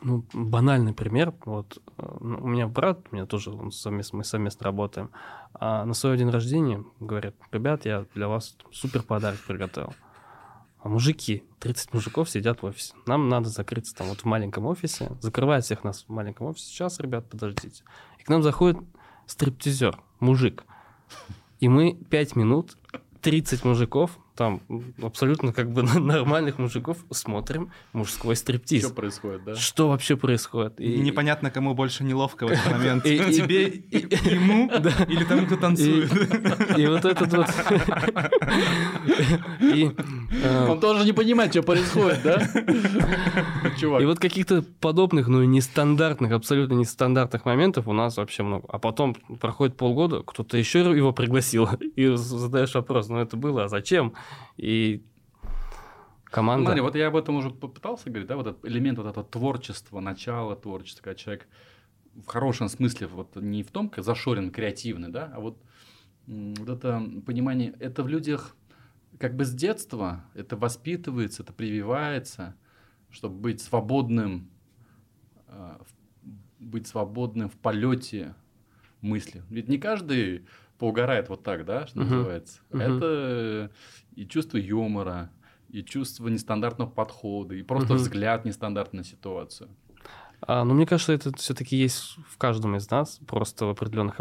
Ну, 0.03 0.25
банальный 0.33 0.95
пример. 0.95 1.35
Вот 1.45 1.81
ну, 1.99 2.39
у 2.43 2.47
меня 2.47 2.67
брат, 2.67 3.01
у 3.11 3.15
меня 3.15 3.27
тоже 3.27 3.51
он 3.51 3.71
совместно, 3.71 4.19
мы 4.19 4.25
совместно 4.25 4.65
работаем. 4.65 5.11
А 5.53 5.85
на 5.85 5.95
свой 5.95 6.17
день 6.17 6.31
рождения 6.31 6.83
говорят, 7.01 7.35
ребят, 7.53 7.85
я 7.85 8.07
для 8.15 8.29
вас 8.29 8.57
супер 8.73 9.03
подарок 9.03 9.41
приготовил. 9.47 9.95
А 10.85 10.89
мужики, 10.91 11.43
30 11.61 11.95
мужиков 11.95 12.29
сидят 12.29 12.61
в 12.61 12.67
офисе. 12.67 12.93
Нам 13.07 13.31
надо 13.31 13.49
закрыться 13.49 13.95
там 13.95 14.09
вот 14.09 14.21
в 14.21 14.25
маленьком 14.27 14.67
офисе. 14.67 15.13
Закрывает 15.23 15.65
всех 15.65 15.83
нас 15.83 16.05
в 16.07 16.13
маленьком 16.13 16.49
офисе. 16.49 16.67
Сейчас, 16.67 17.01
ребят, 17.01 17.27
подождите. 17.27 17.83
И 18.19 18.23
к 18.23 18.29
нам 18.29 18.43
заходит 18.43 18.77
стриптизер, 19.27 19.99
мужик. 20.21 20.65
И 21.59 21.69
мы 21.69 21.95
5 21.95 22.37
минут, 22.37 22.77
30 23.23 23.65
мужиков 23.65 24.19
там 24.37 24.61
абсолютно 25.01 25.53
как 25.53 25.71
бы 25.71 25.83
нормальных 26.01 26.59
мужиков 26.59 26.99
смотрим 27.11 27.71
мужской 27.93 28.37
стриптиз. 28.37 28.85
Что 28.85 28.95
происходит, 28.95 29.45
да? 29.45 29.55
Что 29.55 29.89
вообще 29.89 30.17
происходит? 30.17 30.81
И 30.81 30.99
непонятно, 30.99 31.51
кому 31.51 31.75
больше 31.75 32.05
неловко 32.05 32.47
в 32.47 32.51
этот 32.51 32.67
момент. 32.73 33.05
Тебе, 33.05 33.65
ему 33.65 34.71
или 35.09 35.25
тому, 35.25 35.47
кто 35.47 35.57
танцует. 35.57 36.13
И 36.77 36.87
вот 36.87 37.05
этот 37.05 37.33
вот... 37.33 37.47
Э, 40.43 40.69
Он 40.69 40.81
тоже 40.81 41.05
не 41.05 41.13
понимает, 41.13 41.53
что 41.53 41.63
происходит, 41.63 42.23
да? 42.23 42.43
Чувак. 43.79 44.03
И 44.03 44.05
вот 44.05 44.19
каких-то 44.19 44.63
подобных, 44.81 45.29
ну, 45.29 45.45
нестандартных, 45.45 46.33
абсолютно 46.33 46.75
нестандартных 46.75 47.45
моментов 47.45 47.87
у 47.87 47.93
нас 47.93 48.17
вообще 48.17 48.43
много. 48.43 48.67
А 48.69 48.79
потом 48.79 49.15
проходит 49.41 49.77
полгода, 49.77 50.23
кто-то 50.23 50.57
еще 50.57 50.81
его 50.81 51.13
пригласил, 51.13 51.69
и 51.97 52.15
задаешь 52.17 52.75
вопрос, 52.75 53.09
ну, 53.09 53.19
это 53.19 53.37
было, 53.37 53.65
а 53.65 53.69
зачем? 53.69 54.15
И 54.57 55.05
команда... 56.25 56.67
Смотри, 56.67 56.81
вот 56.81 56.95
я 56.97 57.09
об 57.09 57.17
этом 57.17 57.37
уже 57.37 57.51
попытался 57.51 58.11
говорить, 58.11 58.29
да, 58.29 58.37
вот 58.37 58.47
этот 58.47 58.65
элемент 58.65 58.99
вот 58.99 59.07
этого 59.07 59.25
творчества, 59.25 60.01
начала 60.01 60.57
творчества, 60.57 61.03
когда 61.03 61.17
человек 61.17 61.49
в 62.15 62.27
хорошем 62.27 62.69
смысле, 62.69 63.09
вот 63.09 63.37
не 63.37 63.63
в 63.63 63.71
том, 63.71 63.89
как 63.89 64.05
зашорен, 64.05 64.51
креативный, 64.51 65.09
да, 65.09 65.33
а 65.35 65.41
вот, 65.41 65.61
вот 66.27 66.69
это 66.69 67.03
понимание, 67.27 67.75
это 67.81 68.03
в 68.03 68.09
людях 68.09 68.57
как 69.19 69.37
бы 69.37 69.45
с 69.45 69.53
детства, 69.53 70.25
это 70.35 70.57
воспитывается, 70.57 71.43
это 71.43 71.53
прививается, 71.53 72.57
чтобы 73.11 73.37
быть 73.37 73.61
свободным, 73.61 74.51
э, 75.49 75.79
быть 76.59 76.87
свободным 76.87 77.49
в 77.49 77.55
полете 77.55 78.35
мысли. 79.01 79.43
Ведь 79.51 79.69
не 79.69 79.79
каждый 79.79 80.47
поугарает 80.79 81.29
вот 81.29 81.43
так, 81.43 81.65
да, 81.65 81.87
что 81.87 82.01
uh-huh. 82.01 82.05
называется. 82.05 82.61
Uh-huh. 82.71 82.97
Это 82.97 83.73
и 84.15 84.27
чувство 84.27 84.59
юмора, 84.59 85.31
и 85.69 85.83
чувство 85.83 86.29
нестандартного 86.29 86.91
подхода, 86.91 87.55
и 87.55 87.63
просто 87.63 87.95
uh-huh. 87.95 87.99
взгляд 87.99 88.45
нестандартный 88.45 88.99
на 88.99 89.05
ситуацию. 89.05 89.71
А, 90.47 90.65
ну, 90.65 90.75
мне 90.75 90.87
кажется, 90.87 91.13
это 91.13 91.35
все-таки 91.37 91.77
есть 91.77 92.17
в 92.29 92.37
каждом 92.37 92.77
из 92.77 92.91
нас, 92.91 93.21
просто 93.27 93.67
в 93.67 93.71
определенных 93.71 94.21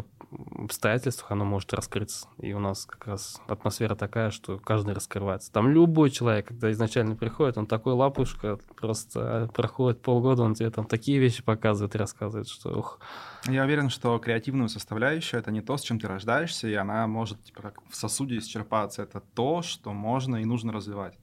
обстоятельствах 0.57 1.31
оно 1.31 1.45
может 1.45 1.73
раскрыться. 1.73 2.27
И 2.38 2.53
у 2.53 2.60
нас 2.60 2.85
как 2.85 3.07
раз 3.07 3.41
атмосфера 3.47 3.95
такая, 3.95 4.31
что 4.31 4.60
каждый 4.60 4.93
раскрывается. 4.93 5.51
Там 5.51 5.69
любой 5.69 6.10
человек, 6.10 6.47
когда 6.47 6.72
изначально 6.72 7.15
приходит, 7.15 7.57
он 7.57 7.68
такой 7.68 7.93
лапушка, 7.93 8.57
просто 8.76 9.49
проходит 9.53 10.01
полгода, 10.01 10.43
он 10.43 10.55
тебе 10.55 10.69
там 10.69 10.85
такие 10.85 11.19
вещи 11.19 11.43
показывает 11.43 11.95
и 11.95 11.97
рассказывает, 11.97 12.47
что 12.47 12.77
ух. 12.77 12.99
Я 13.47 13.64
уверен, 13.64 13.89
что 13.89 14.18
креативную 14.19 14.69
составляющую— 14.69 15.39
это 15.41 15.51
не 15.51 15.61
то, 15.61 15.77
с 15.77 15.81
чем 15.81 15.99
ты 15.99 16.07
рождаешься, 16.07 16.68
и 16.68 16.73
она 16.73 17.07
может 17.07 17.43
типа, 17.43 17.73
в 17.89 17.95
сосуде 17.95 18.38
исчерпаться. 18.38 19.03
Это 19.03 19.22
то, 19.34 19.61
что 19.61 19.93
можно 19.93 20.38
и 20.38 20.45
нужно 20.45 20.72
развивать. 20.72 21.18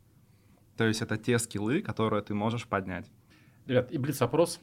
То 0.77 0.87
есть 0.87 1.03
это 1.03 1.17
те 1.19 1.39
скиллы, 1.39 1.83
которые 1.83 2.23
ты 2.23 2.35
можешь 2.35 2.67
поднять. 2.67 3.11
Ребят, 3.67 3.93
и 3.93 3.99
блиц-опрос. 3.99 4.61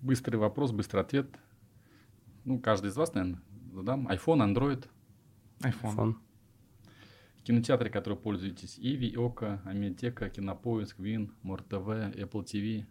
Быстрый 0.00 0.36
вопрос, 0.36 0.70
быстрый 0.70 1.00
ответ. 1.00 1.26
Ну, 2.44 2.60
каждый 2.60 2.90
из 2.90 2.96
вас, 2.96 3.12
наверное, 3.12 3.42
задам. 3.72 4.08
iPhone, 4.08 4.54
Android. 4.54 4.86
iPhone. 5.60 5.96
iPhone. 5.96 6.14
Кинотеатры, 7.44 7.88
которые 7.88 8.18
пользуетесь. 8.18 8.78
Иви, 8.78 9.16
Ока, 9.16 9.62
Амедиатека, 9.64 10.28
Кинопоиск, 10.28 10.98
Вин, 10.98 11.34
МорТВ, 11.42 11.72
Apple 11.72 12.44
TV. 12.44 12.84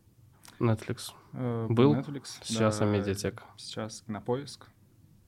Netflix. 0.59 1.11
Э, 1.33 1.67
Был. 1.69 1.93
Netflix. 1.93 2.39
Сейчас 2.43 2.79
да, 2.79 2.85
Амедиатека. 2.85 3.43
Сейчас 3.57 4.01
Кинопоиск. 4.01 4.67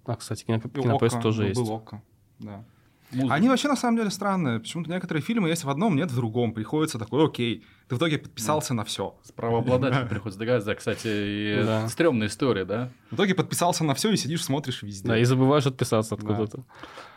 А, 0.05 0.15
кстати, 0.15 0.45
киноп... 0.45 0.73
Кинопоиск 0.73 1.17
Ока, 1.17 1.23
тоже 1.23 1.41
ну, 1.43 1.47
есть. 1.49 1.61
Был 1.61 1.71
Ока, 1.71 2.01
да. 2.39 2.65
Музыка. 3.11 3.33
Они 3.33 3.49
вообще 3.49 3.67
на 3.67 3.75
самом 3.75 3.97
деле 3.97 4.09
странные. 4.11 4.59
Почему-то 4.59 4.91
некоторые 4.91 5.23
фильмы 5.23 5.49
есть 5.49 5.63
в 5.63 5.69
одном, 5.69 5.95
нет 5.95 6.11
в 6.11 6.15
другом. 6.15 6.53
Приходится 6.53 6.99
такой, 6.99 7.25
окей, 7.25 7.65
ты 7.87 7.95
в 7.95 7.97
итоге 7.97 8.19
подписался 8.19 8.73
на 8.75 8.83
все. 8.83 9.17
С 9.23 9.31
правообладателем 9.31 10.07
приходится 10.09 10.37
договариваться. 10.39 10.71
Да, 10.71 10.75
Кстати, 10.75 11.07
и 11.07 11.63
Да. 11.65 11.87
стрёмная 11.89 12.27
история, 12.27 12.65
да? 12.65 12.91
В 13.09 13.15
итоге 13.15 13.33
подписался 13.33 13.83
на 13.83 13.95
все 13.95 14.11
и 14.11 14.15
сидишь, 14.17 14.43
смотришь 14.43 14.83
везде. 14.83 15.07
Да, 15.07 15.17
и 15.17 15.23
забываешь 15.23 15.65
отписаться 15.65 16.13
откуда-то. 16.15 16.63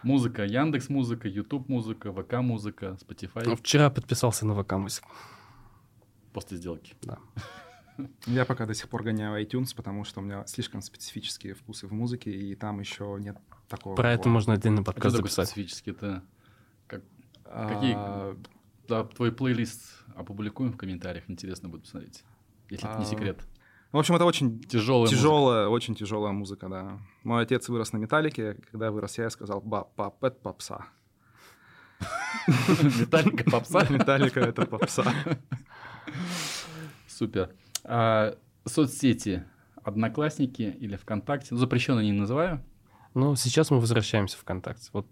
Музыка, 0.02 0.44
Яндекс 0.44 0.88
Музыка, 0.88 1.28
YouTube 1.28 1.68
Музыка, 1.68 2.12
ВК 2.12 2.34
Музыка, 2.40 2.96
Spotify 3.06 3.42
Ну, 3.44 3.56
Вчера 3.56 3.90
подписался 3.90 4.46
на 4.46 4.54
ВК 4.62 4.72
Музыку. 4.72 5.08
после 6.32 6.56
сделки. 6.56 6.94
Я 8.26 8.46
пока 8.46 8.64
до 8.64 8.72
сих 8.74 8.88
пор 8.88 9.02
гоняю 9.02 9.44
iTunes, 9.44 9.76
потому 9.76 10.04
что 10.04 10.20
у 10.20 10.22
меня 10.24 10.44
слишком 10.46 10.80
специфические 10.80 11.54
вкусы 11.54 11.86
в 11.86 11.92
музыке, 11.92 12.30
и 12.30 12.54
там 12.54 12.80
еще 12.80 13.18
нет 13.20 13.36
такого. 13.76 13.94
Про 13.94 14.12
это 14.12 14.28
можно 14.28 14.54
отдельный 14.54 14.82
А 14.82 14.84
подкаст 14.84 15.16
записать. 15.16 15.48
специфически? 15.48 15.90
Это 15.90 16.22
как 16.86 17.02
А, 17.44 17.68
какие- 17.68 18.36
да, 18.88 19.04
твой 19.04 19.32
плейлист 19.32 20.04
опубликуем 20.14 20.72
в 20.72 20.76
комментариях, 20.76 21.24
интересно 21.28 21.68
будет 21.68 21.82
посмотреть. 21.82 22.24
Если 22.70 22.88
это 22.88 22.98
не 22.98 23.04
А, 23.04 23.08
секрет. 23.08 23.40
В 23.92 23.98
общем, 23.98 24.14
это 24.16 24.24
очень 24.24 24.60
Тяжелая 24.60 25.08
тяжелая, 25.10 25.68
очень 25.68 25.94
тяжелая 25.94 26.32
музыка, 26.32 26.68
да. 26.68 26.98
Мой 27.24 27.42
отец 27.42 27.68
вырос 27.68 27.92
на 27.92 27.98
металлике, 27.98 28.54
когда 28.70 28.90
вырос 28.90 29.18
я, 29.18 29.24
я 29.24 29.30
сказал, 29.30 29.60
ба, 29.60 29.84
пап, 29.84 30.22
это 30.24 30.36
попса. 30.40 30.86
Металлика, 32.48 33.50
попса. 33.50 33.86
Металлика— 33.90 34.40
это 34.40 34.66
попса. 34.66 35.04
Супер. 37.06 37.50
Соцсети 38.64 39.44
Одноклассники 39.84 40.62
или 40.62 40.96
ВКонтакте. 40.96 41.48
Ну, 41.50 41.58
запрещенно 41.58 42.00
не 42.00 42.12
называю. 42.12 42.64
Ну, 43.14 43.34
сейчас 43.36 43.70
мы 43.70 43.78
возвращаемся 43.78 44.36
в 44.38 44.40
ВКонтакте. 44.40 44.90
Вот 44.92 45.06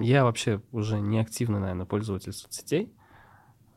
я 0.00 0.24
вообще 0.24 0.62
уже 0.72 1.00
не 1.00 1.18
активный, 1.18 1.58
наверное, 1.60 1.86
пользователь 1.86 2.32
соцсетей. 2.32 2.92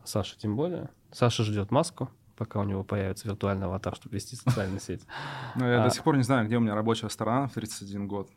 Саша 0.04 0.38
тем 0.38 0.56
более. 0.56 0.90
Саша 1.12 1.44
ждет 1.44 1.72
маску, 1.72 2.10
пока 2.36 2.60
у 2.60 2.64
него 2.64 2.84
появится 2.84 3.28
виртуальный 3.28 3.66
аватар, 3.68 3.96
чтобы 3.96 4.16
вести 4.16 4.36
социальные 4.36 4.80
сети. 4.82 5.06
Но 5.56 5.68
я 5.68 5.82
А. 5.82 5.88
до 5.88 5.94
сих 5.94 6.04
пор 6.04 6.18
не 6.18 6.24
знаю, 6.24 6.46
где 6.46 6.58
у 6.58 6.60
меня 6.60 6.76
рабочая 6.76 7.10
сторона 7.10 7.48
в 7.48 7.54
31 7.54 8.08
год. 8.08 8.30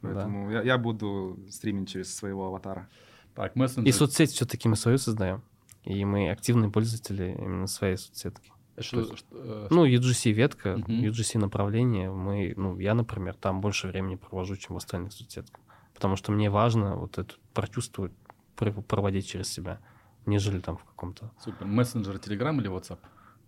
Поэтому 0.00 0.50
я, 0.50 0.62
я 0.62 0.78
буду 0.78 1.38
стримить 1.50 1.88
через 1.88 2.14
своего 2.14 2.46
аватара. 2.46 2.88
Так, 3.34 3.56
мессенджер. 3.56 3.88
И 3.88 3.92
соцсеть 3.92 4.30
все-таки 4.32 4.68
мы 4.68 4.76
свою 4.76 4.98
создаем. 4.98 5.42
И 5.84 6.04
мы 6.04 6.30
активные 6.30 6.70
пользователи 6.70 7.34
именно 7.38 7.66
своей 7.66 7.96
соцсетки. 7.96 8.52
Что- 8.78 9.16
что, 9.16 9.26
э, 9.32 9.66
Ну, 9.70 9.84
UGC 9.86 10.32
ветка, 10.32 10.76
Мгм. 10.76 11.02
UGC 11.02 11.38
направление, 11.38 12.10
мы, 12.10 12.54
ну, 12.56 12.78
я, 12.78 12.94
например, 12.94 13.34
там 13.34 13.60
больше 13.60 13.88
времени 13.88 14.16
провожу, 14.16 14.56
чем 14.56 14.74
в 14.74 14.76
остальных 14.78 15.12
соцсетках. 15.12 15.60
Потому 15.94 16.16
что 16.16 16.32
мне 16.32 16.48
важно 16.50 16.96
вот 16.96 17.18
это 17.18 17.34
прочувствовать, 17.54 18.12
пр- 18.56 18.82
проводить 18.82 19.26
через 19.28 19.48
себя, 19.52 19.78
нежели 20.26 20.58
там 20.60 20.76
в 20.76 20.84
каком-то 20.84 21.30
Супер. 21.38 21.66
Мессенджер, 21.66 22.18
Телеграм 22.18 22.58
или 22.60 22.70
WhatsApp? 22.70 22.98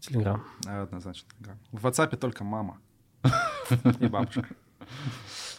Телеграм. 0.01 0.45
А, 0.67 0.83
Однозначно. 0.83 1.29
да. 1.41 1.57
В 1.73 1.87
WhatsApp 1.87 2.17
только 2.17 2.45
мама 2.45 2.79
и 4.01 4.07
бабушка. 4.07 4.47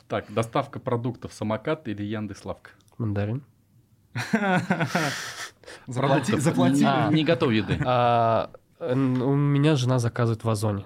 Так, 0.07 0.31
доставка 0.31 0.79
продуктов 0.79 1.33
самокат 1.33 1.87
или 1.87 2.03
Яндекс.Лавка? 2.03 2.69
Мандарин. 2.99 3.43
Заплати, 5.87 6.39
заплати. 6.39 6.83
А. 6.85 7.09
Не 7.11 7.23
готовой 7.25 7.57
еды. 7.57 7.79
Н- 8.79 9.21
у 9.21 9.35
меня 9.35 9.75
жена 9.75 9.99
заказывает 9.99 10.43
в 10.43 10.49
Озоне. 10.49 10.85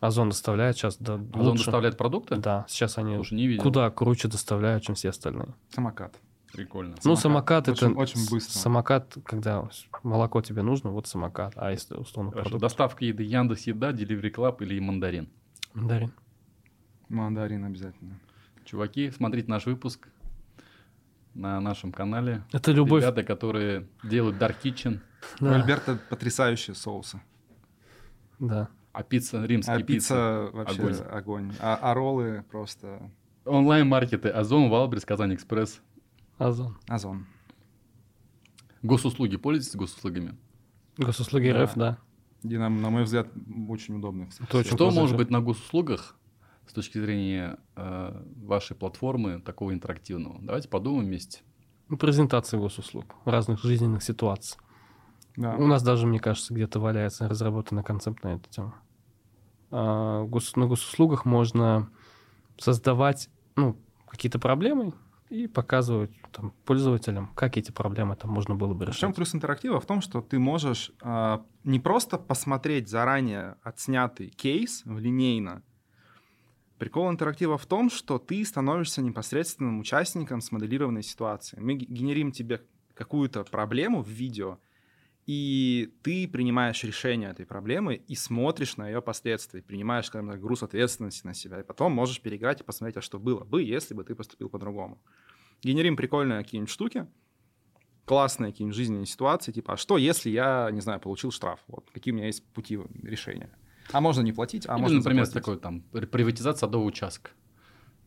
Озон 0.00 0.28
доставляет 0.28 0.76
сейчас 0.76 0.98
да, 0.98 1.14
Озон 1.14 1.30
лучше. 1.52 1.64
доставляет 1.64 1.96
продукты? 1.96 2.36
Да, 2.36 2.66
сейчас 2.68 2.98
они 2.98 3.14
Слушай, 3.14 3.34
не 3.34 3.46
видел. 3.46 3.62
куда 3.62 3.88
круче 3.90 4.28
доставляют, 4.28 4.82
чем 4.84 4.94
все 4.94 5.08
остальные. 5.08 5.54
Самокат. 5.70 6.14
Прикольно. 6.52 6.94
Ну, 7.04 7.16
Самокат. 7.16 7.66
самокат 7.66 7.68
это... 7.68 7.86
Очень- 7.86 7.96
очень 7.96 8.30
быстро. 8.30 8.58
Самокат, 8.58 9.16
когда 9.24 9.68
молоко 10.02 10.40
тебе 10.42 10.62
нужно, 10.62 10.90
вот 10.90 11.06
самокат. 11.06 11.52
А 11.56 11.70
если 11.70 11.94
условно 11.96 12.30
Хорошо. 12.30 12.50
продукт? 12.50 12.62
Доставка 12.62 13.04
еды 13.04 13.22
Яндекс 13.24 13.62
Еда, 13.66 13.90
Delivery 13.90 14.32
Club 14.34 14.56
или 14.62 14.78
Мандарин. 14.78 15.28
Мандарин. 15.74 16.12
Мандарин 17.08 17.64
обязательно. 17.64 18.18
Чуваки, 18.64 19.10
смотрите 19.10 19.50
наш 19.50 19.66
выпуск 19.66 20.08
на 21.34 21.60
нашем 21.60 21.92
канале. 21.92 22.42
Это 22.52 22.72
любовь. 22.72 23.02
Ребята, 23.02 23.22
которые 23.22 23.86
делают 24.02 24.36
Dark 24.36 24.56
Kitchen, 24.62 25.00
У 25.40 25.44
Да, 25.44 25.54
Альберта 25.56 25.98
потрясающие 26.10 26.74
соусы. 26.74 27.20
да. 28.38 28.68
а 28.92 29.02
пицца, 29.02 29.44
римская 29.44 29.76
А 29.78 29.82
пицца 29.82 30.50
вообще 30.52 30.82
огонь. 30.82 30.94
огонь. 31.10 31.52
А, 31.60 31.78
а 31.80 31.94
роллы 31.94 32.44
просто 32.50 33.10
Онлайн-маркеты 33.44 34.28
Озон, 34.30 34.70
Валбрис, 34.70 35.04
Казань 35.04 35.34
Экспресс. 35.34 35.80
Озон. 36.38 36.76
озон. 36.88 37.26
Госуслуги. 38.82 39.36
Пользуетесь 39.36 39.76
госуслугами? 39.76 40.36
Госуслуги 40.96 41.50
Да. 41.50 41.64
РФ, 41.64 41.74
да. 41.74 41.98
И, 42.42 42.56
на, 42.56 42.68
на 42.68 42.90
мой 42.90 43.04
взгляд, 43.04 43.28
очень 43.68 43.96
удобно. 43.96 44.26
очень 44.26 44.64
Что 44.64 44.76
круто. 44.76 44.90
может 44.94 45.16
быть 45.16 45.30
на 45.30 45.40
госуслугах 45.40 46.16
с 46.66 46.72
точки 46.72 46.98
зрения 46.98 47.58
э, 47.76 48.22
вашей 48.42 48.76
платформы 48.76 49.40
такого 49.40 49.72
интерактивного? 49.72 50.38
Давайте 50.42 50.68
подумаем 50.68 51.06
вместе. 51.06 51.40
Ну, 51.88 51.96
Презентации 51.96 52.56
госуслуг, 52.56 53.14
разных 53.24 53.60
жизненных 53.62 54.02
ситуаций. 54.02 54.58
Да. 55.36 55.54
У 55.56 55.66
нас 55.66 55.82
даже, 55.82 56.06
мне 56.06 56.18
кажется, 56.18 56.54
где-то 56.54 56.80
валяется 56.80 57.28
разработанный 57.28 57.82
концепт 57.84 58.22
на 58.24 58.34
эту 58.34 58.48
тему. 58.50 58.74
А, 59.70 60.24
гос- 60.24 60.58
на 60.58 60.66
госуслугах 60.66 61.24
можно 61.24 61.90
создавать 62.58 63.28
ну, 63.56 63.76
какие-то 64.08 64.38
проблемы 64.38 64.94
и 65.28 65.46
показывать 65.48 66.12
там, 66.32 66.52
пользователям, 66.64 67.32
как 67.34 67.56
эти 67.56 67.70
проблемы 67.72 68.16
там 68.16 68.30
можно 68.30 68.54
было 68.54 68.74
бы 68.74 68.86
В 68.86 68.96
чем 68.96 69.08
решить. 69.10 69.16
плюс 69.16 69.34
интерактива? 69.34 69.80
В 69.80 69.86
том, 69.86 70.00
что 70.00 70.20
ты 70.22 70.38
можешь 70.38 70.92
а, 71.02 71.44
не 71.64 71.80
просто 71.80 72.16
посмотреть 72.16 72.88
заранее 72.88 73.56
отснятый 73.62 74.28
кейс 74.30 74.82
линейно. 74.86 75.62
Прикол 76.78 77.10
интерактива 77.10 77.56
в 77.58 77.64
том, 77.66 77.90
что 77.90 78.18
ты 78.18 78.44
становишься 78.44 79.00
непосредственным 79.02 79.80
участником 79.80 80.40
смоделированной 80.42 81.02
ситуации. 81.02 81.58
Мы 81.58 81.74
ге- 81.74 81.86
генерим 81.86 82.32
тебе 82.32 82.62
какую-то 82.94 83.44
проблему 83.44 84.02
в 84.02 84.08
видео, 84.08 84.58
и 85.26 85.92
ты 86.02 86.28
принимаешь 86.28 86.84
решение 86.84 87.30
этой 87.30 87.46
проблемы 87.46 87.96
и 87.96 88.14
смотришь 88.14 88.76
на 88.76 88.88
ее 88.88 89.02
последствия, 89.02 89.60
принимаешь, 89.60 90.06
скажем 90.06 90.30
так, 90.30 90.40
груз 90.40 90.62
ответственности 90.62 91.26
на 91.26 91.34
себя, 91.34 91.60
и 91.60 91.64
потом 91.64 91.92
можешь 91.92 92.20
переиграть 92.20 92.60
и 92.60 92.64
посмотреть, 92.64 92.96
а 92.98 93.00
что 93.00 93.18
было 93.18 93.42
бы, 93.42 93.62
если 93.62 93.94
бы 93.94 94.04
ты 94.04 94.14
поступил 94.14 94.48
по-другому. 94.48 95.02
Генерим 95.62 95.96
прикольные 95.96 96.42
какие-нибудь 96.42 96.70
штуки, 96.70 97.06
классные 98.04 98.52
какие-нибудь 98.52 98.76
жизненные 98.76 99.06
ситуации, 99.06 99.50
типа, 99.50 99.74
а 99.74 99.76
что, 99.76 99.98
если 99.98 100.30
я, 100.30 100.70
не 100.70 100.80
знаю, 100.80 101.00
получил 101.00 101.32
штраф? 101.32 101.60
Вот, 101.66 101.90
какие 101.90 102.12
у 102.12 102.16
меня 102.16 102.26
есть 102.26 102.46
пути 102.52 102.78
решения? 103.02 103.50
А 103.92 104.00
можно 104.00 104.20
не 104.22 104.32
платить, 104.32 104.66
а 104.68 104.74
Или, 104.74 104.82
можно 104.82 104.98
например, 104.98 105.24
заплатить. 105.24 105.44
такой 105.44 105.60
там 105.60 105.84
ри- 105.92 106.06
приватизация 106.06 106.60
садового 106.60 106.86
участка. 106.86 107.32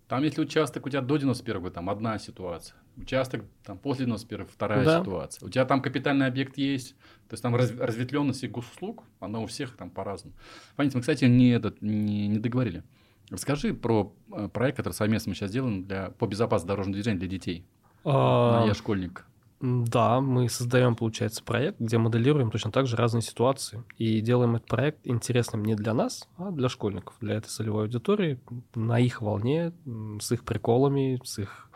Там, 0.10 0.23
если 0.23 0.41
участок 0.41 0.88
у 0.88 0.90
тебя 0.90 1.02
до 1.02 1.18
91 1.18 1.69
там 1.72 1.88
одна 1.90 2.18
ситуация. 2.18 2.76
Участок 2.98 3.45
там 3.64 3.77
после 3.77 4.06
91 4.06 4.48
вторая 4.48 4.84
Да. 4.84 4.99
ситуация. 5.02 5.45
У 5.45 5.49
тебя 5.49 5.65
там 5.65 5.84
капитальный 5.84 6.26
объект 6.26 6.57
есть. 6.57 6.95
То 7.30 7.34
есть 7.34 7.44
там 7.44 7.56
раз- 7.56 7.77
разветвленность 7.77 8.44
и 8.44 8.48
госуслуг, 8.48 9.03
она 9.19 9.40
у 9.40 9.45
всех 9.45 9.77
там 9.77 9.91
по-разному. 9.91 10.36
Понятно, 10.76 10.98
мы, 10.98 11.02
кстати, 11.02 11.26
не, 11.26 11.52
этот, 11.52 11.81
не, 11.84 12.27
не 12.27 12.40
договорили. 12.40 12.84
Расскажи 13.30 13.76
про 13.76 14.11
э, 14.34 14.49
проект, 14.52 14.77
который 14.77 14.94
совместно 14.94 15.30
мы 15.30 15.36
сейчас 15.36 15.52
делаем 15.52 15.86
для, 15.86 16.10
по 16.10 16.26
безопасности 16.26 16.68
дорожного 16.68 16.95
движения 16.95 17.19
для 17.19 17.27
детей. 17.27 17.64
А, 18.03 18.65
«Я 18.65 18.73
школьник». 18.73 19.26
Да, 19.61 20.22
мы 20.22 20.48
создаем, 20.48 20.95
получается, 20.95 21.44
проект, 21.44 21.80
где 21.80 21.98
моделируем 21.98 22.49
точно 22.49 22.72
так 22.72 22.88
же 22.88 22.95
разные 22.95 23.22
ситуации. 23.22 23.84
И 23.98 24.22
делаем 24.22 24.56
этот 24.56 24.68
проект 24.68 24.99
интересным 25.06 25.65
не 25.65 25.76
для 25.76 25.94
нас, 25.94 26.30
а 26.38 26.52
для 26.52 26.69
школьников, 26.69 27.15
для 27.19 27.36
этой 27.36 27.48
целевой 27.48 27.84
аудитории, 27.84 28.40
на 28.73 28.99
их 28.99 29.22
волне, 29.22 29.73
с 30.22 30.31
их 30.31 30.45
приколами, 30.45 31.19
с 31.23 31.40
их, 31.40 31.69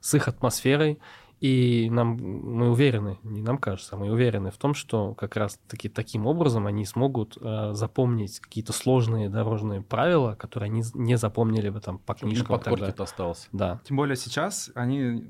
с 0.00 0.14
их 0.14 0.26
атмосферой. 0.26 0.98
И 1.40 1.88
нам, 1.90 2.16
мы 2.16 2.68
уверены, 2.70 3.20
не 3.22 3.42
нам 3.42 3.58
кажется, 3.58 3.94
а 3.94 3.98
мы 3.98 4.10
уверены 4.10 4.50
в 4.50 4.56
том, 4.56 4.74
что 4.74 5.14
как 5.14 5.36
раз-таки 5.36 5.88
таким 5.88 6.26
образом 6.26 6.66
они 6.66 6.84
смогут 6.84 7.38
э, 7.40 7.74
запомнить 7.74 8.40
какие-то 8.40 8.72
сложные 8.72 9.28
дорожные 9.28 9.80
правила, 9.80 10.34
которые 10.34 10.68
они 10.68 10.82
не 10.94 11.16
запомнили 11.16 11.68
бы 11.68 11.80
там 11.80 11.98
по 11.98 12.14
на 12.14 12.18
книжкам. 12.18 12.58
так 12.58 12.64
подкорке 12.74 13.02
осталось. 13.04 13.48
Да. 13.52 13.80
Тем 13.84 13.96
более 13.96 14.16
сейчас 14.16 14.72
они 14.74 15.28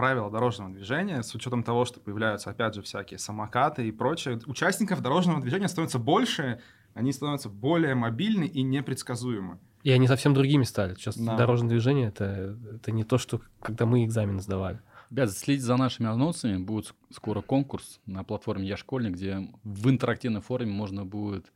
правила 0.00 0.30
дорожного 0.30 0.70
движения, 0.70 1.22
с 1.22 1.34
учетом 1.34 1.62
того, 1.62 1.84
что 1.84 2.00
появляются, 2.00 2.48
опять 2.48 2.74
же, 2.74 2.80
всякие 2.80 3.18
самокаты 3.18 3.86
и 3.86 3.92
прочее, 3.92 4.40
участников 4.46 5.02
дорожного 5.02 5.42
движения 5.42 5.68
становится 5.68 5.98
больше, 5.98 6.62
они 6.94 7.12
становятся 7.12 7.50
более 7.50 7.94
мобильны 7.94 8.44
и 8.44 8.62
непредсказуемы. 8.62 9.58
И 9.82 9.90
они 9.90 10.08
совсем 10.08 10.32
другими 10.32 10.64
стали. 10.64 10.94
Сейчас 10.94 11.18
Да. 11.18 11.36
дорожное 11.36 11.68
движение 11.68 12.08
это, 12.08 12.56
это 12.76 12.92
не 12.92 13.04
то, 13.04 13.18
что 13.18 13.42
когда 13.60 13.84
мы 13.84 14.06
экзамен 14.06 14.40
сдавали. 14.40 14.80
Ребят, 15.10 15.32
следите 15.32 15.66
за 15.66 15.76
нашими 15.76 16.08
анонсами. 16.08 16.56
Будет 16.56 16.94
скоро 17.10 17.42
конкурс 17.42 18.00
на 18.06 18.24
платформе 18.24 18.66
«Я 18.66 18.78
школьник», 18.78 19.12
где 19.12 19.50
в 19.64 19.90
интерактивной 19.90 20.40
форме 20.40 20.72
можно 20.72 21.04
будет 21.04 21.52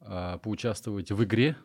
а, 0.00 0.38
поучаствовать 0.38 1.12
в 1.12 1.22
игре, 1.22 1.56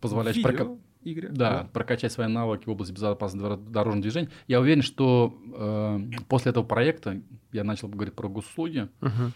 позволять 0.00 0.36
Видео. 0.36 0.78
Игоря. 1.02 1.28
Да, 1.30 1.68
прокачать 1.72 2.12
свои 2.12 2.28
навыки 2.28 2.66
в 2.66 2.70
области 2.70 2.92
безопасного 2.92 3.56
дор- 3.56 3.70
дорожного 3.70 4.02
движения. 4.02 4.28
Я 4.46 4.60
уверен, 4.60 4.82
что 4.82 5.34
э, 5.54 6.00
после 6.28 6.50
этого 6.50 6.64
проекта, 6.64 7.22
я 7.52 7.64
начал 7.64 7.88
говорить 7.88 8.14
про 8.14 8.28
госуслуги, 8.28 8.88
Мгм. 9.00 9.32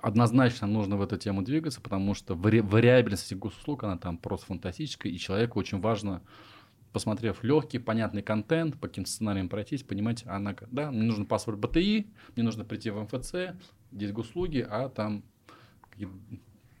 однозначно 0.00 0.66
нужно 0.66 0.96
в 0.96 1.02
эту 1.02 1.16
тему 1.16 1.42
двигаться, 1.42 1.80
потому 1.80 2.14
что 2.14 2.34
вари- 2.34 2.62
вариабельность 2.62 3.26
этих 3.26 3.38
госуслуг, 3.38 3.84
она 3.84 3.96
там 3.96 4.18
просто 4.18 4.46
фантастическая, 4.46 5.12
и 5.12 5.18
человеку 5.18 5.58
очень 5.60 5.80
важно, 5.80 6.20
посмотрев 6.92 7.42
легкий, 7.42 7.78
понятный 7.78 8.22
контент, 8.22 8.78
по 8.80 8.86
каким 8.88 9.06
сценариям 9.06 9.48
пройтись, 9.48 9.82
понимать, 9.82 10.24
она, 10.26 10.54
да, 10.70 10.90
мне 10.90 11.02
нужно 11.02 11.24
паспорт 11.24 11.58
БТИ, 11.58 12.06
мне 12.36 12.44
нужно 12.44 12.64
прийти 12.64 12.90
в 12.90 13.00
МФЦ, 13.02 13.56
здесь 13.92 14.12
госуслуги, 14.12 14.66
а 14.68 14.88
там 14.88 15.22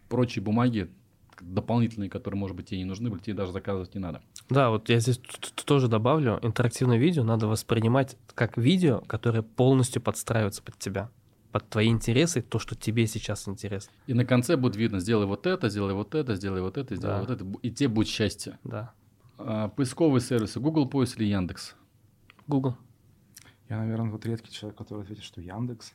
прочие 0.08 0.42
бумаги 0.42 0.88
дополнительные, 1.42 2.10
которые, 2.10 2.38
может 2.38 2.56
быть, 2.56 2.66
тебе 2.68 2.78
не 2.78 2.84
нужны 2.84 3.10
были, 3.10 3.20
тебе 3.20 3.34
даже 3.34 3.52
заказывать 3.52 3.94
не 3.94 4.00
надо. 4.00 4.22
Да, 4.48 4.70
вот 4.70 4.88
я 4.88 5.00
здесь 5.00 5.18
тоже 5.64 5.88
добавлю, 5.88 6.38
интерактивное 6.42 6.98
видео 6.98 7.24
надо 7.24 7.46
воспринимать 7.46 8.16
как 8.34 8.56
видео, 8.56 9.00
которое 9.06 9.42
полностью 9.42 10.02
подстраивается 10.02 10.62
под 10.62 10.78
тебя, 10.78 11.10
под 11.52 11.68
твои 11.68 11.88
интересы, 11.88 12.42
то, 12.42 12.58
что 12.58 12.74
тебе 12.74 13.06
сейчас 13.06 13.48
интересно. 13.48 13.92
И 14.06 14.14
на 14.14 14.24
конце 14.24 14.56
будет 14.56 14.76
видно, 14.76 15.00
сделай 15.00 15.26
вот 15.26 15.46
это, 15.46 15.68
сделай 15.68 15.94
вот 15.94 16.14
это, 16.14 16.34
сделай 16.34 16.60
вот 16.60 16.76
это, 16.78 16.96
сделай 16.96 17.12
Да. 17.14 17.20
вот 17.20 17.30
это, 17.30 17.44
и 17.62 17.70
тебе 17.70 17.88
будет 17.88 18.08
счастье. 18.08 18.58
Да. 18.64 18.92
А, 19.38 19.68
поисковые 19.68 20.20
сервисы, 20.20 20.60
Google 20.60 20.88
поиск 20.88 21.18
или 21.18 21.26
Яндекс? 21.26 21.74
Google. 22.46 22.76
Я, 23.68 23.78
наверное, 23.78 24.10
вот 24.10 24.26
редкий 24.26 24.52
человек, 24.52 24.76
который 24.78 25.02
ответит, 25.04 25.24
что 25.24 25.40
Яндекс. 25.40 25.94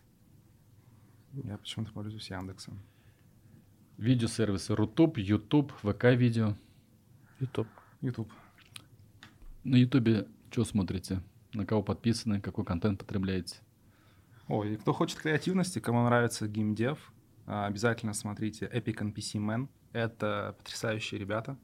Я 1.44 1.58
почему-то 1.58 1.92
пользуюсь 1.94 2.30
Яндексом. 2.30 2.80
Видеосервисы 4.00 4.76
Рутуб, 4.76 5.18
YouTube, 5.18 5.74
ВК-видео. 5.84 6.56
YouTube. 7.42 7.68
YouTube. 8.00 8.32
На 9.66 9.76
Ютубе 9.76 10.26
что 10.50 10.64
смотрите? 10.64 11.22
На 11.54 11.66
кого 11.66 11.84
подписаны? 11.84 12.40
Какой 12.40 12.64
контент 12.64 13.00
потребляете? 13.00 13.58
Ой, 14.48 14.74
и 14.74 14.78
кто 14.78 14.94
хочет 14.94 15.20
креативности, 15.20 15.80
кому 15.80 16.02
нравится 16.06 16.48
геймдев, 16.48 17.12
а, 17.46 17.66
обязательно 17.66 18.14
смотрите 18.14 18.70
Epic 18.74 19.00
NPC 19.14 19.36
Man. 19.38 19.68
Это 19.92 20.56
потрясающие 20.60 21.20
ребята. 21.20 21.58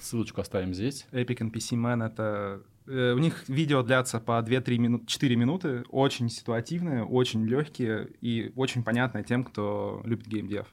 Ссылочку 0.00 0.40
оставим 0.40 0.74
здесь. 0.74 1.06
Epic 1.12 1.38
NPC 1.38 1.76
Man— 1.78 2.04
это... 2.06 2.64
э, 2.88 3.12
У 3.12 3.18
них 3.18 3.48
видео 3.48 3.84
длятся 3.84 4.18
по 4.18 4.42
2-3 4.42 4.78
минуты, 4.78 5.06
4 5.06 5.36
минуты, 5.36 5.84
очень 5.90 6.28
ситуативные, 6.30 7.04
очень 7.04 7.46
легкие 7.46 8.08
и 8.20 8.52
очень 8.56 8.82
понятные 8.82 9.22
тем, 9.22 9.44
кто 9.44 10.02
любит 10.04 10.26
геймдев. 10.26 10.66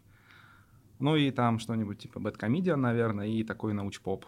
Ну 0.99 1.15
и 1.15 1.31
там 1.31 1.59
что-нибудь 1.59 1.99
типа 1.99 2.19
Bad 2.19 2.75
наверное, 2.75 3.27
и 3.27 3.43
такой 3.43 3.73
науч-поп, 3.73 4.25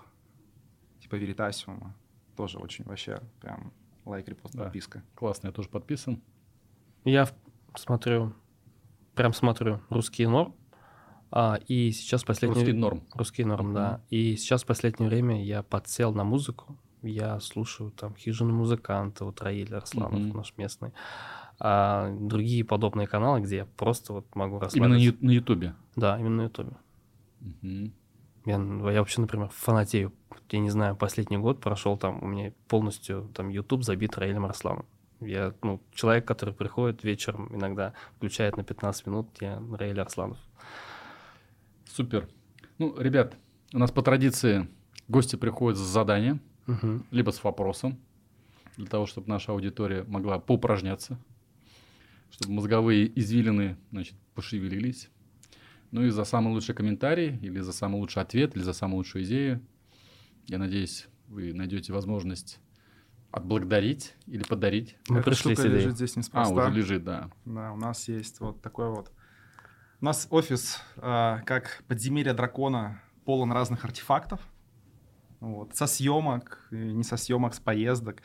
типа 1.01 1.15
Веритасиума. 1.15 1.95
Тоже 2.35 2.57
очень 2.57 2.83
вообще 2.85 3.21
прям 3.41 3.71
лайк, 4.05 4.27
репост, 4.27 4.53
Да. 4.55 4.63
подписка. 4.65 5.03
Классно, 5.15 5.47
я 5.47 5.53
тоже 5.53 5.69
подписан. 5.69 6.21
Я 7.05 7.27
смотрю, 7.75 8.33
прям 9.13 9.33
смотрю 9.33 9.79
русский 9.89 10.27
норм, 10.27 10.55
а, 11.31 11.59
и 11.67 11.91
сейчас 11.91 12.23
в 12.23 12.25
последнее 12.25 12.63
Русский 12.65 12.77
норм. 12.77 13.03
Русский 13.13 13.45
норм, 13.45 13.65
Мгм. 13.67 13.75
да. 13.75 14.01
И 14.09 14.35
сейчас 14.35 14.63
в 14.63 14.67
последнее 14.67 15.09
время 15.09 15.43
я 15.43 15.63
подсел 15.63 16.13
на 16.13 16.23
музыку. 16.23 16.77
Я 17.01 17.39
слушаю 17.39 17.91
там 17.91 18.15
хижину 18.15 18.53
музыканта, 18.53 19.25
вот 19.25 19.41
Раиль 19.41 19.73
Арсланов, 19.75 20.19
Мгм. 20.19 20.37
наш 20.37 20.53
местный. 20.57 20.91
А 21.59 22.13
другие 22.19 22.63
подобные 22.65 23.07
каналы, 23.07 23.39
где 23.41 23.57
я 23.57 23.65
просто 23.65 24.13
вот 24.13 24.35
могу 24.35 24.55
Именно 24.55 24.65
расслабиться. 24.65 24.89
на 24.89 24.95
Ю- 25.01 25.17
на 25.21 25.31
Ютубе. 25.31 25.73
Да, 25.95 26.19
именно 26.19 26.35
на 26.37 26.41
Ютубе. 26.43 26.71
Мгм. 27.39 27.93
Я, 28.45 28.55
я 28.91 28.99
вообще, 28.99 29.21
например, 29.21 29.49
фанатею. 29.49 30.13
Я 30.51 30.59
не 30.59 30.69
знаю, 30.69 30.95
последний 30.95 31.37
год 31.37 31.59
прошел 31.61 31.97
там, 31.97 32.21
у 32.23 32.27
меня 32.27 32.51
полностью 32.67 33.29
там 33.33 33.49
YouTube 33.49 33.83
забит 33.83 34.17
Раилем 34.17 34.45
Арсланом. 34.45 34.85
Я, 35.21 35.53
ну, 35.63 35.81
человек, 35.93 36.25
который 36.27 36.53
приходит 36.53 37.03
вечером, 37.03 37.49
иногда 37.55 37.93
включает 38.17 38.57
на 38.57 38.63
15 38.63 39.07
минут, 39.07 39.27
я 39.41 39.61
Раиль 39.77 39.99
Арсланов. 39.99 40.37
Супер. 41.85 42.27
Ну, 42.77 42.99
ребят, 42.99 43.35
у 43.73 43.79
нас 43.79 43.91
по 43.91 44.01
традиции 44.01 44.67
гости 45.07 45.35
приходят 45.37 45.77
с 45.79 45.81
заданием, 45.81 46.41
Мгм. 46.67 47.05
либо 47.11 47.31
с 47.31 47.43
вопросом, 47.43 47.97
для 48.77 48.87
того, 48.87 49.05
чтобы 49.05 49.29
наша 49.29 49.51
аудитория 49.53 50.03
могла 50.03 50.39
поупражняться, 50.39 51.17
чтобы 52.35 52.51
мозговые 52.55 53.17
извилины, 53.17 53.77
значит, 53.91 54.15
пошевелились. 54.33 55.09
Ну 55.91 56.03
и 56.03 56.09
за 56.09 56.25
самый 56.25 56.51
лучший 56.51 56.75
комментарий, 56.75 57.37
или 57.37 57.61
за 57.61 57.71
самый 57.71 57.95
лучший 57.95 58.21
ответ, 58.21 58.57
или 58.57 58.63
за 58.63 58.73
самую 58.73 58.97
лучшую 58.97 59.23
идею, 59.23 59.61
я 60.47 60.57
надеюсь, 60.57 61.07
вы 61.29 61.53
найдете 61.53 61.93
возможность 61.93 62.59
отблагодарить 63.31 64.15
или 64.27 64.43
подарить. 64.43 64.97
Мы 65.07 65.19
Эта 65.19 65.29
пришли 65.29 65.55
штука 65.55 65.69
лежит 65.69 65.95
здесь 65.95 66.17
А, 66.17 66.19
неспроста. 66.19 66.53
уже 66.53 66.75
лежит, 66.75 67.05
да. 67.05 67.31
Да, 67.45 67.71
у 67.71 67.77
нас 67.77 68.09
есть 68.09 68.41
вот 68.41 68.61
такой 68.61 68.89
вот. 68.89 69.13
У 70.01 70.05
нас 70.05 70.27
офис, 70.29 70.81
а, 70.97 71.39
как 71.45 71.83
подземелье 71.87 72.33
дракона, 72.33 73.01
полон 73.23 73.53
разных 73.53 73.85
артефактов. 73.85 74.41
Вот, 75.39 75.73
со 75.73 75.87
съемок, 75.87 76.67
не 76.69 77.03
со 77.03 77.15
съемок, 77.15 77.53
с 77.53 77.61
поездок. 77.61 78.21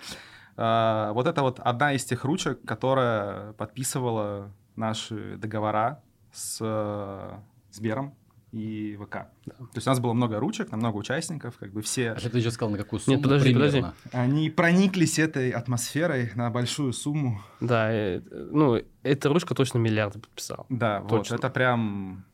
А, 0.62 1.12
вот 1.15 1.27
это 1.27 1.41
вот 1.41 1.59
одна 1.59 1.95
из 1.95 2.05
тех 2.05 2.23
ручек, 2.24 2.62
которая 2.66 3.55
подписывала 3.55 4.53
наши 4.77 5.37
договора 5.39 6.03
с 6.32 6.59
э, 6.61 7.39
Сбером 7.73 8.15
и 8.53 8.99
ВК. 9.01 9.11
То 9.47 9.77
есть 9.77 9.87
у 9.87 9.91
нас 9.91 10.01
было 10.01 10.12
много 10.12 10.39
ручек, 10.39 10.70
много 10.73 10.97
участников, 10.97 11.57
как 11.57 11.73
бы 11.73 11.81
все 11.81 12.11
А 12.11 12.16
ты 12.16 12.39
еще 12.39 12.51
сказал, 12.51 12.73
на 12.73 12.78
какую 12.78 13.01
сумму? 13.01 13.23
подожди, 13.23 13.55
примерно? 13.55 13.95
они 14.12 14.51
прониклись 14.51 15.19
этой 15.19 15.51
атмосферой 15.51 16.31
на 16.35 16.51
большую 16.51 16.93
сумму. 16.93 17.41
Да, 17.61 17.91
э, 17.91 18.20
ну, 18.31 18.82
эта 19.03 19.31
ручка 19.31 19.55
точно 19.55 19.78
миллиарды 19.78 20.19
подписала. 20.19 20.66
Да, 20.69 21.01
вот 21.01 21.09
Точно. 21.09 21.37
это 21.37 21.49
прям... 21.49 22.27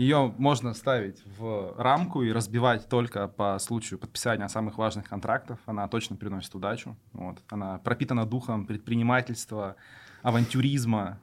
Ее 0.00 0.32
можно 0.38 0.72
ставить 0.72 1.22
в 1.36 1.74
рамку 1.76 2.22
и 2.22 2.32
разбивать 2.32 2.88
только 2.88 3.28
по 3.28 3.58
случаю 3.58 3.98
подписания 3.98 4.48
самых 4.48 4.78
важных 4.78 5.06
контрактов. 5.06 5.58
Она 5.66 5.86
точно 5.88 6.16
приносит 6.16 6.54
удачу. 6.54 6.96
Вот. 7.12 7.42
Она 7.50 7.76
пропитана 7.80 8.24
духом 8.24 8.64
предпринимательства, 8.66 9.76
авантюризма 10.22 11.20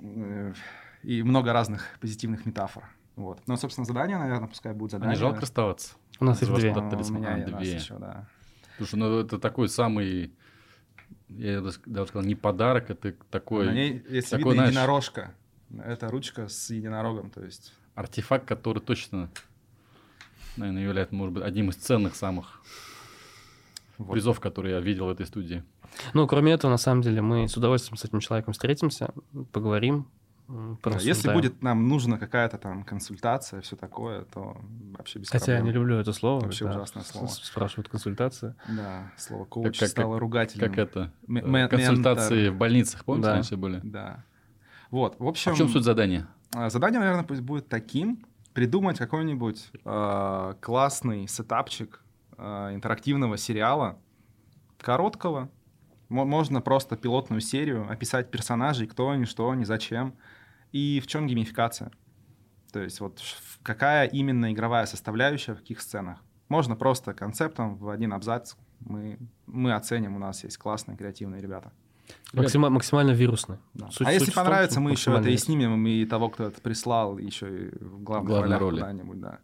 э, 0.00 0.54
и 1.02 1.22
много 1.22 1.52
разных 1.52 1.98
позитивных 2.00 2.46
метафор. 2.46 2.84
Вот. 3.16 3.42
Ну, 3.46 3.54
собственно, 3.58 3.84
задание, 3.84 4.16
наверное, 4.16 4.48
пускай 4.48 4.72
будет 4.72 4.94
А 4.94 4.96
задание. 4.96 5.16
не 5.16 5.20
жалко 5.20 5.42
расставаться? 5.42 5.94
У 6.20 6.24
нас 6.24 6.40
Ваш 6.40 6.48
две. 6.60 6.72
у 6.72 6.74
меня 7.12 7.34
А, 7.34 7.58
две. 7.58 7.74
еще, 7.74 7.98
да. 7.98 8.26
Слушай, 8.78 8.94
ну 8.94 9.18
это 9.18 9.38
такой 9.38 9.68
самый, 9.68 10.32
я 11.28 11.60
даже 11.60 11.80
даже 11.84 12.08
сказал, 12.08 12.26
не 12.26 12.34
подарок, 12.34 12.88
это 12.88 13.12
такой 13.30 13.66
На 13.66 13.72
ней, 13.72 14.02
если 14.08 14.38
такой, 14.38 14.54
видно, 14.54 14.68
знаешь- 14.68 14.70
единорожка. 14.70 15.34
Это 15.84 16.08
ручка 16.08 16.48
с 16.48 16.70
единорогом, 16.70 17.30
то 17.30 17.44
есть... 17.44 17.74
артефакт, 17.94 18.46
который 18.46 18.80
точно, 18.80 19.28
наверное, 20.56 20.82
является, 20.84 21.14
может 21.14 21.34
быть, 21.34 21.44
одним 21.44 21.70
из 21.70 21.76
ценных 21.76 22.14
самых 22.16 22.62
Вот. 23.98 24.12
призов, 24.12 24.40
которые 24.40 24.74
я 24.76 24.80
видел 24.80 25.06
в 25.06 25.10
этой 25.10 25.26
студии. 25.26 25.62
Ну, 26.14 26.26
кроме 26.26 26.52
этого, 26.52 26.70
на 26.70 26.78
самом 26.78 27.02
деле, 27.02 27.20
мы 27.22 27.48
с 27.48 27.56
удовольствием 27.56 27.96
с 27.96 28.04
этим 28.04 28.20
человеком 28.20 28.52
встретимся, 28.52 29.12
поговорим. 29.52 30.06
Да, 30.46 30.54
Если 30.54 30.80
порассуждаем. 30.80 31.38
будет 31.38 31.62
нам 31.62 31.88
нужна 31.88 32.16
какая-то 32.16 32.56
там 32.56 32.82
консультация, 32.82 33.60
все 33.60 33.76
такое, 33.76 34.24
то 34.24 34.56
вообще 34.96 35.18
без 35.18 35.28
Хотя 35.28 35.52
я 35.52 35.58
проблем. 35.58 35.64
не 35.66 35.72
люблю 35.78 35.96
это 35.98 36.14
слово. 36.14 36.40
Вообще 36.40 36.64
когда 36.64 36.78
ужасное 36.80 37.02
слово. 37.02 37.26
Спрашивают 37.26 37.88
консультация. 37.90 38.56
Да, 38.66 39.12
слово 39.18 39.44
коуч 39.44 39.78
как- 39.78 39.88
стало 39.90 40.18
ругательным. 40.18 40.70
Как 40.70 40.78
это? 40.78 41.12
М- 41.28 41.54
э, 41.54 41.68
Консультации 41.68 42.34
ментор. 42.36 42.54
в 42.54 42.56
больницах, 42.58 43.04
помните, 43.04 43.26
Да. 43.26 43.34
раньше 43.34 43.56
были? 43.58 43.80
Да. 43.82 44.24
Вот, 44.90 45.18
в 45.18 45.24
А 45.24 45.28
общем, 45.28 45.54
в 45.54 45.56
чем 45.56 45.68
суть 45.68 45.84
задания? 45.84 46.28
а, 46.54 46.70
задание, 46.70 47.00
наверное, 47.00 47.24
пусть 47.24 47.42
будет 47.42 47.68
таким, 47.68 48.24
придумать 48.54 48.98
какой-нибудь 48.98 49.70
а, 49.84 50.54
классный 50.60 51.28
сетапчик 51.28 52.02
а, 52.36 52.74
интерактивного 52.74 53.36
сериала, 53.36 53.98
короткого, 54.80 55.50
Мо- 56.08 56.24
можно 56.24 56.62
просто 56.62 56.96
пилотную 56.96 57.40
серию, 57.42 57.86
описать 57.90 58.30
персонажей, 58.30 58.86
кто 58.86 59.10
они, 59.10 59.26
что 59.26 59.50
они, 59.50 59.64
зачем, 59.64 60.14
и 60.72 61.00
в 61.00 61.06
чем 61.06 61.26
геймификация. 61.26 61.90
То 62.72 62.80
есть 62.80 63.00
вот 63.00 63.20
какая 63.62 64.06
именно 64.06 64.52
игровая 64.52 64.86
составляющая 64.86 65.54
в 65.54 65.58
каких 65.58 65.80
сценах. 65.82 66.22
Можно 66.48 66.76
просто 66.76 67.12
концептом 67.12 67.76
в 67.76 67.90
один 67.90 68.14
абзац 68.14 68.54
мы, 68.80 69.18
мы 69.46 69.74
оценим, 69.74 70.16
у 70.16 70.18
нас 70.18 70.44
есть 70.44 70.56
классные 70.56 70.96
креативные 70.96 71.42
ребята. 71.42 71.72
Максима- 72.32 72.68
максимально 72.70 73.12
вирусный. 73.12 73.56
Да. 73.74 73.90
Суть- 73.90 74.06
а 74.06 74.12
если 74.12 74.26
суть 74.26 74.34
том, 74.34 74.44
понравится, 74.44 74.74
что 74.74 74.80
мы 74.80 74.90
еще 74.92 75.12
это 75.16 75.28
и 75.30 75.36
снимем, 75.36 75.86
и 75.86 76.04
того, 76.04 76.28
кто 76.28 76.44
это 76.44 76.60
прислал, 76.60 77.18
еще 77.18 77.46
и 77.68 77.84
в 77.84 78.02
главной, 78.02 78.28
Главной 78.28 78.58
роли. 78.58 78.80
куда-нибудь, 78.80 79.20
да. 79.20 79.38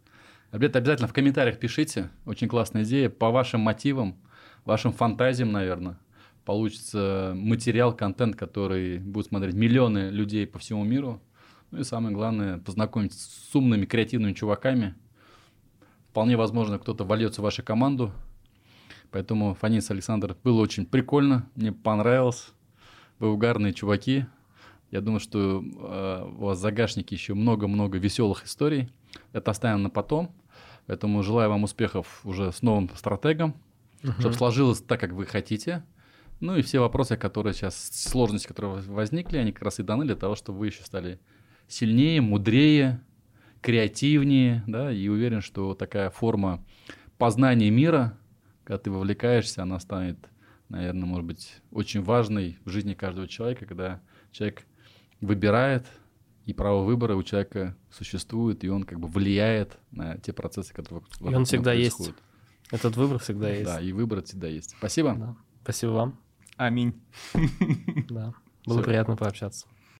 Ребята, 0.51 0.79
обязательно 0.79 1.07
в 1.07 1.13
комментариях 1.13 1.59
пишите. 1.59 2.09
Очень 2.25 2.47
классная 2.47 2.83
идея. 2.83 3.09
По 3.09 3.29
вашим 3.31 3.61
мотивам, 3.61 4.15
вашим 4.63 4.93
фантазиям, 4.93 5.51
наверное, 5.51 5.97
получится 6.45 7.33
материал, 7.35 7.93
контент, 7.93 8.35
который 8.35 8.99
будут 8.99 9.27
смотреть 9.27 9.55
миллионы 9.55 10.09
людей 10.11 10.45
по 10.47 10.59
всему 10.59 10.83
миру. 10.83 11.21
Ну 11.71 11.79
и 11.79 11.83
самое 11.83 12.15
главное, 12.15 12.59
познакомиться 12.59 13.17
с 13.19 13.53
умными, 13.55 13.85
креативными 13.85 14.33
чуваками, 14.33 14.95
вполне 16.11 16.37
возможно, 16.37 16.77
кто-то 16.79 17.03
вольется 17.03 17.41
в 17.41 17.43
вашу 17.43 17.63
команду. 17.63 18.11
Поэтому, 19.11 19.55
Фанис 19.55 19.89
Александр, 19.91 20.37
было 20.43 20.61
очень 20.61 20.85
прикольно, 20.85 21.49
мне 21.55 21.71
понравилось. 21.71 22.53
Вы 23.19 23.31
угарные 23.31 23.73
чуваки. 23.73 24.25
Я 24.91 25.01
думаю, 25.01 25.19
что 25.19 25.63
э, 25.63 26.29
у 26.37 26.45
вас 26.45 26.57
в 26.57 26.61
загашнике 26.61 27.15
еще 27.15 27.33
много-много 27.33 27.97
веселых 27.97 28.45
историй. 28.45 28.89
Это 29.33 29.51
оставим 29.51 29.83
на 29.83 29.89
потом. 29.89 30.33
Поэтому 30.87 31.23
желаю 31.23 31.49
вам 31.49 31.63
успехов 31.63 32.21
уже 32.23 32.51
с 32.51 32.61
новым 32.61 32.89
стратегом, 32.95 33.55
угу. 34.03 34.11
чтобы 34.19 34.35
сложилось 34.35 34.81
так, 34.81 34.99
как 34.99 35.11
вы 35.11 35.25
хотите. 35.25 35.83
Ну 36.39 36.55
и 36.57 36.61
все 36.61 36.79
вопросы, 36.79 37.17
которые 37.17 37.53
сейчас, 37.53 37.75
сложности, 37.75 38.47
которые 38.47 38.81
возникли, 38.83 39.37
они 39.37 39.51
как 39.51 39.63
раз 39.63 39.79
и 39.79 39.83
даны 39.83 40.05
для 40.05 40.15
того, 40.15 40.35
чтобы 40.35 40.59
вы 40.59 40.67
еще 40.67 40.83
стали 40.83 41.19
сильнее, 41.67 42.21
мудрее, 42.21 43.01
креативнее, 43.61 44.63
да, 44.67 44.91
и 44.91 45.07
уверен, 45.07 45.41
что 45.41 45.73
такая 45.73 46.09
форма 46.09 46.63
познания 47.17 47.71
мира, 47.71 48.17
когда 48.63 48.77
ты 48.77 48.91
вовлекаешься, 48.91 49.63
она 49.63 49.79
станет, 49.79 50.17
наверное, 50.69 51.05
может 51.05 51.25
быть, 51.25 51.53
очень 51.71 52.01
важной 52.01 52.57
в 52.65 52.69
жизни 52.69 52.93
каждого 52.93 53.27
человека, 53.27 53.65
когда 53.65 54.01
человек 54.31 54.65
выбирает, 55.21 55.85
и 56.45 56.53
право 56.53 56.83
выбора 56.83 57.15
у 57.15 57.23
человека 57.23 57.75
существует, 57.91 58.63
и 58.63 58.69
он 58.69 58.83
как 58.83 58.99
бы 58.99 59.07
влияет 59.07 59.77
на 59.91 60.17
те 60.17 60.31
процессы, 60.33 60.73
которые 60.73 61.01
вокруг 61.01 61.31
И 61.31 61.35
он 61.35 61.45
всегда 61.45 61.71
происходят. 61.71 62.15
есть. 62.15 62.23
Этот 62.71 62.95
выбор 62.97 63.19
всегда 63.19 63.49
есть. 63.49 63.65
Да, 63.65 63.81
и 63.81 63.91
выбор 63.91 64.23
всегда 64.23 64.47
есть. 64.47 64.71
Спасибо. 64.77 65.15
Да. 65.15 65.35
Спасибо 65.63 65.91
вам. 65.91 66.19
Аминь. 66.57 66.93
Да. 68.09 68.33
Было 68.65 68.77
Все. 68.77 68.83
приятно 68.83 69.15
пообщаться. 69.15 69.67